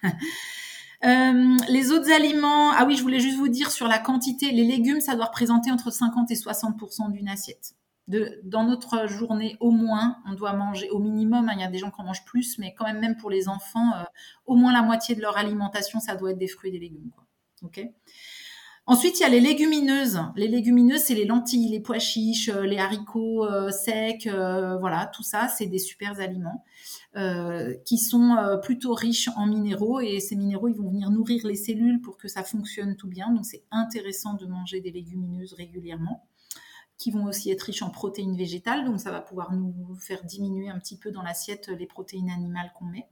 euh, 1.05 1.57
les 1.69 1.91
autres 1.91 2.11
aliments, 2.11 2.71
ah 2.71 2.85
oui, 2.85 2.97
je 2.97 3.03
voulais 3.03 3.19
juste 3.19 3.37
vous 3.37 3.47
dire 3.47 3.71
sur 3.71 3.87
la 3.87 3.99
quantité, 3.99 4.51
les 4.51 4.65
légumes, 4.65 4.99
ça 4.99 5.15
doit 5.15 5.25
représenter 5.25 5.71
entre 5.71 5.91
50 5.91 6.29
et 6.31 6.35
60% 6.35 7.11
d'une 7.11 7.29
assiette 7.29 7.75
dans 8.07 8.63
notre 8.63 9.07
journée, 9.07 9.57
au 9.59 9.71
moins, 9.71 10.17
on 10.27 10.33
doit 10.33 10.53
manger 10.53 10.89
au 10.89 10.99
minimum. 10.99 11.47
Hein, 11.49 11.53
il 11.55 11.61
y 11.61 11.63
a 11.63 11.69
des 11.69 11.77
gens 11.77 11.91
qui 11.91 12.01
en 12.01 12.05
mangent 12.05 12.25
plus, 12.25 12.57
mais 12.57 12.73
quand 12.73 12.85
même, 12.85 12.99
même 12.99 13.15
pour 13.15 13.29
les 13.29 13.47
enfants, 13.47 13.91
euh, 13.95 14.03
au 14.45 14.55
moins 14.55 14.73
la 14.73 14.81
moitié 14.81 15.15
de 15.15 15.21
leur 15.21 15.37
alimentation, 15.37 15.99
ça 15.99 16.15
doit 16.15 16.31
être 16.31 16.37
des 16.37 16.47
fruits 16.47 16.69
et 16.69 16.73
des 16.73 16.79
légumes. 16.79 17.11
Ok? 17.63 17.81
Ensuite, 18.87 19.19
il 19.19 19.23
y 19.23 19.25
a 19.25 19.29
les 19.29 19.39
légumineuses. 19.39 20.19
Les 20.35 20.47
légumineuses, 20.47 21.01
c'est 21.01 21.13
les 21.13 21.25
lentilles, 21.25 21.69
les 21.69 21.79
pois 21.79 21.99
chiches, 21.99 22.49
euh, 22.49 22.63
les 22.63 22.79
haricots 22.79 23.45
euh, 23.45 23.69
secs, 23.69 24.27
voilà, 24.27 25.05
tout 25.13 25.23
ça, 25.23 25.47
c'est 25.47 25.67
des 25.67 25.79
super 25.79 26.19
aliments 26.19 26.63
qui 27.85 27.97
sont 27.97 28.37
plutôt 28.63 28.93
riches 28.93 29.29
en 29.35 29.45
minéraux 29.45 29.99
et 29.99 30.21
ces 30.21 30.37
minéraux, 30.37 30.69
ils 30.69 30.75
vont 30.75 30.89
venir 30.89 31.09
nourrir 31.09 31.45
les 31.45 31.55
cellules 31.55 31.99
pour 31.99 32.17
que 32.17 32.29
ça 32.29 32.41
fonctionne 32.41 32.95
tout 32.95 33.09
bien. 33.09 33.33
Donc, 33.33 33.45
c'est 33.45 33.65
intéressant 33.69 34.35
de 34.35 34.45
manger 34.45 34.79
des 34.79 34.91
légumineuses 34.91 35.53
régulièrement 35.53 36.25
qui 37.01 37.09
vont 37.09 37.25
aussi 37.25 37.49
être 37.49 37.63
riches 37.63 37.81
en 37.81 37.89
protéines 37.89 38.37
végétales, 38.37 38.85
donc 38.85 38.99
ça 38.99 39.09
va 39.09 39.21
pouvoir 39.21 39.53
nous 39.53 39.73
faire 39.99 40.23
diminuer 40.23 40.69
un 40.69 40.77
petit 40.77 40.97
peu 40.97 41.09
dans 41.09 41.23
l'assiette 41.23 41.69
les 41.69 41.87
protéines 41.87 42.29
animales 42.29 42.71
qu'on 42.77 42.85
met. 42.85 43.07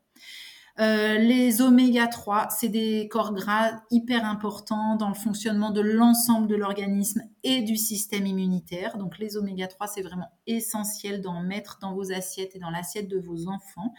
Euh, 0.80 1.18
les 1.18 1.62
oméga 1.62 2.08
3, 2.08 2.50
c'est 2.52 2.70
des 2.70 3.08
corps 3.10 3.34
gras 3.34 3.82
hyper 3.90 4.24
importants 4.26 4.96
dans 4.96 5.10
le 5.10 5.16
fonctionnement 5.16 5.72
de 5.72 5.82
l'ensemble 5.82 6.48
de 6.48 6.56
l'organisme 6.56 7.24
et 7.44 7.64
du 7.64 7.76
système 7.76 8.28
immunitaire. 8.28 8.98
Donc 8.98 9.18
les 9.18 9.36
oméga 9.36 9.68
3, 9.68 9.88
c'est 9.88 10.04
vraiment 10.04 10.30
essentiel 10.46 11.22
d'en 11.22 11.42
mettre 11.42 11.80
dans 11.82 11.96
vos 11.96 12.14
assiettes 12.14 12.56
et 12.56 12.60
dans 12.60 12.70
l'assiette 12.70 13.08
de 13.10 13.20
vos 13.20 13.48
enfants. 13.48 13.94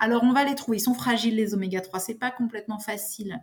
Alors 0.00 0.24
on 0.24 0.32
va 0.32 0.44
les 0.44 0.56
trouver, 0.56 0.78
ils 0.78 0.82
sont 0.82 0.94
fragiles 0.94 1.36
les 1.36 1.54
oméga 1.54 1.80
3, 1.80 2.00
c'est 2.00 2.14
pas 2.14 2.32
complètement 2.32 2.80
facile 2.80 3.40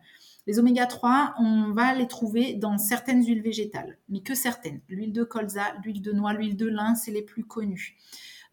les 0.48 0.60
oméga 0.60 0.86
3, 0.86 1.36
on 1.40 1.72
va 1.74 1.94
les 1.94 2.08
trouver 2.08 2.54
dans 2.54 2.78
certaines 2.78 3.26
huiles 3.26 3.42
végétales, 3.42 3.98
mais 4.10 4.22
que 4.22 4.36
certaines. 4.36 4.82
L'huile 4.90 5.14
de 5.14 5.24
colza, 5.24 5.74
l'huile 5.84 6.02
de 6.02 6.12
noix, 6.12 6.34
l'huile 6.34 6.56
de 6.56 6.68
lin, 6.68 6.96
c'est 6.96 7.12
les 7.12 7.24
plus 7.24 7.44
connus. 7.44 7.98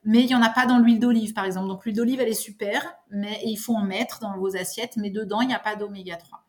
Mais 0.04 0.20
il 0.20 0.26
n'y 0.26 0.34
en 0.34 0.42
a 0.42 0.50
pas 0.50 0.66
dans 0.66 0.78
l'huile 0.78 0.98
d'olive, 0.98 1.32
par 1.32 1.44
exemple. 1.44 1.68
Donc 1.68 1.84
l'huile 1.84 1.96
d'olive, 1.96 2.20
elle 2.20 2.28
est 2.28 2.34
super, 2.34 2.94
mais 3.10 3.40
il 3.44 3.56
faut 3.56 3.74
en 3.74 3.84
mettre 3.84 4.20
dans 4.20 4.36
vos 4.36 4.56
assiettes, 4.56 4.96
mais 4.96 5.10
dedans, 5.10 5.42
il 5.42 5.48
n'y 5.48 5.54
a 5.54 5.60
pas 5.60 5.76
d'oméga 5.76 6.16
3. 6.16 6.44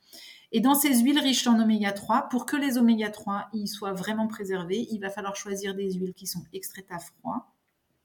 Et 0.55 0.59
dans 0.59 0.75
ces 0.75 0.99
huiles 0.99 1.19
riches 1.19 1.47
en 1.47 1.59
oméga 1.59 1.91
3, 1.91 2.29
pour 2.29 2.45
que 2.45 2.55
les 2.55 2.77
oméga 2.77 3.09
3 3.09 3.49
ils 3.53 3.67
soient 3.67 3.93
vraiment 3.93 4.27
préservés, 4.27 4.87
il 4.91 4.99
va 4.99 5.09
falloir 5.09 5.35
choisir 5.35 5.73
des 5.73 5.91
huiles 5.93 6.13
qui 6.13 6.27
sont 6.27 6.43
extraites 6.53 6.91
à 6.91 6.99
froid. 6.99 7.52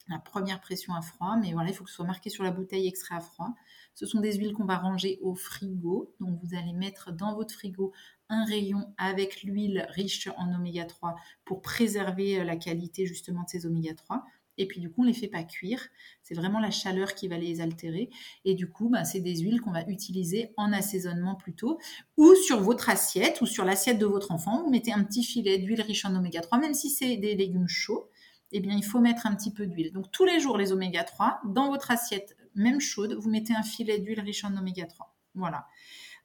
La 0.09 0.19
première 0.19 0.61
pression 0.61 0.95
à 0.95 1.03
froid, 1.03 1.37
mais 1.37 1.53
voilà, 1.53 1.69
il 1.69 1.75
faut 1.75 1.85
que 1.85 1.91
ce 1.91 1.97
soit 1.97 2.07
marqué 2.07 2.31
sur 2.31 2.43
la 2.43 2.51
bouteille 2.51 2.89
extrait 2.89 3.15
à 3.15 3.21
froid. 3.21 3.55
Ce 3.95 4.07
sont 4.07 4.21
des 4.21 4.35
huiles 4.35 4.55
qu'on 4.55 4.65
va 4.65 4.79
ranger 4.79 5.19
au 5.23 5.35
frigo. 5.35 6.15
Donc 6.21 6.39
vous 6.43 6.57
allez 6.57 6.73
mettre 6.73 7.13
dans 7.13 7.35
votre 7.35 7.53
frigo 7.53 7.93
un 8.29 8.45
rayon 8.45 8.95
avec 8.97 9.43
l'huile 9.43 9.87
riche 9.91 10.29
en 10.37 10.55
oméga 10.55 10.85
3 10.85 11.17
pour 11.45 11.63
préserver 11.63 12.41
euh, 12.41 12.45
la 12.45 12.57
qualité 12.57 13.07
justement 13.07 13.43
de 13.43 13.49
ces 13.49 13.67
oméga 13.67 13.95
3. 13.95 14.25
Et 14.59 14.67
puis 14.67 14.81
du 14.81 14.91
coup, 14.91 15.03
on 15.03 15.05
ne 15.05 15.09
les 15.09 15.15
fait 15.15 15.29
pas 15.29 15.45
cuire. 15.45 15.81
C'est 16.23 16.35
vraiment 16.35 16.59
la 16.59 16.71
chaleur 16.71 17.15
qui 17.15 17.29
va 17.29 17.39
les 17.39 17.61
altérer. 17.61 18.11
Et 18.45 18.55
du 18.55 18.69
coup, 18.69 18.89
bah, 18.89 19.05
c'est 19.05 19.21
des 19.21 19.37
huiles 19.37 19.61
qu'on 19.61 19.73
va 19.73 19.85
utiliser 19.87 20.53
en 20.57 20.73
assaisonnement 20.73 21.37
plutôt. 21.37 21.79
Ou 22.17 22.35
sur 22.35 22.61
votre 22.61 22.89
assiette 22.91 23.41
ou 23.41 23.47
sur 23.47 23.65
l'assiette 23.65 23.99
de 23.99 24.07
votre 24.07 24.33
enfant, 24.33 24.63
vous 24.63 24.71
mettez 24.71 24.93
un 24.93 25.05
petit 25.05 25.23
filet 25.23 25.59
d'huile 25.59 25.83
riche 25.83 26.05
en 26.05 26.15
oméga 26.15 26.41
3, 26.41 26.59
même 26.59 26.75
si 26.75 26.91
c'est 26.91 27.17
des 27.17 27.35
légumes 27.37 27.69
chauds. 27.69 28.11
Eh 28.53 28.61
bien, 28.61 28.75
il 28.75 28.85
faut 28.85 29.01
mettre 29.01 29.27
un 29.27 29.35
petit 29.35 29.53
peu 29.53 29.67
d'huile. 29.67 29.93
Donc 29.93 30.11
tous 30.11 30.25
les 30.25 30.41
jours, 30.41 30.57
les 30.57 30.73
oméga 30.73 31.05
3 31.05 31.41
dans 31.45 31.69
votre 31.69 31.91
assiette 31.91 32.37
même 32.59 32.81
chaude, 32.81 33.15
vous 33.15 33.31
mettez 33.31 33.55
un 33.55 33.63
filet 33.63 33.99
d'huile 33.99 34.21
riche 34.21 34.45
en 34.45 34.57
oméga 34.57 34.87
3. 34.87 35.15
Voilà. 35.35 35.67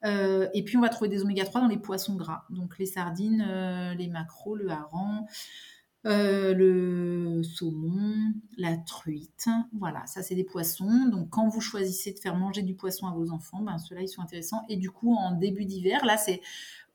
Euh, 0.06 0.50
et 0.54 0.64
puis 0.64 0.76
on 0.76 0.82
va 0.82 0.90
trouver 0.90 1.10
des 1.10 1.22
oméga 1.22 1.46
3 1.46 1.62
dans 1.62 1.68
les 1.68 1.78
poissons 1.78 2.16
gras, 2.16 2.44
donc 2.50 2.78
les 2.78 2.86
sardines, 2.86 3.46
euh, 3.48 3.94
les 3.94 4.08
maquereaux, 4.08 4.56
le 4.56 4.70
hareng, 4.70 5.26
euh, 6.06 6.54
le 6.54 7.42
saumon, 7.44 8.34
la 8.58 8.76
truite. 8.78 9.48
Voilà, 9.72 10.06
ça 10.08 10.22
c'est 10.22 10.36
des 10.36 10.44
poissons. 10.44 11.06
Donc 11.10 11.30
quand 11.30 11.48
vous 11.48 11.62
choisissez 11.62 12.12
de 12.14 12.20
faire 12.20 12.36
manger 12.36 12.64
du 12.64 12.76
poisson 12.76 13.08
à 13.08 13.14
vos 13.14 13.32
enfants, 13.32 13.62
ben 13.62 13.78
ceux-là 13.78 14.02
ils 14.02 14.10
sont 14.10 14.22
intéressants. 14.22 14.66
Et 14.68 14.76
du 14.76 14.92
coup 14.92 15.14
en 15.16 15.32
début 15.32 15.66
d'hiver, 15.66 16.06
là 16.06 16.18
c'est 16.18 16.42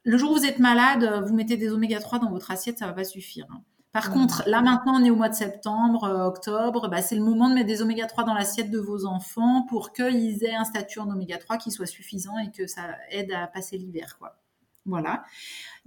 le 0.03 0.19
jour 0.19 0.33
où 0.33 0.35
vous 0.35 0.45
êtes 0.45 0.59
malade, 0.59 1.25
vous 1.27 1.35
mettez 1.35 1.57
des 1.57 1.71
oméga 1.71 2.01
3 2.01 2.19
dans 2.19 2.31
votre 2.31 2.51
assiette, 2.51 2.79
ça 2.79 2.87
va 2.87 2.93
pas 2.93 3.05
suffire. 3.05 3.47
Hein. 3.51 3.63
Par 3.93 4.11
contre, 4.11 4.43
là 4.47 4.61
maintenant, 4.61 5.01
on 5.01 5.05
est 5.05 5.11
au 5.11 5.17
mois 5.17 5.31
de 5.31 5.35
septembre, 5.35 6.05
euh, 6.05 6.27
octobre, 6.27 6.89
bah, 6.89 7.01
c'est 7.01 7.17
le 7.17 7.23
moment 7.23 7.49
de 7.49 7.55
mettre 7.55 7.67
des 7.67 7.81
oméga 7.81 8.07
3 8.07 8.25
dans 8.25 8.35
l'assiette 8.35 8.71
de 8.71 8.79
vos 8.79 9.07
enfants 9.07 9.65
pour 9.69 9.93
qu'ils 9.93 10.45
aient 10.45 10.55
un 10.55 10.65
statut 10.65 11.01
en 11.01 11.11
oméga 11.11 11.39
3 11.39 11.57
qui 11.57 11.71
soit 11.71 11.87
suffisant 11.87 12.37
et 12.39 12.51
que 12.51 12.67
ça 12.67 12.83
aide 13.11 13.33
à 13.33 13.47
passer 13.47 13.79
l'hiver. 13.79 14.17
quoi. 14.19 14.37
Voilà. 14.85 15.23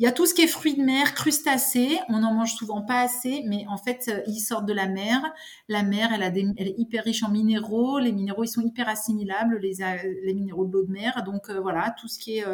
Il 0.02 0.06
y 0.06 0.08
a 0.08 0.12
tout 0.12 0.26
ce 0.26 0.34
qui 0.34 0.42
est 0.42 0.48
fruits 0.48 0.76
de 0.76 0.82
mer, 0.82 1.14
crustacés. 1.14 2.00
On 2.10 2.22
n'en 2.22 2.34
mange 2.34 2.56
souvent 2.56 2.82
pas 2.82 3.02
assez, 3.02 3.44
mais 3.46 3.68
en 3.68 3.78
fait, 3.78 4.06
euh, 4.08 4.24
ils 4.26 4.40
sortent 4.40 4.66
de 4.66 4.74
la 4.74 4.88
mer. 4.88 5.22
La 5.68 5.84
mer, 5.84 6.10
elle, 6.12 6.24
a 6.24 6.30
elle 6.30 6.68
est 6.70 6.80
hyper 6.80 7.04
riche 7.04 7.22
en 7.22 7.30
minéraux. 7.30 8.00
Les 8.00 8.12
minéraux, 8.12 8.44
ils 8.44 8.48
sont 8.48 8.64
hyper 8.64 8.90
assimilables, 8.90 9.60
les, 9.60 9.84
euh, 9.84 9.98
les 10.24 10.34
minéraux 10.34 10.66
de 10.66 10.74
l'eau 10.74 10.84
de 10.88 10.92
mer. 10.92 11.22
Donc 11.24 11.52
euh, 11.52 11.60
voilà, 11.60 11.94
tout 12.00 12.08
ce 12.08 12.18
qui 12.18 12.40
est 12.40 12.46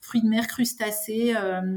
fruits 0.00 0.20
de 0.20 0.26
mer, 0.26 0.48
crustacés, 0.48 1.32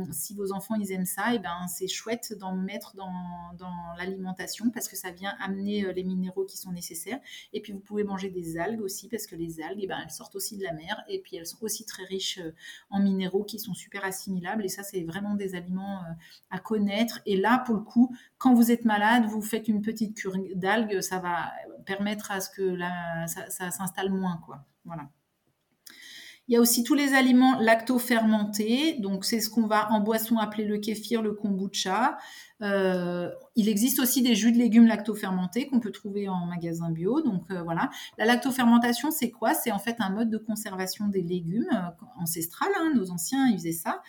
si 0.09 0.33
vos 0.33 0.51
enfants, 0.51 0.73
ils 0.73 0.91
aiment 0.93 1.05
ça, 1.05 1.31
et 1.31 1.35
eh 1.35 1.39
ben, 1.39 1.67
c'est 1.67 1.87
chouette 1.87 2.33
d'en 2.39 2.55
mettre 2.55 2.95
dans, 2.95 3.11
dans 3.59 3.93
l'alimentation 3.99 4.71
parce 4.71 4.87
que 4.87 4.95
ça 4.95 5.11
vient 5.11 5.35
amener 5.39 5.93
les 5.93 6.03
minéraux 6.03 6.45
qui 6.45 6.57
sont 6.57 6.71
nécessaires. 6.71 7.19
Et 7.53 7.61
puis, 7.61 7.71
vous 7.71 7.81
pouvez 7.81 8.03
manger 8.03 8.29
des 8.29 8.57
algues 8.57 8.81
aussi 8.81 9.07
parce 9.07 9.27
que 9.27 9.35
les 9.35 9.61
algues, 9.61 9.81
eh 9.83 9.87
ben, 9.87 9.99
elles 10.03 10.09
sortent 10.09 10.35
aussi 10.35 10.57
de 10.57 10.63
la 10.63 10.73
mer 10.73 11.03
et 11.07 11.19
puis 11.19 11.35
elles 11.35 11.45
sont 11.45 11.63
aussi 11.63 11.85
très 11.85 12.05
riches 12.05 12.39
en 12.89 12.99
minéraux 12.99 13.43
qui 13.43 13.59
sont 13.59 13.75
super 13.75 14.03
assimilables. 14.03 14.65
Et 14.65 14.69
ça, 14.69 14.81
c'est 14.81 15.03
vraiment 15.03 15.18
des 15.35 15.55
aliments 15.55 15.99
euh, 15.99 16.13
à 16.49 16.59
connaître. 16.59 17.19
Et 17.25 17.37
là, 17.37 17.59
pour 17.65 17.75
le 17.75 17.81
coup, 17.81 18.15
quand 18.37 18.53
vous 18.53 18.71
êtes 18.71 18.85
malade, 18.85 19.25
vous 19.25 19.41
faites 19.41 19.67
une 19.67 19.81
petite 19.81 20.15
cure 20.15 20.35
d'algues, 20.55 21.01
ça 21.01 21.19
va 21.19 21.51
permettre 21.85 22.31
à 22.31 22.41
ce 22.41 22.49
que 22.49 22.77
ça, 23.27 23.71
s'installe 23.71 24.11
moins, 24.11 24.41
quoi. 24.45 24.65
Voilà. 24.85 25.09
Il 26.47 26.53
y 26.53 26.57
a 26.57 26.61
aussi 26.61 26.83
tous 26.83 26.95
les 26.95 27.13
aliments 27.13 27.59
lacto-fermentés. 27.59 28.95
Donc, 28.99 29.23
c'est 29.23 29.39
ce 29.39 29.51
qu'on 29.51 29.67
va 29.67 29.91
en 29.91 29.99
boisson 29.99 30.37
appeler 30.37 30.65
le 30.65 30.79
kéfir, 30.79 31.21
le 31.21 31.33
kombucha. 31.33 32.17
Euh, 32.61 33.29
il 33.55 33.69
existe 33.69 33.99
aussi 33.99 34.21
des 34.21 34.35
jus 34.35 34.51
de 34.51 34.57
légumes 34.57 34.87
lactofermentés 34.87 35.67
qu'on 35.67 35.79
peut 35.79 35.91
trouver 35.91 36.27
en 36.27 36.45
magasin 36.45 36.91
bio. 36.91 37.21
Donc 37.21 37.43
euh, 37.51 37.61
voilà, 37.63 37.89
la 38.17 38.25
lactofermentation, 38.25 39.11
c'est 39.11 39.31
quoi? 39.31 39.53
C'est 39.53 39.71
en 39.71 39.79
fait 39.79 39.95
un 39.99 40.09
mode 40.09 40.29
de 40.29 40.37
conservation 40.37 41.07
des 41.07 41.21
légumes 41.21 41.69
euh, 41.73 42.05
ancestral. 42.17 42.69
Hein, 42.79 42.91
nos 42.95 43.11
anciens 43.11 43.47
ils 43.47 43.57
faisaient 43.57 43.71
ça. 43.71 44.01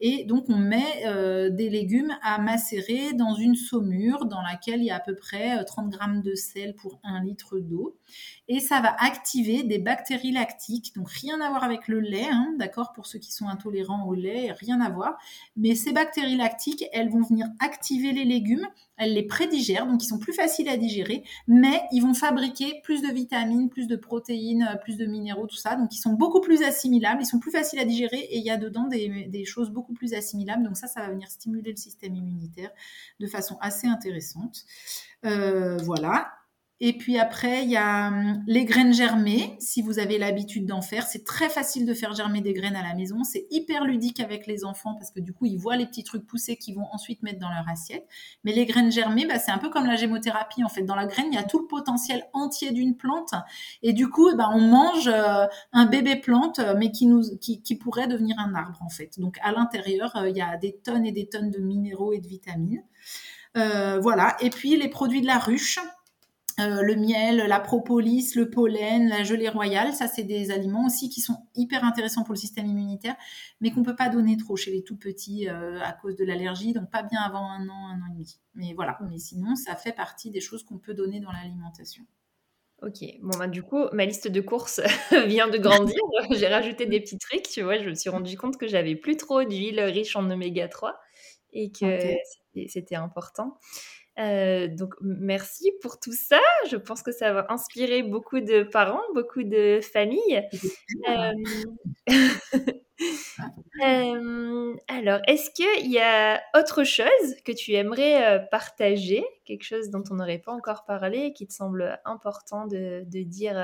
Et 0.00 0.24
donc 0.24 0.44
on 0.48 0.56
met 0.56 1.02
des 1.50 1.68
légumes 1.68 2.16
à 2.22 2.38
macérer 2.38 3.14
dans 3.14 3.34
une 3.34 3.56
saumure 3.56 4.26
dans 4.26 4.42
laquelle 4.42 4.80
il 4.80 4.86
y 4.86 4.90
a 4.90 4.96
à 4.96 5.00
peu 5.00 5.16
près 5.16 5.64
30 5.64 5.90
grammes 5.90 6.22
de 6.22 6.36
sel 6.36 6.76
pour 6.76 7.00
un 7.02 7.24
litre 7.24 7.58
d'eau. 7.58 7.98
Et 8.46 8.60
ça 8.60 8.80
va 8.80 8.94
activer 9.00 9.64
des 9.64 9.78
bactéries 9.78 10.30
lactiques. 10.30 10.94
Donc 10.94 11.10
rien 11.10 11.40
à 11.40 11.50
voir 11.50 11.64
avec 11.64 11.88
le 11.88 11.98
lait, 11.98 12.28
hein, 12.30 12.54
d'accord? 12.58 12.92
Pour 12.92 13.06
ceux 13.06 13.18
qui 13.18 13.32
sont 13.32 13.48
intolérants 13.48 14.06
au 14.06 14.14
lait, 14.14 14.52
rien 14.52 14.80
à 14.80 14.88
voir. 14.88 15.18
Mais 15.56 15.74
ces 15.74 15.92
bactéries 15.92 16.36
lactiques, 16.36 16.84
elles 16.92 17.10
vont 17.10 17.22
venir 17.22 17.48
activer 17.58 17.97
les 18.02 18.24
légumes, 18.24 18.66
elles 18.96 19.14
les 19.14 19.22
prédigèrent, 19.22 19.86
donc 19.86 20.02
ils 20.02 20.08
sont 20.08 20.18
plus 20.18 20.32
faciles 20.32 20.68
à 20.68 20.76
digérer, 20.76 21.24
mais 21.46 21.82
ils 21.92 22.00
vont 22.00 22.14
fabriquer 22.14 22.80
plus 22.82 23.02
de 23.02 23.08
vitamines, 23.08 23.68
plus 23.68 23.86
de 23.86 23.96
protéines, 23.96 24.68
euh, 24.72 24.76
plus 24.76 24.96
de 24.96 25.06
minéraux, 25.06 25.46
tout 25.46 25.56
ça. 25.56 25.76
Donc 25.76 25.94
ils 25.94 26.00
sont 26.00 26.14
beaucoup 26.14 26.40
plus 26.40 26.62
assimilables, 26.62 27.22
ils 27.22 27.26
sont 27.26 27.38
plus 27.38 27.50
faciles 27.50 27.78
à 27.78 27.84
digérer 27.84 28.18
et 28.18 28.38
il 28.38 28.44
y 28.44 28.50
a 28.50 28.56
dedans 28.56 28.86
des, 28.86 29.44
choses 29.44 29.70
beaucoup 29.70 29.92
plus 29.92 30.14
assimilables. 30.14 30.62
Donc 30.62 30.76
ça, 30.76 30.86
ça 30.86 31.00
va 31.00 31.10
venir 31.10 31.30
stimuler 31.30 31.70
le 31.70 31.76
système 31.76 32.14
immunitaire 32.14 32.70
de 33.20 33.26
façon 33.26 33.56
assez 33.60 33.86
intéressante. 33.86 34.64
Euh, 35.24 35.76
voilà. 35.78 36.37
Et 36.80 36.92
puis 36.96 37.18
après, 37.18 37.64
il 37.64 37.70
y 37.70 37.76
a 37.76 38.08
hum, 38.08 38.42
les 38.46 38.64
graines 38.64 38.92
germées, 38.92 39.56
si 39.58 39.82
vous 39.82 39.98
avez 39.98 40.16
l'habitude 40.16 40.64
d'en 40.64 40.80
faire. 40.80 41.06
C'est 41.06 41.24
très 41.24 41.48
facile 41.48 41.86
de 41.86 41.94
faire 41.94 42.14
germer 42.14 42.40
des 42.40 42.52
graines 42.52 42.76
à 42.76 42.82
la 42.82 42.94
maison. 42.94 43.24
C'est 43.24 43.46
hyper 43.50 43.84
ludique 43.84 44.20
avec 44.20 44.46
les 44.46 44.64
enfants 44.64 44.94
parce 44.94 45.10
que 45.10 45.18
du 45.18 45.32
coup, 45.32 45.46
ils 45.46 45.58
voient 45.58 45.76
les 45.76 45.86
petits 45.86 46.04
trucs 46.04 46.24
pousser 46.24 46.56
qu'ils 46.56 46.76
vont 46.76 46.86
ensuite 46.92 47.22
mettre 47.24 47.40
dans 47.40 47.48
leur 47.48 47.68
assiette. 47.68 48.06
Mais 48.44 48.52
les 48.52 48.64
graines 48.64 48.92
germées, 48.92 49.26
bah, 49.26 49.40
c'est 49.40 49.50
un 49.50 49.58
peu 49.58 49.70
comme 49.70 49.86
la 49.86 49.96
gémothérapie. 49.96 50.62
En 50.62 50.68
fait, 50.68 50.82
dans 50.82 50.94
la 50.94 51.06
graine, 51.06 51.26
il 51.32 51.34
y 51.34 51.38
a 51.38 51.42
tout 51.42 51.58
le 51.58 51.66
potentiel 51.66 52.24
entier 52.32 52.70
d'une 52.70 52.96
plante. 52.96 53.34
Et 53.82 53.92
du 53.92 54.08
coup, 54.08 54.32
bah, 54.36 54.50
on 54.54 54.60
mange 54.60 55.08
euh, 55.08 55.46
un 55.72 55.86
bébé 55.86 56.14
plante, 56.14 56.60
euh, 56.60 56.74
mais 56.78 56.92
qui, 56.92 57.06
nous, 57.06 57.22
qui, 57.40 57.76
pourrait 57.76 58.06
devenir 58.06 58.38
un 58.38 58.54
arbre, 58.54 58.80
en 58.82 58.88
fait. 58.88 59.18
Donc, 59.18 59.38
à 59.42 59.50
l'intérieur, 59.50 60.14
euh, 60.16 60.28
il 60.28 60.36
y 60.36 60.40
a 60.40 60.56
des 60.56 60.76
tonnes 60.76 61.06
et 61.06 61.12
des 61.12 61.28
tonnes 61.28 61.50
de 61.50 61.58
minéraux 61.58 62.12
et 62.12 62.20
de 62.20 62.28
vitamines. 62.28 62.84
voilà. 63.54 64.36
Et 64.40 64.50
puis, 64.50 64.76
les 64.76 64.88
produits 64.88 65.22
de 65.22 65.26
la 65.26 65.38
ruche. 65.38 65.80
Euh, 66.60 66.82
le 66.82 66.96
miel, 66.96 67.36
la 67.36 67.60
propolis, 67.60 68.34
le 68.34 68.50
pollen, 68.50 69.08
la 69.08 69.22
gelée 69.22 69.48
royale, 69.48 69.92
ça 69.92 70.08
c'est 70.08 70.24
des 70.24 70.50
aliments 70.50 70.86
aussi 70.86 71.08
qui 71.08 71.20
sont 71.20 71.36
hyper 71.54 71.84
intéressants 71.84 72.24
pour 72.24 72.34
le 72.34 72.38
système 72.38 72.66
immunitaire, 72.66 73.14
mais 73.60 73.70
qu'on 73.70 73.84
peut 73.84 73.94
pas 73.94 74.08
donner 74.08 74.36
trop 74.36 74.56
chez 74.56 74.72
les 74.72 74.82
tout 74.82 74.96
petits 74.96 75.48
euh, 75.48 75.80
à 75.80 75.92
cause 75.92 76.16
de 76.16 76.24
l'allergie, 76.24 76.72
donc 76.72 76.90
pas 76.90 77.04
bien 77.04 77.20
avant 77.20 77.48
un 77.48 77.68
an, 77.68 77.88
un 77.88 78.00
an 78.00 78.06
et 78.10 78.14
demi. 78.14 78.40
Mais 78.54 78.72
voilà, 78.74 78.98
mais 79.08 79.18
sinon 79.18 79.54
ça 79.54 79.76
fait 79.76 79.92
partie 79.92 80.30
des 80.30 80.40
choses 80.40 80.64
qu'on 80.64 80.78
peut 80.78 80.94
donner 80.94 81.20
dans 81.20 81.30
l'alimentation. 81.30 82.04
Ok, 82.82 83.04
bon 83.22 83.36
bah 83.38 83.46
du 83.46 83.62
coup 83.62 83.84
ma 83.92 84.04
liste 84.04 84.26
de 84.26 84.40
courses 84.40 84.80
vient 85.26 85.48
de 85.48 85.58
grandir. 85.58 86.00
J'ai 86.32 86.48
rajouté 86.48 86.86
des 86.86 87.00
petits 87.00 87.18
trucs, 87.18 87.42
tu 87.42 87.62
vois. 87.62 87.78
Je 87.78 87.88
me 87.88 87.94
suis 87.94 88.10
rendu 88.10 88.36
compte 88.36 88.56
que 88.56 88.66
j'avais 88.66 88.96
plus 88.96 89.16
trop 89.16 89.44
d'huile 89.44 89.80
riche 89.80 90.16
en 90.16 90.28
oméga 90.28 90.66
3 90.66 90.98
et 91.52 91.70
que 91.70 91.86
c'était 92.66 92.96
important. 92.96 93.58
Euh, 94.18 94.66
donc 94.68 94.94
merci 95.00 95.70
pour 95.80 96.00
tout 96.00 96.12
ça. 96.12 96.40
Je 96.70 96.76
pense 96.76 97.02
que 97.02 97.12
ça 97.12 97.32
va 97.32 97.46
inspirer 97.50 98.02
beaucoup 98.02 98.40
de 98.40 98.64
parents, 98.64 99.02
beaucoup 99.14 99.44
de 99.44 99.80
familles. 99.80 100.48
Euh, 101.08 101.32
euh, 103.84 104.76
alors, 104.88 105.20
est-ce 105.28 105.50
qu'il 105.50 105.90
y 105.90 105.98
a 105.98 106.42
autre 106.56 106.82
chose 106.84 107.06
que 107.44 107.52
tu 107.52 107.72
aimerais 107.74 108.48
partager, 108.50 109.24
quelque 109.44 109.64
chose 109.64 109.90
dont 109.90 110.02
on 110.10 110.14
n'aurait 110.16 110.38
pas 110.38 110.52
encore 110.52 110.84
parlé 110.84 111.18
et 111.18 111.32
qui 111.32 111.46
te 111.46 111.52
semble 111.52 112.00
important 112.04 112.66
de, 112.66 113.04
de 113.06 113.22
dire 113.22 113.56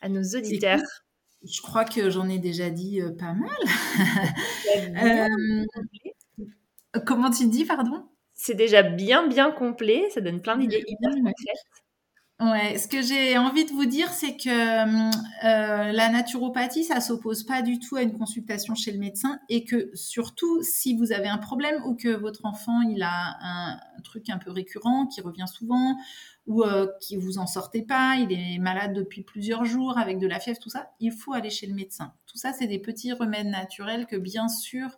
à 0.00 0.08
nos 0.08 0.22
auditeurs? 0.22 0.80
Je 1.44 1.60
crois 1.62 1.84
que 1.84 2.10
j'en 2.10 2.28
ai 2.28 2.38
déjà 2.38 2.70
dit 2.70 3.00
pas 3.18 3.32
mal. 3.34 3.50
comment 7.06 7.30
tu 7.30 7.48
dis, 7.48 7.64
pardon? 7.64 8.08
C'est 8.38 8.54
déjà 8.54 8.82
bien, 8.82 9.26
bien 9.26 9.50
complet. 9.50 10.08
Ça 10.14 10.20
donne 10.20 10.40
plein 10.40 10.56
d'idées 10.56 10.84
hyper 10.86 11.10
concrètes. 11.10 11.34
Ouais, 12.40 12.78
ce 12.78 12.86
que 12.86 13.02
j'ai 13.02 13.36
envie 13.36 13.64
de 13.64 13.72
vous 13.72 13.84
dire, 13.84 14.10
c'est 14.10 14.36
que 14.36 14.48
euh, 14.48 15.92
la 15.92 16.08
naturopathie, 16.08 16.84
ça 16.84 17.00
s'oppose 17.00 17.42
pas 17.42 17.62
du 17.62 17.80
tout 17.80 17.96
à 17.96 18.02
une 18.02 18.16
consultation 18.16 18.76
chez 18.76 18.92
le 18.92 18.98
médecin 19.00 19.40
et 19.48 19.64
que 19.64 19.90
surtout, 19.94 20.62
si 20.62 20.96
vous 20.96 21.10
avez 21.10 21.26
un 21.26 21.38
problème 21.38 21.82
ou 21.84 21.96
que 21.96 22.10
votre 22.10 22.44
enfant 22.44 22.80
il 22.82 23.02
a 23.02 23.36
un 23.42 23.80
truc 24.04 24.30
un 24.30 24.38
peu 24.38 24.52
récurrent 24.52 25.08
qui 25.08 25.20
revient 25.20 25.48
souvent 25.52 25.96
ou 26.48 26.62
euh, 26.62 26.86
qui 27.00 27.16
vous 27.18 27.36
en 27.36 27.46
sortez 27.46 27.82
pas, 27.82 28.16
il 28.16 28.32
est 28.32 28.58
malade 28.58 28.94
depuis 28.94 29.22
plusieurs 29.22 29.66
jours 29.66 29.98
avec 29.98 30.18
de 30.18 30.26
la 30.26 30.40
fièvre, 30.40 30.58
tout 30.58 30.70
ça, 30.70 30.90
il 30.98 31.12
faut 31.12 31.34
aller 31.34 31.50
chez 31.50 31.66
le 31.66 31.74
médecin. 31.74 32.14
Tout 32.26 32.38
ça, 32.38 32.54
c'est 32.54 32.66
des 32.66 32.78
petits 32.78 33.12
remèdes 33.12 33.48
naturels 33.48 34.06
que 34.06 34.16
bien 34.16 34.48
sûr, 34.48 34.88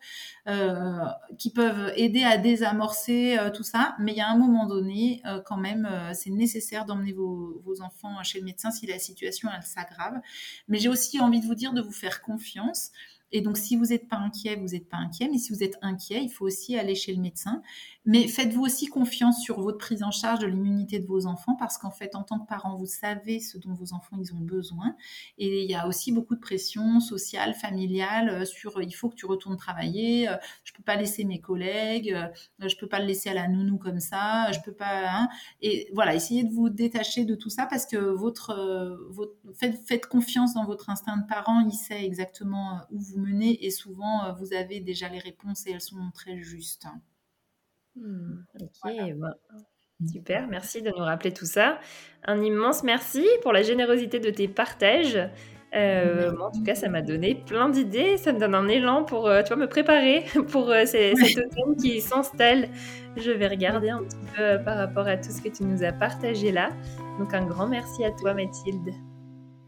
euh, 0.47 1.05
qui 1.39 1.53
peuvent 1.53 1.93
aider 1.97 2.23
à 2.23 2.39
désamorcer 2.39 3.37
euh, 3.37 3.51
tout 3.51 3.65
ça, 3.65 3.97
mais 3.99 4.13
il 4.13 4.19
y 4.19 4.21
a 4.21 4.29
un 4.31 4.39
moment 4.39 4.65
donné, 4.67 5.23
quand 5.45 5.57
même, 5.57 5.89
c'est 6.15 6.31
nécessaire 6.31 6.85
d'emmener 6.87 7.13
vos, 7.13 7.61
vos, 7.65 7.83
enfants 7.83 8.23
chez 8.23 8.39
le 8.39 8.45
médecin 8.45 8.71
si 8.71 8.87
la 8.87 9.01
situation 9.01 9.49
elle 9.55 9.65
s'aggrave. 9.65 10.21
Mais 10.69 10.79
j'ai 10.79 10.89
aussi 10.89 11.19
envie 11.19 11.41
de 11.41 11.47
vous 11.47 11.57
dire 11.57 11.73
de 11.73 11.83
vous 11.83 11.93
faire 11.93 12.23
confiance. 12.23 12.93
Et 13.33 13.43
donc, 13.43 13.57
si 13.57 13.77
vous 13.77 13.87
n'êtes 13.87 14.09
pas 14.09 14.17
inquiet, 14.17 14.57
vous 14.57 14.69
n'êtes 14.69 14.89
pas 14.89 14.97
inquiet. 14.97 15.29
Mais 15.31 15.39
si 15.39 15.53
vous 15.53 15.63
êtes 15.63 15.79
inquiet, 15.83 16.23
il 16.23 16.31
faut 16.31 16.47
aussi 16.47 16.77
aller 16.77 16.95
chez 16.95 17.15
le 17.15 17.21
médecin. 17.21 17.63
Mais 18.07 18.29
faites-vous 18.29 18.63
aussi 18.63 18.87
confiance 18.87 19.43
sur 19.43 19.61
votre 19.61 19.77
prise 19.77 20.03
en 20.03 20.11
charge 20.11 20.39
de 20.39 20.47
l'immunité 20.47 20.99
de 21.01 21.07
vos 21.07 21.27
enfants 21.27 21.55
parce 21.57 21.77
qu'en 21.77 21.91
fait, 21.91 22.15
en 22.15 22.23
tant 22.23 22.39
que 22.39 22.47
parent, 22.47 22.75
vous 22.75 22.87
savez 22.87 23.41
ce 23.41 23.59
dont 23.59 23.75
vos 23.75 23.93
enfants 23.93 24.17
ils 24.19 24.33
ont 24.35 24.41
besoin. 24.41 24.97
Et 25.37 25.65
il 25.65 25.71
y 25.71 25.75
a 25.75 25.87
aussi 25.87 26.11
beaucoup 26.11 26.35
de 26.35 26.41
pression 26.41 27.01
sociale, 27.01 27.53
familiale 27.53 28.31
euh, 28.31 28.45
sur 28.47 28.79
euh, 28.79 28.85
il 28.85 28.93
faut 28.93 29.11
que 29.11 29.17
tu 29.17 29.27
retournes 29.27 29.59
travailler, 29.59 30.29
euh, 30.31 30.37
je 30.65 30.73
peux 30.73 30.83
pas 30.83 30.97
laisser 30.97 31.25
mes 31.25 31.41
collègues, 31.41 32.17
je 32.59 32.75
peux 32.77 32.89
pas 32.89 33.01
le 33.01 33.07
laisser 33.07 33.29
à 33.29 33.35
la 33.35 33.49
nounou 33.49 33.77
comme 33.77 34.01
ça, 34.01 34.51
je 34.53 34.61
peux 34.61 34.73
pas. 34.73 35.11
Hein. 35.11 35.29
Et 35.61 35.91
voilà, 35.93 36.15
essayez 36.15 36.45
de 36.45 36.53
vous 36.55 36.71
détacher 36.71 37.27
de 37.27 37.35
tout 37.35 37.51
ça 37.51 37.67
parce 37.67 37.85
que 37.85 37.97
votre, 37.97 38.99
votre 39.11 39.35
faites, 39.55 39.79
faites 39.87 40.07
confiance 40.07 40.55
dans 40.55 40.65
votre 40.65 40.89
instinct 40.89 41.19
de 41.19 41.27
parent, 41.27 41.61
il 41.61 41.75
sait 41.75 42.03
exactement 42.03 42.81
où 42.91 42.99
vous 42.99 43.19
menez 43.19 43.63
et 43.67 43.71
souvent 43.71 44.35
vous 44.39 44.55
avez 44.55 44.81
déjà 44.81 45.11
les 45.11 45.19
réponses 45.19 45.67
et 45.67 45.73
elles 45.73 45.83
sont 45.83 46.11
très 46.15 46.39
justes. 46.39 46.87
Hmm, 47.97 48.43
ok, 48.61 48.93
bah, 49.17 49.35
super, 50.07 50.47
merci 50.49 50.83
de 50.83 50.91
nous 50.91 51.05
rappeler 51.05 51.33
tout 51.33 51.47
ça. 51.47 51.79
Un 52.25 52.43
immense 52.43 52.83
merci 52.83 53.27
pour 53.43 53.53
la 53.53 53.63
générosité 53.63 54.21
de 54.21 54.31
tes 54.31 54.49
partages. 54.49 55.19
Euh, 55.75 56.33
en 56.41 56.51
tout 56.51 56.63
cas, 56.65 56.75
ça 56.75 56.89
m'a 56.89 57.01
donné 57.01 57.35
plein 57.35 57.69
d'idées, 57.69 58.17
ça 58.17 58.33
me 58.33 58.41
donne 58.41 58.55
un 58.55 58.67
élan 58.67 59.05
pour 59.05 59.29
euh, 59.29 59.43
tu 59.43 59.49
vois, 59.49 59.57
me 59.57 59.69
préparer 59.69 60.25
pour 60.49 60.69
euh, 60.71 60.85
cet 60.85 61.17
automne 61.17 61.77
qui 61.77 62.01
s'installe. 62.01 62.69
Je 63.17 63.31
vais 63.31 63.47
regarder 63.47 63.91
un 63.91 64.03
petit 64.03 64.17
peu 64.37 64.65
par 64.65 64.77
rapport 64.77 65.07
à 65.07 65.17
tout 65.17 65.31
ce 65.31 65.41
que 65.41 65.49
tu 65.49 65.63
nous 65.65 65.85
as 65.85 65.93
partagé 65.93 66.51
là. 66.51 66.71
Donc 67.19 67.35
un 67.35 67.47
grand 67.47 67.69
merci 67.69 68.05
à 68.05 68.11
toi 68.11 68.35
Mathilde. 68.35 68.91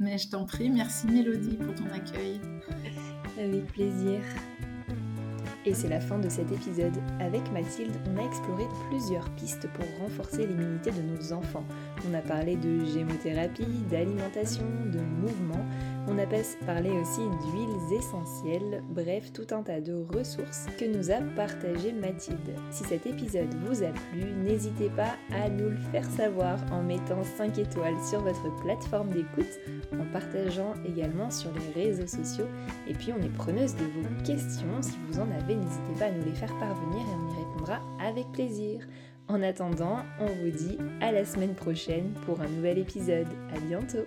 Mais 0.00 0.18
je 0.18 0.28
t'en 0.30 0.44
prie, 0.44 0.70
merci 0.70 1.06
Mélodie 1.06 1.56
pour 1.56 1.74
ton 1.74 1.86
accueil. 1.94 2.40
Avec 3.38 3.66
plaisir. 3.66 4.20
Et 5.64 5.74
c'est 5.74 5.88
la 5.88 6.00
fin 6.00 6.18
de 6.18 6.28
cet 6.28 6.50
épisode. 6.50 6.96
Avec 7.20 7.50
Mathilde, 7.52 7.94
on 8.10 8.18
a 8.18 8.26
exploré 8.26 8.64
plusieurs 8.88 9.30
pistes 9.36 9.68
pour 9.68 9.84
renforcer 10.00 10.46
l'immunité 10.46 10.90
de 10.90 11.02
nos 11.02 11.32
enfants. 11.32 11.64
On 12.09 12.14
a 12.14 12.20
parlé 12.20 12.57
de 12.57 12.84
gémothérapie, 12.84 13.66
d'alimentation, 13.90 14.66
de 14.92 14.98
mouvement. 14.98 15.64
On 16.09 16.18
a 16.18 16.26
parlé 16.66 16.90
aussi 16.90 17.20
d'huiles 17.20 17.96
essentielles, 17.98 18.82
bref, 18.90 19.32
tout 19.32 19.46
un 19.55 19.62
tas 19.62 19.80
de 19.80 20.05
ressources 20.12 20.66
que 20.78 20.84
nous 20.84 21.12
a 21.12 21.20
partagé 21.36 21.92
Mathilde. 21.92 22.57
Si 22.72 22.82
cet 22.84 23.07
épisode 23.07 23.55
vous 23.64 23.84
a 23.84 23.90
plu, 24.11 24.32
n'hésitez 24.44 24.90
pas 24.90 25.14
à 25.32 25.48
nous 25.48 25.70
le 25.70 25.76
faire 25.92 26.05
savoir 26.05 26.59
en 26.72 26.82
mettant 26.82 27.22
5 27.22 27.57
étoiles 27.59 28.03
sur 28.09 28.20
votre 28.20 28.55
plateforme 28.62 29.11
d'écoute, 29.11 29.61
en 29.92 30.05
partageant 30.12 30.74
également 30.84 31.30
sur 31.30 31.50
les 31.53 31.84
réseaux 31.84 32.09
sociaux. 32.09 32.48
Et 32.88 32.94
puis 32.94 33.12
on 33.12 33.22
est 33.22 33.34
preneuse 33.34 33.76
de 33.76 33.84
vos 33.84 34.24
questions. 34.24 34.80
Si 34.80 34.96
vous 35.09 35.20
en 35.20 35.30
avez, 35.30 35.55
n'hésitez 35.55 35.94
pas 36.00 36.07
à 36.07 36.11
nous 36.11 36.24
les 36.24 36.34
faire 36.34 36.57
parvenir 36.59 37.00
et 37.00 37.14
on 37.14 37.30
y 37.30 37.44
répondra 37.44 37.80
avec 38.05 38.26
plaisir. 38.32 38.80
En 39.33 39.43
attendant, 39.43 40.01
on 40.20 40.26
vous 40.26 40.51
dit 40.51 40.76
à 41.01 41.11
la 41.11 41.24
semaine 41.24 41.55
prochaine 41.55 42.12
pour 42.26 42.43
un 42.43 42.49
nouvel 42.49 42.76
épisode. 42.76 43.28
À 43.57 43.61
bientôt! 43.61 44.05